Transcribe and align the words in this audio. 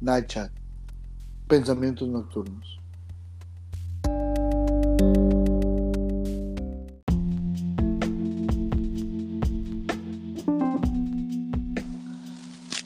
Night. 0.00 0.32
Pensamientos 1.46 2.08
nocturnos. 2.08 2.80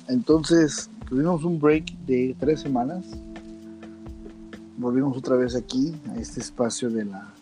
Entonces, 0.09 0.91
tuvimos 1.09 1.45
un 1.45 1.61
break 1.61 1.93
de 2.07 2.35
tres 2.41 2.63
semanas. 2.63 3.05
Volvimos 4.77 5.17
otra 5.17 5.37
vez 5.37 5.55
aquí, 5.55 5.95
a 6.11 6.17
este 6.17 6.41
espacio 6.41 6.91
de 6.91 7.05
la. 7.05 7.33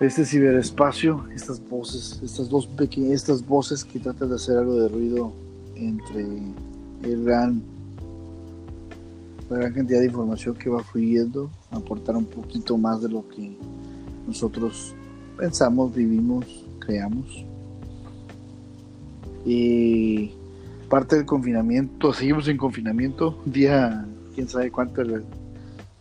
Este 0.00 0.24
ciberespacio, 0.24 1.26
estas 1.34 1.60
voces, 1.68 2.20
estas 2.22 2.48
dos 2.48 2.66
pequeñas, 2.66 3.12
estas 3.12 3.46
voces 3.46 3.84
que 3.84 3.98
tratan 3.98 4.30
de 4.30 4.36
hacer 4.36 4.56
algo 4.56 4.76
de 4.76 4.88
ruido 4.88 5.32
entre 5.74 6.22
el 7.02 7.24
gran, 7.24 7.62
la 9.50 9.56
gran 9.56 9.72
cantidad 9.72 9.98
de 9.98 10.06
información 10.06 10.54
que 10.54 10.70
va 10.70 10.82
fluyendo, 10.82 11.50
aportar 11.70 12.16
un 12.16 12.24
poquito 12.24 12.78
más 12.78 13.02
de 13.02 13.08
lo 13.08 13.28
que 13.28 13.56
nosotros 14.26 14.94
pensamos, 15.36 15.92
vivimos, 15.92 16.46
creamos. 16.78 17.44
Y 19.44 20.30
parte 20.88 21.16
del 21.16 21.26
confinamiento, 21.26 22.12
seguimos 22.14 22.46
en 22.46 22.56
confinamiento, 22.56 23.42
día 23.44 24.06
quién 24.34 24.48
sabe 24.48 24.70
cuánto, 24.70 25.02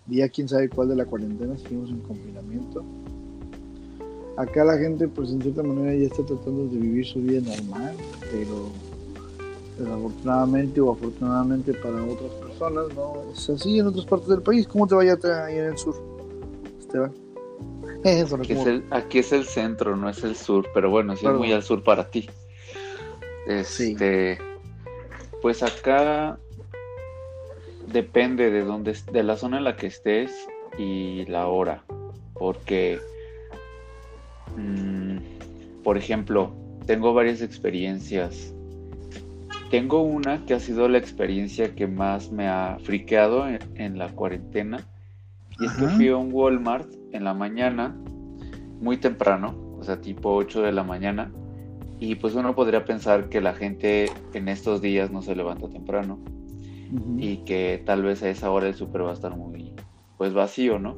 día 0.05 0.29
quién 0.29 0.47
sabe 0.47 0.69
cuál 0.69 0.89
de 0.89 0.95
la 0.95 1.05
cuarentena, 1.05 1.57
seguimos 1.57 1.89
en 1.89 2.01
confinamiento. 2.01 2.83
Acá 4.37 4.63
la 4.63 4.77
gente 4.77 5.07
pues 5.07 5.31
en 5.31 5.41
cierta 5.41 5.63
manera 5.63 5.93
ya 5.95 6.05
está 6.05 6.23
tratando 6.23 6.67
de 6.67 6.77
vivir 6.77 7.05
su 7.05 7.19
vida 7.19 7.41
normal, 7.41 7.95
pero 8.31 8.69
desafortunadamente 9.79 10.81
o 10.81 10.91
afortunadamente 10.91 11.73
para 11.73 12.03
otras 12.03 12.31
personas 12.33 12.93
no 12.95 13.31
es 13.33 13.49
así 13.49 13.79
en 13.79 13.87
otras 13.87 14.05
partes 14.05 14.29
del 14.29 14.41
país. 14.41 14.67
¿Cómo 14.67 14.87
te 14.87 14.95
vaya 14.95 15.17
ahí 15.45 15.57
en 15.57 15.65
el 15.65 15.77
sur, 15.77 15.95
Esteban? 16.79 17.13
aquí, 18.39 18.53
es 18.53 18.65
el, 18.65 18.83
aquí, 18.91 19.19
es 19.19 19.31
el, 19.31 19.45
centro, 19.45 19.95
no 19.95 20.09
es 20.09 20.23
el 20.23 20.35
sur, 20.35 20.67
pero 20.73 20.89
bueno, 20.89 21.15
sí 21.15 21.25
es 21.25 21.33
muy 21.33 21.51
al 21.51 21.63
sur 21.63 21.83
para 21.83 22.09
ti. 22.09 22.29
Este, 23.47 24.37
Pues 25.41 25.63
acá 25.63 26.37
depende 27.87 28.51
de 28.51 28.63
dónde, 28.63 28.95
de 29.11 29.23
la 29.23 29.35
zona 29.35 29.57
en 29.57 29.63
la 29.63 29.75
que 29.75 29.87
estés 29.87 30.31
y 30.77 31.25
la 31.25 31.47
hora, 31.47 31.83
porque, 32.33 32.99
mm, 34.55 35.81
por 35.83 35.97
ejemplo, 35.97 36.53
tengo 36.85 37.13
varias 37.13 37.41
experiencias. 37.41 38.53
Tengo 39.69 40.01
una 40.01 40.45
que 40.45 40.55
ha 40.55 40.59
sido 40.59 40.87
la 40.89 40.97
experiencia 40.97 41.75
que 41.75 41.85
más 41.85 42.31
me 42.31 42.47
ha 42.47 42.77
friqueado 42.83 43.45
en, 43.47 43.97
la 43.97 44.09
cuarentena. 44.09 44.87
Y 45.59 45.65
es 45.65 45.73
que 45.73 45.87
fui 45.89 46.07
a 46.07 46.17
un 46.17 46.33
Walmart 46.33 46.89
en 47.11 47.23
la 47.23 47.33
mañana, 47.33 47.95
muy 48.79 48.97
temprano, 48.97 49.55
o 49.77 49.83
sea, 49.83 50.01
tipo 50.01 50.33
8 50.33 50.61
de 50.61 50.71
la 50.71 50.83
mañana. 50.83 51.31
Y 51.99 52.15
pues 52.15 52.33
uno 52.33 52.55
podría 52.55 52.85
pensar 52.85 53.29
que 53.29 53.41
la 53.41 53.53
gente 53.53 54.09
en 54.33 54.47
estos 54.47 54.81
días 54.81 55.11
no 55.11 55.21
se 55.21 55.35
levanta 55.35 55.69
temprano 55.69 56.17
y 57.17 57.37
que 57.37 57.83
tal 57.85 58.01
vez 58.01 58.23
a 58.23 58.29
esa 58.29 58.49
hora 58.49 58.67
el 58.67 58.73
súper 58.73 59.03
va 59.03 59.11
a 59.11 59.13
estar 59.13 59.35
muy 59.35 59.73
pues 60.17 60.33
vacío, 60.33 60.79
¿no? 60.79 60.95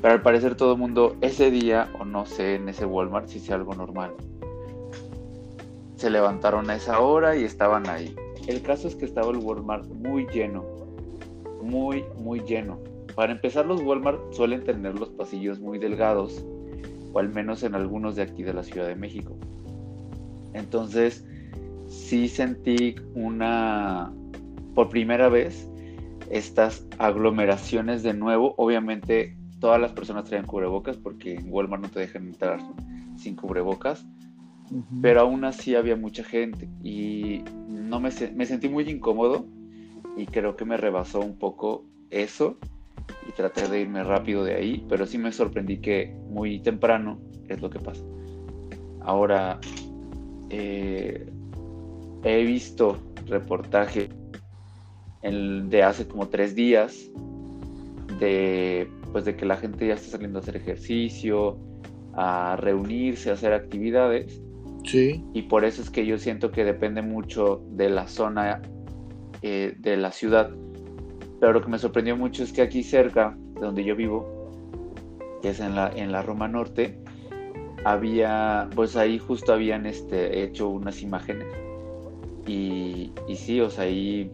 Pero 0.00 0.14
al 0.14 0.22
parecer 0.22 0.54
todo 0.54 0.72
el 0.72 0.78
mundo 0.78 1.16
ese 1.20 1.50
día, 1.50 1.88
o 1.98 2.04
no 2.04 2.24
sé, 2.24 2.54
en 2.54 2.68
ese 2.68 2.86
Walmart 2.86 3.28
si 3.28 3.38
sea 3.38 3.56
algo 3.56 3.74
normal, 3.74 4.14
se 6.00 6.08
levantaron 6.08 6.70
a 6.70 6.76
esa 6.76 6.98
hora 7.00 7.36
y 7.36 7.44
estaban 7.44 7.86
ahí. 7.86 8.16
El 8.46 8.62
caso 8.62 8.88
es 8.88 8.96
que 8.96 9.04
estaba 9.04 9.30
el 9.32 9.36
Walmart 9.36 9.86
muy 9.86 10.26
lleno, 10.28 10.64
muy, 11.62 12.04
muy 12.16 12.40
lleno. 12.40 12.78
Para 13.14 13.32
empezar, 13.32 13.66
los 13.66 13.82
Walmart 13.82 14.32
suelen 14.32 14.64
tener 14.64 14.98
los 14.98 15.10
pasillos 15.10 15.60
muy 15.60 15.78
delgados, 15.78 16.42
o 17.12 17.18
al 17.18 17.28
menos 17.28 17.62
en 17.64 17.74
algunos 17.74 18.16
de 18.16 18.22
aquí 18.22 18.42
de 18.42 18.54
la 18.54 18.62
Ciudad 18.62 18.88
de 18.88 18.96
México. 18.96 19.36
Entonces, 20.54 21.26
sí 21.86 22.28
sentí 22.28 22.94
una, 23.14 24.10
por 24.74 24.88
primera 24.88 25.28
vez, 25.28 25.68
estas 26.30 26.86
aglomeraciones 26.96 28.02
de 28.02 28.14
nuevo. 28.14 28.54
Obviamente, 28.56 29.36
todas 29.58 29.78
las 29.78 29.92
personas 29.92 30.24
traían 30.24 30.46
cubrebocas 30.46 30.96
porque 30.96 31.34
en 31.34 31.52
Walmart 31.52 31.82
no 31.82 31.90
te 31.90 32.00
dejan 32.00 32.28
entrar 32.28 32.58
sin 33.18 33.36
cubrebocas. 33.36 34.06
Pero 35.02 35.22
aún 35.22 35.44
así 35.44 35.74
había 35.74 35.96
mucha 35.96 36.22
gente 36.22 36.68
y 36.82 37.42
no 37.68 37.98
me, 37.98 38.10
me 38.34 38.46
sentí 38.46 38.68
muy 38.68 38.88
incómodo 38.88 39.46
y 40.16 40.26
creo 40.26 40.56
que 40.56 40.64
me 40.64 40.76
rebasó 40.76 41.20
un 41.20 41.38
poco 41.38 41.86
eso 42.10 42.58
y 43.28 43.32
traté 43.32 43.68
de 43.68 43.80
irme 43.80 44.04
rápido 44.04 44.44
de 44.44 44.54
ahí, 44.54 44.86
pero 44.88 45.06
sí 45.06 45.18
me 45.18 45.32
sorprendí 45.32 45.78
que 45.78 46.14
muy 46.28 46.60
temprano 46.60 47.20
es 47.48 47.60
lo 47.60 47.68
que 47.70 47.80
pasa. 47.80 48.02
Ahora, 49.00 49.58
eh, 50.50 51.26
he 52.22 52.44
visto 52.44 52.96
reportaje 53.26 54.08
de 55.22 55.82
hace 55.82 56.06
como 56.06 56.28
tres 56.28 56.54
días 56.54 57.10
de, 58.18 58.90
pues 59.12 59.24
de 59.24 59.36
que 59.36 59.44
la 59.44 59.56
gente 59.56 59.86
ya 59.86 59.94
está 59.94 60.12
saliendo 60.12 60.38
a 60.38 60.42
hacer 60.42 60.56
ejercicio, 60.56 61.58
a 62.14 62.56
reunirse, 62.56 63.30
a 63.30 63.34
hacer 63.34 63.52
actividades. 63.52 64.40
Y 64.92 65.42
por 65.42 65.64
eso 65.64 65.82
es 65.82 65.90
que 65.90 66.06
yo 66.06 66.18
siento 66.18 66.50
que 66.50 66.64
depende 66.64 67.02
mucho 67.02 67.62
de 67.70 67.90
la 67.90 68.06
zona 68.08 68.62
eh, 69.42 69.74
de 69.78 69.96
la 69.96 70.12
ciudad. 70.12 70.50
Pero 71.38 71.52
lo 71.52 71.62
que 71.62 71.68
me 71.68 71.78
sorprendió 71.78 72.16
mucho 72.16 72.42
es 72.42 72.52
que 72.52 72.62
aquí 72.62 72.82
cerca, 72.82 73.36
de 73.54 73.60
donde 73.60 73.84
yo 73.84 73.96
vivo, 73.96 74.50
que 75.42 75.50
es 75.50 75.60
en 75.60 75.74
la, 75.74 75.90
en 75.94 76.12
la 76.12 76.22
Roma 76.22 76.48
Norte, 76.48 76.98
había, 77.84 78.68
pues 78.74 78.96
ahí 78.96 79.18
justo 79.18 79.52
habían 79.52 79.86
este, 79.86 80.42
hecho 80.42 80.68
unas 80.68 81.02
imágenes. 81.02 81.46
Y, 82.46 83.12
y 83.28 83.36
sí, 83.36 83.60
o 83.60 83.70
sea, 83.70 83.84
ahí 83.84 84.30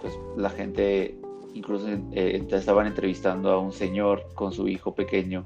pues 0.00 0.18
la 0.36 0.50
gente 0.50 1.16
incluso 1.54 1.88
eh, 2.12 2.46
estaban 2.50 2.86
entrevistando 2.86 3.50
a 3.50 3.58
un 3.58 3.72
señor 3.72 4.26
con 4.34 4.52
su 4.52 4.68
hijo 4.68 4.94
pequeño 4.94 5.42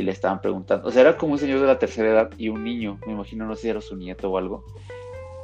y 0.00 0.02
le 0.02 0.12
estaban 0.12 0.40
preguntando, 0.40 0.88
o 0.88 0.90
sea, 0.90 1.02
era 1.02 1.16
como 1.18 1.34
un 1.34 1.38
señor 1.38 1.60
de 1.60 1.66
la 1.66 1.78
tercera 1.78 2.08
edad 2.08 2.30
y 2.38 2.48
un 2.48 2.64
niño, 2.64 2.98
me 3.06 3.12
imagino, 3.12 3.46
no 3.46 3.54
sé 3.54 3.62
si 3.62 3.68
era 3.68 3.82
su 3.82 3.96
nieto 3.96 4.30
o 4.30 4.38
algo, 4.38 4.64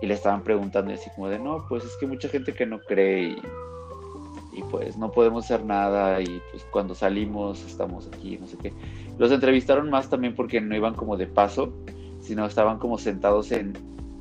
y 0.00 0.06
le 0.06 0.14
estaban 0.14 0.42
preguntando 0.42 0.90
y 0.90 0.94
así 0.94 1.10
como 1.14 1.28
de, 1.28 1.38
no, 1.38 1.66
pues 1.68 1.84
es 1.84 1.94
que 1.98 2.06
mucha 2.06 2.28
gente 2.28 2.54
que 2.54 2.64
no 2.64 2.80
cree 2.80 3.22
y 3.30 3.36
y 4.56 4.62
pues 4.62 4.96
no 4.96 5.12
podemos 5.12 5.44
hacer 5.44 5.66
nada 5.66 6.22
y 6.22 6.40
pues 6.50 6.64
cuando 6.70 6.94
salimos 6.94 7.62
estamos 7.66 8.08
aquí, 8.08 8.38
no 8.38 8.46
sé 8.46 8.56
qué. 8.56 8.72
Los 9.18 9.30
entrevistaron 9.30 9.90
más 9.90 10.08
también 10.08 10.34
porque 10.34 10.62
no 10.62 10.74
iban 10.74 10.94
como 10.94 11.18
de 11.18 11.26
paso, 11.26 11.74
sino 12.22 12.46
estaban 12.46 12.78
como 12.78 12.96
sentados 12.96 13.52
en 13.52 13.74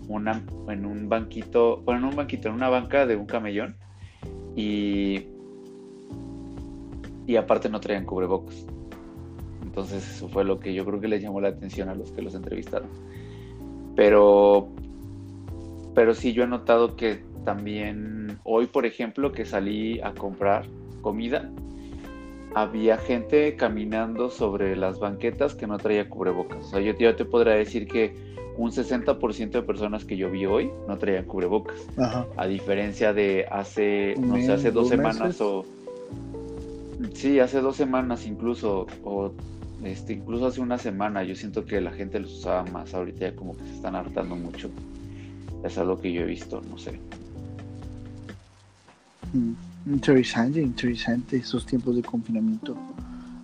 una 0.10 0.44
en 0.68 0.86
un 0.86 1.08
banquito, 1.08 1.78
bueno, 1.86 2.02
en 2.02 2.06
un 2.08 2.16
banquito, 2.18 2.50
en 2.50 2.56
una 2.56 2.68
banca 2.68 3.06
de 3.06 3.16
un 3.16 3.26
camellón 3.26 3.78
y 4.58 5.28
y 7.26 7.38
aparte 7.38 7.70
no 7.70 7.80
traían 7.80 8.04
cubrebocas. 8.04 8.66
Entonces 9.76 10.10
eso 10.10 10.30
fue 10.30 10.46
lo 10.46 10.58
que 10.58 10.74
yo 10.74 10.86
creo 10.86 11.02
que 11.02 11.10
les 11.10 11.22
llamó 11.22 11.42
la 11.42 11.50
atención 11.50 11.90
a 11.90 11.96
los 11.96 12.10
que 12.14 12.22
los 12.22 12.34
entrevistaron. 12.34 12.88
Pero 13.94 14.70
pero 15.94 16.14
sí 16.14 16.32
yo 16.32 16.44
he 16.44 16.48
notado 16.48 16.96
que 16.96 17.20
también 17.44 18.40
hoy, 18.46 18.68
por 18.68 18.86
ejemplo, 18.86 19.34
que 19.34 19.44
salí 19.44 20.00
a 20.00 20.14
comprar 20.14 20.66
comida, 21.02 21.52
había 22.54 22.98
gente 22.98 23.58
caminando 23.58 24.30
sobre 24.30 24.78
las 24.78 24.98
banquetas 25.00 25.56
que 25.56 25.68
no 25.68 25.78
traía 25.78 26.08
cubrebocas. 26.10 26.68
O 26.68 26.70
sea, 26.70 26.80
yo, 26.80 26.96
te 26.96 27.26
podría 27.26 27.56
decir 27.56 27.86
que 27.86 28.16
un 28.58 28.72
60% 28.72 29.50
de 29.50 29.62
personas 29.62 30.06
que 30.06 30.16
yo 30.16 30.32
vi 30.32 30.46
hoy 30.46 30.72
no 30.88 30.98
traían 30.98 31.26
cubrebocas. 31.26 31.86
A 32.38 32.48
diferencia 32.48 33.12
de 33.12 33.46
hace, 33.52 34.16
no 34.18 34.38
sé, 34.38 34.54
hace 34.54 34.72
dos, 34.72 34.88
semanas 34.88 35.42
o... 35.42 35.66
Sí, 37.14 37.42
hace 37.42 37.60
dos 37.60 37.76
semanas 37.76 38.26
incluso, 38.26 38.88
o 39.04 39.34
este, 39.84 40.14
incluso 40.14 40.48
hace 40.48 40.62
una 40.62 40.78
semana, 40.78 41.24
yo 41.24 41.36
siento 41.36 41.66
que 41.66 41.82
la 41.82 41.92
gente 41.92 42.20
los 42.20 42.34
usaba 42.34 42.64
más. 42.72 42.94
Ahorita 42.94 43.30
ya 43.30 43.36
como 43.36 43.56
que 43.56 43.64
se 43.64 43.76
están 43.76 43.96
hartando 43.96 44.36
mucho. 44.36 44.70
Es 45.64 45.78
algo 45.78 46.00
que 46.00 46.12
yo 46.12 46.22
he 46.22 46.26
visto, 46.26 46.62
no 46.70 46.78
sé. 46.78 47.00
Mm, 49.34 49.54
interesante, 49.94 50.62
interesante 50.62 51.38
esos 51.38 51.66
tiempos 51.66 51.96
de 51.96 52.04
confinamiento 52.04 52.78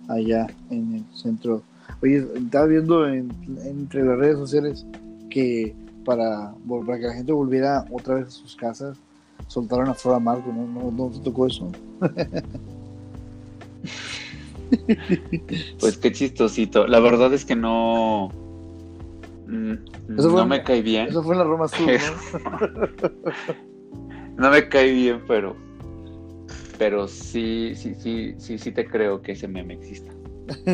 allá 0.08 0.46
en 0.70 0.94
el 0.94 1.04
centro. 1.16 1.62
Oye, 2.02 2.26
estaba 2.34 2.66
viendo 2.66 3.06
entre 3.08 4.04
las 4.04 4.18
redes 4.18 4.38
sociales 4.38 4.86
que 5.30 5.74
para, 6.04 6.52
para, 6.86 6.98
que 6.98 7.06
la 7.06 7.14
gente 7.14 7.32
volviera 7.32 7.86
otra 7.90 8.16
vez 8.16 8.28
a 8.28 8.30
sus 8.30 8.56
casas, 8.56 8.98
soltaron 9.46 9.88
a 9.88 9.94
Flor 9.94 10.16
Amargo, 10.16 10.52
¿no? 10.52 10.90
¿No, 10.90 11.08
te 11.10 11.20
tocó 11.20 11.46
eso? 11.46 11.70
pues 15.80 15.98
qué 15.98 16.12
chistosito. 16.12 16.86
La 16.86 17.00
verdad 17.00 17.32
es 17.32 17.44
que 17.44 17.56
no. 17.56 18.30
Mm, 19.46 19.74
no 20.08 20.46
me 20.46 20.62
cae 20.62 20.82
bien. 20.82 21.08
Eso 21.08 21.22
fue 21.22 21.34
en 21.34 21.38
la 21.38 21.44
Roma 21.44 21.68
Sur, 21.68 21.88
¿no? 21.88 22.58
no 24.36 24.50
me 24.50 24.68
cae 24.68 24.92
bien, 24.92 25.22
pero 25.26 25.56
pero 26.82 27.06
sí, 27.06 27.74
sí, 27.76 27.94
sí, 27.94 28.34
sí, 28.38 28.58
sí 28.58 28.72
te 28.72 28.84
creo 28.84 29.22
que 29.22 29.32
ese 29.32 29.46
meme 29.46 29.74
exista. 29.74 30.12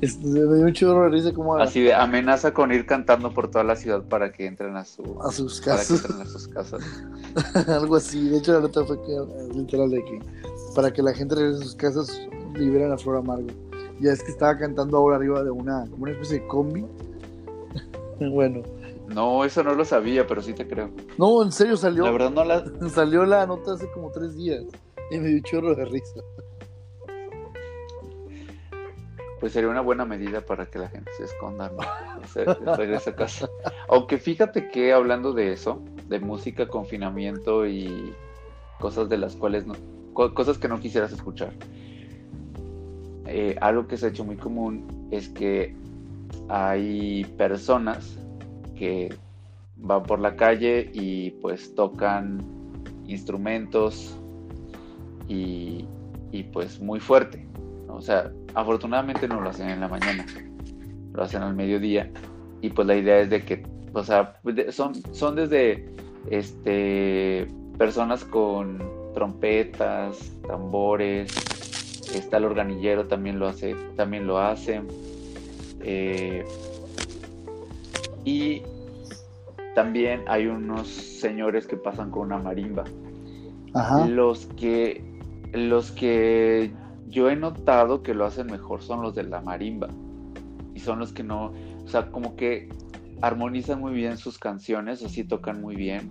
este, 0.00 0.26
me 0.26 0.56
dio 0.56 0.66
un 0.66 0.72
chorro 0.72 1.08
risa 1.08 1.32
como 1.32 1.56
Así 1.56 1.80
de 1.80 1.94
amenaza 1.94 2.52
con 2.52 2.72
ir 2.72 2.84
cantando 2.84 3.32
por 3.32 3.48
toda 3.48 3.62
la 3.62 3.76
ciudad 3.76 4.02
para 4.02 4.32
que 4.32 4.44
entren 4.44 4.76
a, 4.76 4.84
su, 4.84 5.22
a 5.22 5.30
sus 5.30 5.60
para 5.60 5.76
que 5.76 5.78
casas. 5.82 6.04
entren 6.04 6.20
a 6.20 6.26
sus 6.26 6.48
casas. 6.48 6.82
Algo 7.68 7.94
así. 7.94 8.28
De 8.28 8.38
hecho, 8.38 8.54
la 8.54 8.60
nota 8.60 8.84
fue 8.84 9.00
que, 9.02 9.56
literal, 9.56 9.90
de 9.90 10.04
que 10.04 10.20
para 10.74 10.92
que 10.92 11.02
la 11.02 11.14
gente 11.14 11.34
regrese 11.34 11.60
a 11.60 11.64
sus 11.64 11.74
casas, 11.74 12.28
liberen 12.54 12.92
a 12.92 12.98
Flor 12.98 13.16
Amargo. 13.16 13.48
Ya 14.00 14.12
es 14.12 14.22
que 14.22 14.30
estaba 14.30 14.56
cantando 14.58 14.96
ahora 14.96 15.16
arriba 15.16 15.42
de 15.42 15.50
una, 15.50 15.86
como 15.90 16.04
una 16.04 16.12
especie 16.12 16.40
de 16.40 16.46
combi. 16.46 16.86
bueno, 18.20 18.62
No, 19.08 19.44
eso 19.44 19.62
no 19.62 19.74
lo 19.74 19.84
sabía, 19.84 20.26
pero 20.26 20.42
sí 20.42 20.52
te 20.52 20.66
creo. 20.66 20.90
no, 21.18 21.42
en 21.42 21.52
serio 21.52 21.76
salió. 21.76 22.04
La 22.04 22.10
verdad 22.10 22.30
no 22.30 22.44
la... 22.44 22.64
Salió 22.88 23.24
la 23.24 23.46
nota 23.46 23.74
hace 23.74 23.90
como 23.92 24.10
tres 24.10 24.36
días. 24.36 24.64
Y 25.10 25.18
me 25.18 25.28
dio 25.28 25.42
chorro 25.42 25.74
de 25.74 25.84
risa. 25.84 26.20
Pues 29.40 29.52
sería 29.52 29.68
una 29.68 29.80
buena 29.80 30.04
medida 30.04 30.40
para 30.40 30.66
que 30.66 30.78
la 30.78 30.88
gente 30.88 31.10
se 31.16 31.24
esconda, 31.24 31.68
¿no? 31.68 31.82
Se, 32.28 32.44
regrese 32.44 33.10
a 33.10 33.16
casa. 33.16 33.50
Aunque 33.88 34.16
fíjate 34.18 34.70
que 34.70 34.92
hablando 34.92 35.32
de 35.32 35.52
eso, 35.52 35.82
de 36.08 36.20
música, 36.20 36.68
confinamiento 36.68 37.66
y 37.66 38.14
cosas 38.78 39.08
de 39.08 39.18
las 39.18 39.34
cuales 39.34 39.66
no, 39.66 39.74
co- 40.12 40.34
cosas 40.34 40.58
que 40.58 40.68
no 40.68 40.80
quisieras 40.80 41.12
escuchar. 41.12 41.52
eh, 43.26 43.56
algo 43.60 43.86
que 43.86 43.96
se 43.96 44.06
ha 44.06 44.08
hecho 44.10 44.24
muy 44.24 44.36
común 44.36 45.08
es 45.10 45.28
que 45.28 45.74
hay 46.48 47.24
personas 47.38 48.18
que 48.76 49.14
van 49.76 50.02
por 50.02 50.18
la 50.18 50.36
calle 50.36 50.90
y 50.92 51.30
pues 51.40 51.74
tocan 51.74 52.44
instrumentos 53.06 54.18
y, 55.28 55.86
y, 56.30 56.42
pues 56.52 56.80
muy 56.80 57.00
fuerte. 57.00 57.46
O 57.88 58.00
sea, 58.00 58.30
afortunadamente 58.54 59.28
no 59.28 59.40
lo 59.40 59.50
hacen 59.50 59.70
en 59.70 59.80
la 59.80 59.88
mañana, 59.88 60.26
lo 61.12 61.22
hacen 61.22 61.42
al 61.42 61.54
mediodía 61.54 62.10
y 62.60 62.70
pues 62.70 62.86
la 62.86 62.96
idea 62.96 63.20
es 63.20 63.30
de 63.30 63.44
que, 63.44 63.66
o 63.92 64.02
sea, 64.04 64.40
son, 64.70 64.94
son 65.14 65.36
desde 65.36 65.86
este 66.30 67.46
personas 67.78 68.24
con 68.24 68.78
trompetas, 69.12 70.32
tambores, 70.46 71.32
está 72.14 72.38
el 72.38 72.44
organillero 72.44 73.06
también 73.06 73.38
lo 73.38 73.48
hace, 73.48 73.74
también 73.96 74.26
lo 74.26 74.38
hace. 74.38 74.82
eh, 75.80 76.44
y 78.24 78.62
también 79.74 80.22
hay 80.28 80.46
unos 80.46 80.86
señores 80.88 81.66
que 81.66 81.76
pasan 81.76 82.10
con 82.10 82.26
una 82.26 82.38
marimba. 82.38 82.84
Ajá. 83.74 84.06
Los 84.06 84.46
que 84.56 85.02
los 85.52 85.90
que 85.90 86.72
yo 87.08 87.28
he 87.28 87.36
notado 87.36 88.02
que 88.02 88.14
lo 88.14 88.24
hacen 88.24 88.46
mejor 88.46 88.82
son 88.82 89.02
los 89.02 89.14
de 89.14 89.24
la 89.24 89.40
marimba. 89.40 89.88
Y 90.74 90.80
son 90.80 90.98
los 90.98 91.12
que 91.12 91.22
no, 91.22 91.52
o 91.84 91.88
sea, 91.88 92.10
como 92.10 92.36
que 92.36 92.68
armonizan 93.20 93.80
muy 93.80 93.92
bien 93.92 94.16
sus 94.16 94.38
canciones, 94.38 95.02
así 95.04 95.24
tocan 95.24 95.60
muy 95.60 95.76
bien 95.76 96.10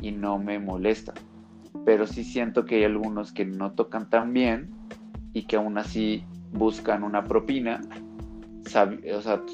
y 0.00 0.10
no 0.10 0.38
me 0.38 0.58
molestan. 0.58 1.14
Pero 1.84 2.06
sí 2.06 2.24
siento 2.24 2.64
que 2.64 2.76
hay 2.76 2.84
algunos 2.84 3.32
que 3.32 3.44
no 3.44 3.72
tocan 3.72 4.08
tan 4.08 4.32
bien 4.32 4.70
y 5.32 5.44
que 5.44 5.56
aún 5.56 5.78
así 5.78 6.24
buscan 6.52 7.02
una 7.02 7.24
propina. 7.24 7.80
O 8.66 8.68
sea, 8.68 8.88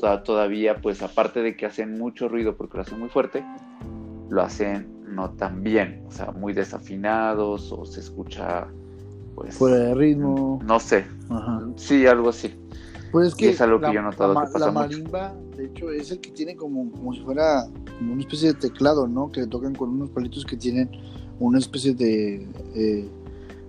to- 0.00 0.23
todavía, 0.23 0.76
pues 0.76 1.03
aparte 1.03 1.41
de 1.43 1.56
que 1.56 1.67
hacen 1.67 1.99
mucho 1.99 2.29
ruido 2.29 2.56
porque 2.56 2.76
lo 2.79 2.82
hacen 2.82 2.99
muy 2.99 3.09
fuerte, 3.09 3.44
lo 4.29 4.43
hacen 4.43 4.88
no 5.09 5.31
tan 5.31 5.62
bien, 5.62 6.03
o 6.06 6.11
sea, 6.12 6.31
muy 6.32 6.53
desafinados 6.53 7.73
o 7.73 7.87
se 7.87 8.00
escucha, 8.00 8.67
pues, 9.35 9.56
Fuera 9.56 9.76
de 9.76 9.94
ritmo. 9.94 10.61
no 10.62 10.79
sé, 10.79 11.06
Ajá. 11.31 11.62
sí, 11.76 12.06
algo 12.06 12.29
así. 12.29 12.55
Pues 13.11 13.29
es 13.29 13.35
Y 13.35 13.38
que 13.38 13.49
es 13.50 13.61
algo 13.62 13.81
que 13.81 13.94
yo 13.94 14.00
he 14.00 14.03
notado 14.03 14.35
la 14.35 14.41
que 14.43 14.53
pasa 14.53 14.67
la 14.67 14.73
mucho. 14.73 14.81
marimba, 14.81 15.35
de 15.56 15.64
hecho, 15.64 15.91
es 15.91 16.11
el 16.11 16.21
que 16.21 16.31
tiene 16.32 16.55
como, 16.56 16.91
como 16.91 17.14
si 17.14 17.21
fuera 17.21 17.64
como 17.99 18.12
una 18.12 18.21
especie 18.21 18.49
de 18.53 18.55
teclado, 18.59 19.09
¿no? 19.09 19.32
Que 19.32 19.41
le 19.41 19.47
tocan 19.47 19.75
con 19.75 19.88
unos 19.88 20.11
palitos 20.11 20.44
que 20.44 20.59
tienen 20.59 20.91
una 21.40 21.58
especie 21.58 21.94
de, 21.94 22.46
eh, 22.75 23.08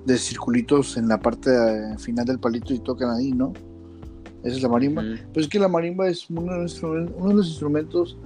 de 0.06 0.18
circulitos 0.18 0.98
en 0.98 1.08
la 1.08 1.20
parte 1.20 1.52
eh, 1.52 1.98
final 1.98 2.26
del 2.26 2.40
palito 2.40 2.74
y 2.74 2.80
tocan 2.80 3.12
ahí, 3.12 3.32
¿no? 3.32 3.54
Esa 4.44 4.56
es 4.56 4.64
la 4.64 4.70
marimba. 4.70 5.02
Ujú. 5.02 5.22
Pues 5.34 5.46
es 5.46 5.52
que 5.52 5.60
la 5.60 5.68
marimba 5.68 6.08
es 6.08 6.30
uno 6.30 6.54
de, 6.54 6.60
los 6.60 6.82
uno 6.84 7.28
de 7.28 7.34
los 7.34 7.48
instrumentos 7.48 8.18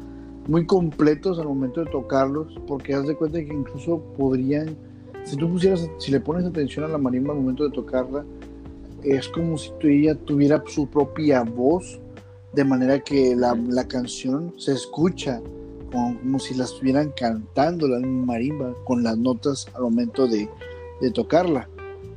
muy 0.48 0.66
completos 0.66 1.40
al 1.40 1.46
momento 1.46 1.84
de 1.84 1.90
tocarlos, 1.90 2.60
porque 2.68 2.94
haz 2.94 3.08
de 3.08 3.16
cuenta 3.16 3.40
que 3.40 3.54
incluso 3.54 4.02
podrían, 4.18 4.76
si 5.24 5.38
tú 5.38 5.50
pusieras, 5.50 5.88
si 6.00 6.12
le 6.12 6.20
pones 6.20 6.46
atención 6.46 6.86
a 6.86 6.90
la 6.90 6.98
marimba 6.98 7.34
al 7.34 7.40
momento 7.40 7.64
de 7.64 7.72
tocarla, 7.72 8.26
es 9.04 9.28
como 9.30 9.58
si 9.58 9.72
ella 9.84 10.16
tuviera 10.16 10.64
su 10.68 10.88
propia 10.88 11.44
voz, 11.44 12.00
de 12.54 12.64
manera 12.64 13.00
que 13.00 13.36
la, 13.36 13.56
la 13.56 13.88
canción 13.88 14.54
se 14.58 14.74
escucha 14.74 15.42
como, 15.94 16.40
si 16.40 16.56
la 16.56 16.64
estuvieran 16.64 17.14
cantando 17.16 17.88
la 17.88 18.00
marimba 18.00 18.74
con 18.84 19.04
las 19.04 19.18
notas 19.18 19.68
al 19.76 19.84
momento 19.84 20.28
de, 20.28 20.50
de 21.00 21.12
tocarla. 21.12 21.70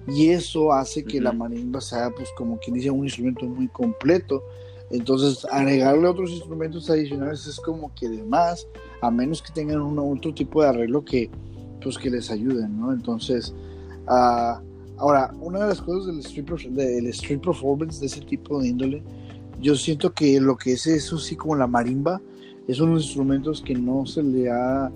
Y 0.09 0.29
eso 0.29 0.73
hace 0.73 1.05
que 1.05 1.21
la 1.21 1.31
Ujú. 1.31 1.39
marimba 1.39 1.81
sea, 1.81 2.11
pues, 2.11 2.31
como 2.37 2.59
quien 2.59 2.77
dice, 2.77 2.91
un 2.91 3.05
instrumento 3.05 3.45
muy 3.47 3.69
completo. 3.69 4.43
Entonces, 4.91 5.47
agregarle 5.51 6.09
otros 6.09 6.31
instrumentos 6.31 6.89
adicionales 6.89 7.47
es 7.47 7.57
como 7.61 7.93
que 7.95 8.09
de 8.09 8.23
más, 8.23 8.67
a 9.03 9.11
menos 9.11 9.43
que 9.43 9.53
tengan 9.53 9.81
un, 9.81 9.99
otro 9.99 10.33
tipo 10.33 10.63
de 10.63 10.69
arreglo 10.69 11.05
que, 11.05 11.29
pues, 11.83 11.99
que 11.99 12.09
les 12.09 12.31
ayuden, 12.31 12.81
¿no? 12.81 12.93
Entonces, 12.93 13.53
ah, 14.07 14.63
ahora, 14.97 15.35
una 15.41 15.61
de 15.61 15.67
las 15.67 15.83
cosas 15.83 16.07
del 16.07 16.21
street, 16.21 16.71
del 16.71 17.07
street 17.09 17.41
performance 17.41 18.01
de 18.01 18.07
ese 18.07 18.21
tipo 18.23 18.61
de 18.63 18.69
índole, 18.69 19.03
yo 19.61 19.75
siento 19.75 20.13
que 20.13 20.41
lo 20.41 20.57
que 20.57 20.73
es 20.73 20.87
eso, 20.87 21.19
sí, 21.19 21.37
como 21.37 21.57
la 21.57 21.67
marimba, 21.67 22.23
es 22.69 22.81
unos 22.81 23.05
instrumentos 23.05 23.63
que 23.63 23.75
no 23.75 24.07
se 24.07 24.23
le 24.23 24.51
ha, 24.51 24.91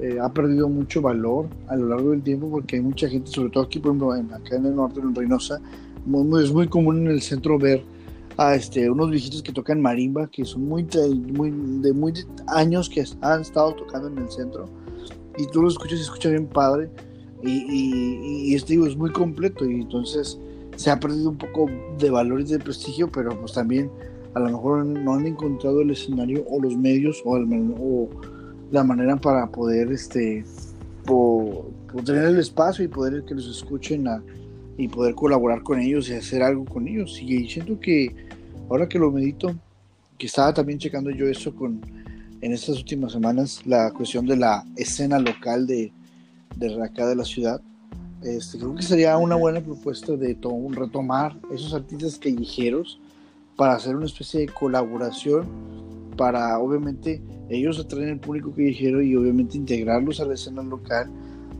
eh, 0.00 0.18
ha 0.20 0.32
perdido 0.32 0.68
mucho 0.68 1.00
valor 1.00 1.46
a 1.68 1.76
lo 1.76 1.88
largo 1.88 2.10
del 2.10 2.22
tiempo 2.22 2.50
porque 2.50 2.76
hay 2.76 2.82
mucha 2.82 3.08
gente, 3.08 3.30
sobre 3.30 3.50
todo 3.50 3.64
aquí, 3.64 3.78
por 3.78 3.90
ejemplo, 3.90 4.16
en- 4.16 4.32
acá 4.32 4.56
en 4.56 4.66
el 4.66 4.74
norte, 4.74 5.00
en 5.00 5.14
Reynosa, 5.14 5.60
muy- 6.06 6.24
muy- 6.24 6.42
es 6.44 6.52
muy 6.52 6.66
común 6.68 6.98
en 7.02 7.08
el 7.08 7.22
centro 7.22 7.58
ver 7.58 7.82
a 8.36 8.56
este, 8.56 8.90
unos 8.90 9.10
viejitos 9.10 9.42
que 9.44 9.52
tocan 9.52 9.80
marimba, 9.80 10.26
que 10.26 10.44
son 10.44 10.66
muy, 10.68 10.84
muy 11.32 11.52
de 11.82 11.92
muy 11.92 12.12
años 12.48 12.88
que 12.90 13.04
han 13.20 13.42
estado 13.42 13.74
tocando 13.74 14.08
en 14.08 14.18
el 14.18 14.28
centro, 14.28 14.66
y 15.38 15.46
tú 15.46 15.62
lo 15.62 15.68
escuchas 15.68 16.00
y 16.00 16.02
escucha 16.02 16.30
bien 16.30 16.46
padre, 16.46 16.90
y, 17.44 17.50
y, 17.50 18.50
y 18.50 18.54
este 18.56 18.72
digo, 18.72 18.86
es 18.86 18.96
muy 18.96 19.10
completo, 19.10 19.64
y 19.70 19.74
entonces 19.82 20.38
se 20.74 20.90
ha 20.90 20.98
perdido 20.98 21.30
un 21.30 21.38
poco 21.38 21.66
de 22.00 22.10
valor 22.10 22.40
y 22.40 22.44
de 22.44 22.58
prestigio, 22.58 23.08
pero 23.12 23.38
pues 23.38 23.52
también 23.52 23.88
a 24.34 24.40
lo 24.40 24.46
mejor 24.46 24.84
no 24.84 25.14
han 25.14 25.26
encontrado 25.26 25.80
el 25.80 25.90
escenario 25.90 26.44
o 26.48 26.60
los 26.60 26.76
medios 26.76 27.22
o, 27.24 27.38
men- 27.38 27.74
o 27.78 28.08
la 28.70 28.82
manera 28.82 29.16
para 29.16 29.46
poder 29.48 29.92
este 29.92 30.44
po- 31.04 31.70
po- 31.92 32.02
tener 32.02 32.24
el 32.24 32.38
espacio 32.38 32.84
y 32.84 32.88
poder 32.88 33.24
que 33.24 33.34
los 33.34 33.46
escuchen 33.48 34.08
a- 34.08 34.22
y 34.76 34.88
poder 34.88 35.14
colaborar 35.14 35.62
con 35.62 35.78
ellos 35.80 36.08
y 36.08 36.14
hacer 36.14 36.42
algo 36.42 36.64
con 36.64 36.88
ellos. 36.88 37.20
Y 37.22 37.48
siento 37.48 37.78
que 37.78 38.14
ahora 38.68 38.88
que 38.88 38.98
lo 38.98 39.12
medito, 39.12 39.54
que 40.18 40.26
estaba 40.26 40.52
también 40.52 40.78
checando 40.78 41.10
yo 41.10 41.26
eso 41.26 41.54
con 41.54 41.80
en 42.40 42.52
estas 42.52 42.76
últimas 42.78 43.12
semanas, 43.12 43.62
la 43.64 43.90
cuestión 43.92 44.26
de 44.26 44.36
la 44.36 44.66
escena 44.76 45.18
local 45.18 45.66
de, 45.66 45.90
de 46.56 46.82
acá 46.82 47.06
de 47.06 47.16
la 47.16 47.24
ciudad. 47.24 47.60
Este, 48.22 48.58
creo 48.58 48.74
que 48.74 48.82
sería 48.82 49.16
una 49.16 49.34
buena 49.36 49.60
propuesta 49.60 50.14
de 50.16 50.34
to- 50.34 50.54
retomar 50.70 51.36
esos 51.52 51.72
artistas 51.72 52.18
callejeros 52.18 53.00
para 53.56 53.74
hacer 53.74 53.96
una 53.96 54.06
especie 54.06 54.40
de 54.40 54.48
colaboración 54.48 55.46
para 56.16 56.58
obviamente 56.58 57.22
ellos 57.48 57.78
atraer 57.78 58.08
el 58.08 58.20
público 58.20 58.50
callejero 58.50 59.02
y 59.02 59.14
obviamente 59.16 59.56
integrarlos 59.56 60.20
a 60.20 60.24
la 60.24 60.34
escena 60.34 60.62
local 60.62 61.10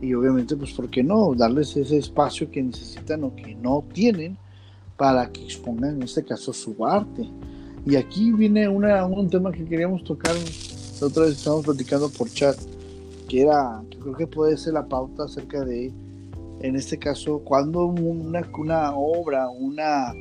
y 0.01 0.13
obviamente 0.13 0.55
pues 0.55 0.71
por 0.71 0.89
qué 0.89 1.03
no 1.03 1.33
darles 1.35 1.75
ese 1.77 1.97
espacio 1.97 2.49
que 2.49 2.63
necesitan 2.63 3.23
o 3.23 3.35
que 3.35 3.55
no 3.55 3.83
tienen 3.93 4.37
para 4.97 5.29
que 5.31 5.43
expongan 5.43 5.95
en 5.95 6.03
este 6.03 6.23
caso 6.23 6.53
su 6.53 6.85
arte. 6.85 7.29
Y 7.85 7.95
aquí 7.95 8.31
viene 8.31 8.67
una, 8.67 9.05
un 9.05 9.29
tema 9.29 9.51
que 9.51 9.65
queríamos 9.65 10.03
tocar. 10.03 10.33
La 11.01 11.07
otra 11.07 11.23
vez 11.23 11.33
estábamos 11.33 11.65
platicando 11.65 12.09
por 12.09 12.29
chat 12.29 12.57
que 13.27 13.41
era 13.41 13.81
que 13.89 13.97
creo 13.97 14.15
que 14.15 14.27
puede 14.27 14.57
ser 14.57 14.73
la 14.73 14.85
pauta 14.85 15.23
acerca 15.23 15.63
de 15.65 15.91
en 16.61 16.75
este 16.75 16.97
caso 16.97 17.39
cuando 17.39 17.85
una, 17.85 18.47
una 18.57 18.95
obra 18.95 19.49
una 19.49 20.13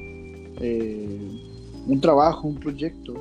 eh, 0.60 1.53
un 1.86 2.00
trabajo 2.00 2.48
un 2.48 2.56
proyecto. 2.56 3.14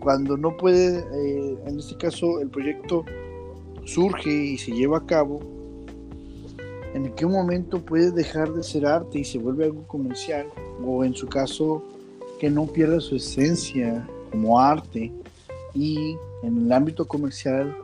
Cuando 0.00 0.36
no 0.36 0.56
puede, 0.56 0.98
eh, 0.98 1.58
en 1.66 1.78
este 1.78 1.96
caso 1.96 2.40
el 2.40 2.48
proyecto 2.48 3.04
surge 3.84 4.30
y 4.30 4.58
se 4.58 4.72
lleva 4.72 4.98
a 4.98 5.06
cabo, 5.06 5.40
en 6.94 7.12
qué 7.14 7.26
momento 7.26 7.80
puede 7.80 8.10
dejar 8.10 8.52
de 8.52 8.62
ser 8.62 8.86
arte 8.86 9.18
y 9.18 9.24
se 9.24 9.38
vuelve 9.38 9.64
algo 9.64 9.82
comercial, 9.86 10.46
o 10.84 11.04
en 11.04 11.14
su 11.14 11.26
caso 11.26 11.82
que 12.38 12.50
no 12.50 12.66
pierda 12.66 13.00
su 13.00 13.16
esencia 13.16 14.06
como 14.30 14.60
arte 14.60 15.12
y 15.74 16.16
en 16.42 16.66
el 16.66 16.72
ámbito 16.72 17.06
comercial 17.06 17.74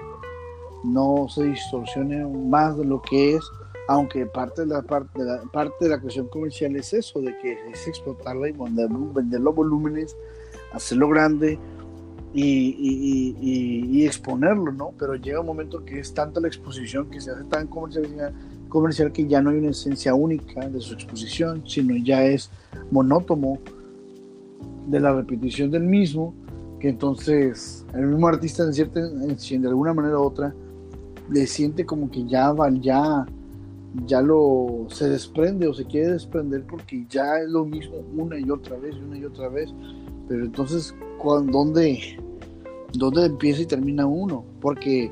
no 0.84 1.26
se 1.28 1.44
distorsione 1.44 2.24
más 2.26 2.76
de 2.76 2.84
lo 2.84 3.02
que 3.02 3.34
es 3.34 3.44
aunque 3.90 4.24
parte 4.24 4.60
de 4.60 4.68
la 4.68 4.82
parte 4.82 5.20
de 5.20 5.24
la, 5.24 5.42
parte 5.52 5.84
de 5.84 5.90
la 5.90 6.00
cuestión 6.00 6.28
comercial 6.28 6.76
es 6.76 6.92
eso, 6.92 7.20
de 7.20 7.36
que 7.38 7.58
es 7.72 7.88
explotarla 7.88 8.48
y 8.48 8.52
vender, 8.52 9.40
los 9.40 9.52
volúmenes, 9.52 10.16
hacerlo 10.72 11.08
grande 11.08 11.58
y, 12.32 13.34
y, 13.90 14.06
exponerlo, 14.06 14.70
¿no? 14.70 14.92
Pero 14.96 15.16
llega 15.16 15.40
un 15.40 15.46
momento 15.46 15.84
que 15.84 15.98
es 15.98 16.14
tanta 16.14 16.38
la 16.38 16.46
exposición 16.46 17.10
que 17.10 17.20
se 17.20 17.32
hace 17.32 17.42
tan 17.44 17.66
comercial, 17.66 18.32
comercial 18.68 19.10
que 19.10 19.26
ya 19.26 19.42
no 19.42 19.50
hay 19.50 19.58
una 19.58 19.70
esencia 19.70 20.14
única 20.14 20.68
de 20.68 20.80
su 20.80 20.94
exposición, 20.94 21.64
sino 21.66 21.96
ya 21.96 22.22
es 22.24 22.48
monótono 22.92 23.58
de 24.86 25.00
la 25.00 25.12
repetición 25.12 25.68
del 25.72 25.82
mismo, 25.82 26.32
que 26.78 26.90
entonces 26.90 27.84
el 27.92 28.06
mismo 28.06 28.28
artista 28.28 28.62
en 28.62 28.72
cierta, 28.72 29.00
de 29.00 29.68
alguna 29.68 29.94
manera 29.94 30.16
u 30.16 30.22
otra 30.22 30.54
le 31.28 31.44
siente 31.48 31.84
como 31.84 32.08
que 32.08 32.24
ya, 32.26 32.54
ya 32.80 33.26
ya 34.06 34.20
lo 34.20 34.86
se 34.88 35.08
desprende 35.08 35.66
o 35.66 35.74
se 35.74 35.84
quiere 35.84 36.12
desprender 36.12 36.64
porque 36.66 37.04
ya 37.08 37.38
es 37.38 37.48
lo 37.48 37.64
mismo 37.64 37.96
una 38.16 38.38
y 38.38 38.50
otra 38.50 38.76
vez 38.76 38.94
y 38.96 39.00
una 39.00 39.18
y 39.18 39.24
otra 39.24 39.48
vez. 39.48 39.72
Pero 40.28 40.44
entonces, 40.44 40.94
¿dónde, 41.22 42.18
dónde 42.94 43.26
empieza 43.26 43.62
y 43.62 43.66
termina 43.66 44.06
uno? 44.06 44.44
Porque, 44.60 45.10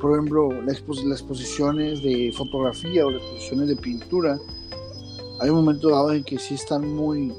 por 0.00 0.12
ejemplo, 0.12 0.50
las, 0.62 0.78
exposiciones 0.78 2.02
de 2.02 2.32
fotografía 2.34 3.04
o 3.04 3.10
las 3.10 3.22
exposiciones 3.22 3.68
de 3.68 3.76
pintura, 3.76 4.38
hay 5.40 5.50
un 5.50 5.56
momento 5.56 5.90
dado 5.90 6.12
en 6.12 6.24
que 6.24 6.38
sí 6.38 6.54
están 6.54 6.88
muy, 6.94 7.34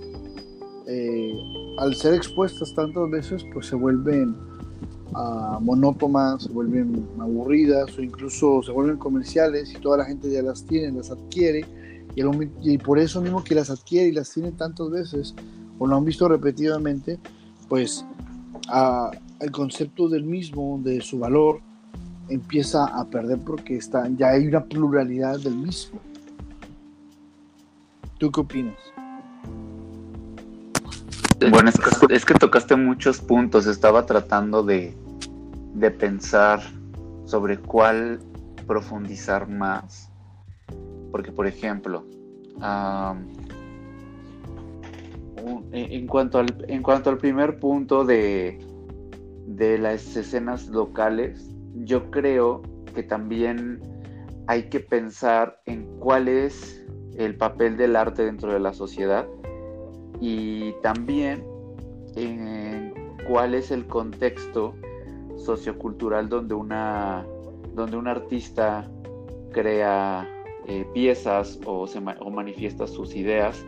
eh, 0.88 1.34
al 1.80 1.96
ser 1.96 2.14
expuestas 2.14 2.74
tantas 2.76 3.10
veces, 3.10 3.44
pues 3.54 3.66
se 3.66 3.76
vuelven 3.76 4.36
monótonas, 5.62 6.44
se 6.44 6.50
vuelven 6.50 7.06
aburridas 7.20 7.98
o 7.98 8.02
incluso 8.02 8.64
se 8.64 8.72
vuelven 8.72 8.98
comerciales 8.98 9.74
y 9.74 9.80
toda 9.80 9.98
la 9.98 10.06
gente 10.06 10.32
ya 10.32 10.42
las 10.42 10.64
tiene, 10.64 10.98
las 10.98 11.12
adquiere 11.12 11.66
y, 12.16 12.24
y 12.74 12.78
por 12.78 13.00
eso 13.00 13.22
mismo 13.22 13.44
que 13.44 13.56
las 13.56 13.70
adquiere 13.70 14.10
y 14.10 14.12
las 14.12 14.32
tiene 14.32 14.52
tantas 14.52 14.90
veces 14.90 15.36
o 15.80 15.88
lo 15.88 15.96
han 15.96 16.06
visto 16.06 16.28
repetidamente, 16.28 17.18
pues 17.68 18.06
el 19.40 19.52
concepto 19.52 20.08
del 20.08 20.24
mismo, 20.24 20.80
de 20.84 21.02
su 21.02 21.20
valor, 21.20 21.60
empieza 22.30 22.86
a 22.86 23.06
perder 23.06 23.40
porque 23.40 23.78
está, 23.78 24.08
ya 24.16 24.30
hay 24.30 24.48
una 24.48 24.64
pluralidad 24.64 25.40
del 25.40 25.56
mismo. 25.56 26.00
¿Tú 28.18 28.32
qué 28.32 28.40
opinas? 28.40 28.91
Bueno, 31.50 31.72
es 32.10 32.26
que, 32.26 32.36
tocaste 32.36 32.76
muchos 32.76 33.20
puntos. 33.20 33.66
Estaba 33.66 34.06
tratando 34.06 34.62
de, 34.64 34.96
pensar 35.98 36.62
sobre 37.26 37.58
cuál 37.58 38.20
profundizar 38.68 39.48
más. 39.48 40.12
Porque, 41.12 41.32
por 41.32 41.48
ejemplo, 41.48 42.06
en, 45.72 46.08
cuanto 46.08 46.40
al, 46.40 46.66
en 46.68 46.84
cuanto 46.84 47.10
al 47.10 47.18
primer 47.18 47.60
punto 47.60 48.06
de, 48.06 48.60
de 49.48 49.78
las 49.80 50.16
escenas 50.16 50.68
locales, 50.68 51.50
yo 51.84 52.12
creo 52.12 52.62
que 52.94 53.02
también 53.02 53.82
hay 54.48 54.70
que 54.70 54.80
pensar 54.80 55.60
en 55.66 55.86
cuál 55.98 56.28
es 56.28 56.86
el 57.18 57.36
papel 57.36 57.78
del 57.78 57.96
arte 57.96 58.24
dentro 58.24 58.54
de 58.54 58.60
la 58.60 58.74
sociedad 58.74 59.26
y 60.22 60.74
también 60.84 61.44
en 62.16 62.94
cuál 63.28 63.56
es 63.56 63.72
el 63.72 63.88
contexto 63.88 64.76
sociocultural 65.36 66.30
donde 66.30 66.54
una 66.54 67.26
donde 67.74 67.98
un 67.98 68.08
artista 68.08 68.90
crea 69.52 70.28
eh, 70.68 70.86
piezas 70.94 71.60
o, 71.66 71.88
se, 71.88 72.00
o 72.00 72.30
manifiesta 72.30 72.86
sus 72.86 73.16
ideas 73.16 73.66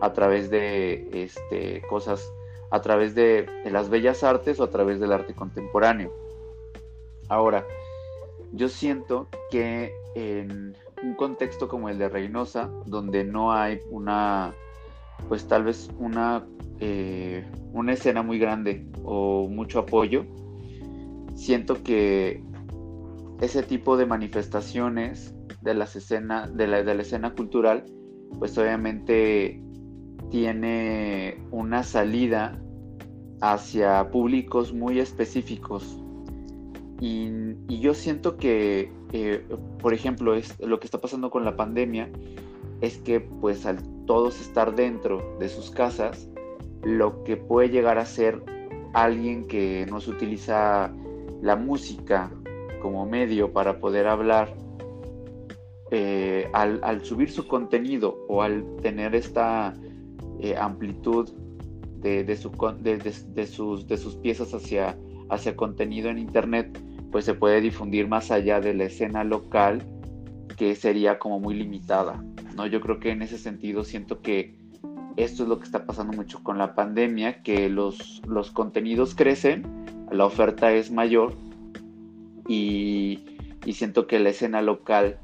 a 0.00 0.12
través 0.12 0.50
de 0.50 1.08
este, 1.12 1.80
cosas, 1.88 2.30
a 2.70 2.82
través 2.82 3.14
de, 3.14 3.46
de, 3.64 3.70
las 3.70 3.88
bellas 3.88 4.22
artes 4.22 4.60
o 4.60 4.64
a 4.64 4.70
través 4.70 5.00
del 5.00 5.12
arte 5.12 5.34
contemporáneo. 5.34 6.12
Ahora, 7.28 7.64
yo 8.52 8.68
siento 8.68 9.28
que 9.50 9.94
en 10.14 10.76
un 11.02 11.14
contexto 11.14 11.68
como 11.68 11.88
el 11.88 11.98
de 11.98 12.08
Reynosa, 12.08 12.70
donde 12.84 13.24
no 13.24 13.52
hay 13.52 13.80
una 13.90 14.54
pues 15.28 15.46
tal 15.46 15.64
vez 15.64 15.90
una, 15.98 16.46
eh, 16.80 17.44
una 17.72 17.92
escena 17.92 18.22
muy 18.22 18.38
grande 18.38 18.86
o 19.02 19.48
mucho 19.48 19.80
apoyo, 19.80 20.24
siento 21.34 21.82
que 21.82 22.42
ese 23.40 23.62
tipo 23.62 23.96
de 23.96 24.06
manifestaciones 24.06 25.34
de, 25.62 25.74
las 25.74 25.96
escena, 25.96 26.46
de, 26.46 26.66
la, 26.66 26.82
de 26.82 26.94
la 26.94 27.02
escena 27.02 27.34
cultural, 27.34 27.84
pues 28.38 28.56
obviamente 28.58 29.62
tiene 30.30 31.42
una 31.50 31.82
salida 31.82 32.60
hacia 33.40 34.10
públicos 34.10 34.72
muy 34.72 34.98
específicos. 34.98 36.02
Y, 37.00 37.30
yo 37.80 37.94
siento 37.94 38.36
que, 38.36 38.90
eh, 39.12 39.44
por 39.78 39.92
ejemplo, 39.92 40.34
es 40.34 40.58
lo 40.60 40.80
que 40.80 40.86
está 40.86 41.00
pasando 41.00 41.30
con 41.30 41.44
la 41.44 41.56
pandemia, 41.56 42.10
es 42.80 42.98
que 42.98 43.20
pues 43.20 43.66
al 43.66 43.78
todos 44.06 44.40
estar 44.40 44.74
dentro 44.74 45.36
de 45.38 45.48
sus 45.48 45.70
casas, 45.70 46.28
lo 46.82 47.24
que 47.24 47.36
puede 47.36 47.70
llegar 47.70 47.98
a 47.98 48.06
ser 48.06 48.42
alguien 48.94 49.46
que 49.46 49.86
no 49.90 50.00
se 50.00 50.10
utiliza 50.10 50.92
la 51.42 51.56
música 51.56 52.30
como 52.80 53.06
medio 53.06 53.52
para 53.52 53.80
poder 53.80 54.06
hablar, 54.06 54.54
eh, 55.90 56.48
al, 56.52 57.04
subir 57.04 57.30
su 57.30 57.46
contenido 57.46 58.24
o 58.28 58.42
al 58.42 58.64
tener 58.82 59.14
esta 59.14 59.74
eh, 60.40 60.56
amplitud 60.56 61.28
de, 62.00 62.36
su, 62.36 62.50
de, 62.80 63.46
sus, 63.46 63.86
de 63.86 63.96
sus 63.96 64.16
piezas 64.16 64.54
hacia, 64.54 64.96
hacia 65.28 65.56
contenido 65.56 66.08
en 66.08 66.18
Internet, 66.18 66.78
pues 67.10 67.24
se 67.24 67.34
puede 67.34 67.60
difundir 67.60 68.08
más 68.08 68.30
allá 68.30 68.60
de 68.60 68.74
la 68.74 68.84
escena 68.84 69.24
local 69.24 69.82
que 70.56 70.74
sería 70.74 71.18
como 71.18 71.40
muy 71.40 71.54
limitada. 71.54 72.22
¿No? 72.56 72.66
Yo 72.66 72.80
creo 72.80 72.98
que 72.98 73.10
en 73.10 73.22
ese 73.22 73.38
sentido 73.38 73.84
siento 73.84 74.22
que 74.22 74.56
esto 75.16 75.44
es 75.44 75.48
lo 75.48 75.58
que 75.58 75.64
está 75.64 75.86
pasando 75.86 76.16
mucho 76.16 76.42
con 76.42 76.58
la 76.58 76.74
pandemia, 76.74 77.42
que 77.42 77.68
los, 77.68 78.22
los 78.26 78.50
contenidos 78.50 79.14
crecen, 79.14 79.86
la 80.10 80.26
oferta 80.26 80.72
es 80.72 80.90
mayor 80.90 81.34
y, 82.48 83.22
siento 83.72 84.06
que 84.06 84.18
la 84.18 84.30
escena 84.30 84.62
local 84.62 85.18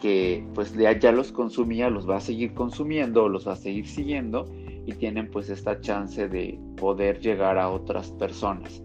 que 0.00 0.44
pues 0.54 0.74
ya, 0.74 0.98
ya 0.98 1.12
los 1.12 1.30
consumía 1.30 1.90
los 1.90 2.08
va 2.08 2.16
a 2.16 2.20
seguir 2.20 2.54
consumiendo, 2.54 3.28
los 3.28 3.46
va 3.46 3.52
a 3.52 3.56
seguir 3.56 3.86
siguiendo 3.86 4.46
y 4.86 4.92
tienen 4.92 5.30
pues 5.30 5.50
esta 5.50 5.80
chance 5.80 6.28
de 6.28 6.58
poder 6.76 7.20
llegar 7.20 7.58
a 7.58 7.70
otras 7.70 8.10
personas. 8.12 8.82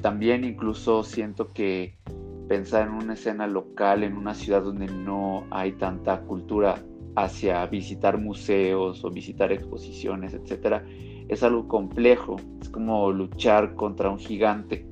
También 0.00 0.44
incluso 0.44 1.02
siento 1.02 1.52
que 1.52 1.96
pensar 2.48 2.88
en 2.88 2.94
una 2.94 3.14
escena 3.14 3.46
local, 3.46 4.02
en 4.02 4.16
una 4.16 4.34
ciudad 4.34 4.62
donde 4.62 4.86
no 4.86 5.46
hay 5.50 5.72
tanta 5.72 6.20
cultura 6.22 6.76
hacia 7.16 7.64
visitar 7.66 8.18
museos 8.18 9.04
o 9.04 9.10
visitar 9.10 9.52
exposiciones, 9.52 10.34
etcétera, 10.34 10.84
es 11.28 11.42
algo 11.42 11.68
complejo, 11.68 12.36
es 12.60 12.68
como 12.68 13.10
luchar 13.12 13.74
contra 13.74 14.10
un 14.10 14.18
gigante. 14.18 14.86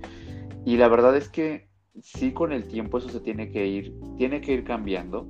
Y 0.65 0.77
la 0.77 0.89
verdad 0.89 1.17
es 1.17 1.29
que 1.29 1.69
sí 2.01 2.33
con 2.33 2.53
el 2.53 2.69
tiempo 2.69 2.99
eso 2.99 3.09
se 3.09 3.21
tiene 3.21 3.51
que 3.51 3.67
ir, 3.67 3.95
tiene 4.17 4.41
que 4.41 4.53
ir 4.53 4.65
cambiando, 4.65 5.27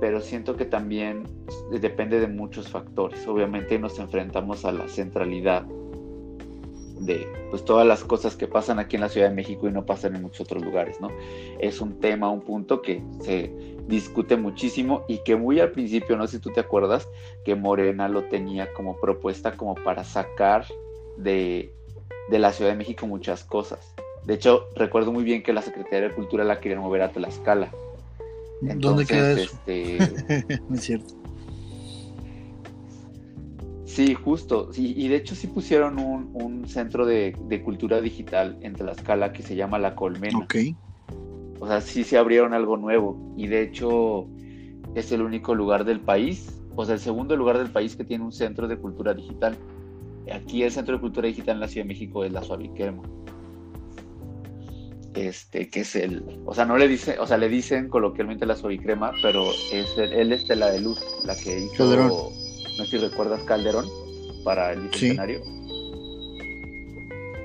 pero 0.00 0.20
siento 0.20 0.56
que 0.56 0.64
también 0.64 1.24
depende 1.70 2.20
de 2.20 2.28
muchos 2.28 2.68
factores. 2.68 3.26
Obviamente 3.26 3.78
nos 3.78 3.98
enfrentamos 3.98 4.64
a 4.64 4.72
la 4.72 4.88
centralidad 4.88 5.66
de 6.98 7.26
pues 7.50 7.64
todas 7.64 7.86
las 7.86 8.04
cosas 8.04 8.36
que 8.36 8.46
pasan 8.46 8.78
aquí 8.78 8.96
en 8.96 9.02
la 9.02 9.08
Ciudad 9.08 9.28
de 9.28 9.34
México 9.34 9.68
y 9.68 9.72
no 9.72 9.84
pasan 9.84 10.16
en 10.16 10.22
muchos 10.22 10.42
otros 10.42 10.64
lugares, 10.64 11.00
¿no? 11.00 11.10
Es 11.58 11.80
un 11.80 12.00
tema, 12.00 12.30
un 12.30 12.40
punto 12.40 12.82
que 12.82 13.02
se 13.20 13.52
discute 13.86 14.36
muchísimo 14.36 15.04
y 15.08 15.18
que 15.18 15.36
muy 15.36 15.60
al 15.60 15.70
principio, 15.70 16.16
no 16.16 16.26
sé 16.26 16.36
si 16.36 16.42
tú 16.42 16.50
te 16.50 16.60
acuerdas, 16.60 17.08
que 17.44 17.54
Morena 17.54 18.08
lo 18.08 18.24
tenía 18.24 18.72
como 18.72 18.98
propuesta 18.98 19.56
como 19.56 19.74
para 19.74 20.04
sacar 20.04 20.66
de, 21.16 21.72
la 22.30 22.52
Ciudad 22.52 22.72
de 22.72 22.76
México 22.76 23.06
muchas 23.06 23.44
cosas. 23.44 23.94
De 24.24 24.34
hecho, 24.34 24.66
recuerdo 24.74 25.12
muy 25.12 25.22
bien 25.22 25.42
que 25.42 25.52
la 25.52 25.62
Secretaría 25.62 26.08
de 26.08 26.14
Cultura 26.14 26.44
la 26.44 26.60
querían 26.60 26.80
mover 26.80 27.02
a 27.02 27.12
Tlaxcala. 27.12 27.70
¿Dónde 28.60 29.06
queda 29.06 29.32
eso? 29.32 29.54
Este... 29.66 29.96
es 30.74 30.80
cierto. 30.80 31.14
Sí, 33.96 34.12
justo. 34.12 34.68
y 34.76 35.08
de 35.08 35.16
hecho 35.16 35.34
sí 35.34 35.46
pusieron 35.46 35.98
un, 35.98 36.68
centro 36.68 37.06
de, 37.06 37.62
cultura 37.64 38.02
digital 38.02 38.58
en 38.60 38.74
Tlaxcala 38.74 39.32
que 39.32 39.42
se 39.42 39.56
llama 39.56 39.78
La 39.78 39.94
Colmena. 39.94 40.36
Ok. 40.36 40.56
O 41.60 41.66
sea, 41.66 41.80
sí 41.80 42.04
se 42.04 42.18
abrieron 42.18 42.52
algo 42.52 42.76
nuevo. 42.76 43.32
Y 43.38 43.46
de 43.46 43.62
hecho 43.62 44.28
es 44.94 45.12
el 45.12 45.22
único 45.22 45.54
lugar 45.54 45.86
del 45.86 46.00
país, 46.00 46.60
o 46.74 46.84
sea, 46.84 46.96
el 46.96 47.00
segundo 47.00 47.38
lugar 47.38 47.56
del 47.56 47.70
país 47.70 47.96
que 47.96 48.04
tiene 48.04 48.22
un 48.22 48.32
centro 48.32 48.68
de 48.68 48.76
cultura 48.76 49.14
digital. 49.14 49.56
Aquí 50.30 50.62
el 50.62 50.72
centro 50.72 50.96
de 50.96 51.00
cultura 51.00 51.28
digital 51.28 51.54
en 51.54 51.60
la 51.60 51.68
Ciudad 51.68 51.86
de 51.86 51.88
México 51.88 52.22
es 52.22 52.32
la 52.32 52.42
Suaviquema. 52.42 53.02
este, 55.14 55.70
que 55.70 55.80
es 55.80 55.96
el, 55.96 56.22
o 56.44 56.54
sea, 56.54 56.66
no 56.66 56.76
le 56.76 56.86
dice, 56.86 57.18
o 57.18 57.26
sea, 57.26 57.38
le 57.38 57.48
dicen 57.48 57.88
coloquialmente 57.88 58.44
la 58.44 58.56
suavicrema, 58.56 59.12
pero 59.22 59.46
es 59.72 59.96
él 59.96 60.34
es 60.34 60.46
la 60.50 60.70
de 60.70 60.82
luz, 60.82 61.02
la 61.24 61.34
que 61.34 61.60
hizo. 61.60 62.45
No 62.78 62.84
sé 62.84 62.98
si 62.98 62.98
recuerdas 62.98 63.42
Calderón 63.44 63.86
para 64.44 64.72
el 64.72 64.84
diccionario. 64.84 65.40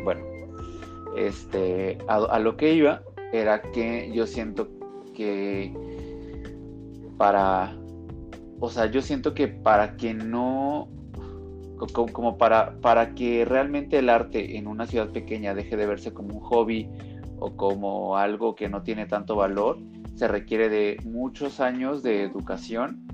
Bueno, 0.03 0.21
este, 1.15 1.97
a, 2.07 2.39
lo 2.39 2.57
que 2.57 2.73
iba 2.73 3.01
era 3.31 3.61
que 3.61 4.11
yo 4.13 4.27
siento 4.27 4.67
que 5.15 5.73
para, 7.17 7.75
o 8.59 8.69
sea, 8.69 8.87
yo 8.87 9.01
siento 9.01 9.33
que 9.33 9.47
para 9.47 9.95
que 9.95 10.13
no, 10.13 10.89
como 11.93 12.37
para, 12.37 12.79
para 12.81 13.13
que 13.13 13.45
realmente 13.45 13.99
el 13.99 14.09
arte 14.09 14.57
en 14.57 14.67
una 14.67 14.85
ciudad 14.85 15.09
pequeña 15.09 15.53
deje 15.53 15.77
de 15.77 15.85
verse 15.85 16.13
como 16.13 16.35
un 16.35 16.41
hobby 16.41 16.89
o 17.39 17.55
como 17.55 18.17
algo 18.17 18.55
que 18.55 18.69
no 18.69 18.83
tiene 18.83 19.05
tanto 19.05 19.35
valor, 19.35 19.79
se 20.15 20.27
requiere 20.27 20.69
de 20.69 20.97
muchos 21.03 21.59
años 21.59 22.03
de 22.03 22.23
educación 22.23 23.07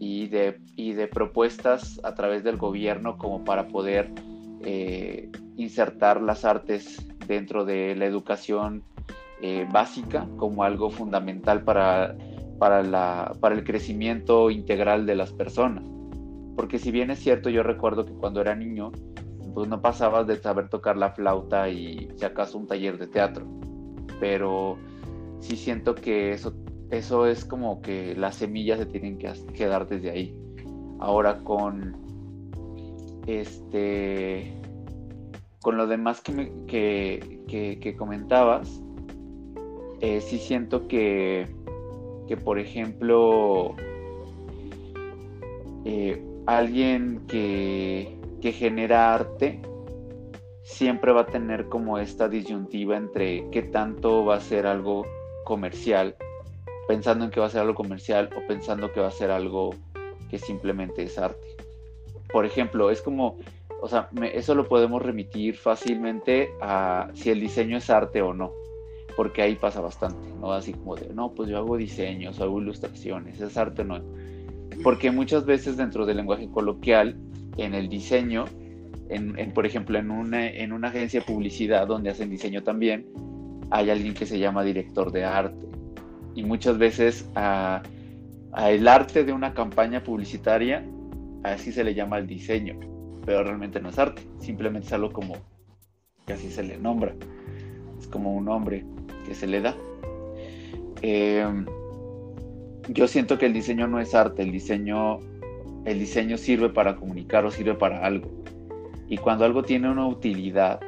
y 0.00 0.26
de, 0.26 0.58
y 0.74 0.94
de 0.94 1.06
propuestas 1.06 2.00
a 2.02 2.14
través 2.14 2.42
del 2.42 2.56
gobierno 2.56 3.16
como 3.16 3.44
para 3.44 3.68
poder 3.68 4.10
eh, 4.64 5.30
insertar 5.56 6.20
las 6.20 6.44
artes 6.44 7.06
dentro 7.28 7.64
de 7.64 7.94
la 7.94 8.06
educación 8.06 8.82
eh, 9.40 9.64
básica 9.70 10.26
como 10.36 10.64
algo 10.64 10.90
fundamental 10.90 11.62
para, 11.62 12.16
para, 12.58 12.82
la, 12.82 13.36
para 13.38 13.54
el 13.54 13.62
crecimiento 13.62 14.50
integral 14.50 15.06
de 15.06 15.14
las 15.14 15.32
personas. 15.32 15.84
Porque 16.56 16.80
si 16.80 16.90
bien 16.90 17.12
es 17.12 17.20
cierto, 17.20 17.48
yo 17.48 17.62
recuerdo 17.62 18.04
que 18.04 18.12
cuando 18.12 18.40
era 18.40 18.56
niño, 18.56 18.90
pues 19.54 19.68
no 19.68 19.80
pasabas 19.80 20.26
de 20.26 20.36
saber 20.36 20.68
tocar 20.68 20.96
la 20.96 21.12
flauta 21.12 21.68
y 21.68 22.08
si 22.16 22.24
acaso 22.24 22.58
un 22.58 22.66
taller 22.66 22.98
de 22.98 23.06
teatro 23.06 23.46
pero 24.20 24.76
sí 25.40 25.56
siento 25.56 25.94
que 25.94 26.32
eso, 26.32 26.54
eso 26.90 27.26
es 27.26 27.44
como 27.44 27.80
que 27.82 28.14
las 28.16 28.36
semillas 28.36 28.78
se 28.78 28.86
tienen 28.86 29.18
que 29.18 29.32
quedar 29.54 29.88
desde 29.88 30.10
ahí. 30.10 30.36
Ahora 30.98 31.38
con 31.38 31.96
este 33.26 34.60
con 35.60 35.76
lo 35.76 35.86
demás 35.86 36.22
que, 36.22 36.50
que, 37.46 37.96
comentabas, 37.96 38.82
eh, 40.00 40.20
sí 40.22 40.38
siento 40.38 40.88
que, 40.88 41.46
que 42.26 42.36
por 42.38 42.58
ejemplo, 42.58 43.74
eh, 45.84 46.24
alguien 46.46 47.26
que, 47.28 48.18
que 48.40 48.52
genera 48.52 49.14
arte 49.14 49.60
siempre 50.62 51.12
va 51.12 51.22
a 51.22 51.26
tener 51.26 51.68
como 51.68 51.98
esta 51.98 52.28
disyuntiva 52.28 52.96
entre 52.96 53.48
qué 53.50 53.62
tanto 53.62 54.24
va 54.24 54.36
a 54.36 54.40
ser 54.40 54.66
algo 54.66 55.04
comercial, 55.44 56.16
pensando 56.90 57.24
en 57.24 57.30
que 57.30 57.38
va 57.38 57.46
a 57.46 57.50
ser 57.50 57.60
algo 57.60 57.76
comercial 57.76 58.30
o 58.36 58.44
pensando 58.48 58.92
que 58.92 58.98
va 58.98 59.06
a 59.06 59.12
ser 59.12 59.30
algo 59.30 59.76
que 60.28 60.40
simplemente 60.40 61.04
es 61.04 61.18
arte. 61.18 61.46
Por 62.32 62.44
ejemplo, 62.44 62.90
es 62.90 63.00
como, 63.00 63.38
o 63.80 63.86
sea, 63.86 64.08
eso 64.34 64.56
lo 64.56 64.66
podemos 64.66 65.00
remitir 65.00 65.56
fácilmente 65.56 66.50
a 66.60 67.08
si 67.14 67.30
el 67.30 67.38
diseño 67.38 67.76
es 67.76 67.90
arte 67.90 68.22
o 68.22 68.34
no, 68.34 68.50
porque 69.16 69.40
ahí 69.40 69.54
pasa 69.54 69.80
bastante, 69.80 70.34
¿no? 70.40 70.52
Así 70.52 70.72
como 70.72 70.96
de, 70.96 71.14
no, 71.14 71.30
pues 71.32 71.48
yo 71.48 71.58
hago 71.58 71.76
diseños, 71.76 72.40
hago 72.40 72.60
ilustraciones, 72.60 73.40
¿es 73.40 73.56
arte 73.56 73.82
o 73.82 73.84
no? 73.84 74.00
Porque 74.82 75.12
muchas 75.12 75.46
veces 75.46 75.76
dentro 75.76 76.06
del 76.06 76.16
lenguaje 76.16 76.50
coloquial, 76.50 77.16
en 77.56 77.72
el 77.74 77.88
diseño, 77.88 78.46
en, 79.10 79.52
por 79.52 79.64
ejemplo, 79.64 79.96
en 79.96 80.10
una, 80.10 80.48
en 80.48 80.72
una 80.72 80.88
agencia 80.88 81.20
de 81.20 81.26
publicidad 81.26 81.86
donde 81.86 82.10
hacen 82.10 82.30
diseño 82.30 82.64
también, 82.64 83.06
hay 83.70 83.90
alguien 83.90 84.12
que 84.12 84.26
se 84.26 84.40
llama 84.40 84.64
director 84.64 85.12
de 85.12 85.24
arte. 85.24 85.69
Y 86.34 86.42
muchas 86.44 86.78
veces 86.78 87.28
a, 87.34 87.82
el 88.56 88.88
arte 88.88 89.24
de 89.24 89.32
una 89.32 89.54
campaña 89.54 90.02
publicitaria, 90.02 90.84
así 91.42 91.72
se 91.72 91.84
le 91.84 91.94
llama 91.94 92.18
el 92.18 92.26
diseño, 92.26 92.78
pero 93.24 93.44
realmente 93.44 93.80
no 93.80 93.88
es 93.90 93.98
arte, 93.98 94.22
simplemente 94.38 94.88
es 94.88 94.92
algo 94.92 95.12
como 95.12 95.36
que 96.26 96.32
así 96.34 96.50
se 96.50 96.62
le 96.62 96.78
nombra. 96.78 97.14
Es 97.98 98.06
como 98.06 98.34
un 98.34 98.46
nombre 98.46 98.84
que 99.26 99.34
se 99.34 99.46
le 99.46 99.60
da. 99.60 99.74
Em, 101.02 101.66
yo 102.88 103.06
siento 103.08 103.38
que 103.38 103.46
el 103.46 103.52
diseño 103.52 103.86
no 103.86 104.00
es 104.00 104.14
arte, 104.14 104.42
el 104.42 104.52
diseño, 104.52 105.20
el 105.84 105.98
diseño 105.98 106.36
sirve 106.36 106.70
para 106.70 106.96
comunicar 106.96 107.44
o 107.44 107.50
sirve 107.50 107.74
para 107.74 108.04
algo. 108.04 108.30
Y 109.08 109.18
cuando 109.18 109.44
algo 109.44 109.62
tiene 109.62 109.90
una 109.90 110.06
utilidad, 110.06 110.80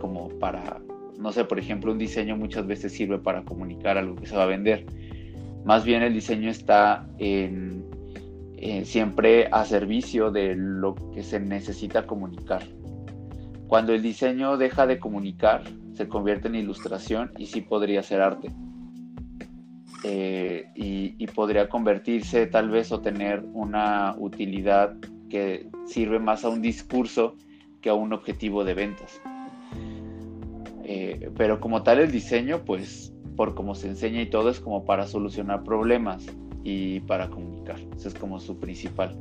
como 0.00 0.28
para, 0.38 0.80
no 1.18 1.32
sé, 1.32 1.44
por 1.44 1.58
ejemplo, 1.58 1.92
un 1.92 1.98
diseño 1.98 2.36
muchas 2.36 2.66
veces 2.66 2.92
sirve 2.92 3.18
para 3.18 3.44
comunicar 3.44 3.98
algo 3.98 4.16
que 4.16 4.26
se 4.26 4.36
va 4.36 4.44
a 4.44 4.46
vender. 4.46 4.86
Más 5.64 5.84
bien 5.84 6.02
el 6.02 6.12
diseño 6.12 6.50
está 6.50 7.06
en, 7.18 7.84
siempre 8.84 9.48
a 9.50 9.64
servicio 9.64 10.30
de 10.30 10.54
lo 10.54 10.94
que 11.14 11.22
se 11.22 11.40
necesita 11.40 12.06
comunicar. 12.06 12.62
Cuando 13.66 13.94
el 13.94 14.02
diseño 14.02 14.56
deja 14.56 14.86
de 14.86 14.98
comunicar, 14.98 15.62
se 15.94 16.08
convierte 16.08 16.48
en 16.48 16.56
ilustración 16.56 17.32
y 17.38 17.46
sí 17.46 17.60
podría 17.60 18.02
ser 18.02 18.20
arte. 18.20 18.48
Eh, 20.02 20.66
y, 20.74 21.26
podría 21.28 21.68
convertirse 21.68 22.46
tal 22.46 22.68
vez 22.68 22.92
o 22.92 23.00
tener 23.00 23.42
una 23.54 24.14
utilidad 24.18 24.94
que 25.30 25.68
sirve 25.86 26.18
más 26.18 26.44
a 26.44 26.50
un 26.50 26.60
discurso 26.60 27.36
que 27.80 27.88
a 27.88 27.94
un 27.94 28.12
objetivo 28.12 28.62
de 28.62 28.74
ventas. 28.74 29.20
Eh, 30.84 31.30
pero 31.36 31.60
como 31.60 31.82
tal 31.82 32.00
el 32.00 32.12
diseño, 32.12 32.64
pues 32.64 33.12
por 33.36 33.54
cómo 33.54 33.74
se 33.74 33.88
enseña 33.88 34.22
y 34.22 34.26
todo 34.26 34.50
es 34.50 34.60
como 34.60 34.84
para 34.84 35.06
solucionar 35.06 35.64
problemas 35.64 36.24
y 36.62 37.00
para 37.00 37.28
comunicar. 37.28 37.76
Ese 37.96 38.08
es 38.08 38.14
como 38.14 38.38
su 38.38 38.58
principal 38.58 39.16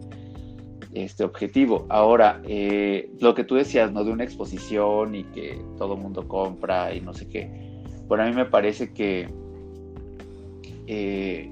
este 0.94 1.24
objetivo. 1.24 1.86
Ahora, 1.90 2.42
eh, 2.48 3.10
lo 3.20 3.34
que 3.34 3.44
tú 3.44 3.56
decías, 3.56 3.92
¿no? 3.92 4.04
De 4.04 4.12
una 4.12 4.24
exposición 4.24 5.16
y 5.16 5.24
que 5.26 5.60
todo 5.78 5.96
el 5.96 6.02
mundo 6.02 6.28
compra 6.28 6.94
y 6.94 7.02
no 7.02 7.14
sé 7.14 7.28
qué. 7.28 7.50
Bueno, 8.08 8.24
a 8.24 8.28
mí 8.28 8.36
me 8.36 8.46
parece 8.46 8.94
que 8.94 9.28
eh, 10.88 11.50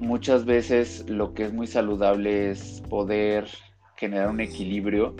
muchas 0.00 0.44
veces 0.44 1.08
lo 1.08 1.34
que 1.34 1.44
es 1.44 1.52
muy 1.52 1.66
saludable 1.66 2.50
es 2.50 2.82
poder 2.88 3.46
generar 3.96 4.30
un 4.30 4.40
equilibrio 4.40 5.14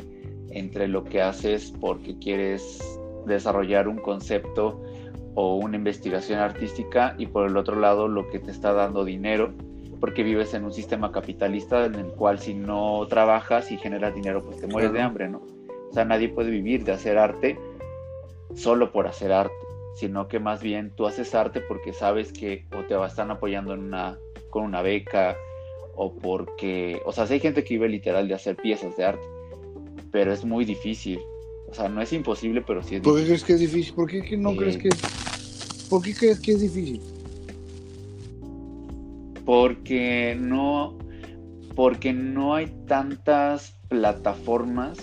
entre 0.50 0.88
lo 0.88 1.04
que 1.04 1.22
haces 1.22 1.72
porque 1.80 2.18
quieres 2.18 2.80
desarrollar 3.26 3.88
un 3.88 3.98
concepto 3.98 4.82
o 5.34 5.56
una 5.56 5.76
investigación 5.76 6.40
artística 6.40 7.14
y 7.18 7.26
por 7.26 7.46
el 7.46 7.56
otro 7.56 7.76
lado 7.76 8.08
lo 8.08 8.28
que 8.28 8.38
te 8.38 8.50
está 8.50 8.72
dando 8.72 9.04
dinero 9.04 9.52
porque 10.02 10.24
vives 10.24 10.52
en 10.52 10.64
un 10.64 10.72
sistema 10.72 11.12
capitalista 11.12 11.84
en 11.84 11.94
el 11.94 12.06
cual 12.06 12.40
si 12.40 12.54
no 12.54 13.06
trabajas 13.08 13.70
y 13.70 13.78
generas 13.78 14.12
dinero 14.12 14.42
pues 14.42 14.58
te 14.58 14.66
mueres 14.66 14.92
de 14.92 15.00
hambre, 15.00 15.28
¿no? 15.28 15.38
O 15.90 15.92
sea, 15.92 16.04
nadie 16.04 16.28
puede 16.28 16.50
vivir 16.50 16.82
de 16.82 16.90
hacer 16.90 17.18
arte 17.18 17.56
solo 18.56 18.90
por 18.90 19.06
hacer 19.06 19.30
arte, 19.30 19.54
sino 19.94 20.26
que 20.26 20.40
más 20.40 20.60
bien 20.60 20.90
tú 20.96 21.06
haces 21.06 21.36
arte 21.36 21.60
porque 21.60 21.92
sabes 21.92 22.32
que 22.32 22.66
o 22.76 22.82
te 22.82 22.96
están 23.06 23.30
apoyando 23.30 23.74
en 23.74 23.80
una 23.80 24.18
con 24.50 24.64
una 24.64 24.82
beca 24.82 25.36
o 25.94 26.12
porque, 26.14 27.00
o 27.04 27.12
sea, 27.12 27.28
si 27.28 27.34
hay 27.34 27.40
gente 27.40 27.62
que 27.62 27.74
vive 27.74 27.88
literal 27.88 28.26
de 28.26 28.34
hacer 28.34 28.56
piezas 28.56 28.96
de 28.96 29.04
arte, 29.04 29.26
pero 30.10 30.32
es 30.32 30.44
muy 30.44 30.64
difícil. 30.64 31.20
O 31.72 31.74
sea, 31.74 31.88
no 31.88 32.00
es 32.00 32.12
imposible, 32.12 32.62
pero 32.62 32.82
sí 32.82 32.96
es 32.96 33.00
¿Por 33.00 33.18
qué 33.18 33.24
crees 33.24 33.44
que 33.44 33.54
es 33.54 33.60
difícil? 33.60 33.94
¿Por 33.94 34.08
qué 34.08 34.36
no 34.36 34.54
crees 34.54 34.76
que 34.76 34.90
¿Por 35.88 36.02
qué 36.02 36.14
crees 36.14 36.38
que 36.38 36.52
es 36.52 36.60
difícil? 36.60 37.00
Porque 39.44 40.36
no 40.38 40.96
porque 41.74 42.12
no 42.12 42.54
hay 42.54 42.66
tantas 42.86 43.74
plataformas 43.88 44.98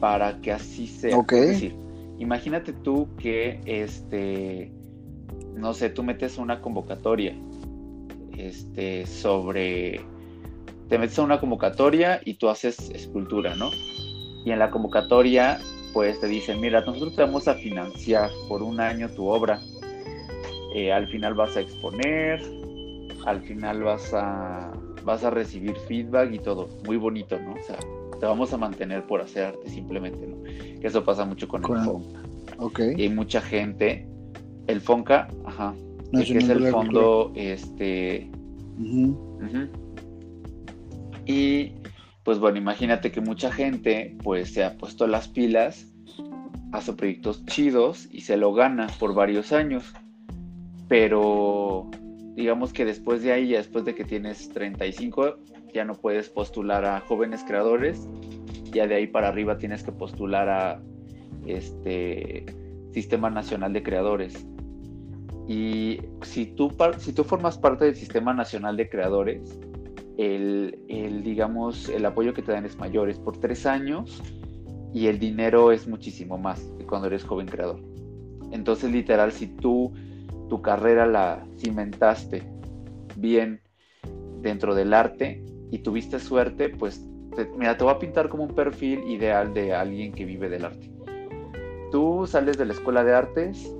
para 0.00 0.40
que 0.40 0.50
así 0.50 0.88
sea. 0.88 1.16
Ok. 1.16 1.32
Es 1.32 1.48
decir, 1.48 1.74
imagínate 2.18 2.72
tú 2.72 3.08
que 3.16 3.60
este 3.64 4.72
no 5.54 5.72
sé, 5.72 5.88
tú 5.90 6.02
metes 6.02 6.36
una 6.36 6.60
convocatoria 6.60 7.34
este, 8.36 9.06
sobre, 9.06 10.00
te 10.88 10.98
metes 10.98 11.18
a 11.18 11.22
una 11.22 11.40
convocatoria 11.40 12.20
y 12.24 12.34
tú 12.34 12.48
haces 12.48 12.90
escultura, 12.90 13.54
¿no? 13.56 13.70
Y 14.46 14.52
en 14.52 14.60
la 14.60 14.70
convocatoria, 14.70 15.58
pues 15.92 16.20
te 16.20 16.28
dicen, 16.28 16.60
mira, 16.60 16.80
nosotros 16.82 17.16
te 17.16 17.22
vamos 17.22 17.48
a 17.48 17.54
financiar 17.54 18.30
por 18.48 18.62
un 18.62 18.78
año 18.78 19.08
tu 19.08 19.26
obra. 19.26 19.60
Eh, 20.72 20.92
al 20.92 21.08
final 21.08 21.34
vas 21.34 21.56
a 21.56 21.60
exponer, 21.62 22.40
al 23.26 23.42
final 23.42 23.82
vas 23.82 24.14
a, 24.14 24.72
vas 25.02 25.24
a 25.24 25.30
recibir 25.30 25.74
feedback 25.88 26.32
y 26.32 26.38
todo. 26.38 26.68
Muy 26.86 26.96
bonito, 26.96 27.36
¿no? 27.40 27.54
O 27.54 27.62
sea, 27.64 27.76
te 28.20 28.24
vamos 28.24 28.52
a 28.52 28.56
mantener 28.56 29.04
por 29.04 29.20
hacer 29.20 29.46
arte 29.46 29.68
simplemente, 29.68 30.24
¿no? 30.24 30.36
Eso 30.80 31.04
pasa 31.04 31.24
mucho 31.24 31.48
con, 31.48 31.62
el 31.64 31.84
FONCA. 31.84 32.20
Ok. 32.58 32.80
Y 32.96 33.02
hay 33.02 33.08
mucha 33.08 33.40
gente, 33.40 34.06
el 34.68 34.80
FONCA, 34.80 35.26
ajá, 35.44 35.74
que 36.12 36.20
es 36.22 36.48
el 36.48 36.68
fondo, 36.68 37.32
este... 37.34 38.30
Y 41.26 41.72
pues 42.26 42.40
bueno, 42.40 42.58
imagínate 42.58 43.12
que 43.12 43.20
mucha 43.20 43.52
gente 43.52 44.16
pues 44.24 44.52
se 44.52 44.64
ha 44.64 44.76
puesto 44.76 45.06
las 45.06 45.28
pilas 45.28 45.86
hace 46.72 46.92
proyectos 46.92 47.46
chidos 47.46 48.08
y 48.10 48.22
se 48.22 48.36
lo 48.36 48.52
gana 48.52 48.88
por 48.98 49.14
varios 49.14 49.52
años. 49.52 49.94
Pero 50.88 51.88
digamos 52.34 52.72
que 52.72 52.84
después 52.84 53.22
de 53.22 53.30
ahí, 53.30 53.50
ya 53.50 53.58
después 53.58 53.84
de 53.84 53.94
que 53.94 54.02
tienes 54.02 54.48
35, 54.48 55.36
ya 55.72 55.84
no 55.84 55.94
puedes 55.94 56.28
postular 56.28 56.84
a 56.84 56.98
jóvenes 56.98 57.44
creadores. 57.44 58.08
Ya 58.72 58.88
de 58.88 58.96
ahí 58.96 59.06
para 59.06 59.28
arriba 59.28 59.56
tienes 59.56 59.84
que 59.84 59.92
postular 59.92 60.48
a 60.48 60.82
este 61.46 62.44
Sistema 62.90 63.30
Nacional 63.30 63.72
de 63.72 63.84
Creadores. 63.84 64.44
Y 65.46 66.00
si 66.22 66.46
tú, 66.46 66.74
si 66.98 67.12
tú 67.12 67.22
formas 67.22 67.56
parte 67.56 67.84
del 67.84 67.94
Sistema 67.94 68.34
Nacional 68.34 68.76
de 68.76 68.88
Creadores, 68.88 69.60
el, 70.18 70.78
el, 70.88 71.22
digamos, 71.22 71.88
el 71.88 72.04
apoyo 72.04 72.34
que 72.34 72.42
te 72.42 72.52
dan 72.52 72.64
es 72.64 72.76
mayor, 72.78 73.10
es 73.10 73.18
por 73.18 73.38
tres 73.38 73.66
años 73.66 74.22
y 74.94 75.08
el 75.08 75.18
dinero 75.18 75.72
es 75.72 75.86
muchísimo 75.86 76.38
más 76.38 76.60
que 76.78 76.86
cuando 76.86 77.08
eres 77.08 77.24
joven 77.24 77.46
creador. 77.46 77.80
Entonces, 78.50 78.90
literal, 78.90 79.32
si 79.32 79.48
tú 79.48 79.92
tu 80.48 80.62
carrera 80.62 81.06
la 81.06 81.44
cimentaste 81.58 82.42
bien 83.16 83.60
dentro 84.40 84.74
del 84.74 84.94
arte 84.94 85.42
y 85.70 85.78
tuviste 85.78 86.20
suerte, 86.20 86.68
pues 86.68 87.04
mira, 87.56 87.76
te 87.76 87.84
voy 87.84 87.92
a 87.92 87.98
pintar 87.98 88.28
como 88.28 88.44
un 88.44 88.54
perfil 88.54 89.02
ideal 89.08 89.52
de 89.52 89.74
alguien 89.74 90.12
que 90.12 90.24
vive 90.24 90.48
del 90.48 90.64
arte. 90.64 90.90
Tú 91.90 92.26
sales 92.26 92.58
de 92.58 92.66
la 92.66 92.72
escuela 92.72 93.04
de 93.04 93.14
artes, 93.14 93.72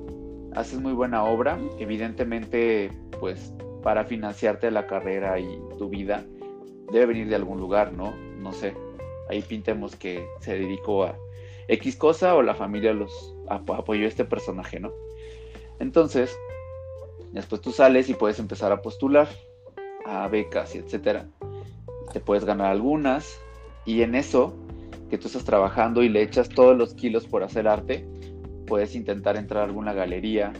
haces 0.54 0.80
muy 0.80 0.92
buena 0.92 1.24
obra, 1.24 1.58
evidentemente, 1.78 2.90
pues 3.20 3.52
para 3.82 4.04
financiarte 4.04 4.70
la 4.70 4.86
carrera 4.86 5.38
y 5.38 5.60
tu 5.78 5.88
vida, 5.88 6.24
debe 6.92 7.06
venir 7.06 7.28
de 7.28 7.36
algún 7.36 7.58
lugar, 7.58 7.92
¿no? 7.92 8.14
No 8.38 8.52
sé. 8.52 8.74
Ahí 9.28 9.42
pintemos 9.42 9.96
que 9.96 10.26
se 10.40 10.58
dedicó 10.58 11.04
a 11.04 11.16
X 11.68 11.96
cosa 11.96 12.34
o 12.34 12.42
la 12.42 12.54
familia 12.54 12.92
los 12.92 13.34
apoyó 13.48 14.06
este 14.06 14.24
personaje, 14.24 14.78
¿no? 14.78 14.92
Entonces, 15.78 16.36
después 17.32 17.60
tú 17.60 17.72
sales 17.72 18.08
y 18.08 18.14
puedes 18.14 18.38
empezar 18.38 18.72
a 18.72 18.82
postular 18.82 19.28
a 20.04 20.28
becas 20.28 20.74
y 20.74 20.78
etcétera. 20.78 21.26
Te 22.12 22.20
puedes 22.20 22.44
ganar 22.44 22.70
algunas 22.70 23.40
y 23.84 24.02
en 24.02 24.14
eso 24.14 24.54
que 25.10 25.18
tú 25.18 25.26
estás 25.26 25.44
trabajando 25.44 26.02
y 26.02 26.08
le 26.08 26.22
echas 26.22 26.48
todos 26.48 26.76
los 26.76 26.94
kilos 26.94 27.26
por 27.26 27.42
hacer 27.42 27.68
arte, 27.68 28.06
puedes 28.66 28.94
intentar 28.94 29.36
entrar 29.36 29.62
a 29.62 29.66
alguna 29.66 29.92
galería. 29.92 30.52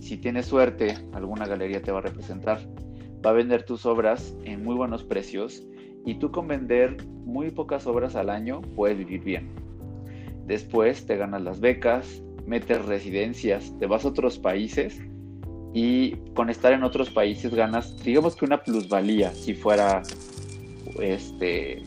Si 0.00 0.16
tienes 0.16 0.46
suerte, 0.46 0.96
alguna 1.12 1.46
galería 1.46 1.82
te 1.82 1.92
va 1.92 1.98
a 1.98 2.02
representar. 2.02 2.60
Va 3.24 3.30
a 3.30 3.34
vender 3.34 3.64
tus 3.64 3.86
obras 3.86 4.34
en 4.44 4.64
muy 4.64 4.74
buenos 4.74 5.04
precios 5.04 5.62
y 6.06 6.14
tú 6.14 6.30
con 6.30 6.48
vender 6.48 6.96
muy 7.24 7.50
pocas 7.50 7.86
obras 7.86 8.16
al 8.16 8.30
año 8.30 8.62
puedes 8.74 8.98
vivir 8.98 9.22
bien. 9.22 9.50
Después 10.46 11.06
te 11.06 11.16
ganas 11.16 11.42
las 11.42 11.60
becas, 11.60 12.22
metes 12.46 12.84
residencias, 12.86 13.72
te 13.78 13.86
vas 13.86 14.04
a 14.04 14.08
otros 14.08 14.38
países 14.38 15.00
y 15.72 16.16
con 16.34 16.50
estar 16.50 16.72
en 16.72 16.82
otros 16.82 17.10
países 17.10 17.54
ganas, 17.54 18.02
digamos 18.02 18.34
que 18.34 18.44
una 18.44 18.62
plusvalía, 18.62 19.32
si 19.32 19.54
fuera, 19.54 20.02
este, 20.98 21.82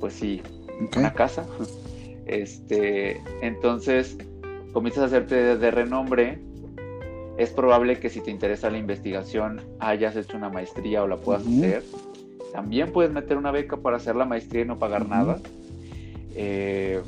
pues 0.00 0.14
sí, 0.14 0.42
una 0.96 1.12
casa. 1.12 1.46
Este, 2.28 3.22
entonces, 3.40 4.18
comienzas 4.74 5.04
a 5.04 5.06
hacerte 5.06 5.56
de, 5.56 5.70
renombre. 5.70 6.38
Es 7.38 7.50
probable 7.50 8.00
que 8.00 8.10
si 8.10 8.20
te 8.20 8.32
interesa 8.32 8.68
la 8.68 8.78
investigación 8.78 9.60
hayas 9.78 10.16
hecho 10.16 10.36
una 10.36 10.50
maestría 10.50 11.04
o 11.04 11.06
la 11.06 11.16
puedas 11.16 11.46
hacer. 11.46 11.84
También 12.52 12.92
puedes 12.92 13.12
meter 13.12 13.36
una 13.36 13.52
beca 13.52 13.76
para 13.76 13.96
hacer 13.96 14.16
la 14.16 14.24
maestría 14.24 14.62
y 14.62 14.64
no 14.64 14.78
pagar 14.78 15.08
nada. 15.08 15.38
Eh, 16.34 17.00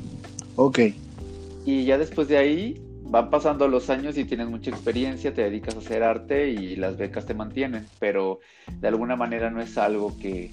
ok. 0.54 0.78
Y 1.66 1.84
ya 1.84 1.98
después 1.98 2.28
de 2.28 2.38
ahí 2.38 2.80
van 3.10 3.28
pasando 3.28 3.66
los 3.66 3.90
años 3.90 4.16
y 4.16 4.24
tienes 4.24 4.48
mucha 4.48 4.70
experiencia, 4.70 5.34
te 5.34 5.42
dedicas 5.42 5.74
a 5.74 5.78
hacer 5.78 6.04
arte 6.04 6.50
y 6.50 6.76
las 6.76 6.96
becas 6.96 7.26
te 7.26 7.34
mantienen, 7.34 7.86
pero 7.98 8.38
de 8.72 8.86
alguna 8.86 9.16
manera 9.16 9.50
no 9.50 9.60
es 9.60 9.76
algo 9.78 10.16
que, 10.16 10.52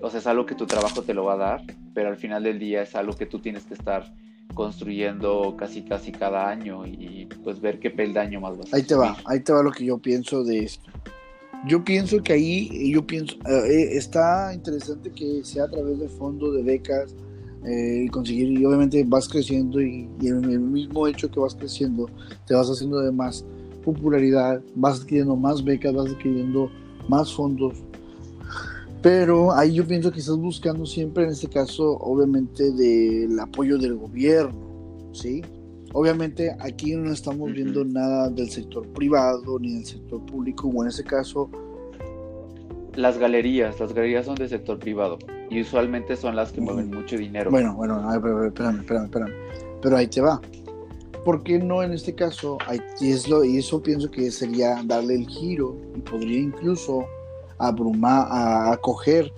o 0.00 0.08
sea, 0.08 0.20
es 0.20 0.26
algo 0.28 0.46
que 0.46 0.54
tu 0.54 0.66
trabajo 0.66 1.02
te 1.02 1.14
lo 1.14 1.24
va 1.24 1.34
a 1.34 1.38
dar, 1.38 1.62
pero 1.94 2.10
al 2.10 2.16
final 2.16 2.44
del 2.44 2.60
día 2.60 2.82
es 2.82 2.94
algo 2.94 3.16
que 3.16 3.26
tú 3.26 3.40
tienes 3.40 3.64
que 3.64 3.74
estar 3.74 4.14
construyendo 4.54 5.54
casi 5.58 5.82
casi 5.82 6.12
cada 6.12 6.48
año 6.48 6.86
y 6.86 7.28
pues 7.44 7.60
ver 7.60 7.78
qué 7.78 7.90
peldaño 7.90 8.40
más 8.40 8.58
vas 8.58 8.72
a 8.72 8.76
Ahí 8.76 8.82
te 8.82 8.94
va, 8.94 9.16
ahí 9.26 9.40
te 9.40 9.52
va 9.52 9.62
lo 9.62 9.70
que 9.70 9.84
yo 9.84 9.98
pienso 9.98 10.44
de 10.44 10.64
esto. 10.64 10.90
Yo 11.66 11.84
pienso 11.84 12.20
que 12.22 12.32
ahí, 12.32 12.92
yo 12.92 13.06
pienso, 13.06 13.36
eh, 13.48 13.96
está 13.96 14.52
interesante 14.52 15.10
que 15.12 15.44
sea 15.44 15.64
a 15.64 15.70
través 15.70 16.00
de 16.00 16.08
fondos 16.08 16.56
de 16.56 16.62
becas, 16.62 17.14
eh, 17.64 18.04
y 18.06 18.08
conseguir, 18.08 18.58
y 18.58 18.64
obviamente 18.64 19.04
vas 19.06 19.28
creciendo 19.28 19.80
y, 19.80 20.08
en 20.20 20.44
el 20.44 20.58
mismo 20.58 21.06
hecho 21.06 21.30
que 21.30 21.38
vas 21.38 21.54
creciendo, 21.54 22.10
te 22.46 22.54
vas 22.54 22.68
haciendo 22.68 22.98
de 22.98 23.12
más 23.12 23.44
popularidad, 23.84 24.60
vas 24.74 25.00
adquiriendo 25.00 25.36
más 25.36 25.62
becas, 25.62 25.94
vas 25.94 26.10
adquiriendo 26.10 26.70
más 27.08 27.32
fondos. 27.32 27.74
Pero 29.02 29.52
ahí 29.52 29.74
yo 29.74 29.84
pienso 29.84 30.12
que 30.12 30.20
estás 30.20 30.36
buscando 30.36 30.86
siempre, 30.86 31.24
en 31.24 31.30
este 31.30 31.48
caso, 31.48 31.98
obviamente, 31.98 32.70
del 32.70 33.38
apoyo 33.40 33.76
del 33.76 33.96
gobierno, 33.96 34.54
¿sí? 35.12 35.42
Obviamente 35.92 36.56
aquí 36.60 36.94
no 36.94 37.12
estamos 37.12 37.52
viendo 37.52 37.84
nada 37.84 38.30
del 38.30 38.48
sector 38.48 38.86
privado 38.88 39.58
ni 39.58 39.74
del 39.74 39.84
sector 39.84 40.24
público, 40.24 40.68
o 40.68 40.82
en 40.82 40.88
este 40.88 41.02
caso... 41.02 41.50
Las 42.94 43.18
galerías, 43.18 43.80
las 43.80 43.92
galerías 43.92 44.26
son 44.26 44.36
del 44.36 44.48
sector 44.48 44.78
privado 44.78 45.18
y 45.50 45.62
usualmente 45.62 46.14
son 46.14 46.36
las 46.36 46.52
que 46.52 46.60
mueven 46.60 46.90
mucho 46.90 47.16
dinero. 47.16 47.50
Bueno, 47.50 47.74
bueno, 47.74 47.94
a 48.08 48.18
ver, 48.18 48.46
espérame, 48.46 48.80
espérame, 48.80 49.04
espérame. 49.04 49.32
Pero 49.82 49.96
ahí 49.96 50.06
te 50.06 50.20
va. 50.20 50.40
¿Por 51.24 51.42
qué 51.42 51.58
no 51.58 51.82
en 51.82 51.92
este 51.92 52.14
caso? 52.14 52.58
Y, 53.00 53.10
es 53.10 53.28
lo, 53.28 53.44
y 53.44 53.58
eso 53.58 53.82
pienso 53.82 54.10
que 54.10 54.30
sería 54.30 54.82
darle 54.84 55.16
el 55.16 55.26
giro 55.26 55.76
y 55.96 56.00
podría 56.00 56.38
incluso 56.38 57.04
abrumar, 57.68 58.26
a 58.30 58.72
acoger 58.72 59.32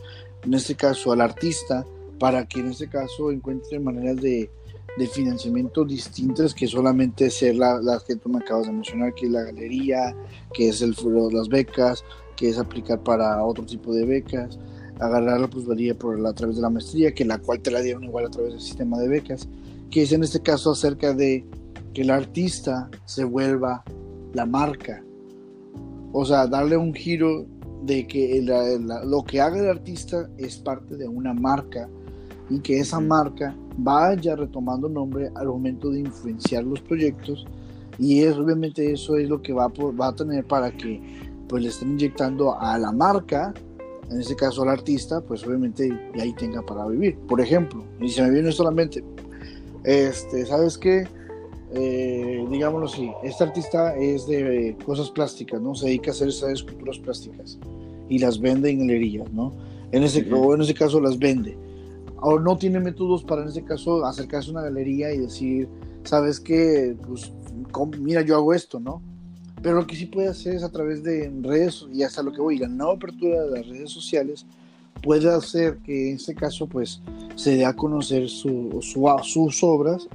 en 0.44 0.54
este 0.54 0.74
caso 0.74 1.12
al 1.12 1.20
artista 1.20 1.84
para 2.18 2.46
que 2.46 2.60
en 2.60 2.68
este 2.68 2.88
caso 2.88 3.30
encuentre 3.30 3.78
maneras 3.78 4.16
de, 4.16 4.50
de 4.96 5.06
financiamiento 5.06 5.84
distintas 5.84 6.54
que 6.54 6.66
solamente 6.66 7.30
ser 7.30 7.56
las 7.56 7.82
la 7.82 8.00
que 8.06 8.16
tú 8.16 8.28
me 8.28 8.38
acabas 8.38 8.66
de 8.66 8.72
mencionar, 8.72 9.14
que 9.14 9.26
es 9.26 9.32
la 9.32 9.42
galería, 9.42 10.14
que 10.52 10.68
es 10.68 10.82
el 10.82 10.94
las 11.32 11.48
becas, 11.48 12.04
que 12.36 12.48
es 12.48 12.58
aplicar 12.58 13.02
para 13.02 13.42
otro 13.44 13.64
tipo 13.64 13.92
de 13.92 14.04
becas 14.04 14.58
agarrar 15.00 15.40
la 15.40 15.48
plusvalía 15.48 15.94
por 15.94 16.24
a 16.24 16.32
través 16.32 16.56
de 16.56 16.62
la 16.62 16.70
maestría, 16.70 17.12
que 17.12 17.24
la 17.24 17.38
cual 17.38 17.60
te 17.60 17.70
la 17.70 17.80
dieron 17.80 18.04
igual 18.04 18.26
a 18.26 18.30
través 18.30 18.52
del 18.52 18.60
sistema 18.60 18.98
de 18.98 19.08
becas, 19.08 19.48
que 19.90 20.02
es 20.02 20.12
en 20.12 20.22
este 20.22 20.40
caso 20.40 20.70
acerca 20.70 21.12
de 21.12 21.44
que 21.92 22.02
el 22.02 22.10
artista 22.10 22.90
se 23.04 23.24
vuelva 23.24 23.84
la 24.32 24.46
marca. 24.46 25.02
O 26.12 26.24
sea, 26.24 26.46
darle 26.46 26.76
un 26.76 26.94
giro 26.94 27.46
de 27.86 28.06
que 28.06 28.42
lo 29.04 29.24
que 29.24 29.40
haga 29.40 29.58
el 29.58 29.68
artista 29.68 30.28
es 30.38 30.56
parte 30.56 30.96
de 30.96 31.08
una 31.08 31.34
marca 31.34 31.88
y 32.50 32.60
que 32.60 32.78
esa 32.80 33.00
marca 33.00 33.56
vaya 33.76 34.36
retomando 34.36 34.88
nombre 34.88 35.30
al 35.34 35.46
momento 35.48 35.90
de 35.90 36.00
influenciar 36.00 36.64
los 36.64 36.80
proyectos 36.80 37.46
y 37.98 38.22
es 38.22 38.36
obviamente 38.36 38.92
eso 38.92 39.16
es 39.16 39.28
lo 39.28 39.40
que 39.40 39.52
va, 39.52 39.68
va 39.68 40.08
a 40.08 40.14
tener 40.14 40.44
para 40.44 40.70
que 40.70 41.00
pues 41.48 41.62
le 41.62 41.68
estén 41.68 41.92
inyectando 41.92 42.58
a 42.58 42.78
la 42.78 42.92
marca 42.92 43.54
en 44.10 44.20
este 44.20 44.36
caso 44.36 44.62
al 44.62 44.68
artista, 44.68 45.20
pues 45.20 45.46
obviamente 45.46 45.90
ahí 46.20 46.32
tenga 46.34 46.62
para 46.62 46.86
vivir. 46.86 47.16
Por 47.28 47.40
ejemplo, 47.40 47.84
y 48.00 48.08
se 48.08 48.22
me 48.22 48.30
viene 48.30 48.52
solamente, 48.52 49.02
este, 49.84 50.44
¿sabes 50.46 50.78
qué? 50.78 51.06
Eh, 51.76 52.46
digámoslo 52.50 52.86
así, 52.86 53.10
este 53.24 53.42
artista 53.42 53.96
es 53.96 54.26
de 54.26 54.76
cosas 54.84 55.10
plásticas, 55.10 55.60
¿no? 55.60 55.74
Se 55.74 55.86
dedica 55.86 56.10
a 56.10 56.14
hacer 56.14 56.28
esas 56.28 56.50
esculturas 56.50 56.98
plásticas 56.98 57.58
y 58.08 58.18
las 58.18 58.38
vende 58.38 58.70
en 58.70 58.86
galerías, 58.86 59.32
¿no? 59.32 59.52
En 59.90 60.04
ese, 60.04 60.32
o 60.32 60.54
en 60.54 60.62
ese 60.62 60.74
caso 60.74 61.00
las 61.00 61.18
vende. 61.18 61.58
O 62.20 62.38
no 62.38 62.56
tiene 62.56 62.78
métodos 62.78 63.24
para 63.24 63.42
en 63.42 63.48
ese 63.48 63.64
caso 63.64 64.04
acercarse 64.04 64.50
a 64.50 64.52
una 64.52 64.62
galería 64.62 65.12
y 65.12 65.18
decir, 65.18 65.68
¿sabes 66.04 66.38
qué? 66.38 66.96
Pues 67.06 67.32
mira, 67.98 68.22
yo 68.22 68.36
hago 68.36 68.54
esto, 68.54 68.78
¿no? 68.78 69.02
Pero 69.60 69.76
lo 69.76 69.86
que 69.86 69.96
sí 69.96 70.06
puede 70.06 70.28
hacer 70.28 70.54
es 70.54 70.62
a 70.62 70.70
través 70.70 71.02
de 71.02 71.32
redes, 71.42 71.86
y 71.92 72.02
hasta 72.02 72.22
lo 72.22 72.32
que 72.32 72.40
voy, 72.40 72.58
la 72.58 72.68
nueva 72.68 72.94
apertura 72.94 73.42
de 73.42 73.50
las 73.50 73.66
redes 73.66 73.90
sociales 73.90 74.46
puede 75.02 75.28
hacer 75.28 75.78
que 75.78 76.10
en 76.10 76.16
este 76.16 76.34
caso 76.34 76.66
pues 76.66 77.00
se 77.34 77.56
dé 77.56 77.64
a 77.64 77.74
conocer 77.74 78.28
su, 78.28 78.78
sus 78.80 79.62
obras 79.64 80.08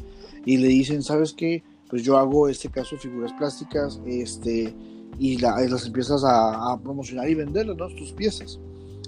y 0.45 0.57
le 0.57 0.67
dicen, 0.67 1.01
¿sabes 1.03 1.33
qué? 1.33 1.63
Pues 1.89 2.03
yo 2.03 2.17
hago 2.17 2.47
este 2.47 2.69
caso 2.69 2.97
figuras 2.97 3.33
plásticas 3.33 3.99
este, 4.05 4.73
y, 5.17 5.37
las 5.37 5.85
empiezas 5.85 6.23
a, 6.23 6.77
promocionar 6.83 7.29
y 7.29 7.35
venderlas, 7.35 7.77
¿no? 7.77 7.87
Tus 7.89 8.13
piezas. 8.13 8.59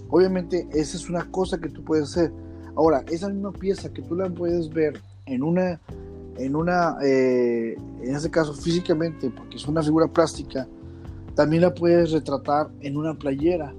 Obviamente 0.09 0.67
esa 0.71 0.97
es 0.97 1.09
una 1.09 1.29
cosa 1.31 1.59
que 1.59 1.69
tú 1.69 1.83
puedes 1.83 2.09
hacer. 2.09 2.31
Ahora, 2.75 3.03
esa 3.09 3.29
misma 3.29 3.51
pieza 3.51 3.91
que 3.91 4.01
tú 4.01 4.15
la 4.15 4.29
puedes 4.29 4.69
ver 4.69 5.01
en 5.25 5.43
una 5.43 5.79
en 6.37 6.55
una, 6.55 6.97
eh, 7.03 7.75
en 8.01 8.15
este 8.15 8.29
caso 8.29 8.53
físicamente, 8.53 9.29
porque 9.29 9.57
es 9.57 9.67
una 9.67 9.83
figura 9.83 10.07
plástica, 10.07 10.67
también 11.35 11.61
la 11.61 11.73
puedes 11.73 12.11
retratar 12.11 12.69
en 12.81 12.97
una 12.97 13.13
playera, 13.13 13.73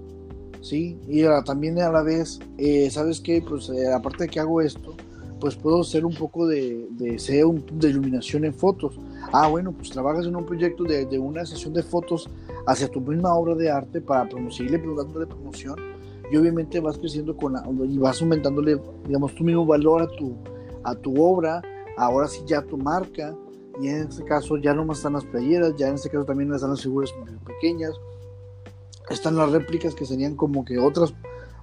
¿sí? 0.60 0.98
Y 1.08 1.24
también 1.44 1.78
a 1.80 1.90
la 1.90 2.02
vez, 2.02 2.38
eh, 2.58 2.88
¿sabes 2.90 3.20
qué? 3.20 3.42
Pues 3.46 3.68
eh, 3.68 3.92
aparte 3.92 4.24
de 4.24 4.30
que 4.30 4.40
hago 4.40 4.60
esto, 4.60 4.94
pues 5.42 5.56
puedo 5.56 5.80
hacer 5.80 6.06
un 6.06 6.14
poco 6.14 6.46
de, 6.46 6.86
de, 6.90 7.16
de 7.16 7.88
iluminación 7.88 8.44
en 8.44 8.54
fotos. 8.54 8.96
Ah, 9.32 9.48
bueno, 9.48 9.72
pues 9.72 9.90
trabajas 9.90 10.24
en 10.24 10.36
un 10.36 10.46
proyecto 10.46 10.84
de, 10.84 11.04
de, 11.04 11.18
una 11.18 11.44
sesión 11.44 11.74
de 11.74 11.82
fotos 11.82 12.30
hacia 12.68 12.86
tu 12.86 13.00
misma 13.00 13.34
obra 13.34 13.56
de 13.56 13.68
arte 13.68 14.00
para 14.00 14.28
seguirle 14.50 14.78
dándole 14.78 15.26
promoción 15.26 15.74
y 16.30 16.36
obviamente 16.36 16.78
vas 16.78 16.96
creciendo 16.96 17.36
con 17.36 17.54
la, 17.54 17.68
y 17.88 17.98
vas 17.98 18.22
aumentándole, 18.22 18.80
digamos, 19.04 19.34
tu 19.34 19.42
mismo 19.42 19.66
valor 19.66 20.02
a 20.02 20.06
tu, 20.06 20.36
a 20.84 20.94
tu 20.94 21.20
obra, 21.20 21.60
ahora 21.96 22.28
sí 22.28 22.42
ya 22.46 22.62
tu 22.62 22.78
marca, 22.78 23.34
y 23.80 23.88
en 23.88 24.08
este 24.08 24.22
caso 24.22 24.56
ya 24.58 24.72
no 24.74 24.84
más 24.84 24.98
están 24.98 25.14
las 25.14 25.24
playeras, 25.24 25.74
ya 25.76 25.88
en 25.88 25.96
este 25.96 26.08
caso 26.08 26.24
también 26.24 26.54
están 26.54 26.70
las 26.70 26.82
figuras 26.82 27.12
pequeñas, 27.44 27.90
están 29.10 29.34
las 29.34 29.50
réplicas 29.50 29.92
que 29.92 30.06
serían 30.06 30.36
como 30.36 30.64
que 30.64 30.78
otras 30.78 31.12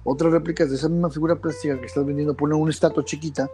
otras 0.04 0.32
réplicas 0.32 0.70
de 0.70 0.76
esa 0.76 0.88
misma 0.88 1.10
figura 1.10 1.36
plástica 1.36 1.78
que 1.78 1.86
estás 1.86 2.04
vendiendo, 2.04 2.34
ponen 2.34 2.58
una 2.58 2.70
estatua 2.70 3.04
chiquita, 3.04 3.50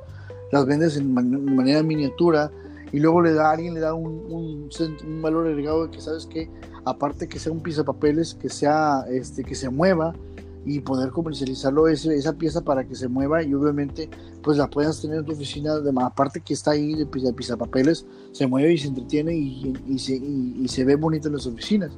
las 0.53 0.67
vendes 0.67 0.97
en 0.97 1.13
manera 1.13 1.83
miniatura 1.83 2.51
y 2.93 3.01
luego 3.01 3.21
le 3.21 3.33
da 3.33 3.51
a 3.51 3.53
alguien 3.53 3.75
le 3.75 3.81
da 3.81 3.95
un, 3.95 4.69
un, 4.71 5.23
valor 5.23 5.47
agregado 5.47 5.87
de 5.87 5.91
que 5.91 6.01
sabes 6.01 6.27
que 6.27 6.49
aparte 6.85 7.29
que 7.29 7.39
sea 7.39 7.53
un 7.53 7.63
papeles 7.85 8.35
que 8.35 8.49
sea 8.49 9.05
este 9.11 9.43
que 9.43 9.55
se 9.55 9.69
mueva 9.69 10.15
y 10.65 10.81
poder 10.81 11.11
comercializarlo 11.11 11.87
ese, 11.87 12.15
esa 12.17 12.33
pieza 12.33 12.63
para 12.63 12.85
que 12.85 12.97
se 12.97 13.07
mueva 13.07 13.43
y 13.43 13.55
obviamente 13.55 14.11
pues 14.43 14.59
la 14.59 14.69
puedas 14.69 15.01
tener 15.01 15.19
en 15.19 15.25
tu 15.25 15.33
oficina 15.33 15.79
de 15.79 15.93
aparte 16.01 16.41
que 16.41 16.55
está 16.55 16.73
ahí 16.73 16.95
de, 16.95 17.05
de 17.05 17.57
papeles 17.57 18.05
se 18.33 18.47
mueve 18.47 18.75
y 18.75 18.79
se 18.79 18.89
entretiene 18.89 19.35
y, 19.35 19.75
y, 19.89 19.99
se, 19.99 20.17
y, 20.17 20.67
se 20.69 20.85
ve 20.85 20.97
bonito 20.97 21.29
en 21.29 21.35
las 21.35 21.47
oficinas. 21.47 21.91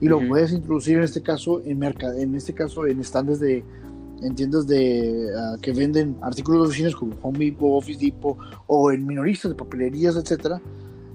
Y 0.00 0.06
lo 0.06 0.20
puedes 0.28 0.52
introducir 0.52 0.98
en 0.98 1.04
este 1.04 1.22
caso 1.22 1.60
en 1.64 1.82
en 1.82 2.34
este 2.36 2.54
caso 2.54 2.86
en 2.86 3.00
estandes 3.00 3.40
de 3.40 3.64
en 4.22 4.34
tiendas 4.34 4.66
de, 4.66 5.28
ah, 5.36 5.56
que 5.60 5.72
venden 5.72 6.16
artículos 6.22 6.62
de 6.62 6.68
oficinas 6.68 6.94
como 6.94 7.14
Home 7.22 7.38
Depot, 7.38 7.78
Office 7.78 8.04
Depot 8.04 8.36
o 8.66 8.90
en 8.92 9.06
minoristas 9.06 9.50
de 9.50 9.54
papelerías, 9.54 10.16
etcétera. 10.16 10.60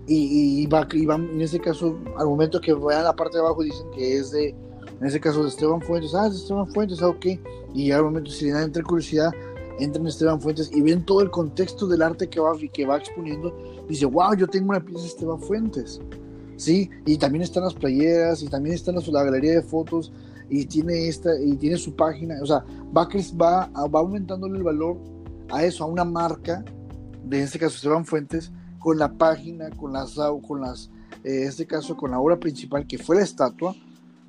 Y, 0.05 0.61
y, 0.63 0.67
va, 0.67 0.87
y 0.91 1.03
en 1.03 1.41
este 1.41 1.59
caso, 1.59 1.97
al 2.17 2.27
momento 2.27 2.59
que 2.59 2.73
vayan 2.73 3.01
a 3.01 3.05
la 3.05 3.15
parte 3.15 3.37
de 3.37 3.43
abajo, 3.43 3.63
dicen 3.63 3.85
que 3.95 4.17
es 4.17 4.31
de, 4.31 4.49
en 4.49 5.05
este 5.05 5.19
caso, 5.19 5.43
de 5.43 5.49
Esteban 5.49 5.81
Fuentes. 5.81 6.13
Ah, 6.13 6.27
es 6.27 6.33
de 6.33 6.39
Esteban 6.39 6.67
Fuentes, 6.67 7.01
ah, 7.01 7.07
ok. 7.07 7.25
Y 7.73 7.91
al 7.91 8.03
momento, 8.03 8.29
si 8.29 8.45
le 8.45 8.51
dan 8.51 8.63
entre 8.63 8.83
curiosidad, 8.83 9.31
entran 9.79 10.03
en 10.03 10.09
Esteban 10.09 10.41
Fuentes 10.41 10.69
y 10.73 10.81
ven 10.81 11.05
todo 11.05 11.21
el 11.21 11.29
contexto 11.31 11.87
del 11.87 12.01
arte 12.01 12.27
que 12.27 12.39
va, 12.39 12.51
que 12.73 12.85
va 12.85 12.97
exponiendo. 12.97 13.55
Dice, 13.87 14.05
wow, 14.05 14.35
yo 14.35 14.47
tengo 14.47 14.69
una 14.69 14.83
pieza 14.83 15.01
de 15.01 15.07
Esteban 15.07 15.39
Fuentes. 15.39 16.01
Sí, 16.57 16.89
y 17.05 17.17
también 17.17 17.41
están 17.41 17.63
las 17.63 17.73
playeras, 17.73 18.43
y 18.43 18.47
también 18.47 18.75
están 18.75 18.95
la 18.95 19.23
galería 19.23 19.53
de 19.53 19.61
fotos, 19.61 20.11
y 20.53 20.65
tiene 20.65 21.07
esta 21.07 21.31
y 21.39 21.55
tiene 21.55 21.77
su 21.77 21.95
página, 21.95 22.35
o 22.39 22.45
sea, 22.45 22.63
va, 22.95 23.07
va, 23.41 23.87
va 23.87 23.99
aumentándole 23.99 24.57
el 24.57 24.63
valor 24.63 24.99
a 25.49 25.63
eso, 25.63 25.83
a 25.83 25.87
una 25.87 26.05
marca, 26.05 26.63
de 27.25 27.41
este 27.41 27.57
caso 27.57 27.75
Esteban 27.75 28.05
Fuentes, 28.05 28.51
con 28.77 28.99
la 28.99 29.11
página, 29.11 29.71
con 29.71 29.93
las, 29.93 30.15
con 30.47 30.61
las, 30.61 30.91
eh, 31.23 31.41
en 31.41 31.47
este 31.47 31.65
caso 31.65 31.97
con 31.97 32.11
la 32.11 32.19
obra 32.19 32.39
principal 32.39 32.85
que 32.85 32.99
fue 32.99 33.15
la 33.15 33.23
estatua, 33.23 33.75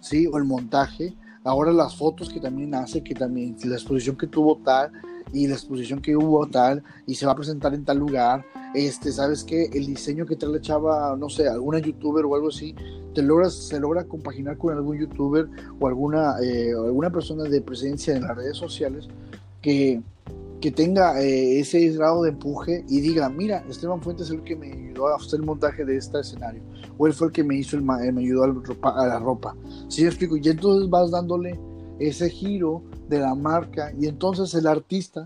sí, 0.01 0.27
o 0.27 0.39
el 0.39 0.45
montaje, 0.45 1.15
ahora 1.45 1.73
las 1.73 1.95
fotos 1.95 2.31
que 2.31 2.41
también 2.41 2.75
hace, 2.75 3.03
que 3.03 3.15
también 3.15 3.55
la 3.65 3.75
exposición 3.75 4.17
que 4.17 4.27
tuvo 4.27 4.57
tal 4.65 4.93
y 5.31 5.47
la 5.47 5.55
exposición 5.55 6.01
que 6.01 6.17
hubo 6.17 6.47
tal 6.47 6.83
y 7.07 7.17
se 7.17 7.27
va 7.27 7.33
a 7.33 7.37
presentar 7.37 7.75
en 7.75 7.85
tal 7.85 7.99
lugar, 7.99 8.47
este, 8.75 9.13
sabes 9.13 9.45
que 9.45 9.67
el 9.67 9.87
diseño 9.87 10.27
que 10.27 10.37
trae 10.37 10.53
la 10.53 10.61
chava, 10.61 11.17
no 11.17 11.29
sé, 11.29 11.49
alguna 11.49 11.79
youtuber 11.79 12.25
o 12.25 12.35
algo 12.35 12.49
así, 12.49 12.75
te 13.15 13.23
logras, 13.23 13.55
se 13.55 13.79
logra 13.79 14.05
compaginar 14.05 14.59
con 14.59 14.75
algún 14.75 14.99
youtuber 14.99 15.49
o 15.79 15.87
alguna, 15.87 16.35
eh, 16.43 16.73
alguna 16.73 17.11
persona 17.11 17.45
de 17.45 17.61
presencia 17.61 18.17
en 18.17 18.23
las 18.23 18.37
redes 18.37 18.57
sociales 18.57 19.09
que, 19.63 20.03
que 20.61 20.73
tenga 20.73 21.23
eh, 21.23 21.61
ese 21.61 21.89
grado 21.91 22.25
de 22.25 22.31
empuje 22.31 22.85
y 22.89 23.01
diga, 23.01 23.29
mira, 23.29 23.65
Esteban 23.69 24.03
Fuentes 24.03 24.27
es 24.27 24.33
el 24.33 24.43
que 24.43 24.57
me 24.57 24.73
ayudó 24.73 25.09
a 25.09 25.17
hacer 25.17 25.41
el 25.41 25.47
montaje 25.47 25.85
de 25.85 25.97
este 25.97 26.21
escenario, 26.21 26.63
o 26.99 27.07
él 27.07 27.13
fue 27.13 27.29
el 27.29 27.33
que 27.33 27.45
me 27.45 27.57
hizo 27.57 27.77
el, 27.77 27.83
me 27.83 28.21
ayudó 28.21 28.45
a, 28.45 29.03
a 29.03 29.07
la 29.07 29.19
ropa. 29.21 29.57
¿Sí 29.89 30.03
me 30.03 30.09
explico? 30.09 30.37
Y 30.37 30.49
entonces 30.49 30.91
vas 30.91 31.13
dándole 31.13 31.59
ese 32.01 32.29
giro 32.29 32.83
de 33.09 33.21
la 33.21 33.35
marca 33.35 33.93
y 33.99 34.07
entonces 34.07 34.53
el 34.55 34.67
artista 34.67 35.25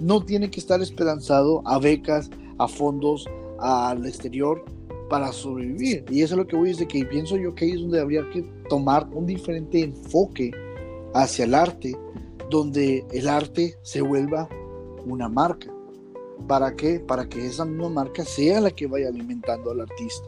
no 0.00 0.24
tiene 0.24 0.50
que 0.50 0.60
estar 0.60 0.80
esperanzado 0.80 1.62
a 1.66 1.78
becas, 1.78 2.30
a 2.58 2.68
fondos, 2.68 3.28
al 3.58 4.06
exterior, 4.06 4.64
para 5.08 5.32
sobrevivir. 5.32 6.04
Y 6.10 6.22
eso 6.22 6.34
es 6.34 6.38
lo 6.38 6.46
que 6.46 6.56
voy, 6.56 6.70
es 6.70 6.84
que 6.86 7.04
pienso 7.04 7.36
yo 7.36 7.54
que 7.54 7.64
ahí 7.64 7.72
es 7.72 7.80
donde 7.80 8.00
habría 8.00 8.28
que 8.30 8.42
tomar 8.68 9.08
un 9.12 9.26
diferente 9.26 9.82
enfoque 9.82 10.50
hacia 11.14 11.44
el 11.44 11.54
arte, 11.54 11.96
donde 12.50 13.04
el 13.12 13.28
arte 13.28 13.76
se 13.82 14.00
vuelva 14.00 14.48
una 15.04 15.28
marca. 15.28 15.72
¿Para 16.46 16.74
qué? 16.74 17.00
Para 17.00 17.28
que 17.28 17.46
esa 17.46 17.64
misma 17.64 17.88
marca 17.88 18.24
sea 18.24 18.60
la 18.60 18.70
que 18.70 18.86
vaya 18.86 19.08
alimentando 19.08 19.70
al 19.70 19.80
artista. 19.80 20.26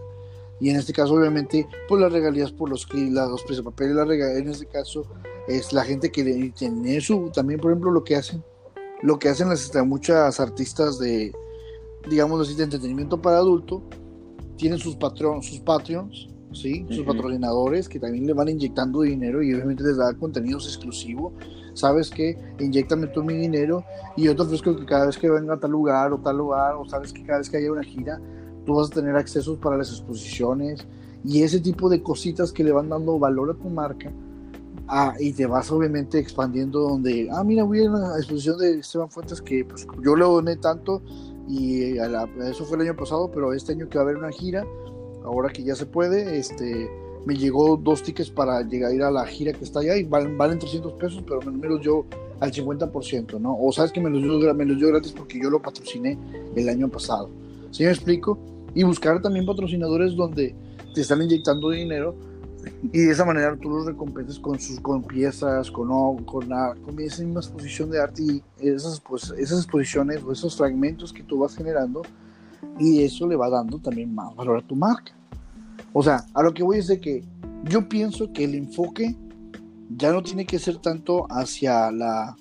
Y 0.59 0.69
en 0.69 0.77
este 0.77 0.93
caso, 0.93 1.15
obviamente, 1.15 1.67
por 1.89 2.01
las 2.01 2.13
regalías 2.13 2.53
por 2.53 2.69
los, 2.69 2.87
los 2.93 3.43
precios 3.43 3.59
de 3.59 3.63
papel, 3.63 3.97
la 3.97 4.03
en 4.37 4.49
este 4.49 4.67
caso, 4.67 5.07
es 5.49 5.73
la 5.73 5.85
gente 5.85 6.13
que 6.13 6.53
tiene 6.57 7.01
su, 7.01 7.31
también, 7.33 7.61
por 7.61 7.71
ejemplo, 7.71 7.91
lo 7.91 8.05
que 8.05 8.17
hacen, 8.17 8.45
lo 9.03 9.19
que 9.19 9.31
hacen 9.31 9.49
las, 9.49 9.75
muchas 9.87 10.39
artistas 10.39 10.99
de, 10.99 11.33
digamos 12.09 12.41
así, 12.41 12.55
de 12.55 12.65
entretenimiento 12.65 13.21
para 13.21 13.39
adulto, 13.39 13.83
tienen 14.57 14.79
sus, 14.79 14.97
patrón, 14.97 15.43
sus 15.43 15.61
Patreons, 15.61 16.29
¿sí? 16.53 16.87
sus 16.91 17.05
patrocinadores 17.05 17.89
que 17.89 17.99
también 17.99 18.27
le 18.27 18.33
van 18.33 18.49
inyectando 18.49 19.03
dinero 19.03 19.43
y 19.43 19.55
obviamente 19.55 19.83
les 19.83 19.97
da 19.97 20.13
contenidos 20.15 20.67
exclusivos. 20.67 21.33
Sabes 21.75 22.11
que 22.11 22.37
inyectame 22.59 23.07
todo 23.07 23.25
mi 23.25 23.35
dinero 23.35 23.85
y 24.17 24.25
yo 24.25 24.37
te 24.37 24.43
ofrezco 24.43 24.77
que 24.77 24.85
cada 24.85 25.07
vez 25.07 25.17
que 25.17 25.31
venga 25.31 25.55
a 25.55 25.61
tal 25.61 25.71
lugar 25.71 26.13
o 26.13 26.19
tal 26.19 26.37
lugar, 26.37 26.75
o 26.75 26.85
sabes 26.85 27.13
que 27.13 27.23
cada 27.23 27.39
vez 27.39 27.49
que 27.49 27.57
haya 27.57 27.73
una 27.73 27.83
gira, 27.83 28.21
tú 28.67 28.75
vas 28.75 28.91
a 28.91 28.95
tener 28.95 29.17
accesos 29.17 29.57
para 29.59 29.77
las 29.77 29.91
exposiciones 29.91 30.87
y 31.25 31.43
ese 31.43 31.61
tipo 31.61 31.89
de 31.89 32.03
cositas 32.03 32.53
que 32.53 32.65
le 32.65 32.73
van 32.73 32.89
dando 32.89 33.19
valor 33.19 33.51
a 33.51 33.55
tu 33.55 33.69
marca. 33.69 34.13
Ah, 34.89 35.15
y 35.21 35.33
te 35.33 35.47
vas 35.47 35.71
obviamente 35.71 36.19
expandiendo 36.19 36.81
donde, 36.81 37.29
ah, 37.31 37.45
mira, 37.45 37.63
voy 37.63 37.85
a 37.85 37.91
una 37.91 38.17
exposición 38.17 38.59
de 38.59 38.81
Esteban 38.81 39.09
Fuentes 39.09 39.41
que 39.41 39.65
pues, 39.65 39.87
yo 40.03 40.17
le 40.17 40.25
doné 40.25 40.57
tanto 40.57 41.01
y 41.51 41.99
eso 41.99 42.65
fue 42.65 42.77
el 42.77 42.89
año 42.89 42.97
pasado, 42.97 43.31
pero 43.33 43.53
este 43.53 43.73
año 43.73 43.89
que 43.89 43.99
va 43.99 44.03
a 44.03 44.05
haber 44.05 44.19
una 44.19 44.31
gira, 44.31 44.65
ahora 45.25 45.53
que 45.53 45.65
ya 45.65 45.75
se 45.75 45.85
puede, 45.85 46.39
este, 46.39 46.89
me 47.27 47.37
llegó 47.37 47.77
dos 47.77 48.03
tickets 48.03 48.31
para 48.31 48.63
llegar 48.63 48.93
a 48.93 48.95
ir 48.95 49.03
a 49.03 49.11
la 49.11 49.27
gira 49.27 49.53
que 49.53 49.65
está 49.65 49.81
allá 49.81 49.97
y 49.97 50.05
valen, 50.05 50.39
valen 50.39 50.59
300 50.59 50.93
pesos, 50.95 51.25
pero 51.27 51.41
me, 51.51 51.67
los 51.69 51.81
dio 51.81 52.07
al 52.39 52.53
50%, 52.53 53.41
¿no? 53.41 53.57
O 53.61 53.73
sabes 53.73 53.91
que 53.91 54.01
me 54.01 54.11
los, 54.11 54.23
dio, 54.23 54.55
me 54.55 54.65
los 54.65 54.79
dio 54.79 54.89
gratis 54.89 55.13
porque 55.13 55.41
yo 55.43 55.51
lo 55.51 55.61
patrociné 55.61 56.17
el 56.55 56.69
año 56.69 56.89
pasado. 56.89 57.29
¿Sí 57.71 57.85
me 57.85 57.91
explico? 57.91 58.39
Y 58.75 58.85
buscar 58.85 59.21
también 59.21 59.45
patrocinadores 59.45 60.15
donde 60.15 60.55
te 60.95 61.01
están 61.01 61.21
inyectando 61.23 61.71
dinero 61.71 62.15
y 62.93 62.99
de 62.99 63.13
esa 63.13 63.25
manera 63.25 63.57
tú 63.57 63.71
los 63.71 63.87
recompensas 63.87 64.39
con 64.39 64.59
sus 64.59 64.81
con 64.81 65.03
piezas, 65.03 65.71
con, 65.71 66.25
con, 66.25 66.49
la, 66.49 66.75
con 66.85 66.99
esa 67.01 67.23
misma 67.23 67.41
exposición 67.41 67.91
de 67.91 68.01
arte 68.01 68.23
y 68.23 68.43
esas, 68.59 69.01
pues, 69.01 69.33
esas 69.39 69.61
exposiciones 69.61 70.23
o 70.23 70.33
esos 70.33 70.57
fragmentos 70.57 71.13
que 71.13 71.23
tú 71.23 71.39
vas 71.39 71.55
generando 71.55 72.03
y 72.79 73.03
eso 73.03 73.27
le 73.27 73.37
va 73.37 73.49
dando 73.49 73.79
también 73.79 74.15
más 74.15 74.35
valor 74.35 74.59
a 74.59 74.67
tu 74.67 74.75
marca. 74.75 75.13
O 75.93 76.03
sea, 76.03 76.25
a 76.35 76.43
lo 76.43 76.53
que 76.53 76.63
voy 76.63 76.79
es 76.79 76.89
de 76.89 77.01
que 77.01 77.25
yo 77.65 77.89
pienso 77.89 78.33
que 78.33 78.45
el 78.45 78.55
enfoque 78.55 79.17
ya 79.97 80.13
no 80.13 80.23
tiene 80.23 80.47
que 80.47 80.59
ser 80.59 80.79
tanto 80.79 81.27
hacia 81.31 81.91
la 81.91 82.37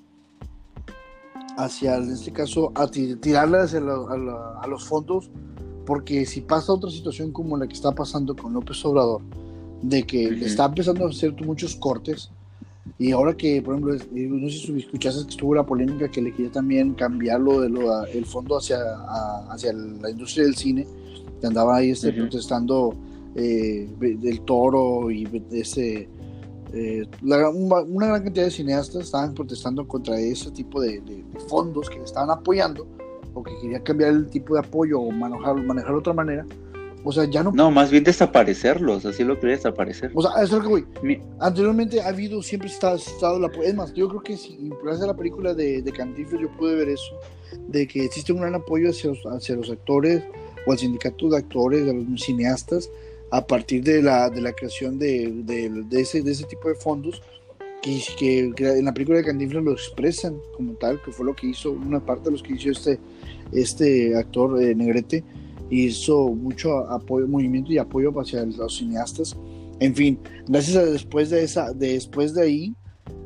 hacia 1.57 1.97
en 1.97 2.11
este 2.11 2.31
caso 2.31 2.71
a 2.75 2.87
tirarle 2.87 3.59
hacia 3.59 3.79
a, 3.79 4.61
a 4.61 4.67
los 4.67 4.87
fondos 4.87 5.29
porque 5.85 6.25
si 6.25 6.41
pasa 6.41 6.71
otra 6.71 6.89
situación 6.89 7.31
como 7.31 7.57
la 7.57 7.67
que 7.67 7.73
está 7.73 7.91
pasando 7.91 8.35
con 8.35 8.53
López 8.53 8.85
Obrador 8.85 9.21
de 9.81 10.03
que 10.03 10.25
está 10.45 10.65
empezando 10.65 11.05
a 11.05 11.09
hacer 11.09 11.33
muchos 11.45 11.75
cortes. 11.75 12.29
Y 12.97 13.11
ahora 13.11 13.35
que, 13.35 13.61
por 13.61 13.75
ejemplo, 13.75 13.95
eh, 13.95 14.27
no 14.29 14.49
sé 14.49 14.57
si 14.59 14.77
escuchaste 14.77 15.23
que 15.23 15.29
estuvo 15.29 15.55
la 15.55 15.65
polémica 15.65 16.09
que 16.09 16.21
le 16.21 16.33
quería 16.33 16.51
también 16.51 16.93
cambiarlo 16.95 17.61
de 17.61 17.69
lo, 17.69 18.05
el 18.05 18.25
fondo 18.25 18.57
hacia, 18.57 18.79
hacia 19.49 19.71
la 19.73 20.09
industria 20.09 20.45
del 20.45 20.55
cine, 20.55 20.87
que 21.39 21.47
andaba 21.47 21.77
ahí 21.77 21.91
este, 21.91 22.11
protestando 22.11 22.93
eh, 23.35 23.87
del 23.99 24.41
toro 24.41 25.11
y 25.11 25.27
ese. 25.51 26.09
Eh, 26.71 27.03
una 27.23 28.07
gran 28.07 28.23
cantidad 28.23 28.45
de 28.45 28.51
cineastas 28.51 29.05
estaban 29.05 29.33
protestando 29.33 29.87
contra 29.87 30.19
ese 30.19 30.51
tipo 30.51 30.81
de, 30.81 31.01
fondos 31.47 31.89
que 31.89 31.97
estaban 32.03 32.29
apoyando 32.29 32.85
o 33.33 33.41
que 33.41 33.51
quería 33.59 33.81
cambiar 33.81 34.11
el 34.11 34.27
tipo 34.27 34.53
de 34.53 34.59
apoyo 34.59 34.99
o 34.99 35.09
manejar, 35.09 35.55
manejar 35.63 35.91
de 35.91 35.97
otra 35.97 36.13
manera 36.13 36.45
o 37.03 37.11
sea, 37.11 37.25
ya 37.25 37.43
no. 37.43 37.51
No, 37.51 37.71
más 37.71 37.91
bien 37.91 38.03
desaparecerlos, 38.03 39.05
así 39.05 39.23
lo 39.23 39.39
quería 39.39 39.55
desaparecer. 39.55 40.11
O 40.13 40.21
sea, 40.21 40.31
eso 40.43 40.43
es 40.43 40.51
lo 40.51 40.61
que 40.61 40.67
voy. 41.01 41.21
Anteriormente 41.39 42.01
ha 42.01 42.09
habido, 42.09 42.41
siempre 42.41 42.69
está, 42.69 42.95
estado 42.95 43.39
la. 43.39 43.49
Es 43.63 43.75
más, 43.75 43.93
yo 43.93 44.09
creo 44.09 44.21
que 44.21 44.37
si 44.37 44.57
gracias 44.83 45.03
a 45.03 45.07
la 45.07 45.15
película 45.15 45.53
de, 45.53 45.81
de 45.81 45.91
Cantinflas 45.91 46.41
yo 46.41 46.51
pude 46.57 46.75
ver 46.75 46.89
eso, 46.89 47.19
de 47.67 47.87
que 47.87 48.05
existe 48.05 48.33
un 48.33 48.41
gran 48.41 48.55
apoyo 48.55 48.89
hacia 48.89 49.11
los, 49.11 49.25
hacia 49.25 49.55
los 49.55 49.69
actores 49.69 50.23
o 50.65 50.71
al 50.71 50.77
sindicato 50.77 51.29
de 51.29 51.37
actores, 51.37 51.85
de 51.85 51.93
los 51.93 52.21
cineastas, 52.21 52.89
a 53.31 53.45
partir 53.45 53.83
de 53.83 54.01
la, 54.01 54.29
de 54.29 54.41
la 54.41 54.51
creación 54.53 54.99
de, 54.99 55.31
de, 55.43 56.01
ese, 56.01 56.21
de 56.21 56.31
ese 56.31 56.45
tipo 56.45 56.67
de 56.67 56.75
fondos, 56.75 57.21
que, 57.81 58.01
que, 58.17 58.53
en 58.57 58.85
la 58.85 58.93
película 58.93 59.19
de 59.19 59.23
Cantinflas 59.23 59.63
lo 59.63 59.71
expresan 59.71 60.37
como 60.55 60.73
tal, 60.73 61.01
que 61.01 61.11
fue 61.11 61.25
lo 61.25 61.35
que 61.35 61.47
hizo, 61.47 61.71
una 61.71 62.05
parte 62.05 62.25
de 62.25 62.31
los 62.31 62.43
que 62.43 62.53
hizo 62.53 62.69
este, 62.71 62.99
este 63.53 64.17
actor 64.17 64.61
eh, 64.61 64.75
Negrete, 64.75 65.23
hizo 65.69 66.29
mucho 66.29 66.89
apoyo, 66.89 67.27
movimiento 67.27 67.71
y 67.71 67.77
apoyo 67.77 68.11
hacia 68.19 68.45
los 68.45 68.77
cineastas. 68.77 69.37
En 69.79 69.95
fin, 69.95 70.19
gracias 70.47 70.77
a 70.77 70.85
después 70.85 71.29
de 71.29 71.43
esa, 71.43 71.73
después 71.73 72.33
de 72.33 72.41
ahí, 72.43 72.75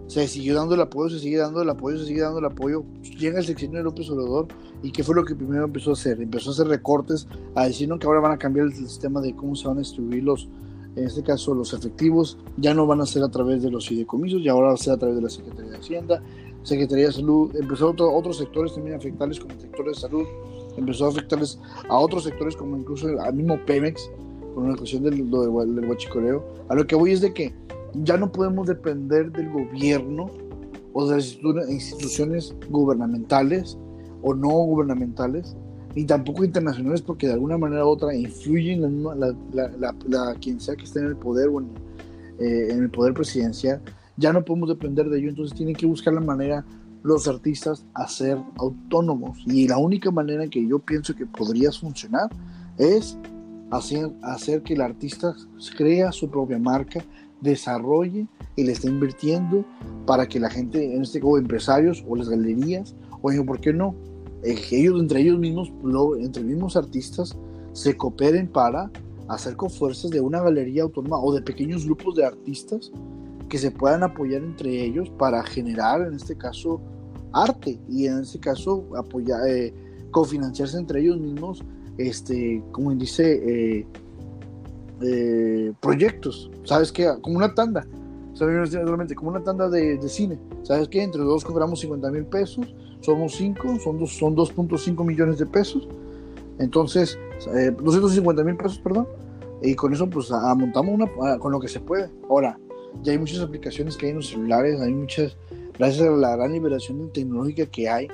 se 0.07 0.27
siguió 0.27 0.55
dando 0.55 0.75
el 0.75 0.81
apoyo, 0.81 1.09
se 1.09 1.19
sigue 1.19 1.37
dando 1.37 1.61
el 1.61 1.69
apoyo, 1.69 1.97
se 1.97 2.05
sigue 2.05 2.21
dando 2.21 2.39
el 2.39 2.45
apoyo. 2.45 2.83
Llega 3.17 3.39
el 3.39 3.45
sexenio 3.45 3.77
de 3.77 3.83
López 3.83 4.09
Obrador 4.09 4.47
y 4.83 4.91
¿qué 4.91 5.03
fue 5.03 5.15
lo 5.15 5.25
que 5.25 5.33
primero 5.33 5.65
empezó 5.65 5.91
a 5.91 5.93
hacer? 5.93 6.21
Empezó 6.21 6.49
a 6.49 6.53
hacer 6.53 6.67
recortes, 6.67 7.27
a 7.55 7.65
decir 7.65 7.89
que 7.99 8.05
ahora 8.05 8.19
van 8.19 8.33
a 8.33 8.37
cambiar 8.37 8.67
el 8.67 8.73
sistema 8.73 9.21
de 9.21 9.35
cómo 9.35 9.55
se 9.55 9.67
van 9.67 9.77
a 9.77 9.79
distribuir 9.79 10.23
los, 10.23 10.49
en 10.95 11.05
este 11.05 11.23
caso 11.23 11.55
los 11.55 11.73
efectivos, 11.73 12.37
ya 12.57 12.73
no 12.73 12.85
van 12.85 13.01
a 13.01 13.05
ser 13.05 13.23
a 13.23 13.29
través 13.29 13.63
de 13.63 13.71
los 13.71 13.87
fideicomisos, 13.87 14.41
y 14.41 14.49
ahora 14.49 14.67
va 14.67 14.73
a 14.73 14.77
ser 14.77 14.93
a 14.93 14.97
través 14.97 15.15
de 15.15 15.21
la 15.23 15.29
Secretaría 15.29 15.71
de 15.71 15.77
Hacienda, 15.77 16.23
Secretaría 16.63 17.07
de 17.07 17.13
Salud, 17.13 17.55
empezó 17.55 17.89
otro, 17.89 18.13
otros 18.13 18.37
sectores 18.37 18.73
también 18.73 18.95
a 18.95 18.97
afectarles 18.97 19.39
como 19.39 19.53
el 19.53 19.61
sector 19.61 19.87
de 19.87 19.95
salud, 19.95 20.25
empezó 20.77 21.05
a 21.05 21.09
afectarles 21.09 21.59
a 21.89 21.97
otros 21.97 22.23
sectores 22.23 22.55
como 22.55 22.77
incluso 22.77 23.07
al 23.19 23.33
mismo 23.33 23.59
Pemex, 23.65 24.09
con 24.53 24.69
la 24.69 24.75
cuestión 24.75 25.03
del, 25.03 25.29
del, 25.29 25.75
del 25.75 25.89
huachicoleo. 25.89 26.43
A 26.69 26.75
lo 26.75 26.85
que 26.85 26.95
voy 26.95 27.11
es 27.11 27.21
de 27.21 27.33
que 27.33 27.53
ya 27.93 28.17
no 28.17 28.31
podemos 28.31 28.67
depender 28.67 29.31
del 29.31 29.49
gobierno 29.51 30.29
o 30.93 31.07
de 31.07 31.17
las 31.17 31.69
instituciones 31.69 32.55
gubernamentales 32.69 33.77
o 34.21 34.33
no 34.33 34.49
gubernamentales, 34.49 35.55
ni 35.95 36.05
tampoco 36.05 36.43
internacionales, 36.43 37.01
porque 37.01 37.27
de 37.27 37.33
alguna 37.33 37.57
manera 37.57 37.85
u 37.85 37.89
otra 37.89 38.15
influyen 38.15 38.83
en 38.83 39.03
la, 39.03 39.35
la, 40.07 40.35
quien 40.35 40.59
sea 40.59 40.75
que 40.75 40.85
esté 40.85 40.99
en 40.99 41.07
el 41.07 41.15
poder 41.15 41.49
o 41.49 41.59
en, 41.59 41.67
eh, 42.39 42.67
en, 42.71 42.83
el 42.83 42.89
poder 42.89 43.13
presidencial. 43.13 43.81
Ya 44.17 44.31
no 44.31 44.43
podemos 44.45 44.69
depender 44.69 45.09
de 45.09 45.19
ello, 45.19 45.29
entonces 45.29 45.55
tienen 45.55 45.75
que 45.75 45.85
buscar 45.85 46.13
la 46.13 46.21
manera 46.21 46.65
los 47.03 47.27
artistas 47.27 47.85
a 47.93 48.07
ser 48.07 48.39
autónomos. 48.57 49.43
Y 49.45 49.67
la 49.67 49.77
única 49.77 50.09
manera 50.09 50.47
que 50.47 50.65
yo 50.67 50.79
pienso 50.79 51.13
que 51.15 51.25
podría 51.25 51.71
funcionar 51.71 52.29
es 52.77 53.17
hacer, 53.71 54.11
hacer 54.23 54.63
que 54.63 54.73
el 54.73 54.81
artista 54.81 55.35
crea 55.77 56.11
su 56.11 56.29
propia 56.29 56.57
marca, 56.57 57.03
desarrolle 57.41 58.27
y 58.55 58.63
le 58.63 58.71
esté 58.71 58.87
invirtiendo 58.87 59.65
para 60.05 60.27
que 60.27 60.39
la 60.39 60.49
gente, 60.49 60.95
en 60.95 61.01
este 61.01 61.19
caso 61.19 61.37
empresarios 61.37 62.03
o 62.07 62.15
las 62.15 62.29
galerías, 62.29 62.95
oye, 63.21 63.43
¿por 63.43 63.59
qué 63.59 63.73
no? 63.73 63.95
Eh, 64.43 64.55
ellos 64.71 64.99
entre 64.99 65.21
ellos 65.21 65.39
mismos, 65.39 65.71
entre 66.19 66.43
mismos 66.43 66.77
artistas, 66.77 67.37
se 67.73 67.97
cooperen 67.97 68.47
para 68.47 68.91
hacer 69.27 69.55
con 69.55 69.69
fuerzas 69.69 70.11
de 70.11 70.21
una 70.21 70.41
galería 70.41 70.83
autónoma 70.83 71.19
o 71.19 71.33
de 71.33 71.41
pequeños 71.41 71.85
grupos 71.85 72.15
de 72.15 72.25
artistas 72.25 72.91
que 73.49 73.57
se 73.57 73.71
puedan 73.71 74.03
apoyar 74.03 74.43
entre 74.43 74.83
ellos 74.83 75.09
para 75.17 75.43
generar, 75.43 76.01
en 76.01 76.13
este 76.13 76.35
caso, 76.35 76.81
arte 77.33 77.79
y 77.89 78.07
en 78.07 78.19
este 78.19 78.39
caso 78.39 78.85
apoyar, 78.95 79.47
eh, 79.47 79.73
cofinanciarse 80.11 80.77
entre 80.77 81.01
ellos 81.01 81.19
mismos, 81.19 81.63
este, 81.97 82.63
como 82.71 82.93
dice, 82.93 83.41
eh, 83.43 83.87
eh, 85.01 85.73
proyectos, 85.81 86.49
¿sabes 86.63 86.91
qué? 86.91 87.11
Como 87.21 87.37
una 87.37 87.53
tanda, 87.53 87.85
¿sabes? 88.33 88.75
Como 89.15 89.31
una 89.31 89.43
tanda 89.43 89.69
de, 89.69 89.99
cine, 90.07 90.39
¿sabes 90.63 90.87
qué? 90.87 91.03
Entre 91.03 91.21
dos 91.21 91.43
cobramos 91.43 91.81
50 91.81 92.09
mil 92.11 92.25
pesos, 92.25 92.73
somos 93.01 93.35
5, 93.35 93.79
son, 93.83 94.07
son 94.07 94.35
2.5 94.35 95.05
millones 95.05 95.39
de 95.39 95.45
pesos, 95.45 95.87
entonces, 96.59 97.17
250 97.45 98.41
eh, 98.41 98.45
mil 98.45 98.55
pesos, 98.55 98.79
perdón, 98.79 99.07
y 99.61 99.75
con 99.75 99.93
eso 99.93 100.09
pues 100.09 100.29
montamos 100.29 100.95
una, 100.95 101.39
con 101.39 101.51
lo 101.51 101.59
que 101.59 101.67
se 101.67 101.79
puede. 101.79 102.09
Ahora, 102.29 102.57
ya 103.01 103.13
hay 103.13 103.17
muchas 103.17 103.39
aplicaciones 103.39 103.97
que 103.97 104.05
hay 104.05 104.09
en 104.11 104.17
los 104.17 104.29
celulares, 104.29 104.79
hay 104.79 104.93
muchas, 104.93 105.35
gracias 105.77 106.07
a 106.07 106.11
la 106.11 106.35
gran 106.35 106.53
liberación 106.53 107.11
tecnológica 107.11 107.65
que 107.65 107.89
hay, 107.89 108.07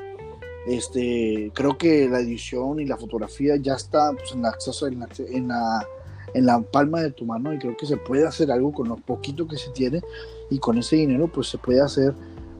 este, 0.68 1.52
creo 1.54 1.78
que 1.78 2.08
la 2.10 2.20
edición 2.20 2.80
y 2.80 2.86
la 2.86 2.98
fotografía 2.98 3.56
ya 3.56 3.74
está 3.74 4.12
pues, 4.14 4.34
en, 4.34 4.46
acceso, 4.46 4.88
en, 4.88 5.06
en 5.32 5.48
la 5.48 5.88
en 6.34 6.46
la 6.46 6.62
palma 6.62 7.02
de 7.02 7.12
tu 7.12 7.26
mano 7.26 7.54
y 7.54 7.60
creo 7.60 7.76
que 7.76 7.86
se 7.86 7.98
puede 7.98 8.28
hacer 8.28 8.52
algo 8.52 8.72
con 8.72 8.90
lo 8.90 8.98
poquito 8.98 9.48
que 9.48 9.58
se 9.58 9.72
tiene 9.72 10.02
y 10.50 10.60
con 10.60 10.78
ese 10.78 10.98
dinero 10.98 11.28
pues 11.28 11.48
se 11.48 11.58
puede 11.58 11.82
hacer 11.82 12.14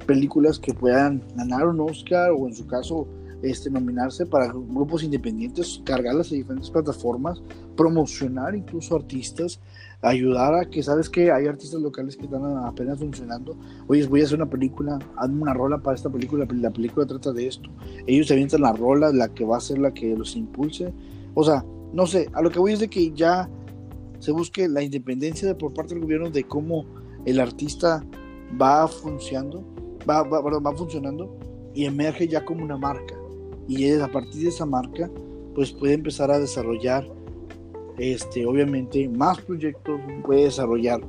películas 0.06 0.60
que 0.60 0.74
puedan 0.74 1.24
ganar 1.36 1.68
un 1.68 1.80
Oscar 1.82 2.32
o 2.32 2.48
en 2.48 2.56
su 2.56 2.66
caso 2.66 3.08
este, 3.42 3.70
nominarse 3.70 4.26
para 4.26 4.48
grupos 4.48 5.04
independientes, 5.04 5.82
cargarlas 5.86 6.32
a 6.32 6.36
diferentes 6.36 6.70
plataformas, 6.70 7.42
promocionar 7.78 8.56
incluso 8.56 8.96
artistas, 8.96 9.60
ayudar 10.02 10.54
a 10.56 10.70
que, 10.70 10.82
¿sabes 10.82 11.10
que 11.10 11.32
Hay 11.32 11.48
artistas 11.48 11.82
locales 11.82 12.16
que 12.16 12.26
están 12.26 12.44
apenas 12.66 13.00
funcionando. 13.00 13.58
Oye, 13.88 14.06
voy 14.08 14.22
a 14.22 14.24
hacer 14.26 14.38
una 14.38 14.50
película, 14.50 15.00
hazme 15.18 15.42
una 15.42 15.54
rola 15.54 15.78
para 15.78 15.96
esta 15.96 16.10
película, 16.10 16.48
la 16.52 16.72
película 16.72 17.06
trata 17.06 17.32
de 17.34 17.48
esto. 17.48 17.70
Ellos 18.08 18.28
se 18.28 18.34
avientan 18.34 18.62
la 18.62 18.74
rola, 18.74 19.12
la 19.12 19.28
que 19.30 19.46
va 19.46 19.58
a 19.58 19.62
ser 19.62 19.80
la 19.80 19.94
que 19.94 20.16
los 20.16 20.36
impulse. 20.36 20.94
O 21.34 21.44
sea, 21.44 21.66
no 21.94 22.06
sé, 22.06 22.30
a 22.34 22.42
lo 22.42 22.50
que 22.50 22.60
voy 22.60 22.74
es 22.74 22.80
de 22.80 22.88
que 22.88 23.12
ya 23.12 23.50
se 24.20 24.32
busque 24.32 24.68
la 24.68 24.84
independencia 24.84 25.58
por 25.58 25.74
parte 25.74 25.94
del 25.94 26.04
gobierno 26.04 26.30
de 26.30 26.44
cómo 26.44 26.86
el 27.26 27.40
artista 27.40 28.06
va 28.62 28.88
funcionando, 28.88 29.64
va, 30.10 30.24
va, 30.24 30.76
funcionando 30.76 31.38
y 31.74 31.86
emerge 31.86 32.28
ya 32.28 32.44
como 32.44 32.64
una 32.64 32.78
marca. 32.78 33.16
Y 33.68 33.92
a 33.92 34.12
partir 34.12 34.44
de 34.44 34.50
esa 34.50 34.66
marca, 34.66 35.10
pues 35.56 35.72
puede 35.72 35.94
empezar 35.94 36.32
a 36.32 36.40
desarrollar, 36.40 37.08
este, 38.00 38.46
obviamente, 38.46 39.08
más 39.10 39.40
proyectos, 39.42 40.00
puede 40.26 40.46
desarrollar 40.46 41.02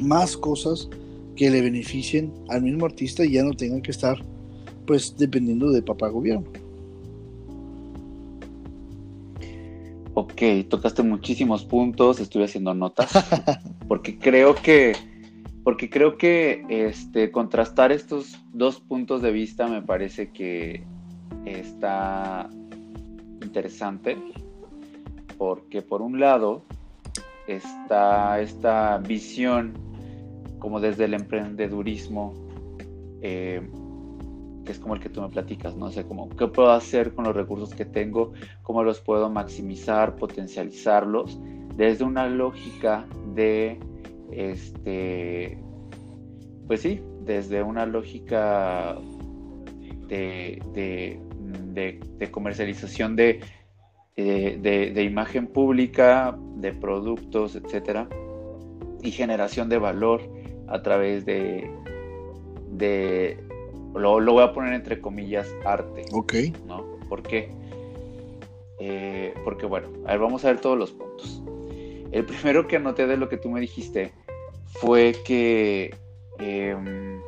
más 0.00 0.36
cosas 0.36 0.88
que 1.36 1.50
le 1.50 1.60
beneficien 1.60 2.32
al 2.48 2.62
mismo 2.62 2.86
artista 2.86 3.24
y 3.24 3.32
ya 3.32 3.44
no 3.44 3.52
tengan 3.52 3.80
que 3.80 3.92
estar, 3.92 4.18
pues, 4.86 5.16
dependiendo 5.16 5.70
de 5.70 5.82
papá 5.82 6.08
gobierno. 6.08 6.48
Ok, 10.14 10.42
tocaste 10.68 11.04
muchísimos 11.04 11.64
puntos, 11.64 12.18
estuve 12.18 12.44
haciendo 12.44 12.74
notas, 12.74 13.12
porque 13.88 14.18
creo 14.18 14.56
que, 14.56 14.96
porque 15.62 15.88
creo 15.88 16.18
que 16.18 16.64
este, 16.68 17.30
contrastar 17.30 17.92
estos 17.92 18.36
dos 18.52 18.80
puntos 18.80 19.22
de 19.22 19.30
vista 19.30 19.68
me 19.68 19.80
parece 19.80 20.32
que 20.32 20.82
está 21.44 22.50
interesante, 23.40 24.16
porque 25.38 25.80
por 25.82 26.02
un 26.02 26.20
lado 26.20 26.64
está 27.46 28.40
esta 28.40 28.98
visión 28.98 29.72
como 30.58 30.80
desde 30.80 31.04
el 31.04 31.14
emprendedurismo 31.14 32.34
eh, 33.22 33.62
que 34.68 34.72
es 34.72 34.78
como 34.78 34.94
el 34.94 35.00
que 35.00 35.08
tú 35.08 35.22
me 35.22 35.30
platicas, 35.30 35.74
¿no? 35.76 35.90
sé, 35.90 36.04
como, 36.04 36.28
¿qué 36.28 36.46
puedo 36.46 36.70
hacer 36.72 37.14
con 37.14 37.24
los 37.24 37.34
recursos 37.34 37.74
que 37.74 37.86
tengo? 37.86 38.34
¿Cómo 38.62 38.82
los 38.84 39.00
puedo 39.00 39.30
maximizar, 39.30 40.16
potencializarlos? 40.16 41.40
Desde 41.74 42.04
una 42.04 42.28
lógica 42.28 43.06
de, 43.34 43.80
este, 44.30 45.58
pues 46.66 46.82
sí, 46.82 47.00
desde 47.22 47.62
una 47.62 47.86
lógica 47.86 48.98
de, 50.08 50.60
de, 51.72 52.30
comercialización 52.30 53.16
de, 53.16 53.40
de, 54.22 55.02
imagen 55.04 55.46
pública, 55.46 56.36
de 56.56 56.72
productos, 56.72 57.54
etcétera, 57.54 58.08
y 59.02 59.12
generación 59.12 59.68
de 59.68 59.78
valor 59.78 60.22
a 60.66 60.82
través 60.82 61.24
de, 61.24 61.70
de 62.70 63.38
lo, 63.94 64.20
voy 64.20 64.42
a 64.42 64.52
poner 64.52 64.74
entre 64.74 65.00
comillas 65.00 65.48
arte. 65.64 66.04
Ok. 66.12 66.34
¿No? 66.66 66.84
¿Por 67.08 67.22
qué? 67.22 67.50
Eh, 68.80 69.34
porque 69.44 69.66
bueno, 69.66 69.88
a 70.06 70.12
ver, 70.12 70.20
vamos 70.20 70.44
a 70.44 70.48
ver 70.48 70.60
todos 70.60 70.78
los 70.78 70.92
puntos. 70.92 71.42
El 72.10 72.24
primero 72.24 72.66
que 72.66 72.76
anoté 72.76 73.06
de 73.06 73.16
lo 73.16 73.28
que 73.28 73.36
tú 73.36 73.50
me 73.50 73.60
dijiste 73.60 74.12
fue 74.80 75.14
que 75.24 75.94
em, 76.38 77.20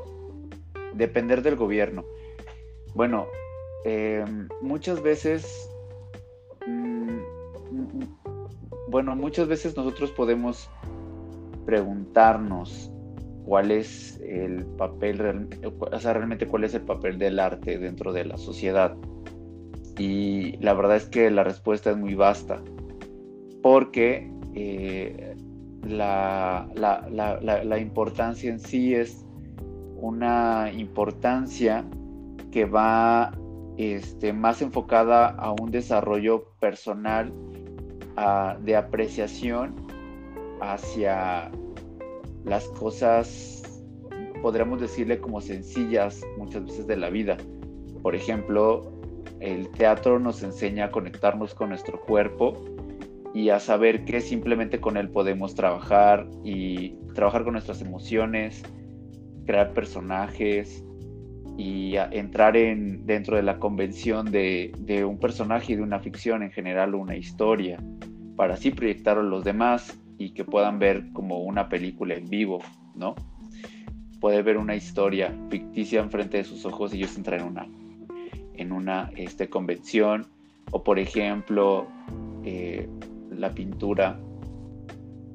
depender 0.94 1.42
del 1.42 1.56
gobierno. 1.56 2.04
Bueno, 2.94 3.26
em, 3.84 4.48
muchas 4.60 5.02
veces, 5.02 5.69
bueno, 8.90 9.14
muchas 9.14 9.46
veces 9.48 9.76
nosotros 9.76 10.10
podemos 10.10 10.68
preguntarnos 11.64 12.90
cuál 13.44 13.70
es 13.70 14.20
el 14.20 14.66
papel, 14.66 15.48
o 15.62 15.98
sea, 15.98 16.12
realmente 16.12 16.46
cuál 16.46 16.64
es 16.64 16.74
el 16.74 16.82
papel 16.82 17.18
del 17.18 17.38
arte 17.38 17.78
dentro 17.78 18.12
de 18.12 18.24
la 18.24 18.36
sociedad. 18.36 18.96
Y 19.98 20.56
la 20.58 20.74
verdad 20.74 20.96
es 20.96 21.06
que 21.06 21.30
la 21.30 21.44
respuesta 21.44 21.90
es 21.90 21.96
muy 21.96 22.14
vasta, 22.14 22.60
porque 23.62 24.32
eh, 24.54 25.36
la, 25.86 26.66
importancia 27.80 28.50
en 28.50 28.60
sí 28.60 28.94
es 28.94 29.24
una 29.96 30.70
importancia 30.72 31.84
que 32.50 32.64
va 32.64 33.32
este, 33.76 34.32
más 34.32 34.62
enfocada 34.62 35.28
a 35.28 35.52
un 35.52 35.70
desarrollo 35.70 36.44
personal 36.58 37.32
de 38.60 38.76
apreciación 38.76 39.74
hacia 40.60 41.50
las 42.44 42.66
cosas 42.68 43.60
podríamos 44.42 44.80
decirle 44.80 45.18
como 45.18 45.40
sencillas 45.40 46.22
muchas 46.38 46.64
veces 46.64 46.86
de 46.86 46.96
la 46.96 47.10
vida. 47.10 47.36
Por 48.02 48.14
ejemplo, 48.14 48.92
el 49.40 49.68
teatro 49.70 50.18
nos 50.18 50.42
enseña 50.42 50.86
a 50.86 50.90
conectarnos 50.90 51.54
con 51.54 51.68
nuestro 51.68 52.00
cuerpo 52.00 52.54
y 53.34 53.50
a 53.50 53.60
saber 53.60 54.04
que 54.04 54.20
simplemente 54.20 54.80
con 54.80 54.96
él 54.96 55.10
podemos 55.10 55.54
trabajar 55.54 56.26
y 56.44 56.96
trabajar 57.14 57.44
con 57.44 57.52
nuestras 57.52 57.80
emociones, 57.82 58.62
crear 59.46 59.72
personajes 59.72 60.84
y 61.56 61.96
entrar 61.96 62.56
en, 62.56 63.04
dentro 63.06 63.36
de 63.36 63.42
la 63.42 63.58
convención 63.58 64.30
de, 64.30 64.72
de, 64.78 65.04
un 65.04 65.18
personaje 65.18 65.74
y 65.74 65.76
de 65.76 65.82
una 65.82 66.00
ficción 66.00 66.42
en 66.42 66.50
general 66.50 66.94
una 66.94 67.16
historia, 67.16 67.78
para 68.40 68.54
así 68.54 68.70
proyectarlo 68.70 69.20
a 69.20 69.26
los 69.26 69.44
demás 69.44 70.00
y 70.16 70.30
que 70.30 70.46
puedan 70.46 70.78
ver 70.78 71.12
como 71.12 71.40
una 71.40 71.68
película 71.68 72.14
en 72.14 72.24
vivo, 72.24 72.62
¿no? 72.94 73.14
Poder 74.18 74.42
ver 74.44 74.56
una 74.56 74.74
historia 74.74 75.36
ficticia 75.50 76.00
enfrente 76.00 76.38
de 76.38 76.44
sus 76.44 76.64
ojos 76.64 76.94
y 76.94 76.96
ellos 76.96 77.18
entrar 77.18 77.40
en 77.40 77.48
una, 77.48 77.68
en 78.54 78.72
una 78.72 79.10
este, 79.14 79.50
convención, 79.50 80.26
o 80.70 80.82
por 80.82 80.98
ejemplo, 80.98 81.86
eh, 82.42 82.88
la 83.30 83.50
pintura, 83.50 84.18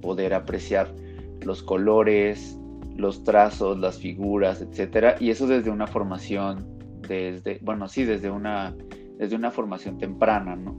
poder 0.01 0.33
apreciar 0.33 0.91
los 1.41 1.61
colores, 1.61 2.57
los 2.95 3.23
trazos, 3.23 3.77
las 3.77 3.99
figuras, 3.99 4.63
etcétera, 4.63 5.15
y 5.19 5.29
eso 5.29 5.45
desde 5.45 5.69
una 5.69 5.85
formación, 5.85 6.65
desde, 7.07 7.59
bueno, 7.61 7.87
sí, 7.87 8.03
desde 8.03 8.31
una, 8.31 8.75
desde 9.19 9.35
una 9.35 9.51
formación 9.51 9.99
temprana, 9.99 10.55
¿no? 10.55 10.75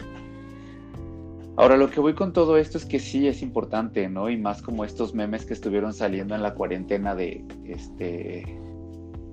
Ahora, 1.57 1.77
lo 1.77 1.91
que 1.91 2.01
voy 2.01 2.15
con 2.15 2.33
todo 2.33 2.59
esto 2.59 2.77
es 2.77 2.85
que 2.85 2.99
sí 2.99 3.27
es 3.27 3.41
importante, 3.41 4.09
¿no? 4.09 4.29
Y 4.29 4.37
más 4.37 4.61
como 4.61 4.85
estos 4.85 5.15
memes 5.15 5.47
que 5.47 5.55
estuvieron 5.55 5.95
saliendo 5.95 6.35
en 6.35 6.43
la 6.43 6.53
cuarentena 6.55 7.15
de, 7.15 7.43
este, 7.65 8.45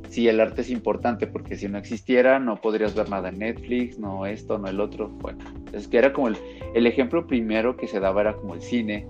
sí, 0.09 0.29
el 0.29 0.39
arte 0.39 0.61
es 0.61 0.69
importante, 0.69 1.27
porque 1.27 1.57
si 1.57 1.67
no 1.67 1.77
existiera 1.77 2.39
no 2.39 2.61
podrías 2.61 2.95
ver 2.95 3.09
nada 3.09 3.29
en 3.29 3.39
Netflix, 3.39 3.99
no 3.99 4.25
esto, 4.25 4.57
no 4.57 4.67
el 4.67 4.79
otro. 4.79 5.09
Bueno, 5.09 5.43
es 5.73 5.87
que 5.89 5.97
era 5.97 6.13
como 6.13 6.29
el, 6.29 6.37
el 6.73 6.87
ejemplo 6.87 7.27
primero 7.27 7.75
que 7.75 7.87
se 7.87 7.99
daba 7.99 8.21
era 8.21 8.33
como 8.35 8.53
el 8.53 8.61
cine 8.61 9.05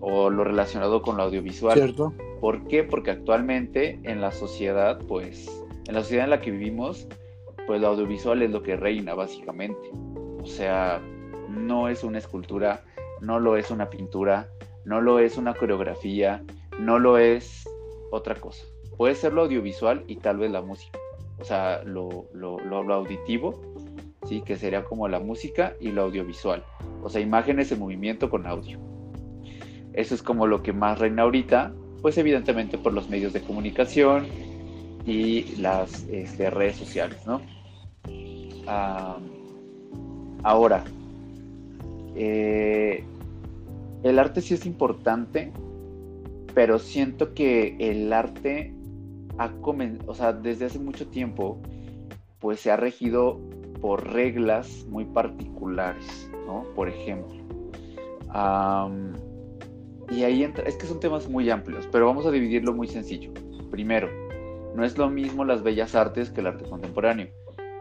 o 0.00 0.28
lo 0.28 0.42
relacionado 0.42 1.00
con 1.00 1.16
lo 1.16 1.22
audiovisual. 1.22 1.74
Cierto. 1.74 2.12
¿Por 2.40 2.66
qué? 2.66 2.82
Porque 2.82 3.12
actualmente 3.12 4.00
en 4.02 4.20
la 4.20 4.32
sociedad, 4.32 4.98
pues, 5.06 5.46
en 5.86 5.94
la 5.94 6.00
sociedad 6.00 6.24
en 6.24 6.30
la 6.30 6.40
que 6.40 6.50
vivimos, 6.50 7.06
pues 7.68 7.80
lo 7.80 7.86
audiovisual 7.86 8.42
es 8.42 8.50
lo 8.50 8.64
que 8.64 8.74
reina, 8.74 9.14
básicamente. 9.14 9.90
O 10.42 10.46
sea, 10.46 11.00
no 11.52 11.88
es 11.88 12.04
una 12.04 12.18
escultura, 12.18 12.82
no 13.20 13.38
lo 13.38 13.56
es 13.56 13.70
una 13.70 13.90
pintura, 13.90 14.48
no 14.84 15.00
lo 15.00 15.18
es 15.18 15.36
una 15.36 15.54
coreografía, 15.54 16.42
no 16.78 16.98
lo 16.98 17.18
es 17.18 17.64
otra 18.10 18.34
cosa. 18.34 18.64
Puede 18.96 19.14
ser 19.14 19.32
lo 19.32 19.42
audiovisual 19.42 20.04
y 20.06 20.16
tal 20.16 20.38
vez 20.38 20.50
la 20.50 20.62
música. 20.62 20.98
O 21.38 21.44
sea, 21.44 21.82
lo, 21.84 22.26
lo, 22.32 22.94
auditivo, 22.94 23.60
¿sí? 24.28 24.42
que 24.42 24.56
sería 24.56 24.84
como 24.84 25.08
la 25.08 25.18
música 25.18 25.74
y 25.80 25.90
lo 25.90 26.02
audiovisual. 26.02 26.64
O 27.02 27.08
sea, 27.08 27.20
imágenes 27.20 27.72
en 27.72 27.80
movimiento 27.80 28.30
con 28.30 28.46
audio. 28.46 28.78
Eso 29.92 30.14
es 30.14 30.22
como 30.22 30.46
lo 30.46 30.62
que 30.62 30.72
más 30.72 30.98
reina 30.98 31.22
ahorita, 31.22 31.72
pues 32.00 32.16
evidentemente 32.16 32.78
por 32.78 32.92
los 32.92 33.08
medios 33.08 33.32
de 33.32 33.42
comunicación 33.42 34.26
y 35.04 35.56
las 35.56 36.04
este, 36.04 36.50
redes 36.50 36.76
sociales, 36.76 37.26
¿no? 37.26 37.40
ahora, 40.44 40.84
eh, 42.14 43.04
el 44.02 44.18
arte 44.18 44.40
sí 44.40 44.54
es 44.54 44.66
importante, 44.66 45.52
pero 46.54 46.78
siento 46.78 47.34
que 47.34 47.76
el 47.78 48.12
arte 48.12 48.74
ha 49.38 49.50
o 50.06 50.14
sea, 50.14 50.32
desde 50.32 50.66
hace 50.66 50.78
mucho 50.78 51.08
tiempo, 51.08 51.58
pues 52.38 52.60
se 52.60 52.70
ha 52.70 52.76
regido 52.76 53.40
por 53.80 54.12
reglas 54.12 54.86
muy 54.88 55.04
particulares, 55.04 56.30
¿no? 56.46 56.64
Por 56.74 56.88
ejemplo. 56.88 57.36
y 60.10 60.22
ahí 60.24 60.44
entra, 60.44 60.64
es 60.64 60.76
que 60.76 60.86
son 60.86 61.00
temas 61.00 61.28
muy 61.28 61.48
amplios, 61.50 61.88
pero 61.90 62.06
vamos 62.06 62.26
a 62.26 62.30
dividirlo 62.30 62.74
muy 62.74 62.86
sencillo. 62.86 63.32
Primero, 63.70 64.08
no 64.74 64.84
es 64.84 64.98
lo 64.98 65.08
mismo 65.08 65.44
las 65.44 65.62
bellas 65.62 65.94
artes 65.94 66.30
que 66.30 66.40
el 66.40 66.48
arte 66.48 66.68
contemporáneo. 66.68 67.28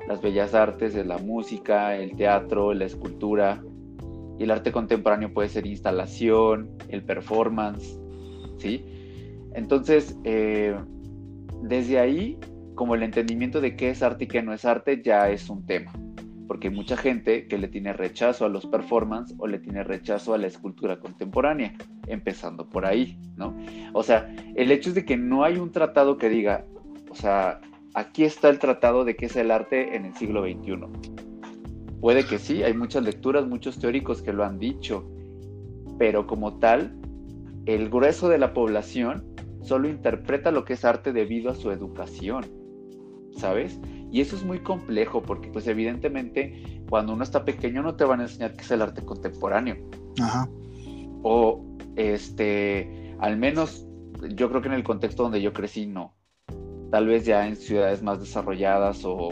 Las 0.07 0.21
bellas 0.21 0.53
artes 0.53 0.95
es 0.95 1.05
la 1.05 1.17
música, 1.17 1.95
el 1.95 2.15
teatro, 2.15 2.73
la 2.73 2.86
escultura, 2.86 3.63
y 4.41 4.43
el 4.43 4.49
arte 4.49 4.71
contemporáneo 4.71 5.31
puede 5.31 5.49
ser 5.49 5.67
instalación, 5.67 6.71
el 6.87 7.03
performance, 7.03 7.99
¿sí? 8.57 8.83
Entonces, 9.53 10.17
eh, 10.23 10.75
desde 11.61 11.99
ahí, 11.99 12.39
como 12.73 12.95
el 12.95 13.03
entendimiento 13.03 13.61
de 13.61 13.75
qué 13.75 13.91
es 13.91 14.01
arte 14.01 14.23
y 14.23 14.27
qué 14.27 14.41
no 14.41 14.51
es 14.51 14.65
arte, 14.65 14.99
ya 15.03 15.29
es 15.29 15.47
un 15.47 15.63
tema. 15.67 15.93
Porque 16.47 16.69
hay 16.69 16.73
mucha 16.73 16.97
gente 16.97 17.47
que 17.47 17.59
le 17.59 17.67
tiene 17.67 17.93
rechazo 17.93 18.43
a 18.43 18.49
los 18.49 18.65
performance 18.65 19.35
o 19.37 19.45
le 19.45 19.59
tiene 19.59 19.83
rechazo 19.83 20.33
a 20.33 20.39
la 20.39 20.47
escultura 20.47 20.99
contemporánea, 20.99 21.75
empezando 22.07 22.67
por 22.67 22.87
ahí, 22.87 23.19
¿no? 23.37 23.55
O 23.93 24.01
sea, 24.01 24.27
el 24.55 24.71
hecho 24.71 24.89
es 24.89 24.95
de 24.95 25.05
que 25.05 25.17
no 25.17 25.43
hay 25.43 25.57
un 25.57 25.71
tratado 25.71 26.17
que 26.17 26.29
diga, 26.29 26.65
o 27.11 27.13
sea, 27.13 27.61
aquí 27.93 28.23
está 28.23 28.49
el 28.49 28.57
tratado 28.57 29.05
de 29.05 29.15
qué 29.15 29.27
es 29.27 29.35
el 29.35 29.51
arte 29.51 29.95
en 29.95 30.05
el 30.05 30.15
siglo 30.15 30.41
XXI 30.41 31.30
Puede 32.01 32.25
que 32.25 32.39
sí, 32.39 32.63
hay 32.63 32.73
muchas 32.73 33.03
lecturas, 33.03 33.47
muchos 33.47 33.79
teóricos 33.79 34.23
que 34.23 34.33
lo 34.33 34.43
han 34.43 34.57
dicho, 34.57 35.05
pero 35.99 36.25
como 36.25 36.57
tal, 36.57 36.99
el 37.67 37.89
grueso 37.89 38.27
de 38.27 38.39
la 38.39 38.53
población 38.53 39.23
solo 39.61 39.87
interpreta 39.87 40.49
lo 40.49 40.65
que 40.65 40.73
es 40.73 40.83
arte 40.83 41.13
debido 41.13 41.51
a 41.51 41.55
su 41.55 41.69
educación, 41.69 42.45
¿sabes? 43.37 43.79
Y 44.11 44.21
eso 44.21 44.35
es 44.35 44.43
muy 44.43 44.59
complejo 44.59 45.21
porque 45.21 45.49
pues 45.49 45.67
evidentemente 45.67 46.81
cuando 46.89 47.13
uno 47.13 47.23
está 47.23 47.45
pequeño 47.45 47.83
no 47.83 47.95
te 47.95 48.03
van 48.03 48.19
a 48.19 48.23
enseñar 48.23 48.55
qué 48.55 48.61
es 48.61 48.71
el 48.71 48.81
arte 48.81 49.05
contemporáneo. 49.05 49.77
Ajá. 50.19 50.49
O 51.21 51.63
este, 51.95 53.15
al 53.19 53.37
menos 53.37 53.85
yo 54.35 54.49
creo 54.49 54.61
que 54.61 54.69
en 54.69 54.73
el 54.73 54.83
contexto 54.83 55.23
donde 55.23 55.41
yo 55.41 55.53
crecí 55.53 55.85
no. 55.85 56.15
Tal 56.89 57.05
vez 57.05 57.25
ya 57.25 57.47
en 57.47 57.55
ciudades 57.55 58.01
más 58.01 58.19
desarrolladas 58.19 59.05
o 59.05 59.29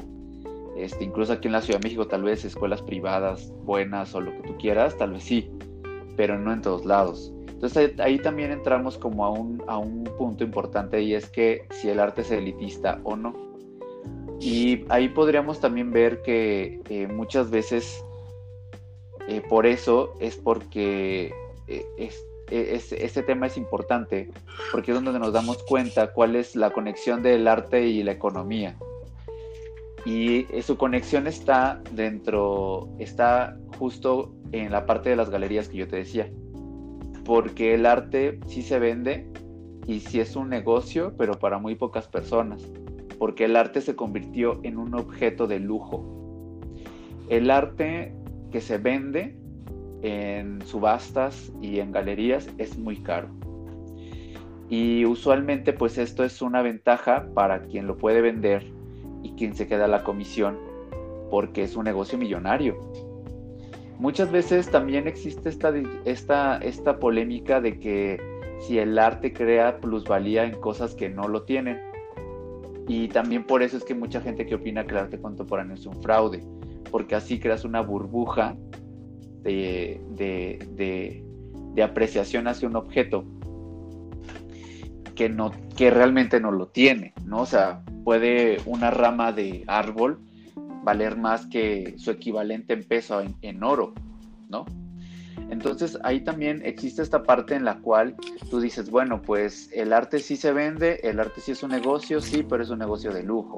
este, 0.79 1.03
incluso 1.03 1.33
aquí 1.33 1.47
en 1.47 1.53
la 1.53 1.61
Ciudad 1.61 1.79
de 1.79 1.83
México, 1.83 2.07
tal 2.07 2.23
vez 2.23 2.45
escuelas 2.45 2.81
privadas 2.81 3.51
buenas 3.63 4.15
o 4.15 4.21
lo 4.21 4.31
que 4.31 4.47
tú 4.47 4.57
quieras, 4.57 4.97
tal 4.97 5.11
vez 5.11 5.23
sí, 5.23 5.51
pero 6.15 6.39
no 6.39 6.53
en 6.53 6.61
todos 6.61 6.85
lados. 6.85 7.33
Entonces 7.49 7.99
ahí, 7.99 8.17
también 8.19 8.51
entramos 8.51 8.97
como 8.97 9.25
a 9.25 9.29
un, 9.29 9.61
a 9.67 9.77
un 9.77 10.05
punto 10.05 10.45
importante 10.45 11.01
y 11.01 11.13
es 11.13 11.29
que 11.29 11.67
si 11.71 11.89
el 11.89 11.99
arte 11.99 12.21
es 12.21 12.31
elitista 12.31 13.01
o 13.03 13.17
no. 13.17 13.35
Y 14.39 14.85
ahí 14.87 15.09
podríamos 15.09 15.59
también 15.59 15.91
ver 15.91 16.21
que 16.21 16.79
eh, 16.89 17.07
muchas 17.07 17.49
veces 17.49 18.01
eh, 19.27 19.41
por 19.49 19.65
eso 19.65 20.13
es 20.21 20.37
porque 20.37 21.33
este 21.67 23.23
tema 23.23 23.47
es 23.47 23.57
importante, 23.57 24.31
porque 24.71 24.91
es 24.91 24.95
donde 25.03 25.19
nos 25.19 25.33
damos 25.33 25.61
cuenta 25.63 26.13
cuál 26.13 26.37
es 26.37 26.55
la 26.55 26.71
conexión 26.71 27.21
del 27.21 27.49
arte 27.49 27.85
y 27.85 28.01
la 28.01 28.13
economía 28.13 28.77
y 30.05 30.45
eh, 30.53 30.61
su 30.61 30.77
conexión 30.77 31.27
está 31.27 31.81
dentro, 31.91 32.89
está 32.99 33.57
justo 33.77 34.33
en 34.51 34.71
la 34.71 34.85
parte 34.85 35.09
de 35.09 35.15
las 35.15 35.29
galerías 35.29 35.69
que 35.69 35.77
yo 35.77 35.87
te 35.87 35.97
decía, 35.97 36.29
porque 37.25 37.75
el 37.75 37.85
arte 37.85 38.39
sí 38.47 38.61
se 38.61 38.79
vende 38.79 39.27
y 39.85 39.99
sí 39.99 40.19
es 40.19 40.35
un 40.35 40.49
negocio, 40.49 41.13
pero 41.17 41.33
para 41.33 41.57
muy 41.59 41.75
pocas 41.75 42.07
personas, 42.07 42.61
porque 43.17 43.45
el 43.45 43.55
arte 43.55 43.81
se 43.81 43.95
convirtió 43.95 44.59
en 44.63 44.77
un 44.77 44.95
objeto 44.95 45.47
de 45.47 45.59
lujo. 45.59 46.59
El 47.29 47.51
arte 47.51 48.13
que 48.51 48.61
se 48.61 48.77
vende 48.77 49.35
en 50.01 50.61
subastas 50.65 51.51
y 51.61 51.79
en 51.79 51.91
galerías 51.91 52.49
es 52.57 52.77
muy 52.77 52.97
caro. 52.97 53.29
Y 54.69 55.05
usualmente 55.05 55.73
pues 55.73 55.97
esto 55.97 56.23
es 56.23 56.41
una 56.41 56.61
ventaja 56.61 57.27
para 57.33 57.63
quien 57.63 57.87
lo 57.87 57.97
puede 57.97 58.21
vender 58.21 58.78
y 59.23 59.31
quien 59.31 59.55
se 59.55 59.67
queda 59.67 59.87
la 59.87 60.03
comisión 60.03 60.57
porque 61.29 61.63
es 61.63 61.75
un 61.75 61.85
negocio 61.85 62.17
millonario. 62.17 62.77
Muchas 63.99 64.31
veces 64.31 64.69
también 64.71 65.07
existe 65.07 65.49
esta, 65.49 65.73
esta, 66.05 66.57
esta 66.57 66.99
polémica 66.99 67.59
de 67.59 67.79
que 67.79 68.19
si 68.61 68.79
el 68.79 68.97
arte 68.97 69.33
crea 69.33 69.79
plusvalía 69.79 70.45
en 70.45 70.59
cosas 70.59 70.95
que 70.95 71.09
no 71.09 71.27
lo 71.27 71.43
tienen. 71.43 71.79
Y 72.87 73.09
también 73.09 73.43
por 73.43 73.61
eso 73.61 73.77
es 73.77 73.83
que 73.83 73.93
mucha 73.93 74.21
gente 74.21 74.45
que 74.45 74.55
opina 74.55 74.85
que 74.85 74.91
el 74.91 74.97
arte 74.97 75.19
contemporáneo 75.19 75.75
es 75.75 75.85
un 75.85 76.01
fraude, 76.01 76.43
porque 76.89 77.15
así 77.15 77.39
creas 77.39 77.65
una 77.65 77.81
burbuja 77.81 78.55
de, 79.43 80.01
de, 80.15 81.23
de 81.73 81.83
apreciación 81.83 82.47
hacia 82.47 82.67
un 82.67 82.75
objeto 82.75 83.25
que, 85.19 85.27
no, 85.27 85.51
que 85.75 85.91
realmente 85.91 86.39
no 86.39 86.49
lo 86.49 86.67
tiene, 86.67 87.13
¿no? 87.25 87.41
O 87.41 87.45
sea, 87.45 87.83
puede 88.05 88.61
una 88.65 88.89
rama 88.89 89.33
de 89.33 89.65
árbol 89.67 90.21
valer 90.85 91.17
más 91.17 91.45
que 91.45 91.95
su 91.97 92.11
equivalente 92.11 92.71
en 92.71 92.85
peso 92.85 93.21
en, 93.41 93.61
oro, 93.61 93.93
¿no? 94.47 94.63
Entonces 95.49 95.99
ahí 96.05 96.21
también 96.21 96.61
existe 96.63 97.01
esta 97.01 97.23
parte 97.23 97.55
en 97.55 97.65
la 97.65 97.79
cual 97.79 98.15
tú 98.49 98.61
dices, 98.61 98.89
bueno, 98.89 99.21
pues 99.21 99.69
el 99.73 99.91
arte 99.91 100.19
sí 100.19 100.37
se 100.37 100.53
vende, 100.53 101.01
el 101.03 101.19
arte 101.19 101.41
sí 101.41 101.51
es 101.51 101.63
un 101.63 101.71
negocio, 101.71 102.21
sí, 102.21 102.45
pero 102.49 102.63
es 102.63 102.69
un 102.69 102.79
negocio 102.79 103.11
de 103.11 103.23
lujo. 103.23 103.57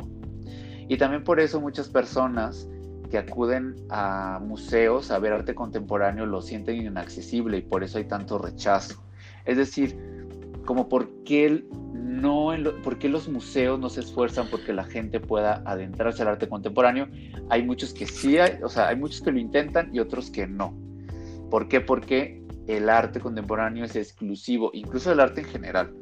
Y 0.88 0.97
también 0.97 1.24
por 1.24 1.39
eso 1.39 1.62
muchas 1.62 1.89
personas 1.89 2.68
que 3.12 3.20
acuden 3.20 3.76
a 3.91 4.39
museos 4.43 5.12
a 5.12 5.20
ver 5.20 5.34
arte 5.34 5.53
contemporáneo 5.53 6.26
lo 6.26 6.41
sienten 6.41 6.78
inaccesible 6.78 7.59
y 7.59 7.62
por 7.62 7.84
eso 7.84 7.99
hay 7.99 8.05
tanto 8.05 8.39
rechazo. 8.39 9.03
Es 9.45 9.57
decir, 9.57 10.11
como 10.66 10.89
por 10.89 11.09
qué, 11.24 11.66
no, 11.93 12.51
por 12.84 12.97
qué 12.97 13.09
los 13.09 13.28
museos 13.28 13.80
no 13.80 13.89
se 13.89 14.01
esfuerzan 14.01 14.47
porque 14.49 14.74
la 14.74 14.84
gente 14.84 15.20
pueda 15.20 15.62
adentrarse 15.66 16.22
al 16.22 16.30
arte 16.30 16.47
contemporáneo. 16.47 17.07
Hay 17.49 17.64
muchos 17.64 17.93
que 17.93 18.05
sí, 18.05 18.38
hay, 18.38 18.62
o 18.64 18.70
sea, 18.70 18.89
hay 18.89 18.95
muchos 18.95 19.22
que 19.22 19.32
lo 19.32 19.39
intentan 19.39 19.93
y 19.93 19.99
otros 19.99 20.30
que 20.30 20.47
no. 20.47 20.74
¿Por 21.49 21.68
qué? 21.68 21.82
Porque 21.82 22.41
el 22.68 22.89
arte 22.89 23.20
contemporáneo 23.20 23.86
es 23.86 23.95
exclusivo, 23.95 24.72
incluso 24.74 25.12
el 25.12 25.20
arte 25.20 25.41
en 25.41 25.47
general. 25.47 25.93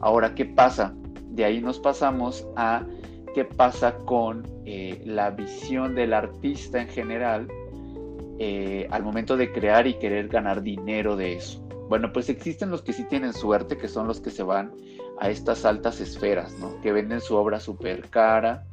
Ahora, 0.00 0.34
¿qué 0.34 0.44
pasa? 0.44 0.94
De 1.30 1.44
ahí 1.44 1.60
nos 1.60 1.78
pasamos 1.78 2.46
a 2.56 2.84
qué 3.34 3.44
pasa 3.44 3.96
con 4.04 4.46
eh, 4.66 5.02
la 5.06 5.30
visión 5.30 5.94
del 5.94 6.12
artista 6.12 6.80
en 6.82 6.88
general 6.88 7.48
eh, 8.38 8.86
al 8.90 9.02
momento 9.02 9.36
de 9.36 9.52
crear 9.52 9.86
y 9.86 9.94
querer 9.94 10.28
ganar 10.28 10.62
dinero 10.62 11.16
de 11.16 11.34
eso. 11.34 11.61
Bueno, 11.92 12.10
pues 12.10 12.30
existen 12.30 12.70
los 12.70 12.80
que 12.80 12.94
sí 12.94 13.04
tienen 13.04 13.34
suerte, 13.34 13.76
que 13.76 13.86
son 13.86 14.08
los 14.08 14.18
que 14.18 14.30
se 14.30 14.42
van 14.42 14.72
a 15.20 15.28
estas 15.28 15.66
altas 15.66 16.00
esferas, 16.00 16.54
¿no? 16.58 16.80
Que 16.80 16.90
venden 16.90 17.20
su 17.20 17.36
obra 17.36 17.60
súper 17.60 18.08
cara 18.08 18.64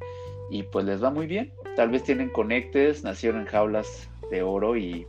y 0.50 0.64
pues 0.64 0.86
les 0.86 1.04
va 1.04 1.10
muy 1.10 1.28
bien. 1.28 1.52
Tal 1.76 1.90
vez 1.90 2.04
tienen 2.04 2.30
conectes, 2.30 3.04
nacieron 3.04 3.42
en 3.42 3.48
jaulas 3.48 4.10
de 4.32 4.42
oro 4.42 4.78
y... 4.78 5.06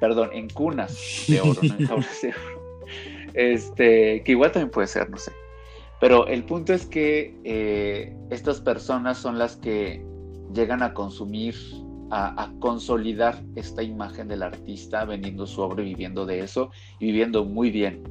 perdón, 0.00 0.30
en 0.32 0.48
cunas 0.48 1.26
de 1.28 1.42
oro, 1.42 1.60
no 1.62 1.74
en 1.74 1.86
jaulas 1.86 2.22
de 2.22 2.28
oro. 2.28 2.86
Este, 3.34 4.22
que 4.24 4.32
igual 4.32 4.50
también 4.50 4.70
puede 4.70 4.86
ser, 4.86 5.10
no 5.10 5.18
sé. 5.18 5.32
Pero 6.00 6.26
el 6.26 6.42
punto 6.44 6.72
es 6.72 6.86
que 6.86 7.36
eh, 7.44 8.16
estas 8.30 8.62
personas 8.62 9.18
son 9.18 9.38
las 9.38 9.56
que 9.56 10.02
llegan 10.54 10.82
a 10.82 10.94
consumir, 10.94 11.54
a, 12.14 12.52
consolidar 12.60 13.42
esta 13.56 13.82
imagen 13.82 14.28
del 14.28 14.42
artista, 14.42 15.04
vendiendo 15.06 15.46
su 15.46 15.62
obra 15.62 15.82
y 15.82 15.86
viviendo 15.86 16.26
de 16.26 16.40
eso 16.40 16.70
y 17.00 17.06
viviendo 17.06 17.44
muy 17.44 17.70
bien. 17.70 18.02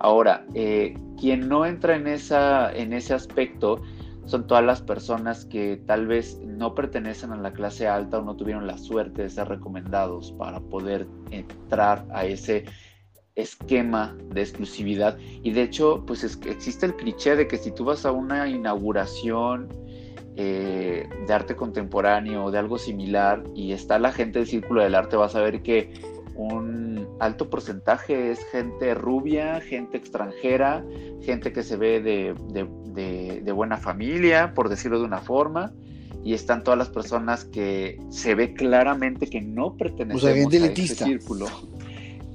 Ahora, 0.00 0.44
eh, 0.54 0.94
quien 1.18 1.48
no 1.48 1.64
entra 1.64 1.94
en, 1.94 2.08
esa, 2.08 2.72
en 2.72 2.92
ese 2.92 3.14
aspecto 3.14 3.80
son 4.24 4.46
todas 4.46 4.64
las 4.64 4.82
personas 4.82 5.44
que 5.44 5.80
tal 5.86 6.06
vez 6.06 6.40
no 6.44 6.74
pertenecen 6.74 7.32
a 7.32 7.36
la 7.36 7.52
clase 7.52 7.86
alta 7.86 8.18
o 8.18 8.22
no 8.22 8.36
tuvieron 8.36 8.66
la 8.66 8.76
suerte 8.76 9.22
de 9.22 9.30
ser 9.30 9.48
recomendados 9.48 10.32
para 10.32 10.60
poder 10.60 11.06
entrar 11.30 12.04
a 12.12 12.26
ese 12.26 12.64
esquema 13.36 14.16
de 14.34 14.42
exclusividad. 14.42 15.16
Y 15.42 15.52
de 15.52 15.62
hecho, 15.62 16.04
pues 16.04 16.24
existe 16.24 16.86
el 16.86 16.96
cliché 16.96 17.36
de 17.36 17.46
que 17.46 17.56
si 17.56 17.70
tú 17.70 17.84
vas 17.84 18.04
a 18.04 18.10
una 18.10 18.48
inauguración 18.48 19.68
eh, 20.40 21.08
de 21.26 21.34
arte 21.34 21.56
contemporáneo 21.56 22.44
o 22.44 22.50
de 22.52 22.58
algo 22.58 22.78
similar 22.78 23.42
y 23.56 23.72
está 23.72 23.98
la 23.98 24.12
gente 24.12 24.38
del 24.38 24.46
círculo 24.46 24.80
del 24.80 24.94
arte, 24.94 25.16
vas 25.16 25.34
a 25.34 25.40
ver 25.40 25.62
que 25.62 25.92
un 26.36 27.08
alto 27.18 27.50
porcentaje 27.50 28.30
es 28.30 28.38
gente 28.52 28.94
rubia, 28.94 29.60
gente 29.60 29.96
extranjera, 29.96 30.84
gente 31.22 31.52
que 31.52 31.64
se 31.64 31.76
ve 31.76 32.00
de, 32.00 33.52
buena 33.52 33.78
familia, 33.78 34.54
por 34.54 34.68
decirlo 34.68 35.00
de 35.00 35.06
una 35.06 35.18
forma, 35.18 35.72
y 36.22 36.34
están 36.34 36.62
todas 36.62 36.78
las 36.78 36.88
personas 36.88 37.44
que 37.44 38.00
se 38.08 38.36
ve 38.36 38.54
claramente 38.54 39.26
que 39.26 39.40
no 39.40 39.76
pertenecen 39.76 40.52
a 40.62 40.66
ese 40.66 40.94
círculo. 40.94 41.46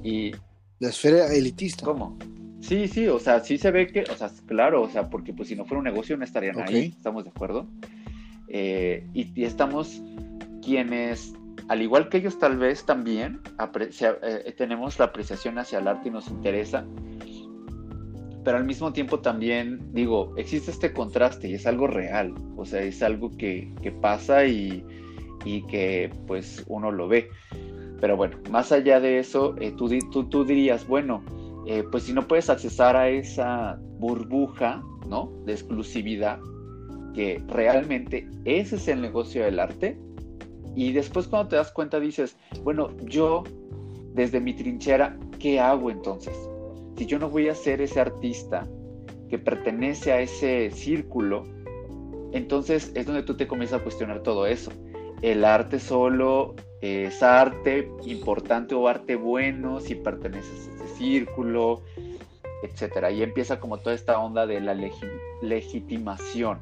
Y, 0.02 0.32
la 0.78 0.90
esfera 0.90 1.32
elitista. 1.32 1.86
¿Cómo? 1.86 2.18
Sí, 2.64 2.88
sí, 2.88 3.08
o 3.08 3.18
sea, 3.18 3.40
sí 3.40 3.58
se 3.58 3.70
ve 3.70 3.88
que, 3.88 4.04
o 4.04 4.16
sea, 4.16 4.30
claro, 4.46 4.80
o 4.80 4.88
sea, 4.88 5.10
porque 5.10 5.34
pues 5.34 5.48
si 5.48 5.54
no 5.54 5.66
fuera 5.66 5.80
un 5.80 5.84
negocio 5.84 6.16
no 6.16 6.24
estarían 6.24 6.58
ahí, 6.60 6.94
¿estamos 6.96 7.24
de 7.24 7.30
acuerdo? 7.30 7.66
Eh, 8.48 9.06
y, 9.12 9.44
estamos 9.44 10.00
quienes, 10.62 11.34
al 11.68 11.82
igual 11.82 12.08
que 12.08 12.16
ellos 12.16 12.38
tal 12.38 12.56
vez 12.56 12.86
también, 12.86 13.42
eh, 13.78 14.54
tenemos 14.56 14.98
la 14.98 15.04
apreciación 15.04 15.58
hacia 15.58 15.78
el 15.78 15.88
arte 15.88 16.08
y 16.08 16.12
nos 16.12 16.28
interesa, 16.28 16.86
pero 18.44 18.56
al 18.56 18.64
mismo 18.64 18.94
tiempo 18.94 19.20
también, 19.20 19.92
digo, 19.92 20.32
existe 20.38 20.70
este 20.70 20.94
contraste 20.94 21.48
y 21.48 21.54
es 21.54 21.66
algo 21.66 21.86
real, 21.86 22.34
o 22.56 22.64
sea, 22.64 22.80
es 22.80 23.02
algo 23.02 23.30
que, 23.36 23.74
que 23.82 23.92
pasa 23.92 24.46
y, 24.46 24.82
y 25.44 25.66
que 25.66 26.10
pues 26.26 26.64
uno 26.66 26.90
lo 26.90 27.08
ve. 27.08 27.28
Pero 28.00 28.16
bueno, 28.16 28.38
más 28.50 28.72
allá 28.72 29.00
de 29.00 29.18
eso, 29.18 29.54
eh, 29.60 29.72
tú, 29.76 29.88
tú, 30.28 30.44
dirías, 30.44 30.86
bueno, 30.86 31.22
eh, 31.66 31.84
pues 31.90 32.04
si 32.04 32.12
no 32.12 32.26
puedes 32.26 32.50
accesar 32.50 32.96
a 32.96 33.08
esa 33.08 33.78
burbuja, 33.98 34.82
¿no? 35.08 35.32
De 35.46 35.52
exclusividad, 35.52 36.38
que 37.14 37.42
realmente 37.48 38.28
ese 38.44 38.76
es 38.76 38.88
el 38.88 39.00
negocio 39.00 39.44
del 39.44 39.58
arte. 39.58 39.98
Y 40.74 40.92
después 40.92 41.28
cuando 41.28 41.48
te 41.48 41.56
das 41.56 41.72
cuenta 41.72 42.00
dices, 42.00 42.36
bueno, 42.62 42.90
yo 43.04 43.44
desde 44.12 44.40
mi 44.40 44.52
trinchera, 44.52 45.16
¿qué 45.38 45.60
hago 45.60 45.90
entonces? 45.90 46.36
Si 46.96 47.06
yo 47.06 47.18
no 47.18 47.30
voy 47.30 47.48
a 47.48 47.54
ser 47.54 47.80
ese 47.80 48.00
artista 48.00 48.66
que 49.28 49.38
pertenece 49.38 50.12
a 50.12 50.20
ese 50.20 50.70
círculo, 50.70 51.44
entonces 52.32 52.92
es 52.94 53.06
donde 53.06 53.22
tú 53.22 53.36
te 53.36 53.46
comienzas 53.46 53.80
a 53.80 53.82
cuestionar 53.82 54.22
todo 54.22 54.46
eso. 54.46 54.70
El 55.22 55.44
arte 55.44 55.78
solo 55.78 56.54
es 56.80 57.22
arte 57.22 57.88
importante 58.04 58.74
o 58.74 58.86
arte 58.88 59.16
bueno, 59.16 59.80
si 59.80 59.94
perteneces 59.94 60.68
círculo, 60.96 61.82
etcétera. 62.62 63.10
Y 63.10 63.22
empieza 63.22 63.60
como 63.60 63.78
toda 63.78 63.94
esta 63.94 64.18
onda 64.18 64.46
de 64.46 64.60
la 64.60 64.74
legitimación. 65.42 66.60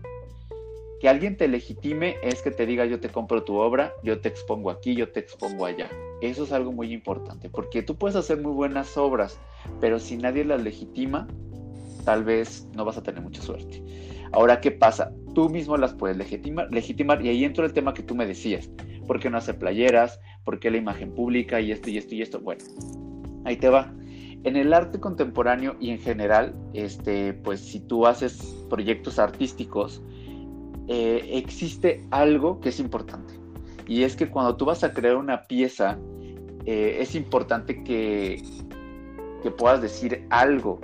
Que 1.00 1.08
alguien 1.08 1.36
te 1.36 1.48
legitime 1.48 2.16
es 2.22 2.42
que 2.42 2.52
te 2.52 2.64
diga 2.64 2.86
yo 2.86 3.00
te 3.00 3.08
compro 3.08 3.42
tu 3.42 3.56
obra, 3.56 3.92
yo 4.04 4.20
te 4.20 4.28
expongo 4.28 4.70
aquí, 4.70 4.94
yo 4.94 5.10
te 5.10 5.20
expongo 5.20 5.66
allá. 5.66 5.90
Eso 6.20 6.44
es 6.44 6.52
algo 6.52 6.70
muy 6.70 6.92
importante, 6.92 7.48
porque 7.48 7.82
tú 7.82 7.96
puedes 7.96 8.14
hacer 8.14 8.40
muy 8.40 8.52
buenas 8.52 8.96
obras, 8.96 9.40
pero 9.80 9.98
si 9.98 10.16
nadie 10.16 10.44
las 10.44 10.62
legitima, 10.62 11.26
tal 12.04 12.22
vez 12.22 12.68
no 12.76 12.84
vas 12.84 12.98
a 12.98 13.02
tener 13.02 13.20
mucha 13.20 13.42
suerte. 13.42 13.82
Ahora, 14.30 14.60
¿qué 14.60 14.70
pasa? 14.70 15.12
Tú 15.34 15.48
mismo 15.48 15.76
las 15.76 15.92
puedes 15.92 16.16
legitimar, 16.16 16.72
legitimar 16.72 17.24
y 17.24 17.28
ahí 17.30 17.44
entra 17.44 17.66
el 17.66 17.72
tema 17.72 17.94
que 17.94 18.02
tú 18.02 18.14
me 18.14 18.26
decías. 18.26 18.70
¿Por 19.06 19.18
qué 19.18 19.28
no 19.28 19.38
hace 19.38 19.54
playeras? 19.54 20.20
¿Por 20.44 20.60
qué 20.60 20.70
la 20.70 20.78
imagen 20.78 21.12
pública? 21.12 21.60
Y 21.60 21.72
esto 21.72 21.90
y 21.90 21.98
esto 21.98 22.14
y 22.14 22.22
esto. 22.22 22.40
Bueno, 22.40 22.64
ahí 23.44 23.56
te 23.56 23.68
va. 23.68 23.92
En 24.44 24.56
el 24.56 24.72
arte 24.72 24.98
contemporáneo 24.98 25.76
y 25.80 25.90
en 25.90 25.98
general, 25.98 26.54
este, 26.72 27.32
pues 27.32 27.60
si 27.60 27.80
tú 27.80 28.06
haces 28.06 28.66
proyectos 28.68 29.18
artísticos, 29.18 30.02
eh, 30.88 31.30
existe 31.32 32.04
algo 32.10 32.60
que 32.60 32.70
es 32.70 32.80
importante. 32.80 33.34
Y 33.86 34.02
es 34.02 34.16
que 34.16 34.28
cuando 34.28 34.56
tú 34.56 34.64
vas 34.64 34.82
a 34.84 34.92
crear 34.92 35.16
una 35.16 35.42
pieza, 35.44 35.98
eh, 36.66 36.96
es 37.00 37.14
importante 37.14 37.84
que, 37.84 38.42
que 39.42 39.50
puedas 39.50 39.80
decir 39.80 40.26
algo, 40.30 40.80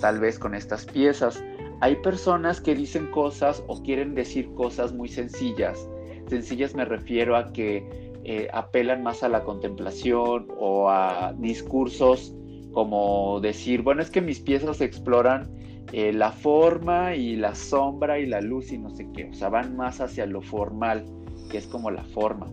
tal 0.00 0.20
vez 0.20 0.38
con 0.38 0.54
estas 0.54 0.84
piezas. 0.84 1.42
Hay 1.80 1.96
personas 1.96 2.60
que 2.60 2.74
dicen 2.74 3.10
cosas 3.10 3.62
o 3.66 3.82
quieren 3.82 4.14
decir 4.14 4.52
cosas 4.54 4.92
muy 4.92 5.08
sencillas 5.08 5.88
Sencillas 6.28 6.74
me 6.74 6.84
refiero 6.84 7.36
a 7.36 7.52
que 7.52 7.86
eh, 8.24 8.48
apelan 8.52 9.02
más 9.02 9.22
a 9.22 9.28
la 9.28 9.44
contemplación 9.44 10.48
o 10.58 10.88
a 10.88 11.34
discursos 11.36 12.34
como 12.74 13.40
decir, 13.40 13.82
bueno, 13.82 14.02
es 14.02 14.10
que 14.10 14.20
mis 14.20 14.40
piezas 14.40 14.80
exploran 14.80 15.48
eh, 15.92 16.12
la 16.12 16.32
forma 16.32 17.14
y 17.14 17.36
la 17.36 17.54
sombra 17.54 18.18
y 18.18 18.26
la 18.26 18.40
luz 18.40 18.72
y 18.72 18.78
no 18.78 18.90
sé 18.90 19.08
qué, 19.14 19.26
o 19.26 19.32
sea, 19.32 19.48
van 19.48 19.76
más 19.76 20.00
hacia 20.00 20.26
lo 20.26 20.42
formal, 20.42 21.06
que 21.50 21.58
es 21.58 21.66
como 21.68 21.90
la 21.90 22.04
forma. 22.04 22.50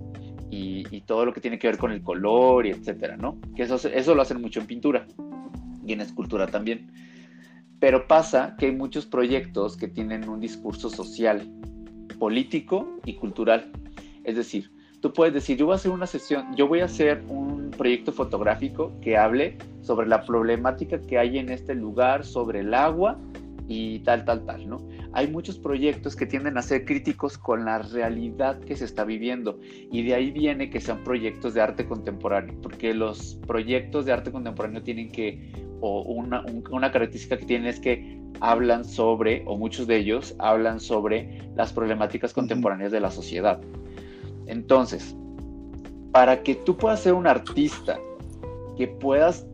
Y, 0.52 1.02
todo 1.08 1.26
lo 1.26 1.34
que 1.34 1.42
tiene 1.42 1.58
que 1.58 1.68
ver 1.68 1.78
con 1.78 1.92
el 1.92 2.04
color 2.04 2.66
y 2.66 2.70
etcétera, 2.70 3.18
¿no? 3.18 3.40
Que 3.56 3.64
eso, 3.64 3.76
eso 3.76 4.16
lo 4.16 4.22
hacen 4.22 4.40
mucho 4.40 4.60
en 4.62 4.68
pintura 4.68 5.08
y 5.86 5.94
en 5.94 6.02
escultura 6.02 6.48
también. 6.48 6.92
Pero 7.80 8.08
pasa 8.08 8.56
que 8.58 8.68
hay 8.68 8.72
muchos 8.72 9.06
proyectos 9.06 9.76
que 9.76 9.88
tienen 9.88 10.30
un 10.30 10.40
discurso 10.40 10.90
social 10.90 11.50
político 12.20 13.00
y 13.06 13.16
cultural. 13.16 13.72
Es 14.24 14.36
decir, 14.36 14.72
tú 15.02 15.12
puedes 15.12 15.34
decir, 15.34 15.58
yo 15.58 15.66
voy 15.66 15.74
a 15.74 15.76
hacer 15.76 15.92
una 15.92 16.08
sesión, 16.08 16.56
yo 16.56 16.68
voy 16.68 16.80
a 16.80 16.86
hacer 16.86 17.24
un 17.28 17.72
proyecto 17.72 18.12
fotográfico 18.14 18.94
que 19.02 19.18
hable 19.18 19.58
sobre 19.82 20.08
la 20.08 20.24
problemática 20.24 21.02
que 21.02 21.18
hay 21.18 21.40
en 21.40 21.50
este 21.50 21.74
lugar, 21.74 22.24
sobre 22.24 22.60
el 22.60 22.74
agua 22.74 23.18
y 23.68 24.00
tal, 24.00 24.26
tal, 24.26 24.46
tal, 24.46 24.70
¿no? 24.70 24.78
Hay 25.14 25.28
muchos 25.28 25.58
proyectos 25.58 26.16
que 26.16 26.26
tienden 26.26 26.58
a 26.58 26.62
ser 26.62 26.86
críticos 26.86 27.38
con 27.38 27.66
la 27.66 27.80
realidad 27.80 28.60
que 28.60 28.76
se 28.76 28.86
está 28.86 29.04
viviendo 29.04 29.60
y 29.92 30.04
de 30.04 30.14
ahí 30.14 30.32
viene 30.32 30.70
que 30.70 30.80
sean 30.80 31.04
proyectos 31.04 31.54
de 31.54 31.62
arte 31.62 31.86
contemporáneo, 31.86 32.56
porque 32.62 32.94
los 32.94 33.36
proyectos 33.48 34.06
de 34.06 34.14
arte 34.14 34.32
contemporáneo 34.32 34.84
tienen 34.84 35.12
que, 35.12 35.52
o 35.82 36.02
una, 36.04 36.46
una 36.70 36.92
característica 36.92 37.38
que 37.38 37.46
tienen 37.46 37.68
es 37.68 37.80
que 37.80 38.22
hablan 38.40 38.86
sobre, 38.86 39.44
o 39.48 39.58
muchos 39.58 39.88
de 39.88 39.98
ellos 39.98 40.36
hablan 40.38 40.80
sobre 40.80 41.42
las 41.56 41.74
problemáticas 41.74 42.34
contemporáneas 42.34 42.92
de 42.92 43.00
la 43.00 43.12
sociedad. 43.12 43.60
Entonces, 44.52 45.16
para 46.12 46.44
que 46.44 46.56
tú 46.56 46.76
puedas 46.76 47.00
ser 47.00 47.14
un 47.14 47.26
artista, 47.26 47.98
que 48.76 48.86
puedas 48.86 49.48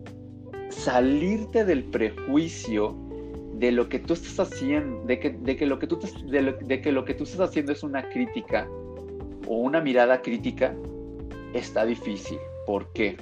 salirte 0.70 1.64
del 1.64 1.84
prejuicio 1.84 2.95
de 3.54 3.72
lo 3.72 3.89
que 3.89 4.00
tú 4.00 4.14
estás 4.14 4.39
haciendo, 4.39 5.06
de 5.06 5.20
que, 5.20 5.66
lo, 5.68 5.78
que 5.78 5.86
tú, 5.86 6.00
de, 6.26 6.82
que 6.82 6.91
lo 6.91 7.06
que 7.06 7.14
tú 7.14 7.26
estás 7.26 7.41
haciendo 7.41 7.72
es 7.72 7.84
una 7.84 8.10
crítica 8.10 8.68
o 9.48 9.58
una 9.58 9.82
mirada 9.82 10.24
crítica, 10.24 10.74
está 11.54 11.86
difícil. 11.86 12.39
¿Por 12.66 12.91
qué? 12.93 13.18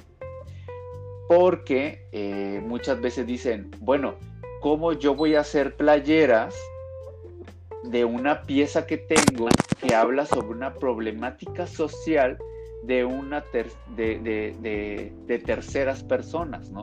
Porque 1.28 2.06
eh, 2.12 2.62
muchas 2.66 3.02
veces 3.02 3.26
dicen, 3.26 3.70
bueno, 3.80 4.14
¿cómo 4.62 4.94
yo 4.94 5.14
voy 5.14 5.34
a 5.34 5.40
hacer 5.40 5.76
playeras 5.76 6.54
de 7.84 8.04
una 8.04 8.42
pieza 8.42 8.86
que 8.86 8.98
tengo 8.98 9.48
que 9.80 9.94
habla 9.94 10.26
sobre 10.26 10.48
una 10.48 10.74
problemática 10.74 11.66
social 11.66 12.38
de, 12.82 13.04
una 13.04 13.44
de, 13.96 15.12
de, 15.26 15.38
terceras 15.38 16.02
personas, 16.02 16.70
¿no? 16.70 16.82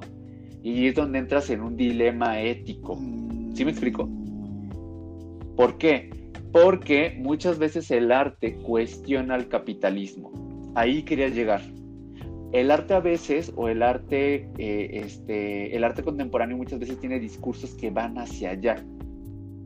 Y 0.62 0.88
es 0.88 0.96
donde 0.96 1.20
entras 1.20 1.50
en 1.50 1.62
un 1.62 1.76
dilema 1.76 2.42
ético. 2.42 2.96
¿Sí 3.54 3.66
me 3.66 3.72
explico? 3.72 4.10
¿Por 5.56 5.78
qué? 5.78 6.10
Porque 6.52 7.16
muchas 7.18 7.58
veces 7.58 7.92
el 7.92 8.12
arte 8.12 8.56
cuestiona 8.58 9.36
el 9.36 9.48
capitalismo. 9.48 10.32
Ahí 10.76 11.04
quería 11.04 11.30
llegar. 11.30 11.62
El 12.54 12.70
arte 12.70 12.94
a 12.94 13.00
veces, 13.00 13.52
o 13.56 13.68
el 13.68 13.82
arte, 13.82 14.48
eh, 14.58 15.02
este, 15.04 15.76
el 15.76 15.84
arte 15.84 16.04
contemporáneo 16.04 16.56
muchas 16.56 16.80
veces 16.80 17.00
tiene 17.00 17.20
discursos 17.20 17.74
que 17.74 17.90
van 17.90 18.18
hacia 18.18 18.52
allá 18.52 18.84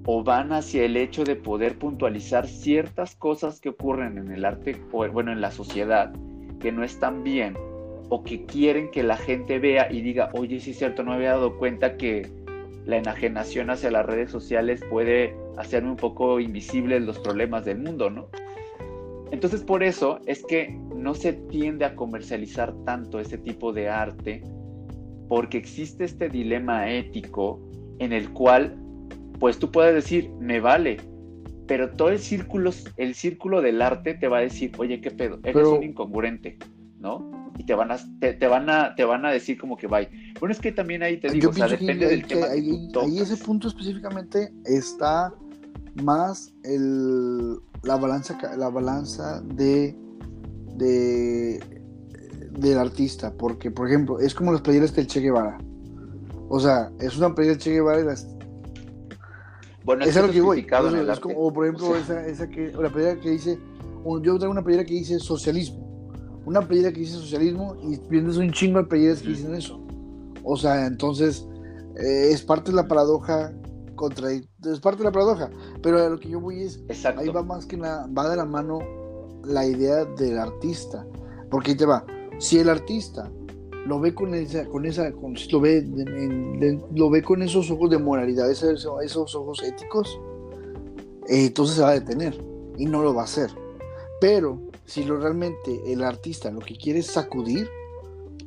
o 0.09 0.23
van 0.23 0.53
hacia 0.53 0.85
el 0.85 0.95
hecho 0.95 1.25
de 1.25 1.35
poder 1.35 1.77
puntualizar 1.77 2.47
ciertas 2.47 3.13
cosas 3.13 3.59
que 3.59 3.67
ocurren 3.67 4.17
en 4.17 4.31
el 4.31 4.45
arte, 4.45 4.81
o 4.93 5.05
bueno, 5.09 5.33
en 5.33 5.41
la 5.41 5.51
sociedad, 5.51 6.13
que 6.61 6.71
no 6.71 6.85
están 6.85 7.25
bien, 7.25 7.57
o 8.07 8.23
que 8.23 8.45
quieren 8.45 8.89
que 8.89 9.03
la 9.03 9.17
gente 9.17 9.59
vea 9.59 9.91
y 9.91 10.01
diga, 10.01 10.29
oye, 10.31 10.61
sí 10.61 10.71
es 10.71 10.77
cierto, 10.77 11.03
no 11.03 11.11
me 11.11 11.17
había 11.17 11.31
dado 11.31 11.57
cuenta 11.57 11.97
que 11.97 12.25
la 12.85 12.95
enajenación 12.95 13.69
hacia 13.69 13.91
las 13.91 14.05
redes 14.05 14.31
sociales 14.31 14.81
puede 14.89 15.35
hacerme 15.57 15.89
un 15.89 15.97
poco 15.97 16.39
invisible 16.39 17.01
los 17.01 17.19
problemas 17.19 17.65
del 17.65 17.79
mundo, 17.79 18.09
¿no? 18.09 18.29
Entonces 19.31 19.61
por 19.61 19.83
eso 19.83 20.21
es 20.25 20.41
que 20.45 20.69
no 20.95 21.15
se 21.15 21.33
tiende 21.33 21.83
a 21.83 21.97
comercializar 21.97 22.73
tanto 22.85 23.19
ese 23.19 23.37
tipo 23.37 23.73
de 23.73 23.89
arte, 23.89 24.41
porque 25.27 25.57
existe 25.57 26.05
este 26.05 26.29
dilema 26.29 26.89
ético 26.89 27.59
en 27.99 28.13
el 28.13 28.31
cual 28.31 28.86
pues 29.39 29.59
tú 29.59 29.71
puedes 29.71 29.93
decir, 29.93 30.29
me 30.39 30.59
vale, 30.59 30.97
pero 31.67 31.91
todo 31.91 32.09
el 32.09 32.19
círculo, 32.19 32.71
el 32.95 33.13
círculo 33.13 33.61
del 33.61 33.81
arte 33.81 34.13
te 34.13 34.27
va 34.27 34.38
a 34.38 34.41
decir, 34.41 34.71
oye, 34.77 35.01
¿qué 35.01 35.11
pedo? 35.11 35.39
Eres 35.43 35.67
un 35.67 35.83
incongruente, 35.83 36.57
¿no? 36.99 37.51
Y 37.57 37.65
te 37.65 37.73
van 37.73 37.91
a, 37.91 37.97
te, 38.19 38.47
van 38.47 38.69
a, 38.69 38.95
te 38.95 39.03
van 39.03 39.25
a 39.25 39.31
decir 39.31 39.59
como 39.59 39.77
que 39.77 39.88
bye. 39.88 40.09
Bueno, 40.39 40.53
es 40.53 40.59
que 40.59 40.71
también 40.71 41.03
ahí 41.03 41.19
te 41.19 41.29
digo, 41.29 41.49
o 41.49 41.53
sea, 41.53 41.67
depende 41.67 42.07
del 42.07 42.25
tema. 42.25 42.47
Ahí, 42.47 42.89
ahí, 43.01 43.19
ese 43.19 43.38
punto 43.38 43.67
específicamente 43.67 44.51
está 44.65 45.33
más 46.03 46.53
el, 46.63 47.57
la 47.83 47.97
balanza, 47.97 48.38
la 48.57 48.69
balanza 48.69 49.41
de, 49.41 49.95
de 50.75 51.59
del 52.51 52.77
artista, 52.77 53.33
porque 53.33 53.71
por 53.71 53.88
ejemplo, 53.88 54.19
es 54.19 54.33
como 54.33 54.51
las 54.51 54.61
playeras 54.61 54.95
del 54.95 55.07
Che 55.07 55.19
Guevara. 55.19 55.57
O 56.49 56.59
sea, 56.59 56.91
es 56.99 57.17
una 57.17 57.33
playera 57.35 57.55
del 57.55 57.61
Che 57.61 57.71
Guevara 57.71 58.01
y 58.01 58.05
las 58.05 58.36
bueno, 59.88 60.03
es 60.03 60.17
lo 60.17 60.29
que 60.29 60.41
voy. 60.41 60.67
es 61.09 61.19
como, 61.21 61.39
o 61.39 61.53
por 61.53 61.65
ejemplo, 61.65 61.95
esa, 61.95 62.27
esa 62.27 62.49
que, 62.49 62.73
la 62.73 62.89
playera 62.89 63.17
que 63.21 63.31
dice, 63.31 63.57
yo 64.21 64.38
traigo 64.38 64.51
una 64.51 64.61
playera 64.61 64.83
que 64.83 64.93
dice 64.93 65.17
socialismo. 65.17 66.11
Una 66.45 66.59
playera 66.61 66.91
que 66.91 66.99
dice 66.99 67.13
socialismo 67.13 67.77
y 67.81 67.97
vienes 68.09 68.35
un 68.35 68.51
chingo 68.51 68.79
de 68.79 68.85
playeras 68.85 69.21
que 69.21 69.29
dicen 69.29 69.55
eso. 69.55 69.81
O 70.43 70.57
sea, 70.57 70.88
entonces 70.88 71.47
eh, 71.95 72.31
es 72.31 72.41
parte 72.41 72.71
de 72.71 72.75
la 72.75 72.85
paradoja 72.85 73.53
contra 73.95 74.29
es 74.29 74.79
parte 74.81 74.97
de 74.97 75.05
la 75.05 75.11
paradoja. 75.13 75.49
Pero 75.81 76.03
a 76.03 76.09
lo 76.09 76.19
que 76.19 76.31
yo 76.31 76.41
voy 76.41 76.63
es, 76.63 76.83
ahí 77.05 77.29
va 77.29 77.43
más 77.43 77.65
que 77.65 77.77
nada, 77.77 78.07
va 78.07 78.29
de 78.29 78.35
la 78.35 78.45
mano 78.45 78.79
la 79.45 79.65
idea 79.65 80.03
del 80.03 80.38
artista. 80.38 81.07
Porque 81.49 81.71
ahí 81.71 81.77
te 81.77 81.85
va, 81.85 82.05
si 82.39 82.59
el 82.59 82.67
artista 82.69 83.31
lo 83.88 83.99
ve 84.01 84.13
con 84.13 84.35
esa, 84.35 84.65
con 84.65 84.85
esa, 84.85 85.09
lo 85.09 85.61
ve, 85.61 85.85
lo 86.93 87.09
ve 87.09 87.23
con 87.23 87.41
esos 87.41 87.71
ojos 87.71 87.89
de 87.89 87.97
moralidad, 87.97 88.51
esos, 88.51 88.85
esos 89.01 89.35
ojos 89.35 89.63
éticos, 89.63 90.19
eh, 91.29 91.45
entonces 91.45 91.77
se 91.77 91.81
va 91.81 91.89
a 91.89 91.99
detener 91.99 92.38
y 92.77 92.85
no 92.85 93.01
lo 93.01 93.13
va 93.13 93.21
a 93.21 93.25
hacer. 93.25 93.49
Pero 94.19 94.59
si 94.85 95.05
lo 95.05 95.17
realmente 95.17 95.81
el 95.91 96.03
artista 96.03 96.51
lo 96.51 96.59
que 96.59 96.75
quiere 96.75 96.99
es 96.99 97.07
sacudir, 97.07 97.69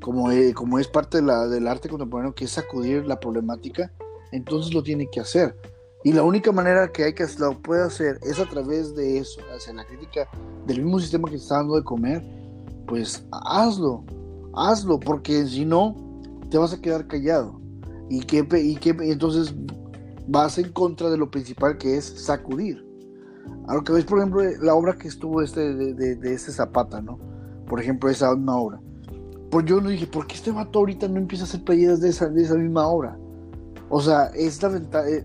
como, 0.02 0.30
eh, 0.30 0.52
como 0.52 0.78
es 0.78 0.88
parte 0.88 1.18
de 1.18 1.24
la, 1.24 1.46
del 1.48 1.66
arte 1.66 1.88
contemporáneo, 1.88 2.34
que 2.34 2.44
es 2.44 2.50
sacudir 2.50 3.06
la 3.06 3.18
problemática, 3.18 3.92
entonces 4.32 4.74
lo 4.74 4.82
tiene 4.82 5.08
que 5.10 5.20
hacer. 5.20 5.56
Y 6.04 6.12
la 6.12 6.22
única 6.22 6.52
manera 6.52 6.92
que 6.92 7.04
hay 7.04 7.14
que 7.14 7.26
lo 7.38 7.60
puede 7.60 7.82
hacer 7.82 8.18
es 8.22 8.38
a 8.38 8.46
través 8.46 8.94
de 8.94 9.18
eso, 9.18 9.40
hacer 9.54 9.74
la 9.74 9.86
crítica 9.86 10.28
del 10.66 10.82
mismo 10.82 10.98
sistema 11.00 11.30
que 11.30 11.36
está 11.36 11.56
dando 11.56 11.76
de 11.76 11.84
comer, 11.84 12.22
pues 12.86 13.24
hazlo 13.30 14.04
hazlo, 14.54 14.98
porque 14.98 15.44
si 15.46 15.64
no, 15.64 15.94
te 16.50 16.58
vas 16.58 16.72
a 16.72 16.80
quedar 16.80 17.06
callado. 17.06 17.60
Y, 18.08 18.20
que, 18.22 18.44
y, 18.58 18.76
que, 18.76 18.90
entonces 18.90 19.54
vas 20.26 20.58
en 20.58 20.72
contra 20.72 21.10
de 21.10 21.16
lo 21.16 21.30
principal 21.30 21.78
que 21.78 21.96
es 21.96 22.04
sacudir. 22.04 22.84
A 23.68 23.74
lo 23.74 23.84
que 23.84 23.92
ves, 23.92 24.04
por 24.04 24.18
ejemplo, 24.18 24.42
la 24.60 24.74
obra 24.74 24.94
que 24.94 25.08
estuvo 25.08 25.42
este, 25.42 25.74
de, 25.74 26.16
de, 26.16 26.34
este 26.34 26.50
Zapata, 26.50 27.00
¿no? 27.00 27.18
Por 27.68 27.80
ejemplo, 27.80 28.10
esa 28.10 28.34
misma 28.34 28.56
obra. 28.56 28.80
Pues 29.50 29.64
yo 29.64 29.80
le 29.80 29.90
dije, 29.90 30.06
¿por 30.06 30.26
qué 30.26 30.34
este 30.34 30.50
vato 30.50 30.80
ahorita 30.80 31.08
no 31.08 31.18
empieza 31.18 31.44
a 31.44 31.46
hacer 31.46 31.62
playeras 31.62 32.00
de 32.00 32.08
esa, 32.08 32.28
de 32.28 32.42
esa 32.42 32.54
misma 32.54 32.86
obra? 32.88 33.16
O 33.88 34.00
sea, 34.00 34.26
es 34.34 34.62
la 34.62 34.68
ventaja. 34.70 35.08
Eh, 35.08 35.24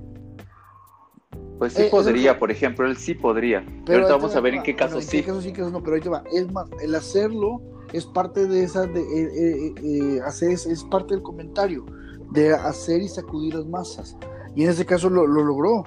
pues 1.57 1.73
sí 1.73 1.83
eh, 1.83 1.87
podría, 1.89 2.37
por 2.37 2.51
ejemplo, 2.51 2.87
él 2.87 2.97
sí 2.97 3.13
podría. 3.13 3.65
Pero 3.85 3.99
ahorita 3.99 4.17
vamos 4.17 4.35
a 4.35 4.41
ver 4.41 4.55
en 4.55 4.63
qué 4.63 4.75
caso 4.75 5.01
sí. 5.01 5.17
En 5.17 5.23
qué 5.23 5.27
caso 5.29 5.41
sí, 5.41 5.51
caso 5.51 5.69
no, 5.69 5.81
pero 5.81 5.99
te 5.99 6.09
va. 6.09 6.23
Es 6.31 6.51
más, 6.51 6.67
el 6.81 6.93
hacerlo 6.95 7.61
es 7.93 8.05
parte 8.05 8.47
de 8.47 8.63
esa, 8.63 8.85
de, 8.87 9.01
eh, 9.01 9.31
eh, 9.35 9.73
eh, 9.83 10.21
hacer, 10.25 10.51
es, 10.51 10.83
parte 10.89 11.13
del 11.13 11.23
comentario, 11.23 11.85
de 12.31 12.53
hacer 12.53 13.01
y 13.01 13.07
sacudir 13.07 13.55
las 13.55 13.65
masas. 13.65 14.17
Y 14.55 14.63
en 14.63 14.69
ese 14.69 14.85
caso 14.85 15.09
lo, 15.09 15.25
logró. 15.27 15.83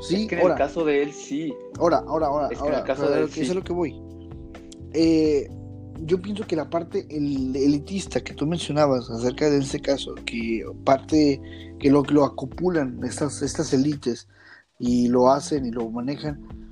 Sí, 0.00 0.22
es 0.22 0.28
que 0.28 0.40
en 0.40 0.50
el 0.50 0.56
caso 0.56 0.84
de 0.84 1.02
él 1.02 1.12
sí. 1.12 1.54
Ahora, 1.78 2.04
ahora, 2.06 2.26
ahora. 2.26 2.48
Es 2.50 2.60
que 2.60 2.68
en 2.68 2.74
el 2.74 2.84
caso 2.84 3.10
de 3.10 3.20
él 3.20 3.30
sí. 3.30 3.40
Eso 3.42 3.52
es 3.52 3.56
lo 3.56 3.64
que 3.64 3.72
voy. 3.72 4.00
yo 6.04 6.22
pienso 6.22 6.46
que 6.46 6.56
la 6.56 6.70
parte 6.70 7.06
elitista 7.10 8.22
que 8.22 8.34
tú 8.34 8.46
mencionabas 8.46 9.10
acerca 9.10 9.50
de 9.50 9.58
ese 9.58 9.80
caso, 9.80 10.14
que 10.24 10.64
parte 10.84 11.40
que 11.78 11.90
lo, 11.90 12.02
lo 12.04 12.24
acopulan 12.24 13.00
estas, 13.04 13.42
estas 13.42 13.72
élites 13.72 14.28
y 14.78 15.08
lo 15.08 15.30
hacen 15.30 15.66
y 15.66 15.70
lo 15.70 15.90
manejan, 15.90 16.67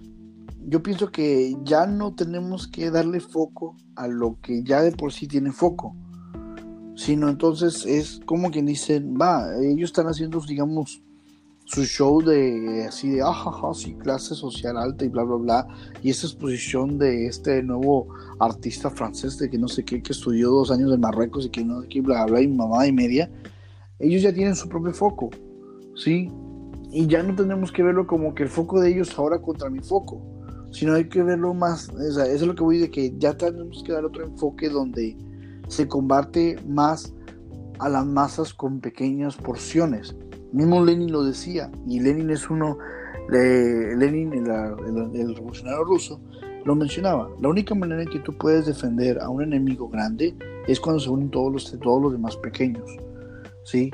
yo 0.68 0.82
pienso 0.82 1.12
que 1.12 1.56
ya 1.62 1.86
no 1.86 2.14
tenemos 2.14 2.66
que 2.66 2.90
darle 2.90 3.20
foco 3.20 3.76
a 3.94 4.08
lo 4.08 4.40
que 4.42 4.64
ya 4.64 4.82
de 4.82 4.90
por 4.90 5.12
sí 5.12 5.28
tiene 5.28 5.52
foco, 5.52 5.94
sino 6.96 7.28
entonces 7.28 7.86
es 7.86 8.20
como 8.26 8.50
quien 8.50 8.66
dicen, 8.66 9.14
va, 9.20 9.46
ellos 9.62 9.90
están 9.90 10.08
haciendo, 10.08 10.40
digamos, 10.40 11.02
su 11.66 11.84
show 11.84 12.20
de 12.20 12.84
así 12.88 13.10
de, 13.10 13.22
ajaja, 13.22 13.74
sí, 13.74 13.94
clase 13.94 14.34
social 14.34 14.76
alta 14.76 15.04
y 15.04 15.08
bla, 15.08 15.22
bla, 15.22 15.36
bla, 15.36 15.66
y 16.02 16.10
esta 16.10 16.26
exposición 16.26 16.98
de 16.98 17.26
este 17.26 17.62
nuevo 17.62 18.08
artista 18.40 18.90
francés 18.90 19.38
de 19.38 19.48
que 19.48 19.58
no 19.58 19.68
sé 19.68 19.84
qué, 19.84 20.02
que 20.02 20.12
estudió 20.12 20.50
dos 20.50 20.72
años 20.72 20.92
en 20.92 21.00
Marruecos 21.00 21.46
y 21.46 21.50
que 21.50 21.64
no 21.64 21.82
sé 21.82 21.88
qué, 21.88 22.00
bla, 22.00 22.26
bla, 22.26 22.40
y 22.40 22.48
mamá 22.48 22.88
y 22.88 22.92
media, 22.92 23.30
ellos 24.00 24.20
ya 24.20 24.32
tienen 24.32 24.56
su 24.56 24.68
propio 24.68 24.92
foco, 24.92 25.30
¿sí? 25.94 26.28
Y 26.90 27.06
ya 27.06 27.22
no 27.22 27.36
tenemos 27.36 27.70
que 27.70 27.84
verlo 27.84 28.06
como 28.06 28.34
que 28.34 28.42
el 28.42 28.48
foco 28.48 28.80
de 28.80 28.90
ellos 28.90 29.16
ahora 29.16 29.40
contra 29.40 29.70
mi 29.70 29.80
foco 29.80 30.35
sino 30.70 30.94
hay 30.94 31.08
que 31.08 31.22
verlo 31.22 31.54
más, 31.54 31.88
eso 31.88 32.22
es 32.22 32.42
lo 32.42 32.54
que 32.54 32.62
voy 32.62 32.78
de 32.78 32.90
que 32.90 33.14
ya 33.18 33.36
tenemos 33.36 33.82
que 33.84 33.92
dar 33.92 34.04
otro 34.04 34.24
enfoque 34.24 34.68
donde 34.68 35.16
se 35.68 35.88
combate 35.88 36.56
más 36.66 37.14
a 37.78 37.88
las 37.88 38.06
masas 38.06 38.54
con 38.54 38.80
pequeñas 38.80 39.36
porciones. 39.36 40.14
Mismo 40.52 40.84
Lenin 40.84 41.12
lo 41.12 41.24
decía, 41.24 41.70
y 41.86 42.00
Lenin 42.00 42.30
es 42.30 42.48
uno, 42.48 42.78
de, 43.30 43.94
Lenin, 43.96 44.32
el, 44.32 44.46
el, 45.14 45.34
revolucionario 45.34 45.84
ruso, 45.84 46.20
lo 46.64 46.74
mencionaba. 46.74 47.28
La 47.40 47.48
única 47.48 47.74
manera 47.74 48.02
en 48.02 48.08
que 48.08 48.20
tú 48.20 48.32
puedes 48.36 48.66
defender 48.66 49.18
a 49.20 49.28
un 49.28 49.42
enemigo 49.42 49.88
grande 49.88 50.36
es 50.66 50.80
cuando 50.80 51.00
se 51.00 51.10
unen 51.10 51.30
todos 51.30 51.52
los, 51.52 51.80
todos 51.80 52.02
los 52.02 52.12
demás 52.12 52.36
pequeños. 52.36 52.88
¿sí? 53.64 53.90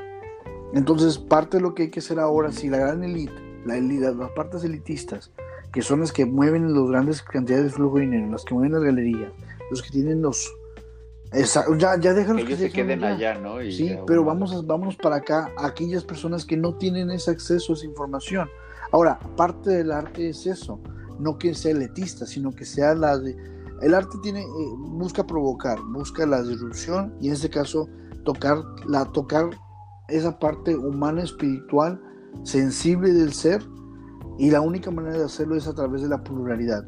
Entonces, 0.73 1.17
parte 1.17 1.57
de 1.57 1.63
lo 1.63 1.75
que 1.75 1.83
hay 1.83 1.89
que 1.89 1.99
hacer 1.99 2.19
ahora, 2.19 2.51
si 2.51 2.69
la 2.69 2.77
gran 2.77 3.03
élite, 3.03 3.33
la 3.65 3.79
las 3.79 4.31
partes 4.31 4.63
elitistas, 4.63 5.31
que 5.73 5.81
son 5.81 6.01
las 6.01 6.11
que 6.13 6.25
mueven 6.25 6.71
las 6.73 6.87
grandes 6.87 7.21
cantidades 7.23 7.65
de 7.65 7.71
flujo 7.71 7.95
de 7.97 8.03
dinero, 8.03 8.31
las 8.31 8.45
que 8.45 8.53
mueven 8.53 8.73
las 8.73 8.83
galerías, 8.83 9.33
los 9.71 9.81
que 9.81 9.89
tienen 9.89 10.21
los... 10.21 10.53
ya, 11.79 11.99
ya 11.99 12.13
déjalos 12.13 12.45
que, 12.45 12.55
se 12.55 12.71
queden 12.71 13.03
allá, 13.03 13.39
¿no? 13.39 13.59
sí, 13.59 13.97
pero 14.05 14.23
vamos 14.23 14.53
a, 14.53 14.61
vámonos 14.61 14.95
para 14.95 15.17
acá, 15.17 15.51
aquellas 15.57 16.03
personas 16.03 16.45
que 16.45 16.55
no 16.55 16.75
tienen 16.75 17.09
ese 17.09 17.31
acceso 17.31 17.73
a 17.73 17.75
esa 17.75 17.85
información. 17.87 18.47
Ahora, 18.91 19.19
parte 19.35 19.71
del 19.71 19.91
arte 19.91 20.29
es 20.29 20.45
eso, 20.45 20.79
no 21.19 21.39
que 21.39 21.55
sea 21.55 21.71
elitista, 21.71 22.27
sino 22.27 22.51
que 22.51 22.65
sea 22.65 22.93
la 22.93 23.17
de... 23.17 23.35
El 23.81 23.95
arte 23.95 24.15
tiene, 24.21 24.41
eh, 24.41 24.45
busca 24.77 25.25
provocar, 25.25 25.79
busca 25.91 26.25
la 26.27 26.43
disrupción 26.43 27.15
y 27.19 27.27
en 27.27 27.33
este 27.33 27.49
caso 27.49 27.89
tocar, 28.23 28.59
la, 28.87 29.05
tocar 29.05 29.49
esa 30.07 30.37
parte 30.37 30.75
humana, 30.75 31.23
espiritual, 31.23 31.99
sensible 32.43 33.11
del 33.11 33.33
ser 33.33 33.61
y 34.37 34.49
la 34.49 34.61
única 34.61 34.91
manera 34.91 35.17
de 35.17 35.25
hacerlo 35.25 35.55
es 35.55 35.67
a 35.67 35.73
través 35.73 36.01
de 36.01 36.09
la 36.09 36.23
pluralidad. 36.23 36.85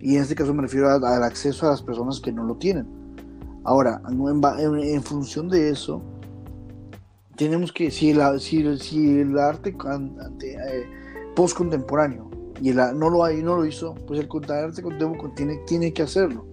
Y 0.00 0.16
en 0.16 0.22
este 0.22 0.34
caso 0.34 0.52
me 0.52 0.62
refiero 0.62 0.90
al 0.90 1.22
acceso 1.22 1.66
a 1.66 1.70
las 1.70 1.82
personas 1.82 2.20
que 2.20 2.32
no 2.32 2.44
lo 2.44 2.56
tienen. 2.56 2.86
Ahora, 3.64 4.02
en, 4.08 5.02
función 5.02 5.48
de 5.48 5.70
eso, 5.70 6.02
tenemos 7.36 7.72
que, 7.72 7.90
si, 7.90 8.12
la, 8.12 8.38
si, 8.38 8.76
si 8.78 9.20
el 9.20 9.38
arte 9.38 9.74
eh, 10.42 10.84
post-contemporáneo 11.34 12.30
y 12.60 12.68
el, 12.68 12.76
no, 12.76 13.08
lo, 13.08 13.26
no 13.26 13.56
lo 13.56 13.64
hizo, 13.64 13.94
pues 14.06 14.20
el 14.20 14.28
arte 14.50 14.82
contemporáneo 14.82 15.32
tiene, 15.34 15.56
tiene 15.66 15.92
que 15.94 16.02
hacerlo. 16.02 16.46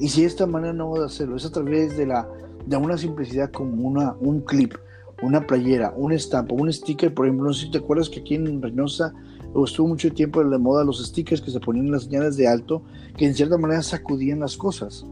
Y 0.00 0.08
si 0.08 0.24
esta 0.24 0.46
manera 0.46 0.72
no 0.72 0.90
va 0.90 1.04
a 1.04 1.06
hacerlo, 1.06 1.36
es 1.36 1.46
a 1.46 1.52
través 1.52 1.96
de, 1.96 2.06
la, 2.06 2.28
de 2.66 2.76
una 2.76 2.98
simplicidad 2.98 3.52
como 3.52 3.86
una, 3.86 4.16
un 4.18 4.40
clip, 4.40 4.74
una 5.22 5.46
playera, 5.46 5.94
un 5.96 6.10
estampa, 6.10 6.54
un 6.54 6.72
sticker, 6.72 7.14
por 7.14 7.26
ejemplo, 7.26 7.46
no 7.46 7.52
sé 7.52 7.66
si 7.66 7.70
te 7.70 7.78
acuerdas 7.78 8.08
que 8.08 8.18
aquí 8.18 8.34
en 8.34 8.60
Reynosa 8.60 9.14
estuvo 9.64 9.88
mucho 9.88 10.10
tiempo 10.12 10.42
de 10.42 10.58
moda 10.58 10.84
los 10.84 11.04
stickers 11.04 11.40
que 11.40 11.50
se 11.50 11.60
ponían 11.60 11.86
en 11.86 11.92
las 11.92 12.04
señales 12.04 12.36
de 12.36 12.48
alto, 12.48 12.82
que 13.16 13.26
en 13.26 13.34
cierta 13.34 13.58
manera 13.58 13.82
sacudían 13.82 14.40
las 14.40 14.56
cosas. 14.56 15.04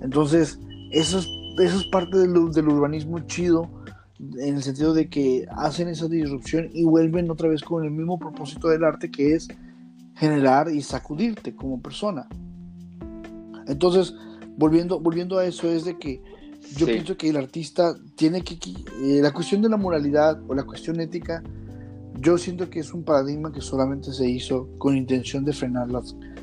Entonces, 0.00 0.58
eso 0.90 1.18
es, 1.18 1.28
eso 1.58 1.78
es 1.78 1.84
parte 1.86 2.18
del, 2.18 2.32
del 2.52 2.68
urbanismo 2.68 3.20
chido, 3.20 3.68
en 4.18 4.56
el 4.56 4.62
sentido 4.62 4.94
de 4.94 5.08
que 5.08 5.46
hacen 5.50 5.88
esa 5.88 6.08
disrupción 6.08 6.70
y 6.72 6.84
vuelven 6.84 7.30
otra 7.30 7.48
vez 7.48 7.62
con 7.62 7.84
el 7.84 7.90
mismo 7.90 8.18
propósito 8.18 8.68
del 8.68 8.84
arte, 8.84 9.10
que 9.10 9.34
es 9.34 9.48
generar 10.16 10.70
y 10.70 10.82
sacudirte 10.82 11.54
como 11.54 11.80
persona. 11.80 12.28
Entonces, 13.66 14.14
volviendo, 14.56 14.98
volviendo 14.98 15.38
a 15.38 15.44
eso, 15.44 15.70
es 15.70 15.84
de 15.84 15.98
que 15.98 16.20
yo 16.76 16.86
pienso 16.86 17.16
que 17.16 17.28
el 17.28 17.36
artista 17.36 17.94
tiene 18.16 18.42
que... 18.42 18.58
Eh, 19.02 19.20
la 19.22 19.32
cuestión 19.32 19.62
de 19.62 19.68
la 19.68 19.76
moralidad 19.76 20.40
o 20.48 20.54
la 20.54 20.64
cuestión 20.64 21.00
ética, 21.00 21.42
yo 22.20 22.38
siento 22.38 22.68
que 22.68 22.80
es 22.80 22.92
un 22.92 23.04
paradigma 23.04 23.52
que 23.52 23.60
solamente 23.60 24.12
se 24.12 24.28
hizo 24.28 24.68
con 24.78 24.96
intención 24.96 25.44
de 25.44 25.52
frenar, 25.52 25.88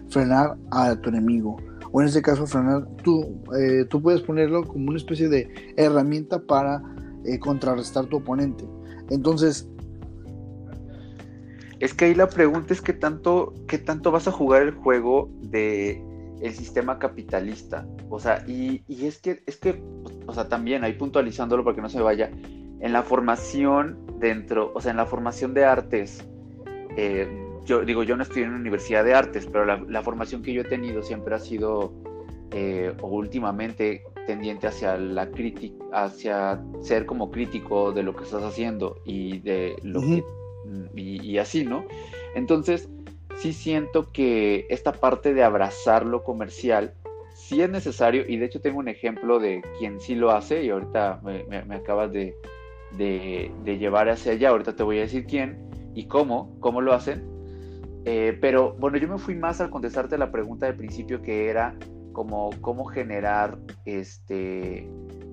frenar 0.09 0.57
a 0.71 0.95
tu 0.95 1.09
enemigo. 1.09 1.57
O 1.91 2.01
en 2.01 2.07
este 2.07 2.21
caso, 2.21 2.45
frenar, 2.45 2.87
tú, 3.03 3.41
eh, 3.57 3.85
tú 3.89 4.01
puedes 4.01 4.21
ponerlo 4.21 4.63
como 4.67 4.89
una 4.89 4.97
especie 4.97 5.29
de 5.29 5.73
herramienta 5.77 6.39
para 6.39 6.81
eh, 7.25 7.39
contrarrestar 7.39 8.05
tu 8.05 8.17
oponente. 8.17 8.65
Entonces... 9.09 9.67
Es 11.79 11.93
que 11.93 12.05
ahí 12.05 12.15
la 12.15 12.29
pregunta 12.29 12.73
es 12.73 12.81
qué 12.81 12.93
tanto, 12.93 13.53
tanto 13.85 14.09
vas 14.11 14.27
a 14.27 14.31
jugar 14.31 14.61
el 14.61 14.71
juego 14.71 15.29
de 15.41 16.01
el 16.41 16.53
sistema 16.53 16.99
capitalista. 16.99 17.85
O 18.09 18.19
sea, 18.19 18.43
y, 18.47 18.83
es 18.87 19.17
que, 19.19 19.43
es 19.45 19.57
que, 19.57 19.83
o 20.25 20.33
sea, 20.33 20.47
también 20.47 20.83
ahí 20.83 20.93
puntualizándolo 20.93 21.63
para 21.63 21.75
que 21.75 21.81
no 21.81 21.89
se 21.89 22.01
vaya, 22.01 22.31
en 22.79 22.93
la 22.93 23.03
formación 23.03 24.04
dentro, 24.19 24.71
o 24.73 24.81
sea, 24.81 24.91
en 24.91 24.97
la 24.97 25.05
formación 25.05 25.53
de 25.53 25.65
artes, 25.65 26.23
eh, 26.97 27.27
yo 27.65 27.83
digo, 27.83 28.03
yo 28.03 28.15
no 28.15 28.23
estoy 28.23 28.43
en 28.43 28.49
una 28.49 28.59
universidad 28.59 29.03
de 29.03 29.13
artes, 29.13 29.47
pero 29.51 29.65
la, 29.65 30.03
formación 30.03 30.43
que 30.43 30.53
yo 30.53 30.61
he 30.61 30.65
tenido 30.65 31.01
siempre 31.01 31.35
ha 31.35 31.39
sido, 31.39 31.93
eh, 32.51 32.93
o 33.01 33.07
últimamente, 33.07 34.03
tendiente 34.27 34.67
hacia 34.67 34.97
la 34.97 35.29
crítica, 35.29 35.75
hacia 35.93 36.61
ser 36.81 37.05
como 37.05 37.31
crítico 37.31 37.91
de 37.91 38.03
lo 38.03 38.15
que 38.15 38.23
estás 38.23 38.43
haciendo 38.43 38.97
y 39.05 39.39
de 39.39 39.75
lo 39.83 40.01
que, 40.01 40.23
y 40.95 41.37
así, 41.37 41.63
¿no? 41.63 41.85
Entonces, 42.35 42.89
sí 43.37 43.53
siento 43.53 44.11
que 44.11 44.65
esta 44.69 44.93
parte 44.93 45.33
de 45.33 45.43
abrazar 45.43 46.05
lo 46.05 46.23
comercial 46.23 46.93
sí 47.35 47.61
es 47.61 47.69
necesario 47.69 48.23
y 48.27 48.37
de 48.37 48.45
hecho 48.45 48.61
tengo 48.61 48.79
un 48.79 48.87
ejemplo 48.87 49.39
de 49.39 49.61
quien 49.77 49.99
sí 49.99 50.15
lo 50.15 50.31
hace 50.31 50.63
y 50.63 50.69
ahorita 50.69 51.21
me, 51.23 51.75
acabas 51.75 52.11
de, 52.11 52.35
llevar 52.97 54.09
hacia 54.09 54.33
allá, 54.33 54.49
ahorita 54.49 54.75
te 54.75 54.83
voy 54.83 54.97
a 54.99 55.01
decir 55.01 55.25
quién 55.25 55.57
y 55.93 56.05
cómo, 56.07 56.55
cómo 56.59 56.81
lo 56.81 56.93
hacen. 56.93 57.23
Eh, 58.05 58.37
pero 58.39 58.75
bueno, 58.79 58.97
yo 58.97 59.07
me 59.07 59.17
fui 59.17 59.35
más 59.35 59.61
al 59.61 59.71
contestarte 59.71 60.17
la 60.17 60.31
pregunta 60.31 60.67
del 60.67 60.75
principio 60.75 61.21
que 61.21 61.49
era 61.49 61.75
como 62.13 62.51
cómo 62.61 62.85
generar 62.85 63.57
este 63.83 64.87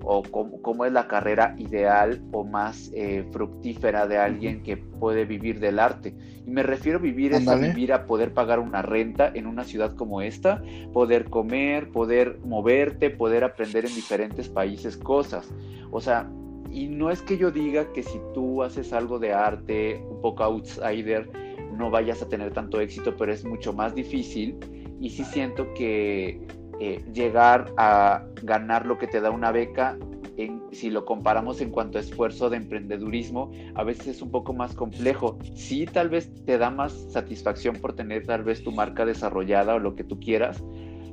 o 0.05 0.21
cómo, 0.21 0.85
es 0.85 0.91
la 0.91 1.07
carrera 1.07 1.55
ideal 1.57 2.21
o 2.33 2.43
más 2.43 2.91
eh, 2.93 3.25
fructífera 3.31 4.05
de 4.05 4.17
alguien 4.17 4.61
que 4.61 4.75
puede 4.75 5.23
vivir 5.23 5.61
del 5.61 5.79
arte. 5.79 6.13
Y 6.45 6.51
me 6.51 6.61
refiero 6.61 6.99
a 6.99 7.01
vivir 7.01 7.33
es 7.33 7.47
a 7.47 7.55
vivir 7.55 7.93
a 7.93 8.05
poder 8.05 8.33
pagar 8.33 8.59
una 8.59 8.81
renta 8.81 9.31
en 9.33 9.47
una 9.47 9.63
ciudad 9.63 9.95
como 9.95 10.21
esta, 10.21 10.61
poder 10.91 11.29
comer, 11.29 11.89
poder 11.89 12.39
moverte, 12.43 13.11
poder 13.11 13.45
aprender 13.45 13.85
en 13.85 13.95
diferentes 13.95 14.49
países 14.49 14.97
cosas. 14.97 15.49
O 15.89 16.01
sea, 16.01 16.29
y 16.73 16.87
no 16.87 17.11
es 17.11 17.21
que 17.21 17.37
yo 17.37 17.51
diga 17.51 17.91
que 17.93 18.01
si 18.01 18.19
tú 18.33 18.63
haces 18.63 18.93
algo 18.93 19.19
de 19.19 19.31
arte 19.31 20.03
un 20.09 20.19
poco 20.21 20.43
outsider, 20.43 21.29
no 21.77 21.91
vayas 21.91 22.21
a 22.21 22.27
tener 22.27 22.51
tanto 22.51 22.79
éxito, 22.79 23.15
pero 23.15 23.31
es 23.31 23.45
mucho 23.45 23.73
más 23.73 23.93
difícil. 23.93 24.57
Y 24.99 25.11
sí 25.11 25.23
siento 25.23 25.71
que 25.75 26.47
eh, 26.79 27.03
llegar 27.13 27.71
a 27.77 28.25
ganar 28.41 28.85
lo 28.87 28.97
que 28.97 29.07
te 29.07 29.21
da 29.21 29.29
una 29.29 29.51
beca, 29.51 29.97
en, 30.37 30.63
si 30.71 30.89
lo 30.89 31.05
comparamos 31.05 31.61
en 31.61 31.69
cuanto 31.69 31.99
a 31.99 32.01
esfuerzo 32.01 32.49
de 32.49 32.57
emprendedurismo, 32.57 33.51
a 33.75 33.83
veces 33.83 34.07
es 34.07 34.21
un 34.23 34.31
poco 34.31 34.53
más 34.53 34.73
complejo. 34.73 35.37
Sí, 35.53 35.85
tal 35.85 36.09
vez 36.09 36.31
te 36.45 36.57
da 36.57 36.71
más 36.71 36.91
satisfacción 37.11 37.75
por 37.75 37.93
tener 37.93 38.25
tal 38.25 38.43
vez 38.43 38.63
tu 38.63 38.71
marca 38.71 39.05
desarrollada 39.05 39.75
o 39.75 39.79
lo 39.79 39.95
que 39.95 40.03
tú 40.03 40.19
quieras, 40.19 40.63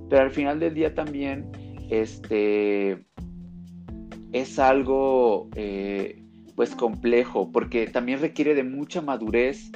pero 0.09 0.23
al 0.23 0.31
final 0.31 0.59
del 0.59 0.73
día 0.73 0.95
también 0.95 1.51
este, 1.91 3.05
es 4.33 4.59
algo 4.59 5.49
eh, 5.55 6.23
pues 6.55 6.75
complejo, 6.75 7.51
porque 7.53 7.87
también 7.87 8.21
requiere 8.21 8.55
de 8.55 8.65
mucha 8.65 9.01
madurez 9.01 9.71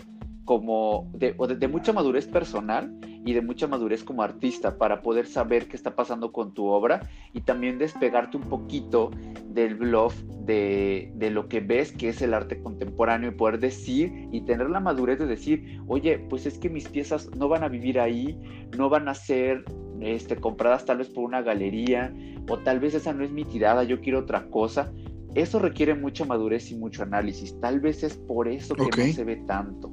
como 0.44 1.10
de, 1.14 1.34
de, 1.58 1.68
mucha 1.68 1.92
madurez 1.92 2.26
personal 2.26 2.94
y 3.24 3.32
de 3.32 3.40
mucha 3.40 3.66
madurez 3.66 4.04
como 4.04 4.22
artista 4.22 4.76
para 4.76 5.00
poder 5.00 5.26
saber 5.26 5.66
qué 5.68 5.76
está 5.76 5.96
pasando 5.96 6.32
con 6.32 6.52
tu 6.52 6.66
obra 6.66 7.08
y 7.32 7.40
también 7.40 7.78
despegarte 7.78 8.36
un 8.36 8.42
poquito 8.44 9.10
del 9.46 9.76
bluff 9.76 10.14
de, 10.44 11.10
de, 11.14 11.30
lo 11.30 11.48
que 11.48 11.60
ves 11.60 11.92
que 11.92 12.10
es 12.10 12.20
el 12.20 12.34
arte 12.34 12.60
contemporáneo 12.60 13.30
y 13.30 13.34
poder 13.34 13.58
decir 13.58 14.28
y 14.30 14.42
tener 14.42 14.68
la 14.68 14.80
madurez 14.80 15.18
de 15.18 15.26
decir, 15.26 15.80
oye, 15.86 16.18
pues 16.18 16.44
es 16.44 16.58
que 16.58 16.68
mis 16.68 16.86
piezas 16.86 17.30
no 17.36 17.48
van 17.48 17.64
a 17.64 17.68
vivir 17.68 17.98
ahí, 17.98 18.38
no 18.76 18.90
van 18.90 19.08
a 19.08 19.14
ser 19.14 19.64
este, 20.00 20.36
compradas 20.36 20.84
tal 20.84 20.98
vez 20.98 21.08
por 21.08 21.24
una 21.24 21.42
galería 21.42 22.14
o 22.48 22.58
tal 22.58 22.80
vez 22.80 22.94
esa 22.94 23.12
no 23.12 23.24
es 23.24 23.30
mi 23.30 23.44
tirada, 23.44 23.84
yo 23.84 24.00
quiero 24.00 24.20
otra 24.20 24.46
cosa. 24.48 24.92
Eso 25.34 25.58
requiere 25.58 25.94
mucha 25.94 26.24
madurez 26.24 26.70
y 26.70 26.76
mucho 26.76 27.02
análisis. 27.02 27.58
Tal 27.60 27.80
vez 27.80 28.04
es 28.04 28.16
por 28.16 28.46
eso 28.46 28.74
que 28.74 28.84
no 28.84 29.12
se 29.12 29.24
ve 29.24 29.36
tanto. 29.46 29.92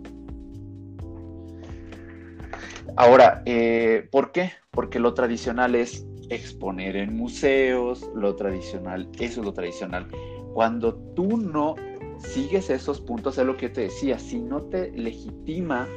Ahora, 2.95 3.41
eh, 3.45 4.07
¿por 4.11 4.31
qué? 4.31 4.51
Porque 4.69 4.99
lo 4.99 5.13
tradicional 5.13 5.75
es 5.75 6.05
exponer 6.29 6.95
en 6.95 7.15
museos, 7.15 8.09
lo 8.15 8.35
tradicional, 8.35 9.09
eso 9.19 9.41
es 9.41 9.45
lo 9.45 9.53
tradicional. 9.53 10.07
Cuando 10.53 10.95
tú 11.15 11.37
no 11.37 11.75
sigues 12.19 12.69
esos 12.69 13.01
puntos, 13.01 13.37
es 13.37 13.45
lo 13.45 13.57
que 13.57 13.69
te 13.69 13.81
decía, 13.81 14.19
si 14.19 14.39
no 14.39 14.61
te 14.61 14.91
legitima, 14.91 15.87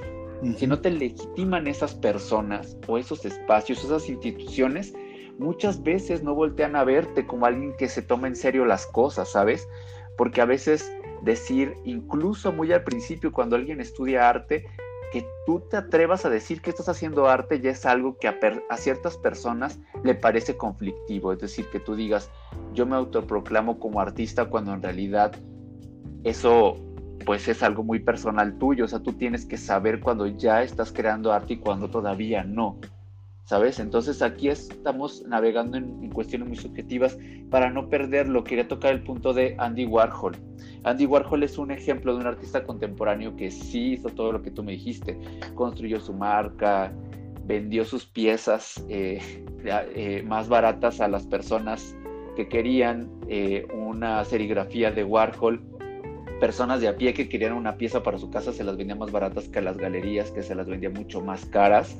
si 0.57 0.66
no 0.66 0.80
te 0.80 0.90
legitiman 0.90 1.66
esas 1.66 1.95
personas 1.95 2.76
o 2.86 2.99
esos 2.99 3.24
espacios, 3.24 3.84
esas 3.84 4.09
instituciones, 4.09 4.95
muchas 5.38 5.82
veces 5.82 6.22
no 6.22 6.34
voltean 6.34 6.76
a 6.76 6.84
verte 6.84 7.26
como 7.26 7.47
alguien 7.47 7.74
que 7.76 7.88
se 7.88 8.03
toma 8.03 8.28
en 8.28 8.36
serio 8.36 8.64
las 8.64 8.86
cosas, 8.86 9.30
¿sabes? 9.30 9.68
Porque 10.16 10.40
a 10.40 10.45
veces 10.45 10.92
decir, 11.22 11.74
incluso 11.84 12.53
muy 12.53 12.72
al 12.72 12.84
principio, 12.84 13.32
cuando 13.32 13.57
alguien 13.57 13.80
estudia 13.80 14.28
arte, 14.28 14.66
que 15.12 15.26
tú 15.47 15.61
te 15.70 15.76
atrevas 15.76 16.24
a 16.24 16.30
decir 16.30 16.61
que 16.61 16.70
estás 16.70 16.88
haciendo 16.88 17.28
arte 17.28 17.61
ya 17.61 17.70
es 17.70 17.86
algo 17.86 18.18
que 18.18 18.26
a, 18.26 18.76
ciertas 18.76 19.16
personas 19.16 19.78
le 20.03 20.14
parece 20.14 20.57
conflictivo. 20.57 21.32
Es 21.32 21.38
decir, 21.38 21.66
que 21.70 21.78
tú 21.78 21.95
digas, 21.95 22.30
yo 22.72 22.84
me 22.84 22.97
autoproclamo 22.97 23.78
como 23.78 24.01
artista 24.01 24.47
cuando 24.47 24.74
en 24.74 24.82
realidad 24.82 25.32
eso 26.24 26.76
pues 27.25 27.49
es 27.49 27.62
algo 27.62 27.83
muy 27.83 28.01
personal 28.01 28.59
tuyo. 28.59 28.85
O 28.85 28.89
sea, 28.89 29.01
tú 29.01 29.12
tienes 29.12 29.47
que 29.47 29.57
saber 29.57 30.01
cuando 30.01 30.27
ya 30.27 30.62
estás 30.62 30.93
creando 30.93 31.33
arte 31.33 31.55
y 31.55 31.59
cuando 31.59 31.89
todavía 31.89 32.45
no. 32.45 32.79
¿Sabes? 33.45 33.79
Entonces 33.79 34.22
aquí 34.22 34.49
estamos 34.49 35.22
navegando 35.27 35.77
en, 35.77 36.09
cuestiones 36.11 36.49
muy 36.49 36.57
subjetivas 36.57 37.18
para 37.51 37.68
no 37.68 37.91
perderlo. 37.91 38.43
Quería 38.43 38.66
tocar 38.68 38.93
el 38.93 39.03
punto 39.03 39.35
de 39.35 39.55
Andy 39.59 39.85
Warhol. 39.85 40.37
Andy 40.85 41.05
Warhol 41.05 41.43
es 41.43 41.59
un 41.59 41.70
ejemplo 41.70 42.14
de 42.14 42.20
un 42.20 42.27
artista 42.27 42.64
contemporáneo 42.64 43.37
que 43.37 43.51
sí 43.51 43.95
hizo 43.95 44.09
todo 44.09 44.33
lo 44.33 44.43
que 44.43 44.51
tú 44.51 44.62
me 44.62 44.72
dijiste. 44.72 45.18
Construyó 45.55 46.01
su 46.01 46.14
marca, 46.14 46.91
vendió 47.45 47.85
sus 47.85 48.07
piezas 48.07 48.83
eh, 48.89 49.45
eh, 49.64 50.22
más 50.27 50.49
baratas 50.49 51.01
a 51.01 51.09
las 51.09 51.27
personas 51.27 51.95
que 52.37 52.49
querían 52.49 53.11
eh, 53.29 53.66
una 53.75 54.25
serigrafía 54.25 54.91
de 54.91 55.05
Warhol. 55.05 55.62
Personas 56.41 56.80
de 56.80 56.89
a 56.89 56.97
pie 56.97 57.14
que 57.14 57.28
querían 57.28 57.53
una 57.53 57.76
pieza 57.76 58.03
para 58.03 58.18
su 58.18 58.30
casa 58.30 58.53
se 58.53 58.64
las 58.64 58.76
vendía 58.76 58.97
más 58.97 59.12
baratas 59.12 59.49
que 59.49 59.61
a 59.61 59.62
las 59.62 59.76
galerías, 59.76 60.30
que 60.30 60.43
se 60.43 60.55
las 60.55 60.66
vendía 60.66 60.91
mucho 60.91 61.20
más 61.20 61.45
caras 61.47 61.97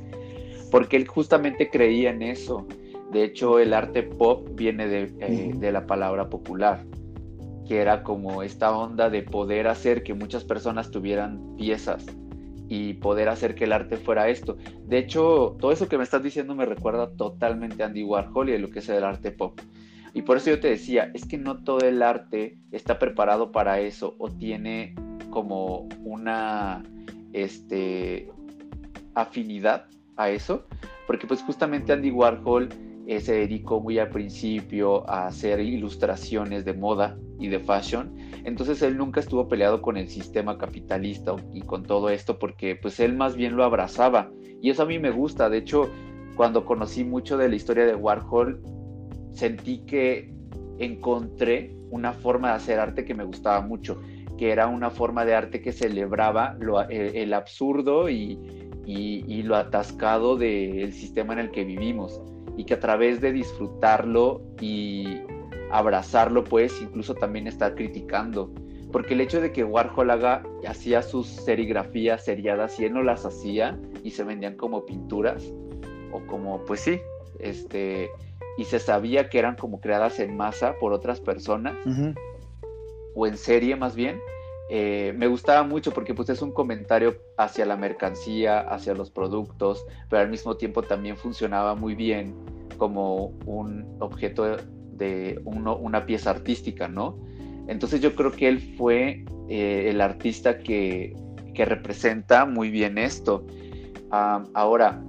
porque 0.75 0.97
él 0.97 1.07
justamente 1.07 1.71
creía 1.71 2.11
en 2.11 2.21
eso. 2.21 2.67
De 3.13 3.23
hecho, 3.23 3.61
el 3.61 3.73
arte 3.73 4.03
pop 4.03 4.49
viene 4.55 4.89
de, 4.89 5.15
eh, 5.21 5.53
de 5.55 5.71
la 5.71 5.87
palabra 5.87 6.29
popular, 6.29 6.85
que 7.69 7.79
era 7.79 8.03
como 8.03 8.43
esta 8.43 8.77
onda 8.77 9.09
de 9.09 9.23
poder 9.23 9.69
hacer 9.69 10.03
que 10.03 10.15
muchas 10.15 10.43
personas 10.43 10.91
tuvieran 10.91 11.55
piezas 11.57 12.05
y 12.69 12.95
poder 12.95 13.29
hacer 13.29 13.55
que 13.55 13.65
el 13.65 13.73
arte 13.73 13.99
fuera 13.99 14.29
esto. 14.29 14.57
De 14.85 14.99
hecho, 14.99 15.57
todo 15.61 15.71
eso 15.71 15.87
que 15.87 15.97
me 15.97 16.03
estás 16.03 16.25
diciendo 16.25 16.57
me 16.57 16.67
recuerda 16.67 17.09
totalmente 17.09 17.85
a 17.85 17.87
Andy 17.87 18.03
Warhol 18.03 18.51
y 18.51 18.55
a 18.55 18.59
lo 18.59 18.69
que 18.69 18.81
es 18.81 18.89
el 18.89 19.05
arte 19.05 19.31
pop. 19.31 19.61
Y 20.15 20.23
por 20.23 20.37
eso 20.37 20.51
yo 20.51 20.61
te 20.61 20.69
decía, 20.69 21.11
es 21.13 21.27
que 21.27 21.37
no 21.37 21.65
todo 21.65 21.81
el 21.81 22.01
arte 22.01 22.57
está 22.71 23.01
preparado 23.01 23.51
para 23.51 23.81
eso 23.81 24.15
o 24.19 24.31
tiene 24.31 24.95
como 25.31 25.89
una 26.05 26.85
este, 27.33 28.31
afinidad 29.15 29.87
a 30.17 30.31
eso, 30.31 30.67
porque 31.09 31.27
pues 31.27 31.43
justamente 31.43 31.93
Andy 31.93 32.13
Warhol 32.13 32.69
eh, 33.09 33.21
se 33.21 33.35
dedicó 33.35 33.81
muy 33.81 33.99
al 33.99 34.09
principio 34.09 35.09
a 35.11 35.27
hacer 35.27 35.59
ilustraciones 35.59 36.65
de 36.65 36.75
moda 36.75 37.19
y 37.41 37.49
de 37.49 37.59
fashion, 37.59 38.17
entonces 38.45 38.81
él 38.83 38.97
nunca 38.97 39.19
estuvo 39.19 39.49
peleado 39.49 39.83
con 39.83 39.97
el 39.97 40.09
sistema 40.09 40.57
capitalista 40.57 41.35
y 41.53 41.63
con 41.63 41.83
todo 41.83 42.09
esto 42.09 42.39
porque 42.39 42.77
pues 42.77 43.01
él 43.01 43.15
más 43.15 43.35
bien 43.35 43.57
lo 43.57 43.65
abrazaba. 43.65 44.31
Y 44.63 44.71
eso 44.71 44.85
a 44.85 44.87
mí 44.87 45.01
me 45.01 45.11
gusta, 45.11 45.51
de 45.51 45.59
hecho 45.59 45.91
cuando 46.37 46.65
conocí 46.65 47.05
mucho 47.05 47.37
de 47.37 47.49
la 47.49 47.57
historia 47.57 47.85
de 47.85 47.95
Warhol 47.95 48.63
sentí 49.35 49.79
que 49.87 50.33
encontré 50.79 51.75
una 51.91 52.13
forma 52.13 52.49
de 52.49 52.55
hacer 52.55 52.81
arte 52.81 53.05
que 53.05 53.15
me 53.15 53.25
gustaba 53.25 53.61
mucho, 53.61 54.01
que 54.39 54.51
era 54.51 54.67
una 54.67 54.91
forma 54.91 55.25
de 55.25 55.35
arte 55.35 55.61
que 55.61 55.73
celebraba 55.73 56.57
el, 56.91 57.33
absurdo 57.33 58.09
y, 58.09 58.39
y, 58.87 59.43
lo 59.43 59.57
atascado 59.57 60.37
del 60.37 60.93
sistema 60.93 61.35
en 61.35 61.39
el 61.41 61.51
que 61.51 61.65
vivimos 61.65 62.21
y 62.57 62.65
que 62.65 62.75
a 62.75 62.81
través 62.81 63.21
de 63.21 63.33
disfrutarlo 63.33 64.43
y 64.61 65.21
abrazarlo, 65.71 66.45
pues 66.45 66.81
incluso 66.81 67.15
también 67.15 67.47
estar 67.47 67.75
criticando. 67.75 68.53
Porque 68.93 69.15
el 69.15 69.21
hecho 69.21 69.41
de 69.41 69.51
que 69.53 69.65
Warhol 69.65 70.11
hacía 70.69 71.03
sus 71.03 71.27
serigrafías 71.27 72.25
seriadas 72.25 72.79
y 72.79 72.85
él 72.85 72.93
no 72.93 73.03
las 73.03 73.27
hacía 73.27 73.79
y 74.05 74.13
se 74.13 74.23
vendían 74.23 74.57
como 74.57 74.87
pinturas 74.87 75.45
o 76.13 76.25
como, 76.27 76.65
pues 76.65 76.81
sí, 76.81 77.01
este, 77.41 78.09
y 78.57 78.65
se 78.65 78.79
sabía 78.79 79.29
que 79.29 79.39
eran 79.39 79.57
como 79.57 79.81
creadas 79.81 80.21
en 80.21 80.37
masa 80.37 80.75
por 80.79 80.93
otras 80.93 81.21
personas 81.21 81.77
o 83.15 83.27
en 83.27 83.37
serie 83.37 83.77
más 83.77 83.95
bien, 83.95 84.19
eh, 84.71 85.13
me 85.17 85.27
gustaba 85.27 85.63
mucho 85.63 85.93
porque 85.93 86.15
pues 86.15 86.29
es 86.31 86.41
un 86.41 86.51
comentario 86.51 87.17
hacia 87.37 87.67
la 87.67 87.77
mercancía, 87.77 88.61
hacia 88.61 88.95
los 88.95 89.11
productos, 89.11 89.85
pero 90.09 90.23
al 90.23 90.31
mismo 90.31 90.57
tiempo 90.57 90.83
también 90.83 91.17
funcionaba 91.17 91.75
muy 91.75 91.95
bien 91.95 92.35
como 92.79 93.27
un 93.47 93.97
objeto 94.01 94.57
de 94.93 95.41
una 95.45 96.07
pieza 96.07 96.31
artística, 96.31 96.89
¿no? 96.89 97.19
Entonces 97.67 98.01
yo 98.01 98.15
creo 98.15 98.33
que 98.33 98.49
él 98.49 98.75
fue 98.77 99.25
eh, 99.49 99.87
el 99.89 100.01
artista 100.01 100.59
que, 100.59 101.15
representa 101.57 102.47
muy 102.47 102.69
bien 102.69 102.99
esto. 102.99 103.47
ahora, 104.11 105.01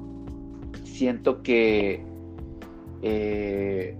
siento 0.84 1.42
que 1.42 2.06
eh, 3.08 3.96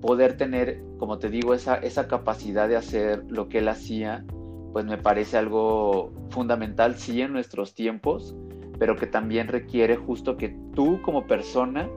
poder 0.00 0.38
tener, 0.38 0.82
como 0.98 1.18
te 1.18 1.28
digo, 1.28 1.52
esa, 1.52 1.76
esa 1.76 2.08
capacidad 2.08 2.66
de 2.66 2.76
hacer 2.76 3.24
lo 3.28 3.50
que 3.50 3.58
él 3.58 3.68
hacía, 3.68 4.24
pues 4.72 4.86
me 4.86 4.96
parece 4.96 5.36
algo 5.36 6.12
fundamental, 6.30 6.96
sí, 6.96 7.20
en 7.20 7.34
nuestros 7.34 7.74
tiempos, 7.74 8.34
pero 8.78 8.96
que 8.96 9.06
también 9.06 9.48
requiere 9.48 9.96
justo 9.96 10.38
que 10.38 10.56
tú 10.74 11.02
como 11.02 11.26
persona 11.26 11.90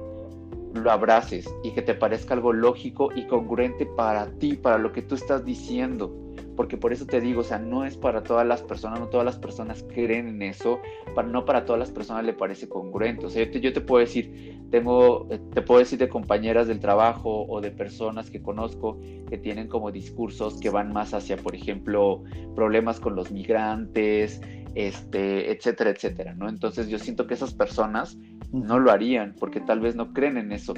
lo 0.74 0.92
abraces 0.92 1.48
y 1.64 1.72
que 1.72 1.82
te 1.82 1.94
parezca 1.94 2.34
algo 2.34 2.52
lógico 2.52 3.12
y 3.16 3.26
congruente 3.26 3.86
para 3.86 4.30
ti, 4.34 4.58
para 4.58 4.78
lo 4.78 4.92
que 4.92 5.02
tú 5.02 5.16
estás 5.16 5.46
diciendo 5.46 6.14
porque 6.60 6.76
por 6.76 6.92
eso 6.92 7.06
te 7.06 7.22
digo, 7.22 7.40
o 7.40 7.44
sea, 7.46 7.58
no 7.58 7.86
es 7.86 7.96
para 7.96 8.22
todas 8.22 8.46
las 8.46 8.62
personas, 8.62 9.00
no 9.00 9.08
todas 9.08 9.26
las 9.26 9.38
personas 9.38 9.82
creen 9.94 10.28
en 10.28 10.42
eso, 10.42 10.82
no 11.26 11.46
para 11.46 11.64
todas 11.64 11.80
las 11.80 11.90
personas 11.90 12.26
le 12.26 12.34
parece 12.34 12.68
congruente. 12.68 13.28
O 13.28 13.30
sea, 13.30 13.46
yo 13.46 13.52
te, 13.52 13.62
yo 13.62 13.72
te 13.72 13.80
puedo 13.80 14.02
decir, 14.02 14.60
tengo, 14.70 15.26
eh, 15.32 15.40
te 15.54 15.62
puedo 15.62 15.80
decir 15.80 15.98
de 16.00 16.10
compañeras 16.10 16.68
del 16.68 16.82
trabajo 16.82 17.46
o 17.48 17.62
de 17.62 17.72
personas 17.72 18.30
que 18.30 18.42
conozco 18.42 19.00
que 19.30 19.38
tienen 19.38 19.70
como 19.70 19.90
discursos 19.90 20.60
que 20.60 20.70
van 20.70 20.92
más 20.92 21.14
hacia, 21.14 21.38
por 21.38 21.56
ejemplo, 21.56 22.26
problemas 22.58 23.00
con 23.00 23.16
los 23.16 23.32
migrantes, 23.32 24.42
este, 24.76 25.54
etcétera, 25.54 25.92
etcétera, 25.92 26.34
¿no? 26.34 26.50
Entonces 26.50 26.90
yo 26.90 27.00
siento 27.00 27.26
que 27.26 27.36
esas 27.36 27.54
personas 27.54 28.18
no 28.52 28.80
lo 28.80 28.92
harían 28.92 29.34
porque 29.40 29.62
tal 29.62 29.80
vez 29.80 29.96
no 29.96 30.12
creen 30.12 30.36
en 30.36 30.52
eso 30.52 30.74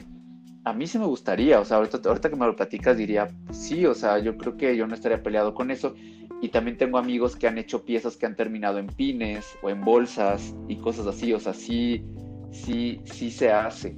a 0.63 0.73
mí 0.73 0.87
sí 0.87 0.99
me 0.99 1.05
gustaría, 1.05 1.59
o 1.59 1.65
sea, 1.65 1.77
ahorita, 1.77 2.29
que 2.29 2.35
me 2.35 2.45
lo 2.45 2.55
platicas 2.55 2.97
diría, 2.97 3.27
sí, 3.51 3.85
o 3.85 3.93
sea, 3.93 4.19
yo 4.19 4.37
creo 4.37 4.57
que 4.57 4.75
yo 4.75 4.85
no 4.87 4.93
estaría 4.93 5.23
peleado 5.23 5.53
con 5.53 5.71
eso. 5.71 5.95
Y 6.41 6.49
también 6.49 6.77
tengo 6.77 6.97
amigos 6.97 7.35
que 7.35 7.47
han 7.47 7.57
hecho 7.57 7.83
piezas 7.83 8.17
que 8.17 8.25
han 8.25 8.35
terminado 8.35 8.79
en 8.79 8.87
pines 8.87 9.45
o 9.61 9.69
en 9.69 9.81
bolsas 9.81 10.55
y 10.67 10.77
cosas 10.77 11.07
así, 11.07 11.33
o 11.33 11.39
sea, 11.39 11.53
sí, 11.53 12.03
sí, 12.51 12.99
sí 13.05 13.29
se 13.31 13.51
hace. 13.51 13.95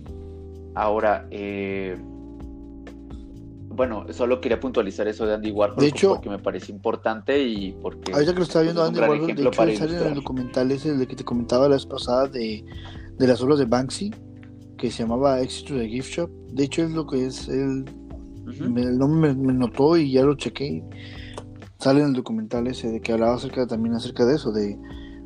Ahora, 0.75 1.27
eh, 1.31 1.97
bueno, 3.69 4.05
solo 4.11 4.41
quería 4.41 4.59
puntualizar 4.59 5.07
eso 5.07 5.25
de 5.25 5.35
Andy 5.35 5.51
Warhol 5.51 5.77
de 5.77 5.87
hecho, 5.87 6.15
porque 6.15 6.29
me 6.29 6.39
parece 6.39 6.71
importante 6.71 7.41
y 7.41 7.71
porque... 7.81 8.11
Ahorita 8.11 8.33
que 8.33 8.39
lo 8.39 8.43
estaba 8.43 8.63
viendo 8.63 8.83
Andy 8.83 8.99
Warhol, 8.99 9.27
de 9.27 9.41
hecho 9.41 9.53
sale 9.53 9.97
en 9.97 10.07
el 10.07 10.15
documental 10.15 10.71
ese 10.71 10.89
el 10.89 11.07
que 11.07 11.15
te 11.15 11.23
comentaba 11.23 11.67
la 11.69 11.75
vez 11.75 11.85
pasada 11.85 12.27
de, 12.27 12.63
de 13.17 13.27
las 13.27 13.41
obras 13.41 13.59
de 13.59 13.65
Banksy, 13.65 14.11
que 14.77 14.91
se 14.91 15.03
llamaba 15.03 15.41
Exit 15.41 15.67
to 15.67 15.75
the 15.75 15.87
Gift 15.87 16.11
Shop. 16.11 16.29
De 16.51 16.63
hecho, 16.63 16.83
es 16.83 16.91
lo 16.91 17.05
que 17.07 17.25
es 17.25 17.47
el. 17.47 17.85
El 18.59 18.97
nombre 18.97 19.33
me, 19.33 19.53
notó 19.53 19.97
y 19.97 20.11
ya 20.11 20.23
lo 20.23 20.35
chequé. 20.35 20.83
Sale 21.79 22.01
en 22.01 22.07
el 22.07 22.13
documental 22.13 22.67
ese 22.67 22.91
de 22.91 23.01
que 23.01 23.13
hablaba 23.13 23.35
acerca 23.35 23.65
también 23.65 23.95
acerca 23.95 24.25
de 24.25 24.35
eso, 24.35 24.51
de 24.51 24.77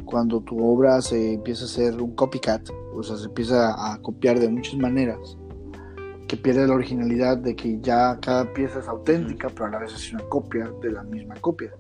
cuando 0.05 0.39
tu 0.41 0.57
obra 0.63 1.01
se 1.01 1.33
empieza 1.33 1.65
a 1.65 1.67
ser 1.67 2.01
un 2.01 2.15
copycat, 2.15 2.69
o 2.95 3.03
sea, 3.03 3.17
se 3.17 3.25
empieza 3.25 3.73
a 3.91 3.97
copiar 4.01 4.39
de 4.39 4.49
muchas 4.49 4.77
maneras, 4.77 5.37
que 6.27 6.37
pierde 6.37 6.67
la 6.67 6.75
originalidad 6.75 7.37
de 7.37 7.55
que 7.55 7.79
ya 7.81 8.17
cada 8.21 8.51
pieza 8.53 8.79
es 8.79 8.87
auténtica, 8.87 9.49
pero 9.49 9.65
a 9.65 9.69
la 9.71 9.79
vez 9.79 9.93
es 9.93 10.13
una 10.13 10.23
copia 10.29 10.71
de 10.81 10.91
la 10.91 11.03
misma 11.03 11.35
copia. 11.35 11.71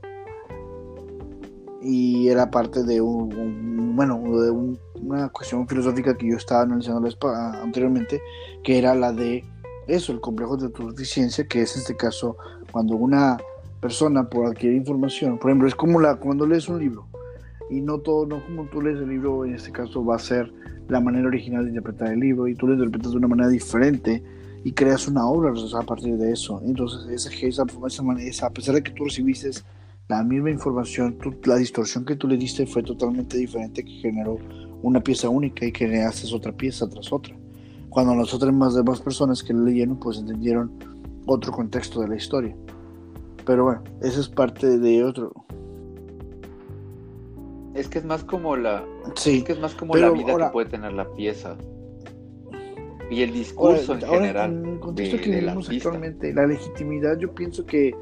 Y 1.81 2.27
era 2.27 2.51
parte 2.51 2.83
de 2.83 2.99
un 2.99 3.95
bueno, 3.95 4.19
de 4.41 4.51
un 4.51 4.79
una 5.01 5.29
cuestión 5.29 5.67
filosófica 5.67 6.15
que 6.15 6.29
yo 6.29 6.37
estaba 6.37 6.63
analizando 6.63 7.07
anteriormente, 7.61 8.21
que 8.63 8.77
era 8.77 8.95
la 8.95 9.11
de 9.11 9.43
eso, 9.87 10.11
el 10.11 10.19
complejo 10.19 10.57
de 10.57 10.65
autosuficiencia, 10.65 11.47
que 11.47 11.61
es 11.61 11.75
en 11.75 11.81
este 11.81 11.95
caso 11.95 12.37
cuando 12.71 12.95
una 12.95 13.37
persona 13.79 14.27
por 14.27 14.47
adquirir 14.47 14.75
información, 14.75 15.37
por 15.37 15.49
ejemplo, 15.49 15.67
es 15.67 15.75
como 15.75 15.99
la, 15.99 16.15
cuando 16.15 16.45
lees 16.45 16.67
un 16.67 16.79
libro, 16.79 17.07
y 17.69 17.81
no 17.81 17.99
todo, 17.99 18.25
no 18.25 18.43
como 18.45 18.65
tú 18.65 18.81
lees 18.81 18.99
el 18.99 19.09
libro, 19.09 19.45
en 19.45 19.55
este 19.55 19.71
caso 19.71 20.03
va 20.03 20.15
a 20.15 20.19
ser 20.19 20.51
la 20.87 20.99
manera 20.99 21.27
original 21.27 21.63
de 21.63 21.69
interpretar 21.69 22.11
el 22.11 22.19
libro, 22.19 22.47
y 22.47 22.55
tú 22.55 22.67
lo 22.67 22.73
interpretas 22.73 23.11
de 23.11 23.17
una 23.17 23.27
manera 23.27 23.49
diferente, 23.49 24.23
y 24.63 24.71
creas 24.73 25.07
una 25.07 25.25
obra 25.27 25.53
a 25.77 25.81
partir 25.83 26.17
de 26.17 26.31
eso. 26.31 26.61
Entonces, 26.65 27.07
esa, 27.09 27.29
esa, 27.45 27.63
esa, 28.19 28.47
a 28.47 28.49
pesar 28.49 28.75
de 28.75 28.83
que 28.83 28.91
tú 28.91 29.05
recibiste 29.05 29.49
la 30.07 30.23
misma 30.23 30.49
información, 30.49 31.17
la 31.45 31.55
distorsión 31.55 32.05
que 32.05 32.15
tú 32.15 32.27
le 32.27 32.37
diste 32.37 32.65
fue 32.65 32.83
totalmente 32.83 33.37
diferente, 33.37 33.83
que 33.83 33.91
generó 33.91 34.37
una 34.81 35.01
pieza 35.01 35.29
única 35.29 35.65
y 35.65 35.71
que 35.71 35.87
le 35.87 36.03
haces 36.03 36.33
otra 36.33 36.51
pieza 36.51 36.87
tras 36.87 37.11
otra. 37.11 37.35
Cuando 37.89 38.15
las 38.15 38.33
otras 38.33 38.53
más 38.53 38.75
demás 38.75 39.01
personas 39.01 39.43
que 39.43 39.53
leyeron 39.53 39.97
pues 39.97 40.17
entendieron 40.17 40.71
otro 41.25 41.51
contexto 41.51 42.01
de 42.01 42.09
la 42.09 42.15
historia. 42.15 42.55
Pero 43.45 43.63
bueno, 43.63 43.83
eso 44.01 44.19
es 44.19 44.27
parte 44.27 44.77
de 44.77 45.03
otro. 45.03 45.31
Es 47.73 47.87
que 47.87 47.99
es 47.99 48.05
más 48.05 48.23
como 48.23 48.55
la. 48.55 48.83
Sí. 49.15 49.43
que 49.43 49.53
es 49.53 49.59
más 49.59 49.73
como 49.75 49.95
la 49.95 50.09
vida 50.09 50.35
que 50.35 50.45
puede 50.51 50.69
tener 50.69 50.93
la 50.93 51.09
pieza. 51.13 51.55
Y 53.09 53.21
el 53.21 53.31
discurso 53.31 53.93
en 53.93 54.01
general. 54.01 54.53
En 54.53 54.65
el 54.73 54.79
contexto 54.79 55.17
que 55.17 55.29
vivimos 55.29 55.69
actualmente, 55.69 56.33
la 56.33 56.45
legitimidad, 56.45 57.17
yo 57.17 57.33
pienso 57.33 57.65
que 57.65 57.95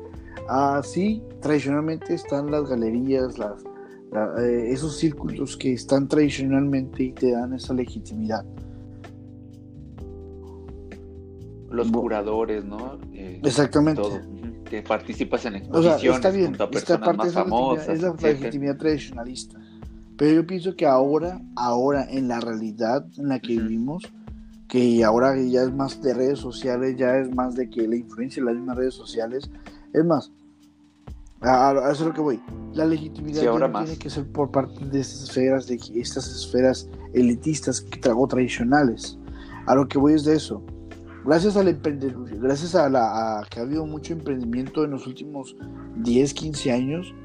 así 0.50 1.22
tradicionalmente 1.42 2.14
están 2.14 2.50
las 2.50 2.68
galerías, 2.68 3.38
las, 3.38 3.64
eh, 4.40 4.72
esos 4.72 4.98
círculos 4.98 5.58
que 5.58 5.74
están 5.74 6.08
tradicionalmente 6.08 7.04
y 7.04 7.12
te 7.12 7.32
dan 7.32 7.54
esa 7.54 7.74
legitimidad. 7.74 8.46
Los 11.70 11.92
curadores, 11.92 12.64
¿no? 12.64 12.98
Eh, 13.14 13.42
Exactamente. 13.44 14.02
Que 14.66 14.82
participas 14.82 15.46
en 15.46 15.56
exposiciones 15.56 16.16
está 16.18 16.32
bien, 16.32 16.56
a 16.60 16.70
personas 16.70 17.18
más 17.18 17.34
famosas. 17.34 17.90
Es 17.90 18.02
la 18.02 18.14
legitimidad 18.14 18.78
tradicionalista. 18.78 19.60
Pero 20.18 20.32
yo 20.36 20.48
pienso 20.48 20.76
que 20.76 20.86
ahora, 20.86 21.42
ahora 21.56 22.08
en 22.10 22.28
la 22.28 22.40
realidad 22.40 23.06
en 23.18 23.30
la 23.30 23.40
que 23.40 23.58
vivimos, 23.58 24.04
que 24.68 25.04
ahora 25.04 25.36
ya 25.42 25.64
es 25.64 25.74
más 25.74 26.02
de 26.02 26.14
redes 26.14 26.40
sociales, 26.40 26.96
ya 26.98 27.18
es 27.18 27.34
más 27.36 27.56
de 27.56 27.70
que 27.70 27.88
la 27.88 27.98
influencia 27.98 28.42
de 28.42 28.48
las 28.48 28.56
mismas 28.56 28.78
redes 28.78 28.94
sociales, 28.94 29.50
es 29.94 30.06
más, 30.06 30.32
A, 31.42 31.74
eso 31.92 32.04
es 32.04 32.08
lo 32.08 32.14
que 32.14 32.22
voy. 32.22 32.42
La 32.74 32.86
legitimidad 32.86 33.42
tiene 33.42 33.98
que 33.98 34.10
ser 34.10 34.26
por 34.32 34.52
parte 34.52 34.86
de 34.86 35.00
estas 35.00 35.24
esferas, 35.24 35.68
de 35.68 35.80
estas 35.96 36.28
esferas 36.28 36.90
elitistas 37.14 37.86
trago 38.02 38.28
tradicionales. 38.28 39.18
A 39.66 39.76
lo 39.76 39.88
que 39.88 39.98
voy 39.98 40.14
es 40.14 40.26
de 40.26 40.36
eso. 40.36 40.64
Gracias 41.26 41.58
al 41.58 41.80
gracias 42.40 42.76
a, 42.76 42.88
la, 42.88 43.44
que 43.50 43.60
ha 43.60 43.64
habido 43.64 43.86
mucho 43.88 44.14
emprendimiento 44.14 44.84
en 44.84 44.92
los 44.92 45.08
últimos 45.08 45.56
10, 45.98 46.34
15 46.36 46.72
años, 46.72 47.16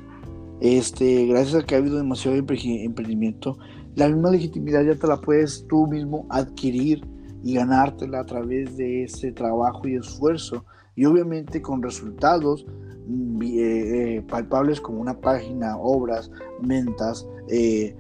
este, 0.61 1.27
gracias 1.27 1.63
a 1.63 1.67
que 1.67 1.75
ha 1.75 1.79
habido 1.79 1.99
demasiado 1.99 2.37
emprendimiento, 2.37 3.59
la 3.97 4.09
misma 4.09 4.31
legitimidad 4.31 4.85
ya 4.85 4.95
te 4.95 5.07
la 5.07 5.21
puedes 5.21 5.67
tú 5.69 5.87
mismo 5.87 6.27
adquirir 6.31 7.07
y 7.43 7.55
ganártela 7.55 8.21
a 8.21 8.25
través 8.25 8.77
de 8.77 9.05
ese 9.05 9.33
trabajo 9.33 9.87
y 9.87 9.97
esfuerzo 9.97 10.65
y 11.01 11.07
obviamente 11.07 11.63
con 11.63 11.83
resultados 11.83 12.67
mm, 13.07 13.43
eh, 13.43 13.47
eh, 14.17 14.23
palpables 14.29 14.83
como 14.83 15.01
una 15.01 15.19
página, 15.19 15.79
obras, 15.79 16.31
ventas, 16.61 17.27
eh, 17.49 17.97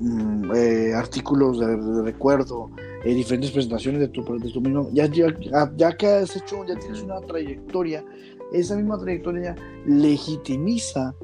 mm, 0.00 0.50
artículos 0.96 1.60
de, 1.60 2.02
recuerdo, 2.02 2.70
diferentes 3.04 3.50
presentaciones 3.50 4.00
de 4.00 4.08
tu, 4.08 4.24
de 4.38 4.50
tu 4.50 4.62
mismo. 4.62 4.88
Ya, 4.94 5.04
ya, 5.04 5.26
ya, 5.76 5.96
que 5.98 6.06
has 6.06 6.34
hecho, 6.34 6.64
ya 6.64 6.76
tienes 6.76 7.02
una 7.02 7.20
trayectoria, 7.20 8.02
esa 8.50 8.76
misma 8.76 8.96
trayectoria 8.98 9.54
legitimiza, 9.84 11.14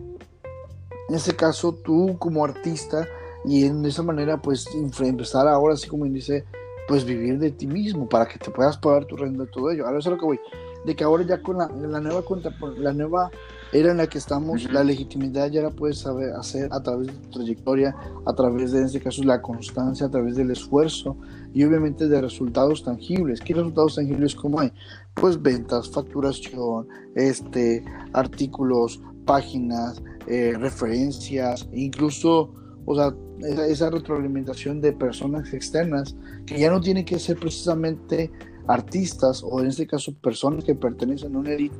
en 1.09 1.15
este 1.15 1.35
caso, 1.35 1.77
tú 1.77 2.15
como 2.19 2.45
artista, 2.45 3.09
y 3.47 3.65
en 3.65 3.83
esa 3.87 4.03
manera, 4.03 4.37
pues 4.37 4.69
empezar 5.01 5.49
ahora, 5.49 5.73
así 5.73 5.89
como 5.89 6.05
dice, 6.05 6.45
pues 6.87 7.05
vivir 7.05 7.39
de 7.39 7.51
ti 7.51 7.67
mismo 7.67 8.09
para 8.09 8.27
que 8.27 8.39
te 8.39 8.51
puedas 8.51 8.77
pagar 8.79 9.05
tu 9.05 9.17
renta 9.17 9.45
y 9.45 9.47
todo 9.47 9.71
ello. 9.71 9.87
Ahora 9.87 9.99
eso 9.99 10.11
es 10.11 10.15
lo 10.15 10.19
que 10.21 10.27
voy, 10.27 10.41
de 10.85 10.95
que 10.95 11.05
ahora 11.05 11.25
ya 11.25 11.43
con 11.43 11.59
la, 11.59 11.69
la 11.69 12.01
nueva 12.01 12.23
cuenta, 12.23 12.55
la 12.77 12.93
nueva 12.93 13.31
era 13.75 13.91
en 13.91 13.97
la 13.97 14.07
que 14.07 14.19
estamos, 14.19 14.71
la 14.71 14.85
legitimidad 14.85 15.51
ya 15.51 15.61
la 15.61 15.71
puedes 15.71 15.99
saber 15.99 16.33
hacer 16.35 16.69
a 16.73 16.81
través 16.81 17.09
de 17.09 17.13
tu 17.15 17.31
trayectoria, 17.31 17.97
a 18.25 18.33
través 18.33 18.71
de, 18.71 18.79
en 18.79 18.85
este 18.85 19.01
caso, 19.01 19.25
la 19.25 19.43
constancia, 19.43 20.07
a 20.07 20.11
través 20.11 20.37
del 20.37 20.53
esfuerzo 20.53 21.17
y 21.53 21.65
obviamente 21.65 22.07
de 22.07 22.21
resultados 22.21 22.85
tangibles. 22.85 23.41
¿Qué 23.41 23.53
resultados 23.53 23.97
tangibles 23.97 24.37
como 24.37 24.61
hay? 24.61 24.73
Pues 25.15 25.43
ventas, 25.43 25.91
facturación, 25.91 26.87
este, 27.17 27.85
artículos, 28.13 29.01
páginas, 29.25 30.01
eh, 30.29 30.55
referencias, 30.57 31.69
incluso, 31.73 32.53
o 32.87 32.95
sea, 32.95 33.13
esa, 33.41 33.91
retroalimentación 33.91 34.81
de 34.81 34.93
personas 34.93 35.53
externas 35.53 36.17
que 36.47 36.59
ya 36.59 36.71
no 36.71 36.81
tienen 36.81 37.05
que 37.05 37.19
ser 37.19 37.39
precisamente 37.39 38.31
artistas 38.67 39.43
o 39.45 39.61
en 39.61 39.67
este 39.67 39.87
caso 39.87 40.15
personas 40.15 40.65
que 40.65 40.75
pertenecen 40.75 41.35
a 41.35 41.39
una 41.39 41.53
élite, 41.53 41.77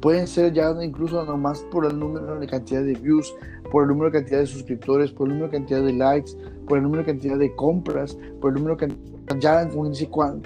pueden 0.00 0.26
ser 0.26 0.52
ya 0.52 0.72
incluso 0.82 1.24
nomás 1.24 1.60
por 1.70 1.86
el 1.86 1.98
número 1.98 2.38
de 2.38 2.46
cantidad 2.46 2.82
de 2.82 2.94
views, 2.94 3.34
por 3.72 3.82
el 3.82 3.88
número 3.88 4.10
de 4.10 4.18
cantidad 4.18 4.38
de 4.40 4.46
suscriptores, 4.46 5.10
por 5.10 5.26
el 5.26 5.34
número 5.34 5.50
de 5.50 5.58
cantidad 5.58 5.82
de 5.82 5.92
likes, 5.92 6.32
por 6.66 6.78
el 6.78 6.84
número 6.84 7.02
de 7.02 7.12
cantidad 7.12 7.38
de 7.38 7.54
compras, 7.56 8.16
por 8.40 8.50
el 8.50 8.62
número 8.62 8.76
de 8.76 8.94
ya 9.40 9.68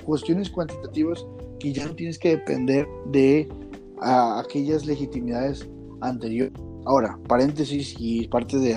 cuestiones 0.05 0.51
cuantitativas 0.51 1.25
que 1.61 1.73
ya 1.73 1.87
no 1.87 1.95
tienes 1.95 2.19
que 2.19 2.31
depender 2.31 2.89
de 3.11 3.49
aquellas 4.01 4.87
legitimidades 4.87 5.69
anteriores. 6.01 6.53
Ahora, 6.85 7.17
paréntesis 7.29 7.95
y 7.99 8.27
parte 8.27 8.59
de, 8.59 8.75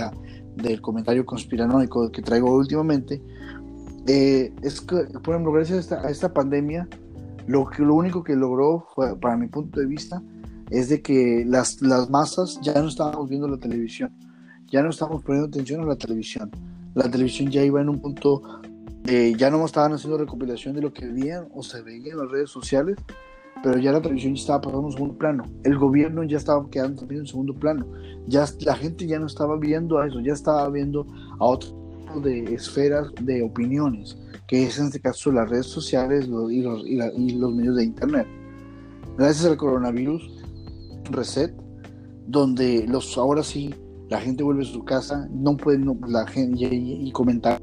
del 0.55 0.81
comentario 0.81 1.25
conspiranoico 1.25 2.11
que 2.11 2.21
traigo 2.21 2.55
últimamente, 2.55 3.21
eh, 4.07 4.53
es 4.61 4.81
que, 4.81 4.95
por 5.23 5.33
ejemplo, 5.33 5.51
gracias 5.51 5.91
a 5.91 6.09
esta, 6.09 6.33
pandemia, 6.33 6.87
lo, 7.47 7.67
que, 7.69 7.81
lo 7.81 7.95
único 7.95 8.23
que 8.23 8.35
logró, 8.35 8.87
fue, 8.93 9.17
para 9.17 9.35
mi 9.35 9.47
punto 9.47 9.79
de 9.79 9.87
vista, 9.87 10.21
es 10.69 10.89
de 10.89 11.01
que 11.01 11.43
las, 11.45 11.81
las 11.81 12.09
masas 12.09 12.59
ya 12.61 12.73
no 12.81 12.87
estábamos 12.87 13.29
viendo 13.29 13.47
la 13.47 13.57
televisión, 13.57 14.11
ya 14.67 14.81
no 14.81 14.89
estábamos 14.89 15.23
poniendo 15.23 15.47
atención 15.47 15.81
a 15.81 15.85
la 15.85 15.95
televisión. 15.95 16.51
La 16.93 17.09
televisión 17.09 17.51
ya 17.51 17.63
iba 17.63 17.81
en 17.81 17.89
un 17.89 17.99
punto, 17.99 18.61
eh, 19.05 19.33
ya 19.37 19.49
no 19.49 19.63
estaban 19.65 19.93
haciendo 19.93 20.17
recopilación 20.17 20.75
de 20.75 20.81
lo 20.81 20.93
que 20.93 21.05
veían 21.05 21.47
o 21.53 21.61
se 21.61 21.81
veía 21.81 22.13
en 22.13 22.19
las 22.19 22.31
redes 22.31 22.49
sociales, 22.49 22.97
pero 23.63 23.79
ya 23.79 23.91
la 23.91 24.01
televisión 24.01 24.35
ya 24.35 24.41
estaba 24.41 24.61
pasando 24.61 24.83
a 24.83 24.85
un 24.85 24.91
segundo 24.91 25.17
plano. 25.17 25.43
El 25.63 25.77
gobierno 25.77 26.23
ya 26.23 26.37
estaba 26.37 26.69
quedando 26.69 26.99
también 26.99 27.21
en 27.21 27.27
segundo 27.27 27.53
plano. 27.53 27.87
Ya 28.27 28.45
la 28.61 28.75
gente 28.75 29.07
ya 29.07 29.19
no 29.19 29.27
estaba 29.27 29.57
viendo 29.57 29.97
a 29.97 30.07
eso, 30.07 30.19
ya 30.19 30.33
estaba 30.33 30.69
viendo 30.69 31.05
a 31.39 31.45
otro 31.45 31.85
de 32.21 32.53
esferas 32.53 33.07
de 33.21 33.43
opiniones, 33.43 34.17
que 34.47 34.63
es 34.63 34.79
en 34.79 34.85
este 34.85 34.99
caso 34.99 35.31
las 35.31 35.49
redes 35.49 35.65
sociales 35.65 36.27
y, 36.27 36.61
los, 36.61 36.85
y, 36.85 37.29
los 37.37 37.53
medios 37.53 37.75
de 37.75 37.85
internet. 37.85 38.27
Gracias 39.17 39.45
al 39.45 39.57
coronavirus, 39.57 40.43
reset, 41.11 41.53
donde 42.27 42.85
los 42.87 43.17
ahora 43.17 43.43
sí 43.43 43.73
la 44.09 44.19
gente 44.19 44.43
vuelve 44.43 44.63
a 44.63 44.65
su 44.65 44.83
casa, 44.83 45.27
no 45.31 45.57
pueden 45.57 45.99
la 46.07 46.27
gente 46.27 46.67
y, 46.71 47.07
y 47.07 47.11
comentar 47.11 47.59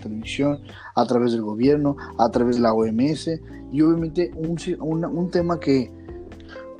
televisión, 0.00 0.60
a 0.94 1.06
través 1.06 1.32
del 1.32 1.42
gobierno, 1.42 1.96
a 2.18 2.30
través 2.30 2.56
de 2.56 2.62
la 2.62 2.72
OMS 2.72 3.28
y 3.72 3.82
obviamente 3.82 4.32
un, 4.34 4.58
un, 5.04 5.30
tema 5.30 5.60
que 5.60 5.92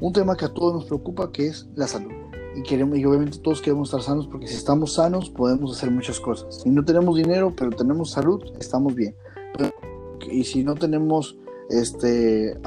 un 0.00 0.12
tema 0.12 0.36
que 0.36 0.46
a 0.46 0.54
todos 0.54 0.74
nos 0.74 0.84
preocupa 0.86 1.30
que 1.30 1.48
es 1.48 1.68
la 1.74 1.86
salud. 1.86 2.10
Y, 2.56 2.62
queremos, 2.62 2.98
y 2.98 3.04
obviamente 3.04 3.38
todos 3.38 3.60
queremos 3.60 3.88
estar 3.88 4.02
sanos 4.02 4.26
porque 4.26 4.48
si 4.48 4.56
estamos 4.56 4.94
sanos 4.94 5.30
podemos 5.30 5.76
hacer 5.76 5.90
muchas 5.90 6.18
cosas. 6.18 6.62
Si 6.62 6.70
no 6.70 6.84
tenemos 6.84 7.16
dinero 7.16 7.54
pero 7.56 7.70
tenemos 7.70 8.10
salud, 8.10 8.42
estamos 8.58 8.94
bien. 8.94 9.14
y 10.30 10.44
si 10.44 10.64
no 10.64 10.74
tenemos 10.74 11.36
este 11.68 12.58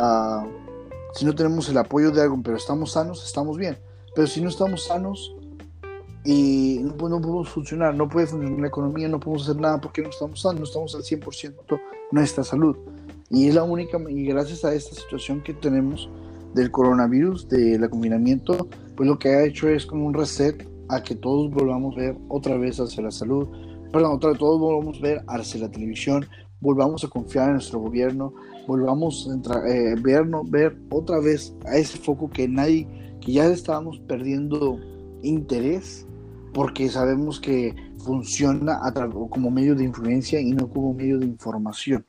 si 1.14 1.26
no 1.26 1.36
tenemos 1.36 1.70
el 1.70 1.78
apoyo 1.78 2.12
de 2.12 2.22
algo 2.22 2.40
pero 2.44 2.58
estamos 2.58 2.92
sanos, 2.92 3.26
estamos 3.26 3.58
bien. 3.58 3.78
Pero 4.16 4.28
si 4.28 4.42
no 4.42 4.50
estamos 4.50 4.84
sanos, 4.84 5.36
y 6.24 6.80
no, 6.82 6.96
podemos 6.96 7.50
funcionar, 7.50 7.96
no 7.96 8.08
puede 8.08 8.28
funcionar 8.28 8.60
la 8.60 8.68
economía, 8.68 9.10
no 9.10 9.20
podemos 9.20 9.44
hacer 9.44 9.62
nada 9.62 9.82
porque 9.82 10.02
no 10.02 10.10
estamos 10.10 10.42
sanos, 10.42 10.60
no 10.60 10.66
estamos 10.66 10.96
al 10.96 11.02
100% 11.02 11.80
nuestra 12.12 12.44
salud. 12.44 12.78
Y 13.30 13.48
es 13.48 13.56
la 13.56 13.64
única, 13.64 14.00
y 14.10 14.26
gracias 14.26 14.64
a 14.64 14.74
esta 14.74 14.96
situación 14.96 15.42
que 15.42 15.54
tenemos 15.54 16.10
del 16.54 16.72
coronavirus, 16.72 17.50
del 17.50 17.90
confinamiento, 17.90 18.68
pues 18.96 19.10
lo 19.10 19.18
que 19.18 19.30
ha 19.30 19.44
hecho 19.44 19.68
es 19.68 19.86
como 19.86 20.06
un 20.06 20.14
reset 20.14 20.68
a 20.90 21.02
que 21.02 21.16
todos 21.16 21.52
volvamos 21.52 21.98
a 21.98 22.02
ver 22.02 22.18
otra 22.30 22.58
vez 22.58 22.80
hacia 22.80 23.04
la 23.04 23.12
salud, 23.12 23.48
perdón, 23.92 24.14
otra, 24.14 24.34
todos 24.36 24.60
volvamos 24.60 25.00
a 25.00 25.02
ver 25.02 25.24
hacia 25.28 25.62
la 25.62 25.72
televisión, 25.72 26.26
volvamos 26.62 27.04
a 27.04 27.10
confiar 27.10 27.48
en 27.48 27.54
nuestro 27.54 27.80
gobierno, 27.80 28.34
volvamos 28.68 29.28
a 29.50 29.68
eh, 29.68 29.96
vernos, 30.00 30.50
ver 30.50 30.78
otra 30.90 31.20
vez 31.20 31.54
a 31.66 31.76
ese 31.76 31.98
foco 31.98 32.30
que 32.30 32.48
nadie, 32.48 32.88
que 33.20 33.34
ya 33.34 33.46
estábamos 33.48 34.00
perdiendo 34.00 34.80
interés 35.24 36.06
porque 36.54 36.90
sabemos 36.90 37.40
que 37.40 37.76
funciona 37.98 38.80
como 39.30 39.50
medio 39.50 39.76
de 39.76 39.86
influencia 39.86 40.40
y 40.40 40.52
no 40.52 40.70
como 40.70 40.94
medio 40.94 41.20
de 41.20 41.26
información. 41.26 42.06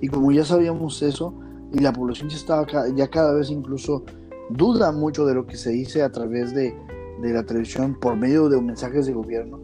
Y 0.00 0.08
como 0.08 0.32
ya 0.32 0.44
sabíamos 0.44 1.02
eso, 1.02 1.34
y 1.72 1.80
la 1.80 1.92
población 1.92 2.28
ya, 2.28 2.36
estaba, 2.36 2.66
ya 2.94 3.08
cada 3.08 3.34
vez 3.34 3.50
incluso 3.50 4.04
duda 4.50 4.92
mucho 4.92 5.26
de 5.26 5.34
lo 5.34 5.46
que 5.46 5.56
se 5.56 5.70
dice 5.70 6.02
a 6.02 6.10
través 6.10 6.54
de, 6.54 6.74
de 7.20 7.32
la 7.32 7.44
televisión 7.44 7.98
por 8.00 8.16
medio 8.16 8.48
de 8.48 8.60
mensajes 8.60 9.06
de 9.06 9.12
gobierno, 9.12 9.60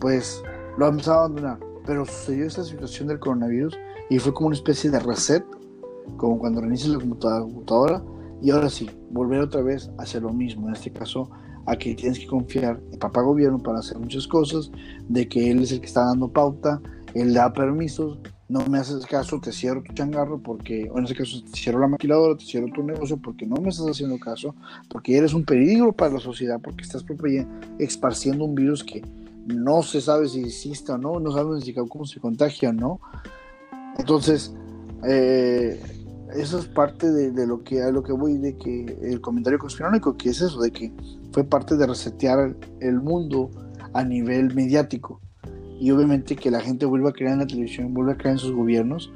pues 0.00 0.42
lo 0.76 0.88
empezado 0.88 1.18
a 1.18 1.24
abandonar. 1.24 1.58
Pero 1.86 2.04
sucedió 2.04 2.46
esta 2.46 2.64
situación 2.64 3.08
del 3.08 3.20
coronavirus 3.20 3.78
y 4.10 4.18
fue 4.18 4.34
como 4.34 4.48
una 4.48 4.56
especie 4.56 4.90
de 4.90 4.98
reset, 4.98 5.44
como 6.16 6.38
cuando 6.38 6.60
reinicias 6.60 6.90
la 6.90 6.98
computadora, 6.98 8.02
y 8.42 8.50
ahora 8.50 8.68
sí, 8.68 8.90
volver 9.10 9.40
otra 9.40 9.62
vez 9.62 9.90
hacia 9.98 10.20
lo 10.20 10.32
mismo, 10.32 10.68
en 10.68 10.74
este 10.74 10.92
caso 10.92 11.30
a 11.66 11.76
que 11.76 11.94
tienes 11.94 12.18
que 12.18 12.26
confiar 12.26 12.80
en 12.92 12.98
papá 12.98 13.22
gobierno 13.22 13.62
para 13.62 13.80
hacer 13.80 13.98
muchas 13.98 14.26
cosas, 14.26 14.70
de 15.08 15.28
que 15.28 15.50
él 15.50 15.62
es 15.62 15.72
el 15.72 15.80
que 15.80 15.86
está 15.86 16.04
dando 16.04 16.28
pauta, 16.28 16.80
él 17.14 17.34
da 17.34 17.52
permisos, 17.52 18.18
no 18.48 18.64
me 18.66 18.78
haces 18.78 19.04
caso, 19.06 19.40
te 19.40 19.50
cierro 19.50 19.82
tu 19.82 19.92
changarro 19.92 20.38
porque, 20.38 20.88
o 20.92 20.98
en 20.98 21.04
ese 21.04 21.14
caso, 21.14 21.42
te 21.42 21.58
cierro 21.58 21.80
la 21.80 21.88
maquiladora, 21.88 22.36
te 22.36 22.44
cierro 22.44 22.68
tu 22.72 22.82
negocio 22.82 23.16
porque 23.16 23.46
no 23.46 23.56
me 23.56 23.70
estás 23.70 23.86
haciendo 23.88 24.18
caso, 24.18 24.54
porque 24.88 25.16
eres 25.16 25.34
un 25.34 25.44
peligro 25.44 25.92
para 25.92 26.14
la 26.14 26.20
sociedad, 26.20 26.60
porque 26.62 26.82
estás 26.82 27.04
esparciendo 27.78 28.44
un 28.44 28.54
virus 28.54 28.84
que 28.84 29.02
no 29.46 29.82
se 29.82 30.00
sabe 30.00 30.28
si 30.28 30.40
existe 30.40 30.92
o 30.92 30.98
no, 30.98 31.18
no 31.18 31.32
sabemos 31.32 31.66
ni 31.66 31.72
cómo 31.72 32.04
se 32.04 32.20
contagia 32.20 32.70
o 32.70 32.72
no. 32.72 33.00
Entonces, 33.98 34.54
eh, 35.08 35.80
eso 36.34 36.58
es 36.58 36.66
parte 36.66 37.10
de, 37.10 37.46
lo 37.46 37.62
que 37.62 37.82
a 37.82 37.90
lo 37.90 38.02
que 38.02 38.12
voy 38.12 38.36
de 38.38 38.56
que 38.56 38.98
el 39.02 39.20
comentario 39.20 39.58
conspiranoico 39.58 40.16
que 40.16 40.30
es 40.30 40.40
eso 40.40 40.60
de 40.60 40.70
que 40.70 40.92
fue 41.32 41.44
parte 41.44 41.76
de 41.76 41.86
resetear 41.86 42.56
el 42.80 43.00
mundo 43.00 43.50
a 43.92 44.02
nivel 44.04 44.54
mediático. 44.54 45.20
Y 45.78 45.90
obviamente 45.90 46.36
que 46.36 46.50
la 46.50 46.60
gente 46.60 46.86
vuelva 46.86 47.10
a 47.10 47.12
creer 47.12 47.32
en 47.32 47.38
la 47.40 47.46
televisión 47.46 47.94
vuelva 47.94 48.12
a 48.12 48.16
creer 48.16 48.32
en 48.32 48.38
sus 48.38 48.52
gobiernos 48.52 49.12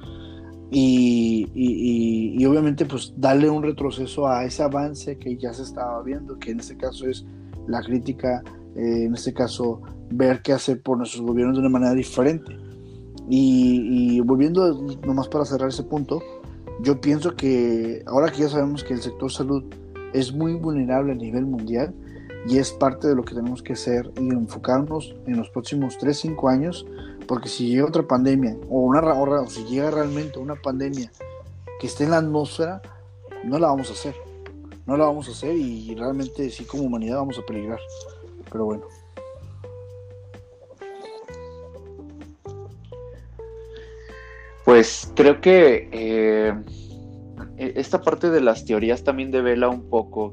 y, 0.71 1.49
y, 1.53 2.45
obviamente 2.47 2.85
pues 2.85 3.13
darle 3.17 3.51
un 3.51 3.63
retroceso 3.63 4.29
a 4.29 4.45
ese 4.45 4.63
avance 4.63 5.19
que 5.19 5.37
ya 5.37 5.53
se 5.53 5.63
estaba 5.63 6.01
viendo 6.03 6.39
que 6.39 6.53
en 6.53 6.61
este 6.61 6.77
caso 6.77 7.09
es 7.09 7.27
la 7.67 7.83
crítica 7.83 8.45
eh, 8.77 9.05
en 9.07 9.15
este 9.15 9.33
caso 9.33 9.81
ver 10.11 10.43
qué 10.43 10.53
hacer 10.53 10.81
por 10.81 10.99
nuestros 10.99 11.23
gobiernos 11.23 11.57
de 11.57 11.61
una 11.61 11.71
manera 11.71 11.95
diferente. 11.95 12.57
Y, 13.29 14.17
y 14.17 14.21
volviendo 14.21 14.73
nomás 15.07 15.29
para 15.29 15.45
cerrar 15.45 15.69
ese 15.69 15.85
punto 15.85 16.21
yo 16.83 17.01
pienso 17.01 17.35
que 17.37 18.03
ahora 18.07 18.31
que 18.31 18.39
ya 18.39 18.49
sabemos 18.49 18.85
que 18.85 18.95
el 18.95 19.03
sector 19.03 19.31
salud 19.31 19.65
es 20.13 20.33
muy 20.33 20.55
vulnerable 20.55 21.13
a 21.13 21.15
nivel 21.15 21.47
mundial 21.47 21.95
y 22.47 22.59
es 22.59 22.73
parte 22.73 23.09
de 23.09 23.15
lo 23.15 23.23
que 23.23 23.35
tenemos 23.35 23.63
que 23.63 23.75
hacer 23.75 24.11
y 24.17 24.31
enfocarnos 24.31 25.15
en 25.27 25.37
los 25.37 25.51
próximos 25.51 25.99
3, 25.99 26.19
5 26.19 26.49
años, 26.49 26.87
porque 27.27 27.49
si 27.49 27.69
llega 27.69 27.87
otra 27.87 28.03
pandemia 28.03 28.57
o, 28.69 28.81
una, 28.81 29.01
o 29.01 29.47
si 29.47 29.65
llega 29.65 29.91
realmente 29.91 30.39
una 30.39 30.55
pandemia 30.55 31.13
que 31.79 31.87
esté 31.87 32.05
en 32.05 32.11
la 32.11 32.19
atmósfera, 32.19 32.81
no 33.45 33.59
la 33.59 33.69
vamos 33.69 33.91
a 33.91 33.93
hacer. 33.93 34.15
No 34.87 34.97
la 34.97 35.05
vamos 35.05 35.29
a 35.29 35.33
hacer 35.33 35.55
y 35.55 35.95
realmente 35.95 36.49
sí 36.51 36.65
como 36.65 36.85
humanidad 36.85 37.19
vamos 37.19 37.39
a 37.39 37.43
peligrar. 37.43 37.79
Pero 38.51 38.65
bueno. 38.65 39.00
Pues 44.71 45.13
creo 45.17 45.41
que 45.41 45.89
eh, 45.91 46.55
e, 47.57 47.73
esta 47.75 48.01
parte 48.03 48.31
de 48.31 48.41
las 48.41 48.65
teorías 48.65 49.03
también 49.03 49.33
devela 49.33 49.69
un 49.69 49.91
poco 49.91 50.33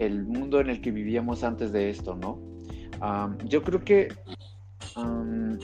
el 0.00 0.24
mundo 0.24 0.58
en 0.58 0.68
el 0.68 0.80
que 0.80 0.90
vivíamos 0.90 1.44
antes 1.44 1.70
de 1.70 1.88
esto, 1.88 2.16
¿no? 2.16 2.40
yo 3.44 3.62
creo 3.62 3.84
que 3.84 4.08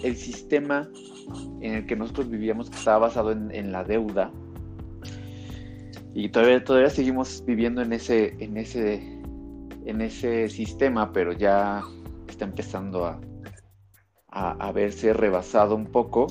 el 0.04 0.14
sistema 0.16 0.88
en 1.60 1.74
el 1.74 1.86
que 1.86 1.96
nosotros 1.96 2.30
vivíamos 2.30 2.70
que 2.70 2.76
estaba 2.76 2.98
basado 2.98 3.32
en, 3.32 3.72
la 3.72 3.82
deuda 3.82 4.30
y 6.14 6.28
todavía, 6.28 6.62
todavía 6.62 6.90
seguimos 6.90 7.42
viviendo 7.44 7.82
en 7.82 7.92
ese, 7.94 8.36
en 8.38 8.58
ese, 8.58 9.02
en 9.86 10.02
ese 10.02 10.48
sistema, 10.50 11.12
pero 11.12 11.32
ya 11.32 11.82
está 12.28 12.44
empezando 12.44 13.06
a, 13.06 13.18
a 14.28 14.70
verse 14.70 15.12
rebasado 15.14 15.74
un 15.74 15.86
poco 15.86 16.28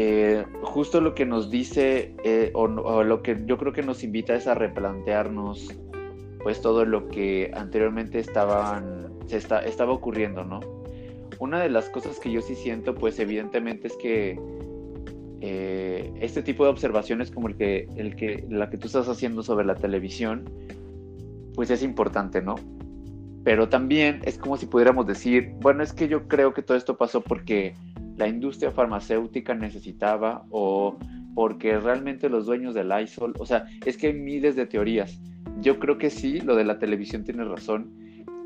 eh, 0.00 0.46
justo 0.62 1.00
lo 1.00 1.12
que 1.12 1.26
nos 1.26 1.50
dice 1.50 2.14
eh, 2.22 2.52
o, 2.54 2.68
lo 2.68 3.20
que 3.20 3.36
yo 3.46 3.58
creo 3.58 3.72
que 3.72 3.82
nos 3.82 4.04
invita 4.04 4.32
es 4.36 4.46
a 4.46 4.54
replantearnos 4.54 5.74
pues 6.40 6.62
todo 6.62 6.84
lo 6.84 7.08
que 7.08 7.50
anteriormente 7.52 8.20
estaban, 8.20 9.12
se 9.26 9.38
estaba 9.38 9.92
ocurriendo, 9.92 10.44
¿no? 10.44 10.60
Una 11.40 11.60
de 11.60 11.68
las 11.68 11.88
cosas 11.88 12.20
que 12.20 12.30
yo 12.30 12.42
sí 12.42 12.54
siento 12.54 12.94
pues 12.94 13.18
evidentemente 13.18 13.88
es 13.88 13.96
que 13.96 14.38
eh, 15.40 16.12
este 16.20 16.44
tipo 16.44 16.62
de 16.62 16.70
observaciones 16.70 17.32
como 17.32 17.48
el 17.48 17.56
que, 17.56 17.88
el 17.96 18.14
que, 18.14 18.44
la 18.48 18.70
que 18.70 18.78
tú 18.78 18.86
estás 18.86 19.08
haciendo 19.08 19.42
sobre 19.42 19.66
la 19.66 19.74
televisión 19.74 20.48
pues 21.56 21.70
es 21.70 21.82
importante, 21.82 22.40
¿no? 22.40 22.54
Pero 23.42 23.68
también 23.68 24.20
es 24.22 24.38
como 24.38 24.58
si 24.58 24.66
pudiéramos 24.66 25.08
decir, 25.08 25.54
bueno, 25.60 25.82
es 25.82 25.92
que 25.92 26.06
yo 26.06 26.28
creo 26.28 26.54
que 26.54 26.62
todo 26.62 26.76
esto 26.76 26.96
pasó 26.96 27.20
porque 27.20 27.74
la 28.18 28.28
industria 28.28 28.70
farmacéutica 28.70 29.54
necesitaba 29.54 30.44
o 30.50 30.98
porque 31.34 31.78
realmente 31.78 32.28
los 32.28 32.46
dueños 32.46 32.74
del 32.74 32.92
ISOL, 33.00 33.34
o 33.38 33.46
sea, 33.46 33.66
es 33.86 33.96
que 33.96 34.08
hay 34.08 34.12
miles 34.12 34.56
de 34.56 34.66
teorías. 34.66 35.20
Yo 35.60 35.78
creo 35.78 35.96
que 35.96 36.10
sí, 36.10 36.40
lo 36.40 36.56
de 36.56 36.64
la 36.64 36.80
televisión 36.80 37.22
tiene 37.22 37.44
razón. 37.44 37.92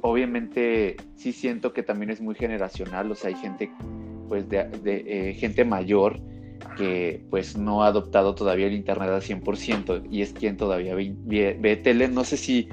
Obviamente 0.03 0.97
sí 1.15 1.33
siento 1.33 1.73
que 1.73 1.83
también 1.83 2.11
es 2.11 2.21
muy 2.21 2.35
generacional, 2.35 3.11
o 3.11 3.15
sea, 3.15 3.29
hay 3.29 3.37
gente 3.37 3.73
pues 4.29 4.49
de, 4.49 4.69
eh, 4.85 5.35
gente 5.35 5.65
mayor 5.65 6.21
que 6.77 7.25
pues 7.31 7.57
no 7.57 7.83
ha 7.83 7.89
adoptado 7.89 8.35
todavía 8.35 8.67
el 8.67 8.75
internet 8.75 9.09
al 9.09 9.23
100% 9.23 10.07
y 10.11 10.23
es 10.23 10.33
quien 10.33 10.57
todavía 10.57 10.95
ve, 10.95 11.57
ve, 11.59 11.77
tele. 11.77 12.09
No 12.09 12.25
sé 12.25 12.37
si, 12.37 12.69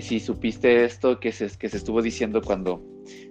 si 0.00 0.20
supiste 0.20 0.84
esto 0.84 1.20
que 1.20 1.32
se, 1.32 1.48
que 1.58 1.68
se 1.68 1.78
estuvo 1.78 2.02
diciendo 2.02 2.42
cuando 2.42 2.82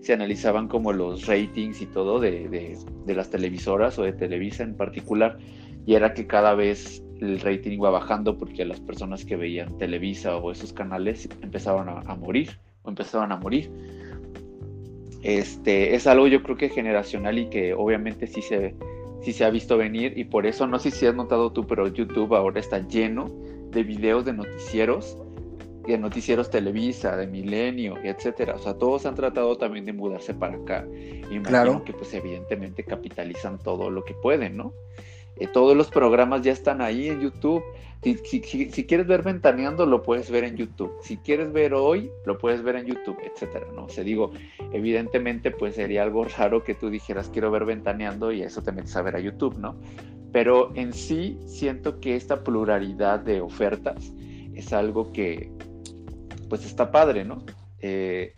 se 0.02 0.14
analizaban 0.14 0.68
como 0.68 0.93
los 0.93 1.28
ratings 1.28 1.82
y 1.82 1.86
todo 1.86 2.20
de, 2.20 2.78
las 3.08 3.30
televisoras 3.30 4.00
o 4.00 4.04
de 4.04 4.14
Televisa 4.14 4.64
en 4.64 4.76
particular, 4.76 5.38
y 5.86 5.95
era 5.95 6.14
que 6.14 6.28
cada 6.28 6.56
vez 6.56 7.04
el 7.22 7.39
rating 7.39 7.72
iba 7.72 7.89
bajando 7.89 8.38
porque 8.38 8.66
las 8.66 8.80
personas 8.80 9.26
que 9.26 9.36
veían 9.36 9.78
Televisa 9.78 10.38
o 10.38 10.52
esos 10.52 10.74
canales 10.74 11.30
empezaban 11.41 11.89
a, 11.89 12.16
morir 12.16 12.60
o 12.84 12.89
empezaban 12.89 13.32
a 13.32 13.38
morir. 13.38 13.70
Este, 15.22 15.95
es 15.95 16.08
algo 16.08 16.28
yo 16.28 16.41
creo 16.43 16.56
que 16.56 16.70
generacional 16.70 17.38
y 17.38 17.50
que 17.50 17.74
obviamente 17.74 18.26
sí 18.26 18.41
se, 18.41 18.74
sí 19.22 19.34
se 19.34 19.43
ha 19.43 19.50
visto 19.50 19.78
venir 19.78 20.18
y 20.18 20.24
por 20.24 20.45
eso 20.45 20.66
no 20.66 20.80
sé 20.80 20.91
si 20.91 21.06
has 21.06 21.16
notado 21.16 21.52
tú, 21.52 21.68
pero 21.68 21.88
YouTube 21.88 22.34
ahora 22.36 22.60
está 22.60 22.88
lleno 22.88 23.26
de 23.72 23.84
videos 23.84 24.26
de 24.26 24.34
noticieros 24.34 25.18
de 25.90 25.98
noticieros 25.98 26.50
Televisa, 26.50 27.18
de 27.18 27.28
Milenio, 27.28 27.98
etcétera. 28.04 28.56
O 28.56 28.60
sea, 28.60 28.76
todos 28.76 29.06
han 29.06 29.16
tratado 29.16 29.58
también 29.58 29.86
de 29.86 29.94
mudarse 29.94 30.34
para 30.34 30.56
acá. 30.56 30.86
Y 31.32 31.40
claro. 31.40 31.84
que 31.84 31.94
pues 31.94 32.14
evidentemente 32.14 32.84
capitalizan 32.84 33.60
todo 33.60 33.90
lo 33.90 34.04
que 34.04 34.14
pueden, 34.14 34.56
¿no? 34.58 34.74
Eh, 35.38 35.48
todos 35.48 35.76
los 35.76 35.90
programas 35.90 36.42
ya 36.42 36.52
están 36.52 36.82
ahí 36.82 37.10
en 37.10 37.22
YouTube. 37.22 37.64
Si, 38.04 38.42
si, 38.42 38.86
quieres 38.86 39.08
ver 39.08 39.24
Ventaneando, 39.24 39.86
lo 39.86 40.04
puedes 40.04 40.30
ver 40.32 40.44
en 40.44 40.56
YouTube. 40.56 40.92
Si 41.02 41.18
quieres 41.18 41.52
ver 41.52 41.74
hoy, 41.74 42.10
lo 42.26 42.38
puedes 42.38 42.62
ver 42.64 42.78
en 42.78 42.86
YouTube, 42.86 43.18
etcétera, 43.24 43.66
¿no? 43.76 43.86
O 43.86 43.90
sea, 43.90 44.04
digo, 44.04 44.32
evidentemente, 44.72 45.52
pues 45.52 45.76
sería 45.76 46.04
algo 46.04 46.24
raro 46.24 46.64
que 46.64 46.76
tú 46.76 46.90
dijeras 46.90 47.30
quiero 47.30 47.52
ver 47.52 47.66
Ventaneando 47.66 48.32
y 48.32 48.42
eso 48.42 48.62
te 48.62 48.72
metes 48.72 48.96
a 48.96 49.02
ver 49.02 49.16
a 49.16 49.20
YouTube, 49.20 49.58
¿no? 49.58 49.76
Pero 50.32 50.72
en 50.76 50.94
sí 50.94 51.38
siento 51.46 52.00
que 52.00 52.16
esta 52.16 52.44
pluralidad 52.44 53.20
de 53.20 53.42
ofertas 53.42 54.14
es 54.56 54.72
algo 54.74 55.12
que, 55.12 55.52
pues 56.50 56.66
está 56.66 56.91
padre, 56.91 57.24
¿no? 57.24 57.43
Eh, 57.82 58.34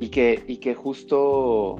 y, 0.00 0.08
que, 0.08 0.42
y 0.46 0.56
que 0.56 0.74
justo 0.74 1.76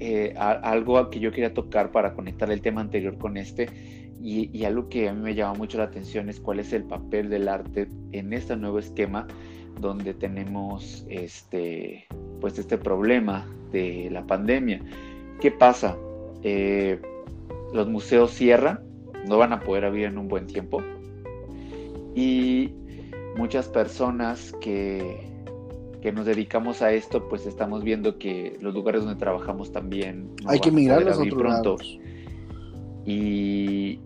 eh, 0.00 0.34
algo 0.38 1.10
que 1.10 1.18
yo 1.18 1.32
quería 1.32 1.52
tocar 1.52 1.90
para 1.90 2.14
conectar 2.14 2.50
el 2.50 2.62
tema 2.62 2.80
anterior 2.80 3.18
con 3.18 3.36
este, 3.36 3.68
y, 4.22 4.64
algo 4.64 4.88
que 4.88 5.08
a 5.08 5.12
mí 5.12 5.20
me 5.20 5.34
llama 5.34 5.54
mucho 5.54 5.78
la 5.78 5.84
atención 5.84 6.28
es 6.28 6.40
cuál 6.40 6.60
es 6.60 6.72
el 6.72 6.84
papel 6.84 7.30
del 7.30 7.48
arte 7.48 7.88
en 8.12 8.32
este 8.32 8.56
nuevo 8.56 8.78
esquema 8.78 9.26
donde 9.80 10.12
tenemos 10.12 11.04
este, 11.08 12.06
pues 12.40 12.58
este 12.58 12.78
problema 12.78 13.46
de 13.70 14.08
la 14.10 14.26
pandemia. 14.26 14.80
¿Qué 15.40 15.52
pasa? 15.52 15.96
Eh, 16.42 17.00
los 17.72 17.88
museos 17.88 18.32
cierran, 18.32 18.80
no 19.26 19.38
van 19.38 19.52
a 19.52 19.60
poder 19.60 19.84
abrir 19.84 20.06
en 20.06 20.18
un 20.18 20.26
buen 20.26 20.46
tiempo. 20.46 20.82
Y 22.14 22.72
muchas 23.36 23.68
personas 23.68 24.52
que, 24.60 25.26
nos 26.14 26.24
dedicamos 26.24 26.80
a 26.80 26.92
esto, 26.92 27.28
pues 27.28 27.44
estamos 27.44 27.84
viendo 27.84 28.18
que 28.18 28.56
los 28.62 28.72
lugares 28.72 29.04
donde 29.04 29.18
trabajamos 29.18 29.72
también 29.72 30.30
hay 30.46 30.58
que 30.58 30.70
migrar 30.70 31.06
a 31.06 31.10
otros 31.10 31.28
pronto. 31.28 31.76
Y, 33.04 34.00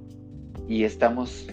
y 0.69 0.83
estamos 0.83 1.47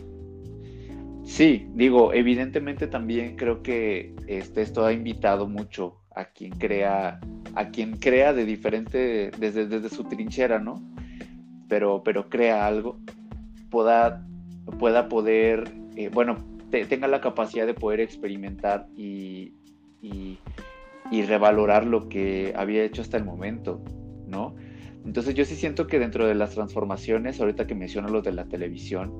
Sí, 1.30 1.68
digo, 1.76 2.12
evidentemente 2.12 2.88
también 2.88 3.36
creo 3.36 3.62
que 3.62 4.16
este, 4.26 4.64
esto 4.64 4.84
ha 4.84 4.92
invitado 4.92 5.48
mucho 5.48 5.98
a 6.16 6.26
quien 6.26 6.54
crea, 6.54 7.20
a 7.54 7.70
quien 7.70 7.98
crea 7.98 8.34
de 8.34 8.46
diferente, 8.46 9.30
desde, 9.38 9.68
desde 9.68 9.90
su 9.90 10.06
trinchera, 10.06 10.58
¿no? 10.58 10.82
Pero, 11.68 12.02
pero 12.04 12.30
crea 12.30 12.66
algo, 12.66 12.98
pueda, 13.70 14.26
pueda 14.80 15.08
poder, 15.08 15.72
eh, 15.96 16.10
bueno, 16.12 16.38
tenga 16.70 17.08
la 17.08 17.22
capacidad 17.22 17.66
de 17.66 17.74
poder 17.74 18.00
experimentar 18.00 18.88
y, 18.96 19.54
y, 20.02 20.38
revalorar 21.24 21.86
lo 21.86 22.08
que 22.08 22.54
había 22.56 22.84
hecho 22.84 23.02
hasta 23.02 23.18
el 23.18 23.26
momento, 23.26 23.82
¿no? 24.28 24.56
Entonces 25.06 25.34
yo 25.34 25.46
sí 25.46 25.56
siento 25.56 25.88
que 25.88 26.00
dentro 26.00 26.28
de 26.28 26.36
las 26.36 26.52
transformaciones, 26.52 27.40
ahorita 27.40 27.66
que 27.66 27.76
menciono 27.76 28.10
lo 28.10 28.22
de 28.22 28.32
la 28.32 28.46
televisión, 28.46 29.12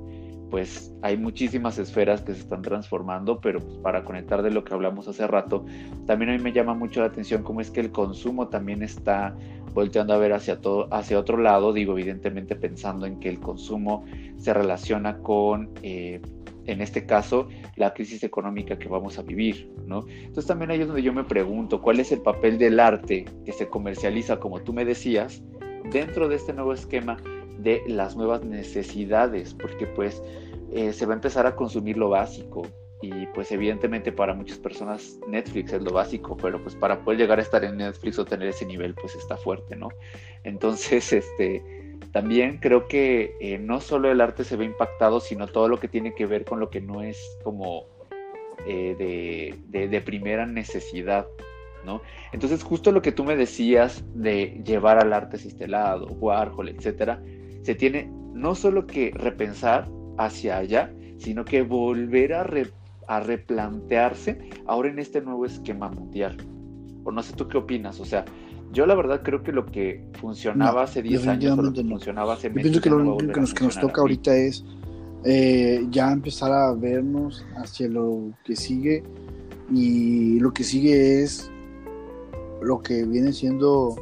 pues 0.50 0.92
hay 1.02 1.16
muchísimas 1.16 1.78
esferas 1.78 2.22
que 2.22 2.34
se 2.34 2.40
están 2.40 2.62
transformando, 2.62 3.40
pero 3.40 3.60
pues, 3.60 3.78
para 3.78 4.04
conectar 4.04 4.42
de 4.42 4.50
lo 4.50 4.64
que 4.64 4.74
hablamos 4.74 5.06
hace 5.08 5.26
rato, 5.26 5.64
también 6.06 6.30
a 6.30 6.34
mí 6.34 6.42
me 6.42 6.52
llama 6.52 6.74
mucho 6.74 7.00
la 7.00 7.06
atención 7.06 7.42
cómo 7.42 7.60
es 7.60 7.70
que 7.70 7.80
el 7.80 7.90
consumo 7.92 8.48
también 8.48 8.82
está 8.82 9.34
volteando 9.72 10.12
a 10.12 10.18
ver 10.18 10.32
hacia 10.32 10.60
todo, 10.60 10.92
hacia 10.92 11.18
otro 11.18 11.38
lado, 11.38 11.72
digo, 11.72 11.92
evidentemente 11.92 12.56
pensando 12.56 13.06
en 13.06 13.20
que 13.20 13.28
el 13.28 13.38
consumo 13.38 14.04
se 14.36 14.52
relaciona 14.52 15.18
con 15.18 15.70
eh, 15.82 16.20
en 16.66 16.80
este 16.80 17.06
caso, 17.06 17.48
la 17.76 17.94
crisis 17.94 18.22
económica 18.22 18.78
que 18.78 18.88
vamos 18.88 19.18
a 19.18 19.22
vivir, 19.22 19.70
¿no? 19.86 20.06
Entonces 20.08 20.46
también 20.46 20.70
ahí 20.70 20.80
es 20.80 20.86
donde 20.86 21.02
yo 21.02 21.12
me 21.12 21.24
pregunto, 21.24 21.80
¿cuál 21.80 22.00
es 22.00 22.12
el 22.12 22.20
papel 22.20 22.58
del 22.58 22.80
arte 22.80 23.24
que 23.44 23.52
se 23.52 23.68
comercializa, 23.68 24.38
como 24.38 24.60
tú 24.60 24.72
me 24.72 24.84
decías, 24.84 25.42
dentro 25.90 26.28
de 26.28 26.36
este 26.36 26.52
nuevo 26.52 26.72
esquema 26.72 27.16
de 27.58 27.82
las 27.86 28.16
nuevas 28.16 28.44
necesidades? 28.44 29.54
Porque 29.54 29.86
pues 29.86 30.22
eh, 30.72 30.92
se 30.92 31.06
va 31.06 31.14
a 31.14 31.16
empezar 31.16 31.46
a 31.46 31.56
consumir 31.56 31.96
lo 31.96 32.10
básico, 32.10 32.62
y 33.02 33.26
pues 33.28 33.50
evidentemente 33.50 34.12
para 34.12 34.34
muchas 34.34 34.58
personas 34.58 35.18
Netflix 35.26 35.72
es 35.72 35.82
lo 35.82 35.92
básico, 35.92 36.36
pero 36.36 36.62
pues 36.62 36.74
para 36.74 37.02
poder 37.02 37.20
llegar 37.20 37.38
a 37.38 37.42
estar 37.42 37.64
en 37.64 37.78
Netflix 37.78 38.18
o 38.18 38.24
tener 38.24 38.48
ese 38.48 38.66
nivel 38.66 38.94
pues 38.94 39.14
está 39.14 39.36
fuerte, 39.36 39.74
¿no? 39.74 39.88
Entonces, 40.44 41.12
este, 41.12 41.62
también 42.12 42.58
creo 42.58 42.88
que 42.88 43.36
eh, 43.40 43.58
no 43.58 43.80
solo 43.80 44.10
el 44.10 44.20
arte 44.20 44.44
se 44.44 44.56
ve 44.56 44.64
impactado, 44.64 45.20
sino 45.20 45.46
todo 45.46 45.68
lo 45.68 45.78
que 45.78 45.88
tiene 45.88 46.14
que 46.14 46.26
ver 46.26 46.44
con 46.44 46.58
lo 46.58 46.70
que 46.70 46.80
no 46.80 47.02
es 47.02 47.18
como 47.44 47.84
eh, 48.66 49.54
de, 49.70 50.00
primera 50.00 50.44
necesidad, 50.44 51.26
¿no? 51.84 52.02
Entonces, 52.32 52.62
justo 52.62 52.90
lo 52.90 53.00
que 53.00 53.12
tú 53.12 53.24
me 53.24 53.36
decías 53.36 54.04
de 54.14 54.60
llevar 54.64 54.98
al 54.98 55.12
arte 55.12 55.38
sistelado, 55.38 56.06
Warhol, 56.06 56.68
etcétera, 56.68 57.22
se 57.62 57.74
tiene 57.74 58.10
no 58.34 58.54
solo 58.54 58.86
que 58.86 59.12
repensar 59.14 59.88
hacia 60.18 60.58
allá, 60.58 60.92
sino 61.18 61.44
que 61.44 61.62
volver 61.62 62.34
a, 62.34 62.46
a 63.06 63.20
replantearse 63.20 64.50
ahora 64.66 64.88
en 64.88 64.98
este 64.98 65.20
nuevo 65.20 65.46
esquema 65.46 65.90
mundial. 65.90 66.36
O 67.04 67.12
no 67.12 67.22
sé 67.22 67.34
tú 67.34 67.48
qué 67.48 67.58
opinas, 67.58 68.00
o 68.00 68.04
sea, 68.04 68.24
yo 68.72 68.86
la 68.86 68.94
verdad 68.94 69.22
creo 69.22 69.42
que 69.42 69.52
lo 69.52 69.66
que 69.66 70.04
funcionaba 70.20 70.84
hace 70.84 71.02
10 71.02 71.26
años 71.26 71.58
o 71.58 71.62
lo 71.62 71.72
que 71.72 71.84
funcionaba 71.84 72.34
hace 72.34 72.48
Yo 72.48 72.54
pienso 72.54 72.80
que 72.80 72.90
lo 72.90 72.96
único 72.98 73.32
que 73.32 73.40
nos, 73.40 73.54
que 73.54 73.64
nos 73.64 73.78
toca 73.78 74.00
ahorita 74.00 74.36
es 74.36 74.64
eh, 75.24 75.86
ya 75.90 76.12
empezar 76.12 76.52
a 76.52 76.72
vernos 76.72 77.44
hacia 77.56 77.88
lo 77.88 78.32
que 78.44 78.56
sigue. 78.56 79.02
Y 79.72 80.40
lo 80.40 80.52
que 80.52 80.64
sigue 80.64 81.22
es 81.22 81.50
lo 82.62 82.80
que 82.80 83.04
viene 83.04 83.32
siendo 83.32 83.96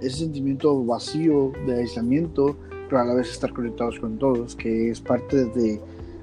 ese 0.00 0.18
sentimiento 0.18 0.84
vacío 0.84 1.52
de 1.66 1.80
aislamiento, 1.80 2.56
pero 2.88 3.00
a 3.00 3.04
la 3.04 3.14
vez 3.14 3.30
estar 3.30 3.52
conectados 3.52 3.98
con 3.98 4.18
todos, 4.18 4.54
que 4.54 4.90
es 4.90 5.00
parte 5.00 5.44
de 5.46 5.80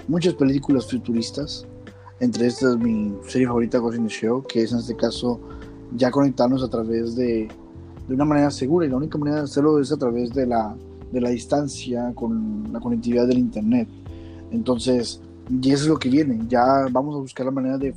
muchas 0.07 0.33
películas 0.33 0.89
futuristas. 0.89 1.65
Entre 2.19 2.47
estas, 2.47 2.77
mi 2.77 3.13
serie 3.27 3.47
favorita, 3.47 3.79
Ghost 3.79 3.97
in 3.97 4.07
the 4.07 4.13
Show, 4.13 4.43
que 4.43 4.61
es 4.61 4.71
en 4.71 4.79
este 4.79 4.95
caso 4.95 5.39
ya 5.95 6.09
conectarnos 6.09 6.63
a 6.63 6.69
través 6.69 7.15
de, 7.15 7.49
de 8.07 8.13
una 8.15 8.25
manera 8.25 8.51
segura, 8.51 8.85
y 8.85 8.89
la 8.89 8.97
única 8.97 9.17
manera 9.17 9.37
de 9.37 9.43
hacerlo 9.43 9.79
es 9.79 9.91
a 9.91 9.97
través 9.97 10.33
de 10.33 10.45
la, 10.45 10.75
de 11.11 11.21
la 11.21 11.29
distancia 11.29 12.11
con 12.13 12.71
la 12.71 12.79
conectividad 12.79 13.27
del 13.27 13.37
Internet. 13.37 13.87
Entonces, 14.51 15.21
y 15.49 15.71
eso 15.71 15.83
es 15.83 15.89
lo 15.89 15.97
que 15.97 16.09
viene. 16.09 16.39
Ya 16.47 16.87
vamos 16.91 17.15
a 17.15 17.19
buscar 17.19 17.45
la 17.45 17.51
manera 17.51 17.77
de, 17.77 17.93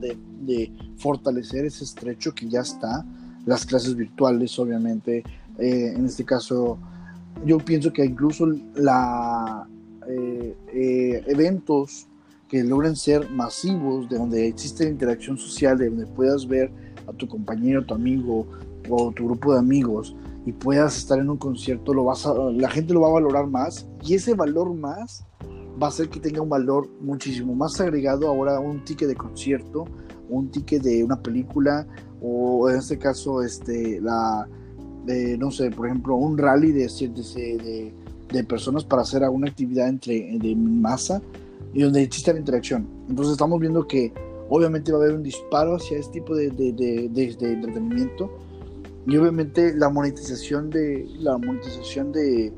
de, 0.00 0.16
de 0.42 0.72
fortalecer 0.96 1.64
ese 1.64 1.84
estrecho 1.84 2.34
que 2.34 2.48
ya 2.48 2.60
está. 2.60 3.04
Las 3.46 3.64
clases 3.64 3.94
virtuales, 3.96 4.58
obviamente. 4.58 5.24
Eh, 5.58 5.92
en 5.96 6.04
este 6.04 6.24
caso, 6.24 6.78
yo 7.44 7.58
pienso 7.58 7.92
que 7.92 8.04
incluso 8.04 8.46
la 8.74 9.66
eh, 10.08 10.56
eh, 10.72 11.24
eventos 11.26 12.06
que 12.48 12.62
logren 12.62 12.96
ser 12.96 13.28
masivos, 13.30 14.08
de 14.08 14.16
donde 14.16 14.46
existe 14.46 14.88
interacción 14.88 15.36
social, 15.36 15.76
de 15.76 15.90
donde 15.90 16.06
puedas 16.06 16.46
ver 16.46 16.70
a 17.06 17.12
tu 17.12 17.26
compañero, 17.26 17.84
tu 17.84 17.94
amigo 17.94 18.46
o 18.88 19.12
tu 19.12 19.26
grupo 19.26 19.52
de 19.52 19.58
amigos 19.58 20.14
y 20.46 20.52
puedas 20.52 20.96
estar 20.96 21.18
en 21.18 21.28
un 21.28 21.36
concierto, 21.36 21.92
lo 21.92 22.04
vas 22.04 22.26
a, 22.26 22.34
la 22.34 22.70
gente 22.70 22.94
lo 22.94 23.02
va 23.02 23.08
a 23.08 23.12
valorar 23.12 23.46
más 23.46 23.86
y 24.02 24.14
ese 24.14 24.34
valor 24.34 24.72
más 24.74 25.24
va 25.80 25.86
a 25.86 25.90
hacer 25.90 26.08
que 26.08 26.20
tenga 26.20 26.40
un 26.40 26.48
valor 26.48 26.88
muchísimo 27.00 27.54
más 27.54 27.80
agregado 27.80 28.28
ahora 28.28 28.58
un 28.58 28.84
ticket 28.84 29.08
de 29.08 29.14
concierto, 29.14 29.84
un 30.28 30.50
ticket 30.50 30.82
de 30.82 31.04
una 31.04 31.20
película 31.22 31.86
o 32.20 32.68
en 32.70 32.76
este 32.76 32.98
caso 32.98 33.42
este 33.42 34.00
la 34.00 34.48
no 35.38 35.50
sé, 35.50 35.70
por 35.70 35.86
ejemplo, 35.86 36.16
un 36.16 36.36
rally 36.36 36.70
de, 36.70 36.86
de, 36.86 37.94
de, 38.30 38.44
personas 38.44 38.84
para 38.84 39.02
hacer 39.02 39.24
alguna 39.24 39.48
actividad 39.48 39.88
entre 39.88 40.38
de 40.38 40.54
masa 40.54 41.22
y 41.72 41.82
donde 41.82 42.02
exista 42.02 42.32
la 42.34 42.40
interacción. 42.40 42.86
Entonces 43.08 43.32
estamos 43.32 43.58
viendo 43.58 43.86
que 43.86 44.12
obviamente 44.50 44.92
va 44.92 44.98
a 44.98 45.02
haber 45.02 45.14
un 45.14 45.22
disparo 45.22 45.76
hacia 45.76 45.98
este 45.98 46.20
tipo 46.20 46.34
de, 46.36 46.50
de 46.50 47.52
entretenimiento 47.52 48.30
y 49.08 49.16
obviamente 49.16 49.74
la 49.74 49.88
monetización 49.88 50.68
de 50.68 51.08
la 51.18 51.38
monetización 51.38 52.12
de, 52.12 52.52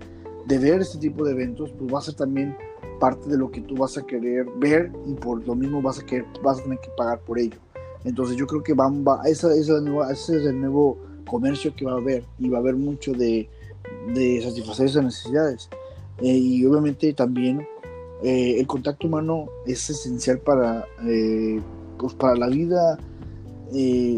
ver 0.49 0.81
este 0.81 0.99
tipo 0.99 1.25
de 1.25 1.31
eventos 1.31 1.71
pues 1.79 1.95
va 1.95 2.01
a 2.01 2.03
ser 2.03 2.15
también 2.15 2.57
parte 2.99 3.29
de 3.29 3.39
lo 3.39 3.53
que 3.53 3.61
tú 3.61 3.77
vas 3.77 3.97
a 3.97 4.03
querer 4.03 4.47
ver 4.57 4.91
y 5.07 5.15
por 5.15 5.47
lo 5.47 5.55
mismo 5.55 5.81
vas 5.81 6.01
a, 6.01 6.05
querer, 6.05 6.27
vas 6.43 6.59
a 6.59 6.63
tener 6.65 6.81
que 6.81 6.91
pagar 6.97 7.21
por 7.21 7.39
ello. 7.39 7.57
Entonces 8.05 8.37
yo 8.37 8.49
creo 8.49 8.65
que 8.65 8.75
van, 8.75 9.05
va, 9.05 9.23
esa, 9.27 9.55
esa 9.55 9.79
ese 10.11 10.39
es 10.39 10.47
el 10.47 10.61
nuevo 10.61 10.99
comercio 11.25 11.73
que 11.77 11.85
va 11.85 11.93
a 11.93 11.99
haber 11.99 12.25
y 12.41 12.49
va 12.49 12.59
a 12.59 12.61
haber 12.61 12.75
mucho 12.75 13.13
de, 13.13 13.49
de 14.13 14.43
satisfacer 14.43 14.87
esas 14.87 15.05
necesidades. 15.05 15.69
Eh, 16.19 16.37
y 16.37 16.65
obviamente 16.67 17.13
también 17.13 17.65
eh, 18.25 18.57
el 18.59 18.67
contacto 18.67 19.07
humano 19.07 19.47
es 19.67 19.89
esencial 19.89 20.41
para, 20.41 20.85
eh, 21.07 21.61
pues 21.97 22.15
para 22.15 22.35
la 22.35 22.49
vida 22.49 22.99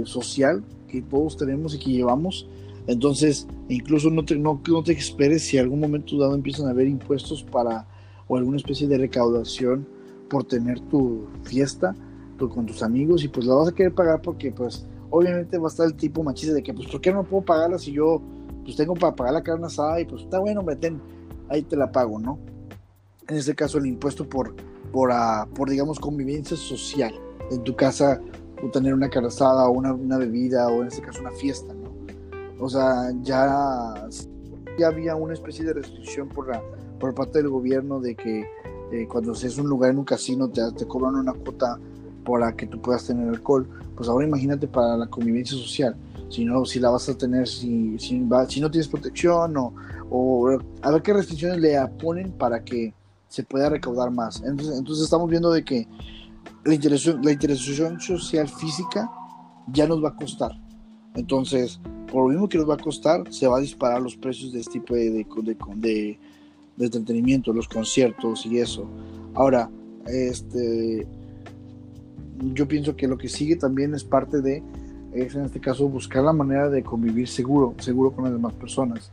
social 0.07 0.65
que 0.93 1.03
todos 1.03 1.37
tenemos 1.37 1.75
y 1.75 1.79
que 1.79 1.91
llevamos. 1.91 2.49
Entonces, 2.87 3.47
incluso 3.69 4.11
no 4.11 4.25
te, 4.25 4.37
no, 4.37 4.61
no 4.69 4.83
te 4.83 4.93
esperes 4.93 5.43
si 5.43 5.59
algún 5.59 5.81
momento 5.81 6.19
dado 6.19 6.35
empiezan 6.35 6.67
a 6.67 6.71
haber 6.71 6.89
impuestos 6.89 7.43
para 7.43 7.87
o 8.29 8.37
alguna 8.37 8.57
especie 8.57 8.87
de 8.87 8.99
recaudación 8.99 9.87
por 10.29 10.45
tener 10.45 10.81
tu 10.81 11.27
fiesta 11.45 11.95
con 12.49 12.67
tus 12.67 12.83
amigos 12.83 13.25
y 13.25 13.29
pues 13.29 13.47
la 13.47 13.55
vas 13.55 13.69
a 13.69 13.73
querer 13.73 13.95
pagar 13.95 14.21
porque 14.23 14.51
pues 14.51 14.85
obviamente 15.11 15.59
va 15.59 15.69
a 15.69 15.71
estar 15.71 15.87
el 15.87 15.95
tipo 15.95 16.23
machista 16.23 16.55
de 16.55 16.63
que 16.63 16.73
pues 16.73 16.89
¿por 16.89 17.01
qué 17.01 17.13
no 17.13 17.25
puedo 17.25 17.45
pagarla 17.45 17.79
si 17.79 17.93
yo 17.93 18.21
pues 18.65 18.77
tengo 18.77 18.95
para 18.95 19.15
pagar 19.15 19.35
la 19.35 19.43
carne 19.43 19.67
asada 19.67 20.01
y 20.01 20.05
pues 20.05 20.23
está 20.23 20.39
bueno, 20.39 20.61
hombre, 20.61 20.79
ahí 21.49 21.63
te 21.63 21.77
la 21.77 21.91
pago, 21.91 22.19
¿no? 22.19 22.39
En 23.29 23.37
este 23.37 23.55
caso 23.55 23.79
el 23.79 23.87
impuesto 23.87 24.29
por, 24.29 24.55
por, 24.93 25.11
ah, 25.13 25.49
por 25.55 25.69
digamos 25.69 25.99
convivencia 25.99 26.57
social. 26.57 27.13
En 27.51 27.63
tu 27.65 27.75
casa 27.75 28.21
o 28.63 28.69
tener 28.69 28.95
una 28.95 29.09
carne 29.09 29.29
asada 29.29 29.67
o 29.67 29.73
una, 29.73 29.93
una, 29.93 30.19
bebida 30.19 30.69
o 30.69 30.83
en 30.83 30.89
este 30.89 31.03
caso 31.03 31.21
una 31.21 31.33
fiesta, 31.33 31.75
¿no? 31.75 31.93
O 32.61 32.69
sea, 32.69 33.13
ya, 33.23 34.09
ya 34.79 34.87
había 34.87 35.17
una 35.17 35.35
especie 35.35 35.65
de 35.65 35.75
restricción 35.75 36.29
por 36.29 36.49
la 36.49 36.63
por 37.03 37.15
parte 37.15 37.39
del 37.39 37.49
gobierno 37.49 37.99
de 37.99 38.15
que 38.15 38.47
eh, 38.93 39.09
cuando 39.09 39.33
es 39.33 39.59
un 39.59 39.69
lugar 39.69 39.91
en 39.91 39.99
un 39.99 40.05
casino 40.05 40.49
te, 40.49 40.63
te 40.71 40.87
cobran 40.87 41.17
una 41.17 41.33
cuota 41.33 41.77
para 42.25 42.55
que 42.55 42.65
tú 42.69 42.81
puedas 42.81 43.05
tener 43.05 43.29
alcohol. 43.29 43.67
Pues 43.97 44.09
ahora 44.09 44.25
imagínate 44.25 44.69
para 44.69 44.97
la 44.97 45.09
convivencia 45.09 45.59
social. 45.59 45.97
Si 46.29 46.45
no, 46.45 46.65
si 46.65 46.79
la 46.79 46.91
vas 46.91 47.09
a 47.09 47.19
tener, 47.19 47.49
si, 47.49 47.99
si, 47.99 48.25
si 48.49 48.61
no 48.61 48.71
tienes 48.71 48.87
protección 48.87 49.57
o, 49.57 49.75
o 50.11 50.59
a 50.81 50.91
ver 50.93 51.03
qué 51.03 51.13
restricciones 51.13 51.59
le 51.59 51.77
ponen 52.01 52.31
para 52.31 52.63
que 52.63 52.95
se 53.29 53.43
pueda 53.43 53.69
recaudar 53.69 54.13
más. 54.13 54.41
Entonces, 54.43 54.79
entonces 54.79 55.03
estamos 55.03 55.29
viendo 55.29 55.51
de 55.51 55.65
que 55.65 55.89
la 56.65 56.75
interacción, 56.75 57.21
la 57.23 57.33
interacción 57.33 58.01
social 58.01 58.49
física 58.49 59.11
ya 59.73 59.87
nos 59.87 60.03
va 60.03 60.11
a 60.11 60.17
costar. 60.17 60.53
Entonces, 61.15 61.81
por 62.11 62.25
lo 62.25 62.29
mismo 62.29 62.49
que 62.49 62.59
nos 62.59 62.69
va 62.69 62.75
a 62.75 62.79
costar, 62.79 63.33
se 63.33 63.47
va 63.47 63.59
a 63.59 63.61
disparar 63.61 64.01
los 64.01 64.17
precios 64.17 64.53
de 64.53 64.61
este 64.61 64.75
tipo 64.75 64.95
de, 64.95 65.11
de, 65.11 66.19
de, 66.77 66.85
entretenimiento, 66.85 67.53
los 67.53 67.69
conciertos 67.69 68.47
y 68.47 68.59
eso. 68.59 68.87
Ahora, 69.35 69.71
este, 70.07 71.07
yo 72.55 72.67
pienso 72.67 72.97
que 72.97 73.09
lo 73.09 73.19
que 73.19 73.29
sigue 73.29 73.57
también 73.57 73.95
es 73.95 74.05
parte 74.05 74.41
de, 74.41 74.63
es 75.13 75.35
en 75.35 75.45
este 75.45 75.61
caso, 75.61 75.89
buscar 75.89 76.25
la 76.25 76.33
manera 76.33 76.71
de 76.71 76.83
convivir 76.83 77.29
seguro, 77.29 77.75
seguro 77.79 78.13
con 78.13 78.25
las 78.25 78.33
demás 78.33 78.55
personas. 78.55 79.13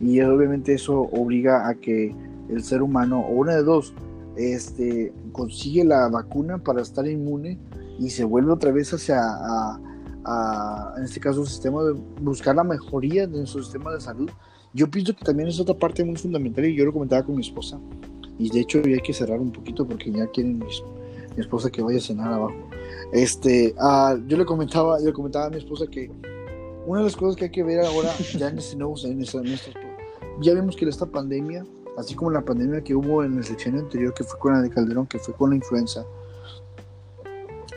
Y 0.00 0.20
obviamente 0.20 0.74
eso 0.74 1.00
obliga 1.00 1.68
a 1.68 1.74
que 1.74 2.14
el 2.48 2.62
ser 2.62 2.82
humano, 2.82 3.20
o 3.20 3.32
una 3.32 3.54
de 3.54 3.62
dos, 3.62 3.94
este, 4.36 5.12
consigue 5.32 5.84
la 5.84 6.08
vacuna 6.08 6.58
para 6.58 6.82
estar 6.82 7.06
inmune 7.06 7.58
y 7.98 8.10
se 8.10 8.24
vuelve 8.24 8.52
otra 8.52 8.72
vez 8.72 8.92
hacia, 8.92 9.20
en 10.96 11.04
este 11.04 11.20
caso, 11.20 11.42
el 11.42 11.46
sistema 11.46 11.82
de 11.82 11.92
buscar 12.20 12.56
la 12.56 12.64
mejoría 12.64 13.26
de 13.26 13.38
nuestro 13.38 13.62
sistema 13.62 13.92
de 13.92 14.00
salud 14.00 14.30
yo 14.74 14.90
pienso 14.90 15.14
que 15.14 15.24
también 15.24 15.48
es 15.48 15.60
otra 15.60 15.78
parte 15.78 16.04
muy 16.04 16.16
fundamental 16.16 16.64
y 16.64 16.74
yo 16.74 16.84
lo 16.84 16.92
comentaba 16.92 17.24
con 17.24 17.36
mi 17.36 17.42
esposa. 17.42 17.78
Y 18.40 18.50
de 18.50 18.60
hecho 18.60 18.82
hay 18.84 18.98
que 18.98 19.12
cerrar 19.12 19.38
un 19.38 19.52
poquito 19.52 19.86
porque 19.86 20.10
ya 20.10 20.26
quieren 20.26 20.58
mi, 20.58 20.66
esposa 21.36 21.70
que 21.70 21.80
vaya 21.80 21.98
a 21.98 22.00
cenar 22.00 22.32
abajo. 22.32 22.54
Este, 23.12 23.72
uh, 23.78 24.16
yo 24.26 24.36
le 24.36 24.44
comentaba, 24.44 24.98
yo 24.98 25.06
le 25.06 25.12
comentaba 25.12 25.46
a 25.46 25.50
mi 25.50 25.58
esposa 25.58 25.86
que 25.86 26.10
una 26.86 26.98
de 26.98 27.04
las 27.04 27.16
cosas 27.16 27.36
que 27.36 27.44
hay 27.44 27.50
que 27.50 27.62
ver 27.62 27.84
ahora, 27.84 28.10
ya 28.36 28.48
en 28.48 28.58
este 28.58 28.76
nuevo, 28.76 28.96
en 29.04 29.22
esta, 29.22 29.40
ya 30.40 30.54
vemos 30.54 30.74
que 30.74 30.88
esta 30.88 31.06
pandemia, 31.06 31.64
así 31.98 32.14
como 32.14 32.30
la 32.30 32.44
pandemia 32.44 32.82
que 32.82 32.94
hubo 32.94 33.24
en 33.24 33.36
el 33.36 33.44
sección 33.44 33.78
anterior, 33.78 34.12
que 34.14 34.24
fue 34.24 34.38
con 34.38 34.52
la 34.54 34.62
de 34.62 34.70
Calderón, 34.70 35.06
que 35.06 35.18
fue 35.18 35.34
con 35.34 35.50
la 35.50 35.56
influenza, 35.56 36.04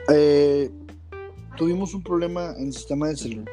eh, 0.09 0.71
tuvimos 1.57 1.93
un 1.93 2.03
problema 2.03 2.53
en 2.57 2.67
el 2.67 2.73
sistema 2.73 3.07
de 3.07 3.17
salud 3.17 3.45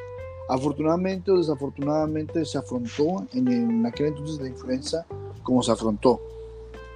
Afortunadamente 0.47 1.31
o 1.31 1.37
desafortunadamente 1.37 2.45
se 2.45 2.59
afrontó 2.59 3.25
en, 3.33 3.83
aquel 3.85 4.07
entonces 4.07 4.39
la 4.39 4.47
influenza 4.47 5.05
como 5.41 5.63
se 5.63 5.71
afrontó. 5.71 6.21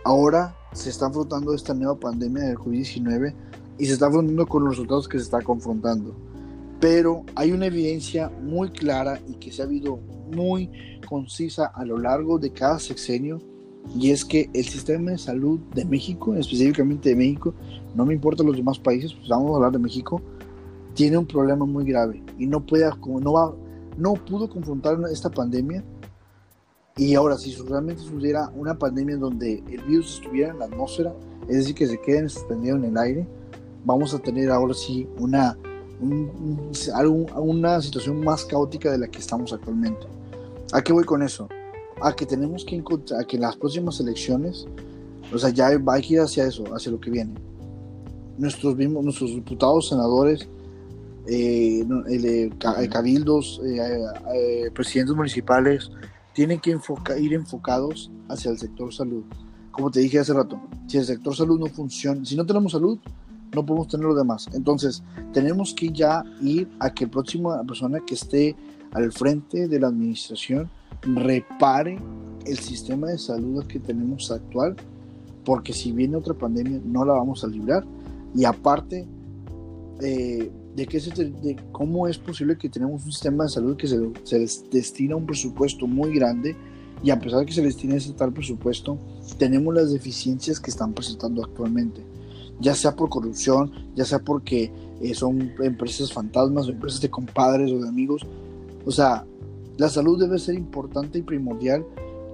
Ahora 0.03 0.55
se 0.71 0.91
está 0.91 1.07
afrontando 1.07 1.53
esta 1.55 1.73
nueva 1.73 1.99
pandemia 1.99 2.43
del 2.43 2.57
COVID-19 2.57 3.33
y 3.79 3.85
se 3.87 3.93
está 3.93 4.05
afrontando 4.05 4.45
con 4.45 4.63
los 4.63 4.73
resultados 4.73 5.07
que 5.07 5.17
se 5.17 5.23
está 5.23 5.41
confrontando. 5.41 6.15
Pero 6.79 7.23
hay 7.35 7.51
una 7.51 7.65
evidencia 7.65 8.29
muy 8.29 8.69
clara 8.69 9.19
y 9.27 9.33
que 9.33 9.51
se 9.51 9.63
ha 9.63 9.65
habido 9.65 9.97
muy 10.31 10.69
concisa 11.07 11.65
a 11.65 11.83
lo 11.85 11.97
largo 11.97 12.37
de 12.37 12.51
cada 12.51 12.77
sexenio 12.77 13.41
y 13.95 14.11
es 14.11 14.23
que 14.23 14.49
el 14.53 14.65
sistema 14.65 15.11
de 15.11 15.17
salud 15.17 15.59
de 15.73 15.83
México, 15.85 16.35
específicamente 16.35 17.09
de 17.09 17.15
México, 17.15 17.53
no 17.95 18.05
me 18.05 18.13
importa 18.13 18.43
los 18.43 18.55
demás 18.55 18.77
países, 18.77 19.13
pues 19.13 19.27
vamos 19.27 19.51
a 19.51 19.55
hablar 19.55 19.71
de 19.71 19.79
México, 19.79 20.21
tiene 20.93 21.17
un 21.17 21.25
problema 21.25 21.65
muy 21.65 21.85
grave 21.85 22.23
y 22.37 22.45
no 22.45 22.65
puede, 22.65 22.89
como 22.99 23.19
no 23.19 23.33
va, 23.33 23.55
no 23.97 24.13
pudo 24.13 24.49
confrontar 24.49 24.97
esta 25.11 25.29
pandemia. 25.29 25.83
Y 26.97 27.15
ahora, 27.15 27.37
si 27.37 27.55
realmente 27.55 28.01
sucediera 28.01 28.49
una 28.55 28.77
pandemia 28.77 29.17
donde 29.17 29.63
el 29.69 29.81
virus 29.83 30.15
estuviera 30.15 30.51
en 30.51 30.59
la 30.59 30.65
atmósfera, 30.65 31.13
es 31.47 31.57
decir, 31.57 31.75
que 31.75 31.87
se 31.87 31.99
quede 32.01 32.27
suspendido 32.27 32.75
en 32.75 32.85
el 32.85 32.97
aire, 32.97 33.27
vamos 33.85 34.13
a 34.13 34.19
tener 34.19 34.51
ahora 34.51 34.73
sí 34.73 35.07
una, 35.17 35.57
una 36.01 37.81
situación 37.81 38.23
más 38.23 38.43
caótica 38.45 38.91
de 38.91 38.97
la 38.97 39.07
que 39.07 39.19
estamos 39.19 39.53
actualmente. 39.53 40.05
¿A 40.73 40.81
qué 40.81 40.91
voy 40.91 41.05
con 41.05 41.23
eso? 41.23 41.47
A 42.01 42.13
que 42.13 42.25
tenemos 42.25 42.63
que 42.65 42.75
encontrar, 42.75 43.21
a 43.21 43.23
que 43.25 43.37
las 43.37 43.55
próximas 43.55 43.99
elecciones, 43.99 44.65
o 45.33 45.37
sea, 45.37 45.49
ya 45.49 45.67
hay 45.67 46.01
que 46.01 46.13
ir 46.13 46.21
hacia 46.21 46.45
eso, 46.45 46.63
hacia 46.73 46.91
lo 46.91 46.99
que 46.99 47.11
viene 47.11 47.33
nuestros 48.39 48.75
mismos, 48.75 49.03
nuestros 49.03 49.31
diputados, 49.31 49.89
senadores, 49.89 50.47
eh, 51.27 51.85
eh, 52.09 52.49
cabildos, 52.89 53.61
presidentes 54.73 55.15
municipales, 55.15 55.91
tienen 56.33 56.59
que 56.59 56.75
ir 57.19 57.33
enfocados 57.33 58.09
hacia 58.29 58.51
el 58.51 58.57
sector 58.57 58.93
salud. 58.93 59.23
Como 59.71 59.91
te 59.91 59.99
dije 59.99 60.19
hace 60.19 60.33
rato, 60.33 60.59
si 60.87 60.97
el 60.97 61.05
sector 61.05 61.35
salud 61.35 61.59
no 61.59 61.67
funciona, 61.67 62.25
si 62.25 62.35
no 62.35 62.45
tenemos 62.45 62.71
salud, 62.71 62.97
no 63.53 63.65
podemos 63.65 63.87
tener 63.89 64.05
lo 64.05 64.15
demás. 64.15 64.47
Entonces, 64.53 65.03
tenemos 65.33 65.73
que 65.73 65.89
ya 65.89 66.23
ir 66.41 66.69
a 66.79 66.93
que 66.93 67.05
la 67.05 67.11
próxima 67.11 67.61
persona 67.63 67.99
que 68.05 68.13
esté 68.13 68.55
al 68.91 69.11
frente 69.11 69.67
de 69.67 69.79
la 69.79 69.87
administración 69.87 70.69
repare 71.01 71.99
el 72.45 72.57
sistema 72.57 73.07
de 73.07 73.17
salud 73.17 73.65
que 73.65 73.79
tenemos 73.79 74.31
actual, 74.31 74.75
porque 75.45 75.73
si 75.73 75.91
viene 75.91 76.17
otra 76.17 76.33
pandemia 76.33 76.81
no 76.83 77.05
la 77.05 77.13
vamos 77.13 77.43
a 77.43 77.47
librar. 77.47 77.85
Y 78.35 78.45
aparte, 78.45 79.07
eh, 80.01 80.51
de, 80.75 80.85
qué 80.85 80.99
se, 80.99 81.11
de 81.11 81.57
cómo 81.71 82.07
es 82.07 82.17
posible 82.17 82.57
que 82.57 82.69
tenemos 82.69 83.05
un 83.05 83.11
sistema 83.11 83.45
de 83.45 83.49
salud 83.49 83.75
que 83.75 83.87
se, 83.87 83.99
se 84.23 84.39
destina 84.71 85.15
un 85.15 85.25
presupuesto 85.25 85.87
muy 85.87 86.13
grande 86.13 86.55
y 87.03 87.11
a 87.11 87.19
pesar 87.19 87.39
de 87.39 87.45
que 87.45 87.53
se 87.53 87.61
destina 87.61 87.95
ese 87.95 88.13
tal 88.13 88.33
presupuesto, 88.33 88.97
tenemos 89.37 89.73
las 89.73 89.91
deficiencias 89.91 90.59
que 90.59 90.69
están 90.69 90.93
presentando 90.93 91.43
actualmente 91.43 92.03
ya 92.59 92.75
sea 92.75 92.95
por 92.95 93.09
corrupción, 93.09 93.71
ya 93.95 94.05
sea 94.05 94.19
porque 94.19 94.71
eh, 95.01 95.13
son 95.13 95.53
empresas 95.61 96.11
fantasmas 96.11 96.67
o 96.67 96.71
empresas 96.71 97.01
de 97.01 97.09
compadres 97.09 97.71
o 97.71 97.79
de 97.79 97.87
amigos. 97.87 98.25
O 98.85 98.91
sea, 98.91 99.25
la 99.79 99.87
salud 99.87 100.19
debe 100.19 100.37
ser 100.37 100.55
importante 100.55 101.19
y 101.19 101.21
primordial 101.21 101.85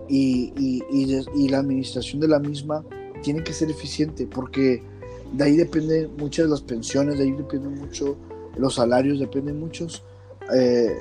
y, 0.10 0.52
y, 0.58 1.48
la 1.50 1.60
administración 1.60 2.20
de 2.20 2.28
la 2.28 2.40
misma 2.40 2.84
tiene 3.22 3.44
que 3.44 3.54
ser 3.54 3.70
eficiente 3.70 4.28
porque 4.28 4.82
de 5.32 5.44
ahí 5.44 5.56
dependen 5.56 6.12
muchas 6.18 6.46
de 6.46 6.52
las 6.52 6.62
pensiones, 6.62 7.20
de 7.20 7.26
ahí 7.26 7.32
dependen 7.32 7.76
mucho 7.76 8.18
los 8.58 8.76
salarios, 8.76 9.20
dependen 9.20 9.60
muchos. 9.60 10.04
Eh, 10.56 10.96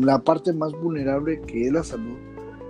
la 0.00 0.20
parte 0.20 0.52
más 0.52 0.72
vulnerable 0.72 1.40
que 1.40 1.66
es 1.66 1.72
la 1.72 1.82
salud 1.82 2.16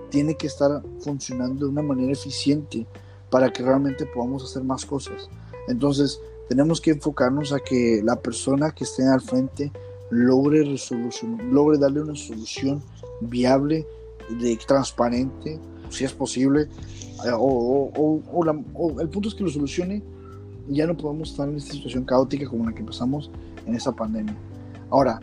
tiene 0.08 0.34
que 0.34 0.46
estar 0.46 0.82
funcionando 1.00 1.66
de 1.66 1.72
una 1.72 1.82
manera 1.82 2.12
eficiente 2.12 2.86
para 3.28 3.52
que 3.52 3.62
realmente 3.62 4.06
podamos 4.06 4.42
hacer 4.42 4.64
más 4.64 4.86
cosas. 4.86 5.28
Entonces, 5.68 6.18
tenemos 6.48 6.80
que 6.80 6.92
enfocarnos 6.92 7.52
a 7.52 7.60
que 7.60 8.00
la 8.02 8.16
persona 8.16 8.70
que 8.70 8.84
esté 8.84 9.06
al 9.06 9.20
frente 9.20 9.70
logre 10.10 10.64
resolución, 10.64 11.38
logre 11.52 11.78
darle 11.78 12.02
una 12.02 12.14
solución 12.14 12.82
viable, 13.20 13.86
de, 14.40 14.56
transparente, 14.66 15.58
si 15.90 16.04
es 16.04 16.12
posible, 16.12 16.62
eh, 17.24 17.30
o, 17.32 17.90
el 19.00 19.08
punto 19.08 19.28
es 19.28 19.34
que 19.34 19.44
lo 19.44 19.50
solucione 19.50 20.02
y 20.68 20.76
ya 20.76 20.86
no 20.86 20.96
podemos 20.96 21.30
estar 21.30 21.48
en 21.48 21.56
esta 21.56 21.72
situación 21.72 22.04
caótica 22.04 22.48
como 22.48 22.64
la 22.64 22.74
que 22.74 22.82
pasamos 22.82 23.30
en 23.66 23.74
esa 23.74 23.92
pandemia. 23.92 24.36
Ahora, 24.90 25.20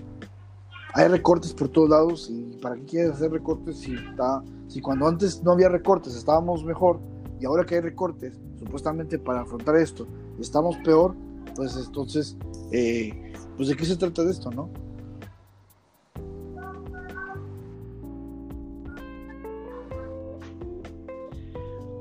hay 0.93 1.07
recortes 1.07 1.53
por 1.53 1.69
todos 1.69 1.89
lados 1.89 2.29
y 2.29 2.57
para 2.61 2.75
qué 2.75 2.83
quieres 2.83 3.11
hacer 3.11 3.31
recortes 3.31 3.77
si, 3.77 3.95
está, 3.95 4.43
si 4.67 4.79
cuando 4.79 5.07
antes 5.07 5.43
no 5.43 5.51
había 5.51 5.69
recortes 5.69 6.15
estábamos 6.15 6.63
mejor 6.63 6.99
y 7.39 7.45
ahora 7.45 7.65
que 7.65 7.75
hay 7.75 7.81
recortes, 7.81 8.39
supuestamente 8.59 9.19
para 9.19 9.41
afrontar 9.41 9.75
esto, 9.75 10.07
estamos 10.39 10.77
peor, 10.77 11.15
pues 11.55 11.75
entonces, 11.75 12.37
eh, 12.71 13.22
pues 13.55 13.69
de 13.69 13.75
qué 13.75 13.85
se 13.85 13.95
trata 13.97 14.23
de 14.23 14.31
esto, 14.31 14.51
¿no? 14.51 14.69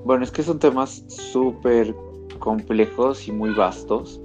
Bueno, 0.05 0.24
es 0.24 0.31
que 0.31 0.43
son 0.43 0.59
temas 0.59 1.05
súper 1.09 1.95
complejos 2.39 3.29
y 3.29 3.33
muy 3.33 3.55
vastos. 3.55 4.20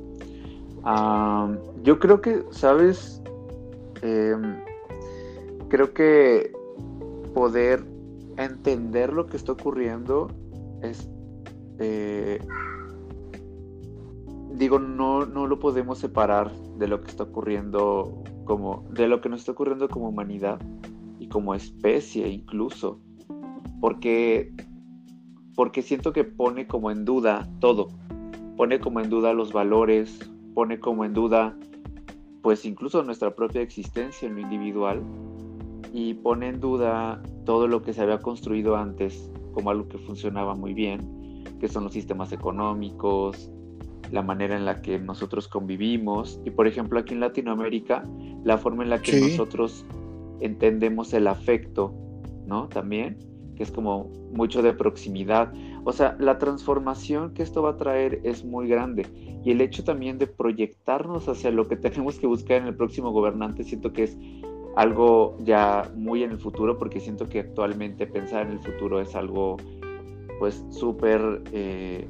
yo 1.84 2.00
creo 2.00 2.22
que, 2.22 2.44
¿sabes? 2.52 3.22
Em, 4.02 4.58
creo 5.70 5.94
que 5.94 6.52
poder 7.34 7.84
entender 8.38 9.14
lo 9.14 9.28
que 9.28 9.38
está 9.38 9.52
ocurriendo 9.52 10.30
es 10.82 11.08
eh, 11.80 12.40
digo, 14.58 14.80
no, 14.80 15.26
no 15.26 15.48
lo 15.48 15.60
podemos 15.60 16.00
separar 16.00 16.52
de 16.78 16.88
lo 16.88 17.02
que 17.02 17.10
está 17.10 17.24
ocurriendo 17.24 18.24
como, 18.46 18.86
de 18.92 19.08
lo 19.08 19.22
que 19.22 19.30
nos 19.30 19.42
está 19.42 19.52
ocurriendo 19.52 19.90
como 19.90 20.10
humanidad 20.10 20.60
y 21.20 21.28
como 21.28 21.56
especie 21.56 22.28
incluso. 22.30 23.00
Porque, 23.80 24.54
porque 25.56 25.82
siento 25.82 26.14
que 26.14 26.24
pone 26.24 26.68
como 26.68 26.92
en 26.92 27.06
duda 27.06 27.48
todo. 27.60 27.90
Pone 28.56 28.80
como 28.80 29.00
en 29.00 29.10
duda 29.10 29.34
los 29.34 29.54
valores, 29.54 30.20
pone 30.54 30.80
como 30.80 31.06
en 31.06 31.14
duda 31.14 31.56
pues 32.42 32.66
incluso 32.66 33.04
nuestra 33.04 33.36
propia 33.36 33.62
existencia 33.62 34.28
en 34.28 34.36
lo 34.36 34.42
individual 34.42 35.02
y 35.94 36.14
pone 36.14 36.48
en 36.48 36.60
duda 36.60 37.22
todo 37.46 37.68
lo 37.68 37.82
que 37.82 37.94
se 37.94 38.02
había 38.02 38.20
construido 38.20 38.76
antes 38.76 39.30
como 39.54 39.70
algo 39.70 39.90
que 39.90 39.98
funcionaba 39.98 40.56
muy 40.56 40.74
bien, 40.74 41.44
que 41.60 41.68
son 41.68 41.84
los 41.84 41.94
sistemas 41.94 42.32
económicos, 42.32 43.52
la 44.12 44.22
manera 44.22 44.56
en 44.56 44.66
la 44.66 44.82
que 44.82 45.00
nosotros 45.00 45.48
convivimos 45.48 46.40
y 46.46 46.52
por 46.52 46.68
ejemplo 46.68 47.00
aquí 47.00 47.14
en 47.14 47.20
Latinoamérica 47.20 48.04
la 48.44 48.58
forma 48.58 48.84
en 48.84 48.90
la 48.90 49.02
que 49.02 49.20
nosotros 49.20 49.86
entendemos 50.40 51.14
el 51.14 51.28
afecto, 51.28 51.94
¿no? 52.46 52.68
También, 52.68 53.18
que 53.56 53.64
es 53.64 53.72
como 53.72 54.10
mucho 54.32 54.62
de 54.62 54.74
proximidad. 54.74 55.52
O 55.84 55.92
sea, 55.92 56.16
la 56.20 56.38
transformación 56.38 57.34
que 57.34 57.44
esto 57.44 57.62
va 57.62 57.72
a 57.72 57.78
traer 57.78 58.22
es 58.24 58.46
muy 58.46 58.68
grande 58.68 59.06
y 59.44 59.52
el 59.52 59.62
hecho 59.62 59.84
también 59.84 60.18
de 60.18 60.28
proyectarnos 60.28 61.28
hacia 61.28 61.52
lo 61.52 61.68
que 61.68 61.76
tenemos 61.78 62.20
que 62.20 62.28
buscar 62.28 62.62
en 62.62 62.68
el 62.68 62.76
próximo 62.76 63.12
gobernante 63.12 63.64
siento 63.64 63.94
que 63.94 64.04
es 64.04 64.18
algo 64.76 65.38
ya 65.40 65.92
muy 65.96 66.22
en 66.22 66.32
el 66.32 66.38
futuro 66.38 66.78
porque 66.78 67.00
siento 67.00 67.28
que 67.28 67.40
actualmente 67.40 68.06
pensar 68.06 68.46
en 68.46 68.54
el 68.54 68.60
futuro 68.60 69.02
es 69.02 69.16
algo 69.16 69.58
pues 70.40 70.64
súper 70.70 71.42
eh, 71.52 72.08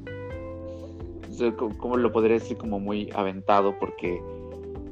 ¿cómo 1.77 1.97
lo 1.97 2.11
podría 2.11 2.35
decir? 2.35 2.57
Como 2.57 2.79
muy 2.79 3.09
aventado 3.13 3.77
porque 3.79 4.21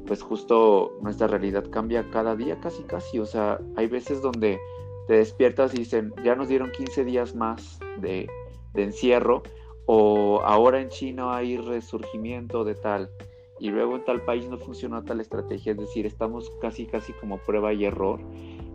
pues 0.06 0.22
justo 0.22 0.92
nuestra 1.02 1.26
realidad 1.26 1.64
cambia 1.70 2.08
cada 2.10 2.36
día 2.36 2.58
casi 2.60 2.82
casi, 2.84 3.18
o 3.18 3.26
sea, 3.26 3.58
hay 3.76 3.88
veces 3.88 4.22
donde 4.22 4.58
te 5.06 5.14
despiertas 5.14 5.74
y 5.74 5.78
dicen, 5.78 6.12
ya 6.24 6.34
nos 6.34 6.48
dieron 6.48 6.70
15 6.70 7.04
días 7.04 7.34
más 7.34 7.78
de, 8.00 8.28
encierro, 8.74 9.42
o 9.86 10.40
ahora 10.44 10.80
en 10.80 10.88
China 10.88 11.36
hay 11.36 11.56
resurgimiento 11.56 12.64
de 12.64 12.74
tal, 12.74 13.10
y 13.58 13.70
luego 13.70 13.96
en 13.96 14.04
tal 14.04 14.20
país 14.22 14.48
no 14.48 14.58
funcionó 14.58 15.02
tal 15.02 15.20
estrategia, 15.20 15.72
es 15.72 15.78
decir, 15.78 16.06
estamos 16.06 16.50
casi 16.60 16.86
casi 16.86 17.12
como 17.14 17.38
prueba 17.38 17.72
y 17.72 17.84
error, 17.84 18.20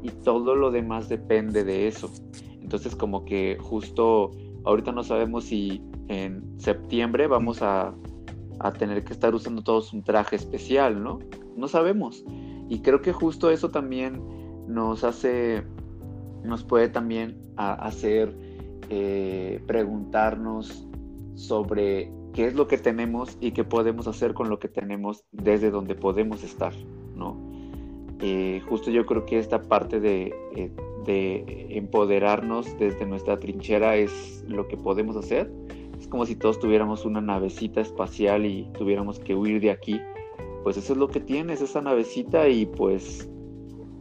y 0.01 0.09
todo 0.09 0.55
lo 0.55 0.71
demás 0.71 1.07
depende 1.07 1.63
de 1.63 1.87
eso. 1.87 2.09
Entonces 2.61 2.95
como 2.95 3.25
que 3.25 3.57
justo 3.59 4.31
ahorita 4.63 4.91
no 4.91 5.03
sabemos 5.03 5.45
si 5.45 5.83
en 6.11 6.59
septiembre 6.59 7.27
vamos 7.27 7.61
a, 7.61 7.93
tener 8.77 9.03
que 9.03 9.13
estar 9.13 9.33
usando 9.33 9.63
todos 9.63 9.91
un 9.91 10.03
traje 10.03 10.35
especial, 10.35 11.01
¿no? 11.01 11.17
No 11.55 11.67
sabemos. 11.67 12.23
Y 12.69 12.81
creo 12.81 13.01
que 13.01 13.11
justo 13.11 13.49
eso 13.49 13.71
también 13.71 14.21
nos 14.67 15.03
hace, 15.03 15.63
nos 16.43 16.63
puede 16.63 16.89
también 16.89 17.41
hacer 17.55 18.35
eh, 18.89 19.59
preguntarnos 19.65 20.87
sobre 21.33 22.11
qué 22.33 22.45
es 22.45 22.53
lo 22.53 22.67
que 22.67 22.77
tenemos 22.77 23.35
y 23.41 23.51
qué 23.51 23.63
podemos 23.63 24.07
hacer 24.07 24.35
con 24.35 24.47
lo 24.47 24.59
que 24.59 24.67
tenemos 24.67 25.23
desde 25.31 25.71
donde 25.71 25.95
podemos 25.95 26.43
estar, 26.43 26.73
¿no? 27.15 27.35
Eh, 28.19 28.61
justo 28.69 28.91
yo 28.91 29.07
creo 29.07 29.25
que 29.25 29.39
esta 29.39 29.63
parte 29.63 29.99
de, 29.99 30.31
eh, 30.55 30.71
de 31.07 31.67
empoderarnos 31.77 32.77
desde 32.77 33.07
nuestra 33.07 33.39
trinchera 33.39 33.95
es 33.95 34.45
lo 34.47 34.67
que 34.67 34.77
podemos 34.77 35.15
hacer 35.15 35.51
es 36.01 36.07
como 36.07 36.25
si 36.25 36.35
todos 36.35 36.59
tuviéramos 36.59 37.05
una 37.05 37.21
navecita 37.21 37.79
espacial 37.79 38.47
y 38.47 38.67
tuviéramos 38.73 39.19
que 39.19 39.35
huir 39.35 39.61
de 39.61 39.69
aquí. 39.69 40.01
Pues 40.63 40.75
eso 40.75 40.93
es 40.93 40.99
lo 40.99 41.07
que 41.07 41.19
tienes, 41.19 41.61
esa 41.61 41.79
navecita 41.79 42.49
y 42.49 42.65
pues 42.65 43.29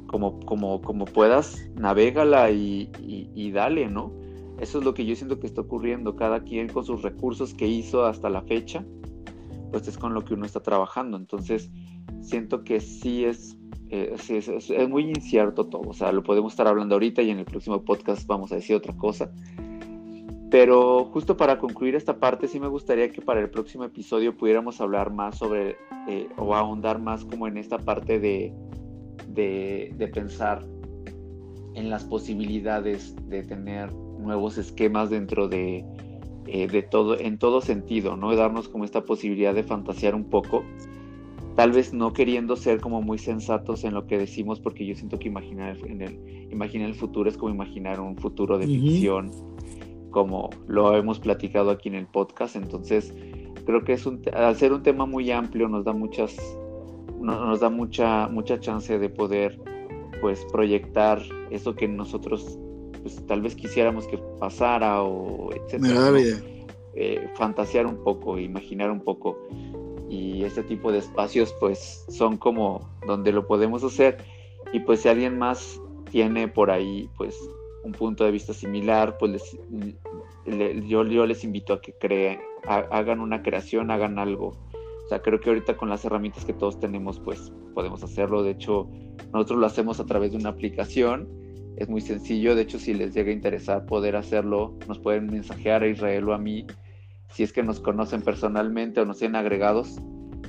como, 0.07 0.41
como, 0.41 0.81
como 0.81 1.05
puedas, 1.05 1.69
navégala 1.75 2.51
y, 2.53 2.91
y, 3.03 3.51
dale, 3.53 3.89
¿no? 3.89 4.15
Eso 4.61 4.79
es 4.79 4.85
lo 4.85 4.95
que 4.95 5.05
yo 5.05 5.15
siento 5.15 5.39
que 5.41 5.47
está 5.47 5.61
ocurriendo. 5.61 6.17
Cada 6.17 6.43
quien 6.43 6.69
con 6.69 6.87
sus 6.87 7.03
recursos 7.03 7.53
que 7.53 7.69
hizo 7.69 8.07
hasta 8.07 8.31
la 8.31 8.41
fecha, 8.43 8.83
pues 9.71 9.87
es 9.87 9.99
con 9.99 10.15
lo 10.15 10.25
que 10.25 10.33
uno 10.33 10.47
está 10.47 10.61
trabajando. 10.61 11.19
Entonces, 11.19 11.71
siento 12.23 12.65
que 12.65 12.81
sí 12.81 13.27
es, 13.27 13.59
eh, 13.91 14.17
es, 14.17 14.49
es, 14.49 14.89
muy 14.89 15.03
incierto 15.03 15.67
todo. 15.67 15.83
O 15.87 15.93
sea, 15.93 16.13
lo 16.13 16.23
podemos 16.23 16.55
estar 16.55 16.67
hablando 16.67 16.95
ahorita 16.95 17.21
y 17.21 17.29
en 17.29 17.41
el 17.41 17.45
próximo 17.45 17.85
podcast 17.85 18.27
vamos 18.27 18.53
a 18.53 18.55
decir 18.55 18.75
otra 18.75 18.97
cosa. 18.97 19.31
Pero 20.51 21.05
justo 21.07 21.37
para 21.37 21.59
concluir 21.59 21.95
esta 21.95 22.19
parte, 22.19 22.49
sí 22.49 22.59
me 22.59 22.67
gustaría 22.67 23.11
que 23.11 23.23
para 23.23 23.41
el 23.41 23.51
próximo 23.51 23.85
episodio 23.85 24.37
pudiéramos 24.37 24.81
hablar 24.81 25.13
más 25.13 25.39
sobre 25.39 25.77
eh, 26.09 26.29
o 26.37 26.57
ahondar 26.57 27.01
más 27.01 27.25
como 27.25 27.47
en 27.47 27.57
esta 27.57 27.79
parte 27.79 28.19
de, 28.19 28.53
de, 29.29 30.11
pensar 30.13 30.67
en 31.75 31.89
las 31.89 32.05
posibilidades 32.05 33.15
de 33.29 33.45
tener 33.45 33.93
nuevos 33.93 34.59
esquemas 34.59 35.09
dentro 35.09 35.47
de, 35.47 35.85
eh, 36.47 36.67
de 36.67 36.83
todo, 36.83 37.19
en 37.19 37.39
todo 37.39 37.61
sentido, 37.61 38.17
¿no? 38.17 38.35
Darnos 38.35 38.69
como 38.69 38.85
esta 38.85 39.05
posibilidad 39.05 39.55
de 39.55 39.63
fantasear 39.63 40.17
un 40.17 40.25
poco, 40.25 40.65
tal 41.55 41.71
vez 41.73 41.93
no 41.93 42.13
queriendo 42.13 42.57
ser 42.57 42.81
como 42.81 43.03
muy 43.03 43.19
sensatos 43.19 43.85
en 43.85 43.95
lo 43.95 44.07
que 44.07 44.19
decimos, 44.19 44.59
porque 44.59 44.85
yo 44.85 44.95
siento 44.95 45.19
que 45.19 45.29
imaginar, 45.29 45.77
en 45.87 46.03
el, 46.03 46.49
imaginar 46.51 46.89
el 46.89 46.95
futuro 46.95 47.29
es 47.29 47.37
como 47.37 47.55
imaginar 47.55 48.01
un 48.01 48.17
futuro 48.17 48.59
de 48.59 48.67
ficción, 48.67 49.31
como 50.11 50.51
lo 50.67 50.97
hemos 50.97 51.19
platicado 51.19 51.71
aquí 51.71 51.89
en 51.89 51.95
el 51.95 52.07
podcast, 52.07 52.57
entonces 52.57 53.15
creo 53.65 53.85
que 53.85 53.93
es 53.93 54.07
un, 54.07 54.23
al 54.33 54.57
ser 54.57 54.73
un 54.73 54.83
tema 54.83 55.07
muy 55.07 55.31
amplio 55.31 55.69
nos 55.69 55.85
da 55.85 55.93
muchas, 55.93 56.37
nos 57.21 57.61
da 57.61 57.71
mucha, 57.71 58.29
mucha 58.29 58.59
chance 58.59 58.99
de 58.99 59.09
poder 59.09 59.59
pues 60.21 60.45
proyectar 60.53 61.23
eso 61.51 61.75
que 61.75 61.89
nosotros 61.89 62.59
pues 63.03 63.25
tal 63.27 63.43
vez 63.43 63.55
quisiéramos 63.55 64.07
que 64.07 64.19
pasara 64.39 65.03
o 65.03 65.51
etcétera. 65.53 66.11
Eh, 66.95 67.31
fantasear 67.35 67.87
un 67.87 68.03
poco, 68.03 68.39
imaginar 68.39 68.91
un 68.91 69.01
poco. 69.01 69.39
Y 70.09 70.43
este 70.43 70.63
tipo 70.65 70.91
de 70.91 70.99
espacios 70.99 71.55
pues 71.61 72.05
son 72.09 72.37
como 72.37 72.91
donde 73.07 73.33
lo 73.33 73.47
podemos 73.47 73.85
hacer. 73.85 74.19
Y 74.73 74.81
pues 74.81 75.01
si 75.01 75.09
alguien 75.09 75.39
más 75.39 75.81
tiene 76.11 76.49
por 76.49 76.71
ahí 76.71 77.09
pues 77.17 77.39
un 77.83 77.93
punto 77.93 78.25
de 78.25 78.31
vista 78.31 78.53
similar, 78.53 79.17
pues 79.19 79.57
yo, 80.87 81.05
les 81.05 81.45
invito 81.45 81.73
a 81.73 81.81
que 81.81 81.93
creen, 81.95 82.41
hagan 82.67 83.21
una 83.21 83.43
creación, 83.43 83.91
hagan 83.91 84.19
algo. 84.19 84.49
O 85.05 85.09
sea, 85.09 85.23
creo 85.23 85.41
que 85.41 85.51
ahorita 85.51 85.77
con 85.77 85.89
las 85.89 86.05
herramientas 86.05 86.45
que 86.45 86.53
todos 86.53 86.79
tenemos, 86.79 87.19
pues 87.19 87.53
podemos 87.75 88.03
hacerlo. 88.05 88.43
De 88.43 88.53
hecho, 88.53 88.89
nosotros 89.33 89.59
lo 89.59 89.67
hacemos 89.67 89.99
a 89.99 90.07
través 90.07 90.33
de 90.33 90.39
una 90.39 90.51
aplicación 90.51 91.29
es 91.81 91.89
muy 91.89 92.03
sencillo, 92.03 92.55
de 92.55 92.63
hecho 92.63 92.79
si 92.79 92.93
les 92.93 93.15
llega 93.15 93.31
a 93.31 93.35
interesar 93.35 93.87
poder 93.87 94.15
hacerlo, 94.15 94.77
nos 94.87 94.99
pueden 94.99 95.27
mensajear 95.29 95.83
a 95.83 95.89
Israel 95.89 96.29
o 96.29 96.35
a 96.35 96.39
mí, 96.39 96.67
si 97.29 97.43
es 97.43 97.55
que 97.55 97.63
nos 97.63 97.81
conocen 97.81 98.21
personalmente 98.21 99.01
o 99.01 99.07
nos 99.07 99.19
tienen 99.19 99.37
agregados, 99.37 99.99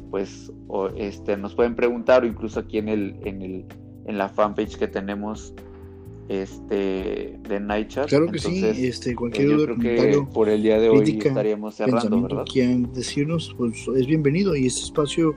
pues 0.09 0.51
o 0.67 0.87
este, 0.87 1.37
nos 1.37 1.55
pueden 1.55 1.75
preguntar 1.75 2.23
o 2.23 2.27
incluso 2.27 2.59
aquí 2.59 2.79
en, 2.79 2.89
el, 2.89 3.15
en, 3.23 3.41
el, 3.41 3.65
en 4.07 4.17
la 4.17 4.27
fanpage 4.27 4.77
que 4.77 4.89
tenemos 4.89 5.53
este 6.31 7.37
de 7.49 7.59
Nightchat. 7.59 8.07
Claro 8.07 8.27
que 8.27 8.39
sí, 8.39 8.63
este, 8.65 9.13
cualquier 9.15 9.75
creo 9.75 9.77
que 9.77 10.27
por 10.33 10.47
el 10.47 10.63
día 10.63 10.79
de 10.79 10.89
hoy 10.89 11.19
estaríamos 11.21 11.75
cerrando, 11.75 12.21
¿verdad? 12.21 12.45
Quien 12.51 12.91
decirnos, 12.93 13.53
pues 13.57 13.85
es 13.95 14.07
bienvenido 14.07 14.55
y 14.55 14.67
este 14.67 14.81
espacio 14.81 15.35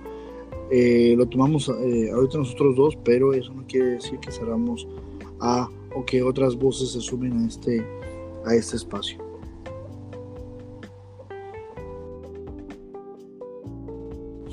eh, 0.70 1.14
lo 1.16 1.26
tomamos 1.26 1.68
eh, 1.68 2.10
ahorita 2.12 2.38
nosotros 2.38 2.76
dos, 2.76 2.96
pero 3.04 3.34
eso 3.34 3.52
no 3.52 3.66
quiere 3.66 3.86
decir 3.86 4.20
que 4.20 4.30
cerramos 4.30 4.86
a 5.40 5.68
o 5.96 6.04
que 6.04 6.22
otras 6.22 6.54
voces 6.54 6.92
se 6.92 7.00
sumen 7.00 7.38
a 7.38 7.46
este, 7.48 7.84
a 8.46 8.54
este 8.54 8.76
espacio. 8.76 9.18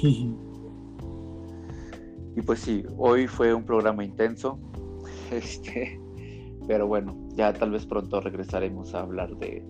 Y 2.34 2.42
pues 2.42 2.62
sí, 2.62 2.82
hoy 2.98 3.28
fue 3.28 3.54
un 3.54 3.66
programa 3.66 4.06
intenso, 4.06 4.58
este, 5.32 6.01
pero 6.68 6.88
bueno, 6.88 7.18
ya 7.36 7.54
tal 7.54 7.72
vez 7.72 7.86
pronto 7.86 8.22
regresaremos 8.22 8.94
a 8.94 9.02
hablar 9.02 9.36
de 9.38 9.66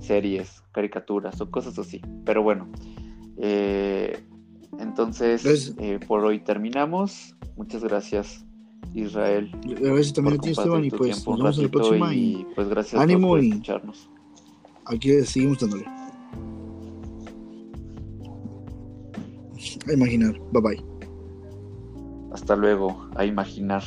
series, 0.00 0.62
caricaturas 0.72 1.40
o 1.40 1.50
cosas 1.50 1.78
así. 1.78 2.00
Pero 2.24 2.42
bueno, 2.42 2.68
eh, 3.38 4.18
entonces 4.78 5.74
eh, 5.78 5.98
por 6.06 6.24
hoy 6.24 6.40
terminamos. 6.40 7.36
Muchas 7.56 7.84
gracias 7.84 8.44
Israel. 8.94 9.50
Si 10.02 10.12
también 10.12 10.38
a 10.38 10.40
ti, 10.40 10.50
Esteban, 10.50 10.84
y 10.84 10.90
pues 10.90 11.26
nos 11.26 11.38
vemos 11.38 11.58
en 11.58 11.64
la 11.64 11.70
próxima. 11.70 12.14
Y, 12.14 12.46
pues 12.54 12.68
gracias 12.68 13.00
ánimo 13.00 13.28
por 13.28 13.44
y 13.44 13.50
escucharnos. 13.50 14.10
Aquí 14.86 15.12
seguimos 15.22 15.60
dándole. 15.60 15.84
A 19.86 19.92
imaginar. 19.92 20.38
Bye 20.52 20.62
bye. 20.62 20.84
Hasta 22.32 22.56
luego. 22.56 23.08
A 23.16 23.24
imaginar. 23.24 23.82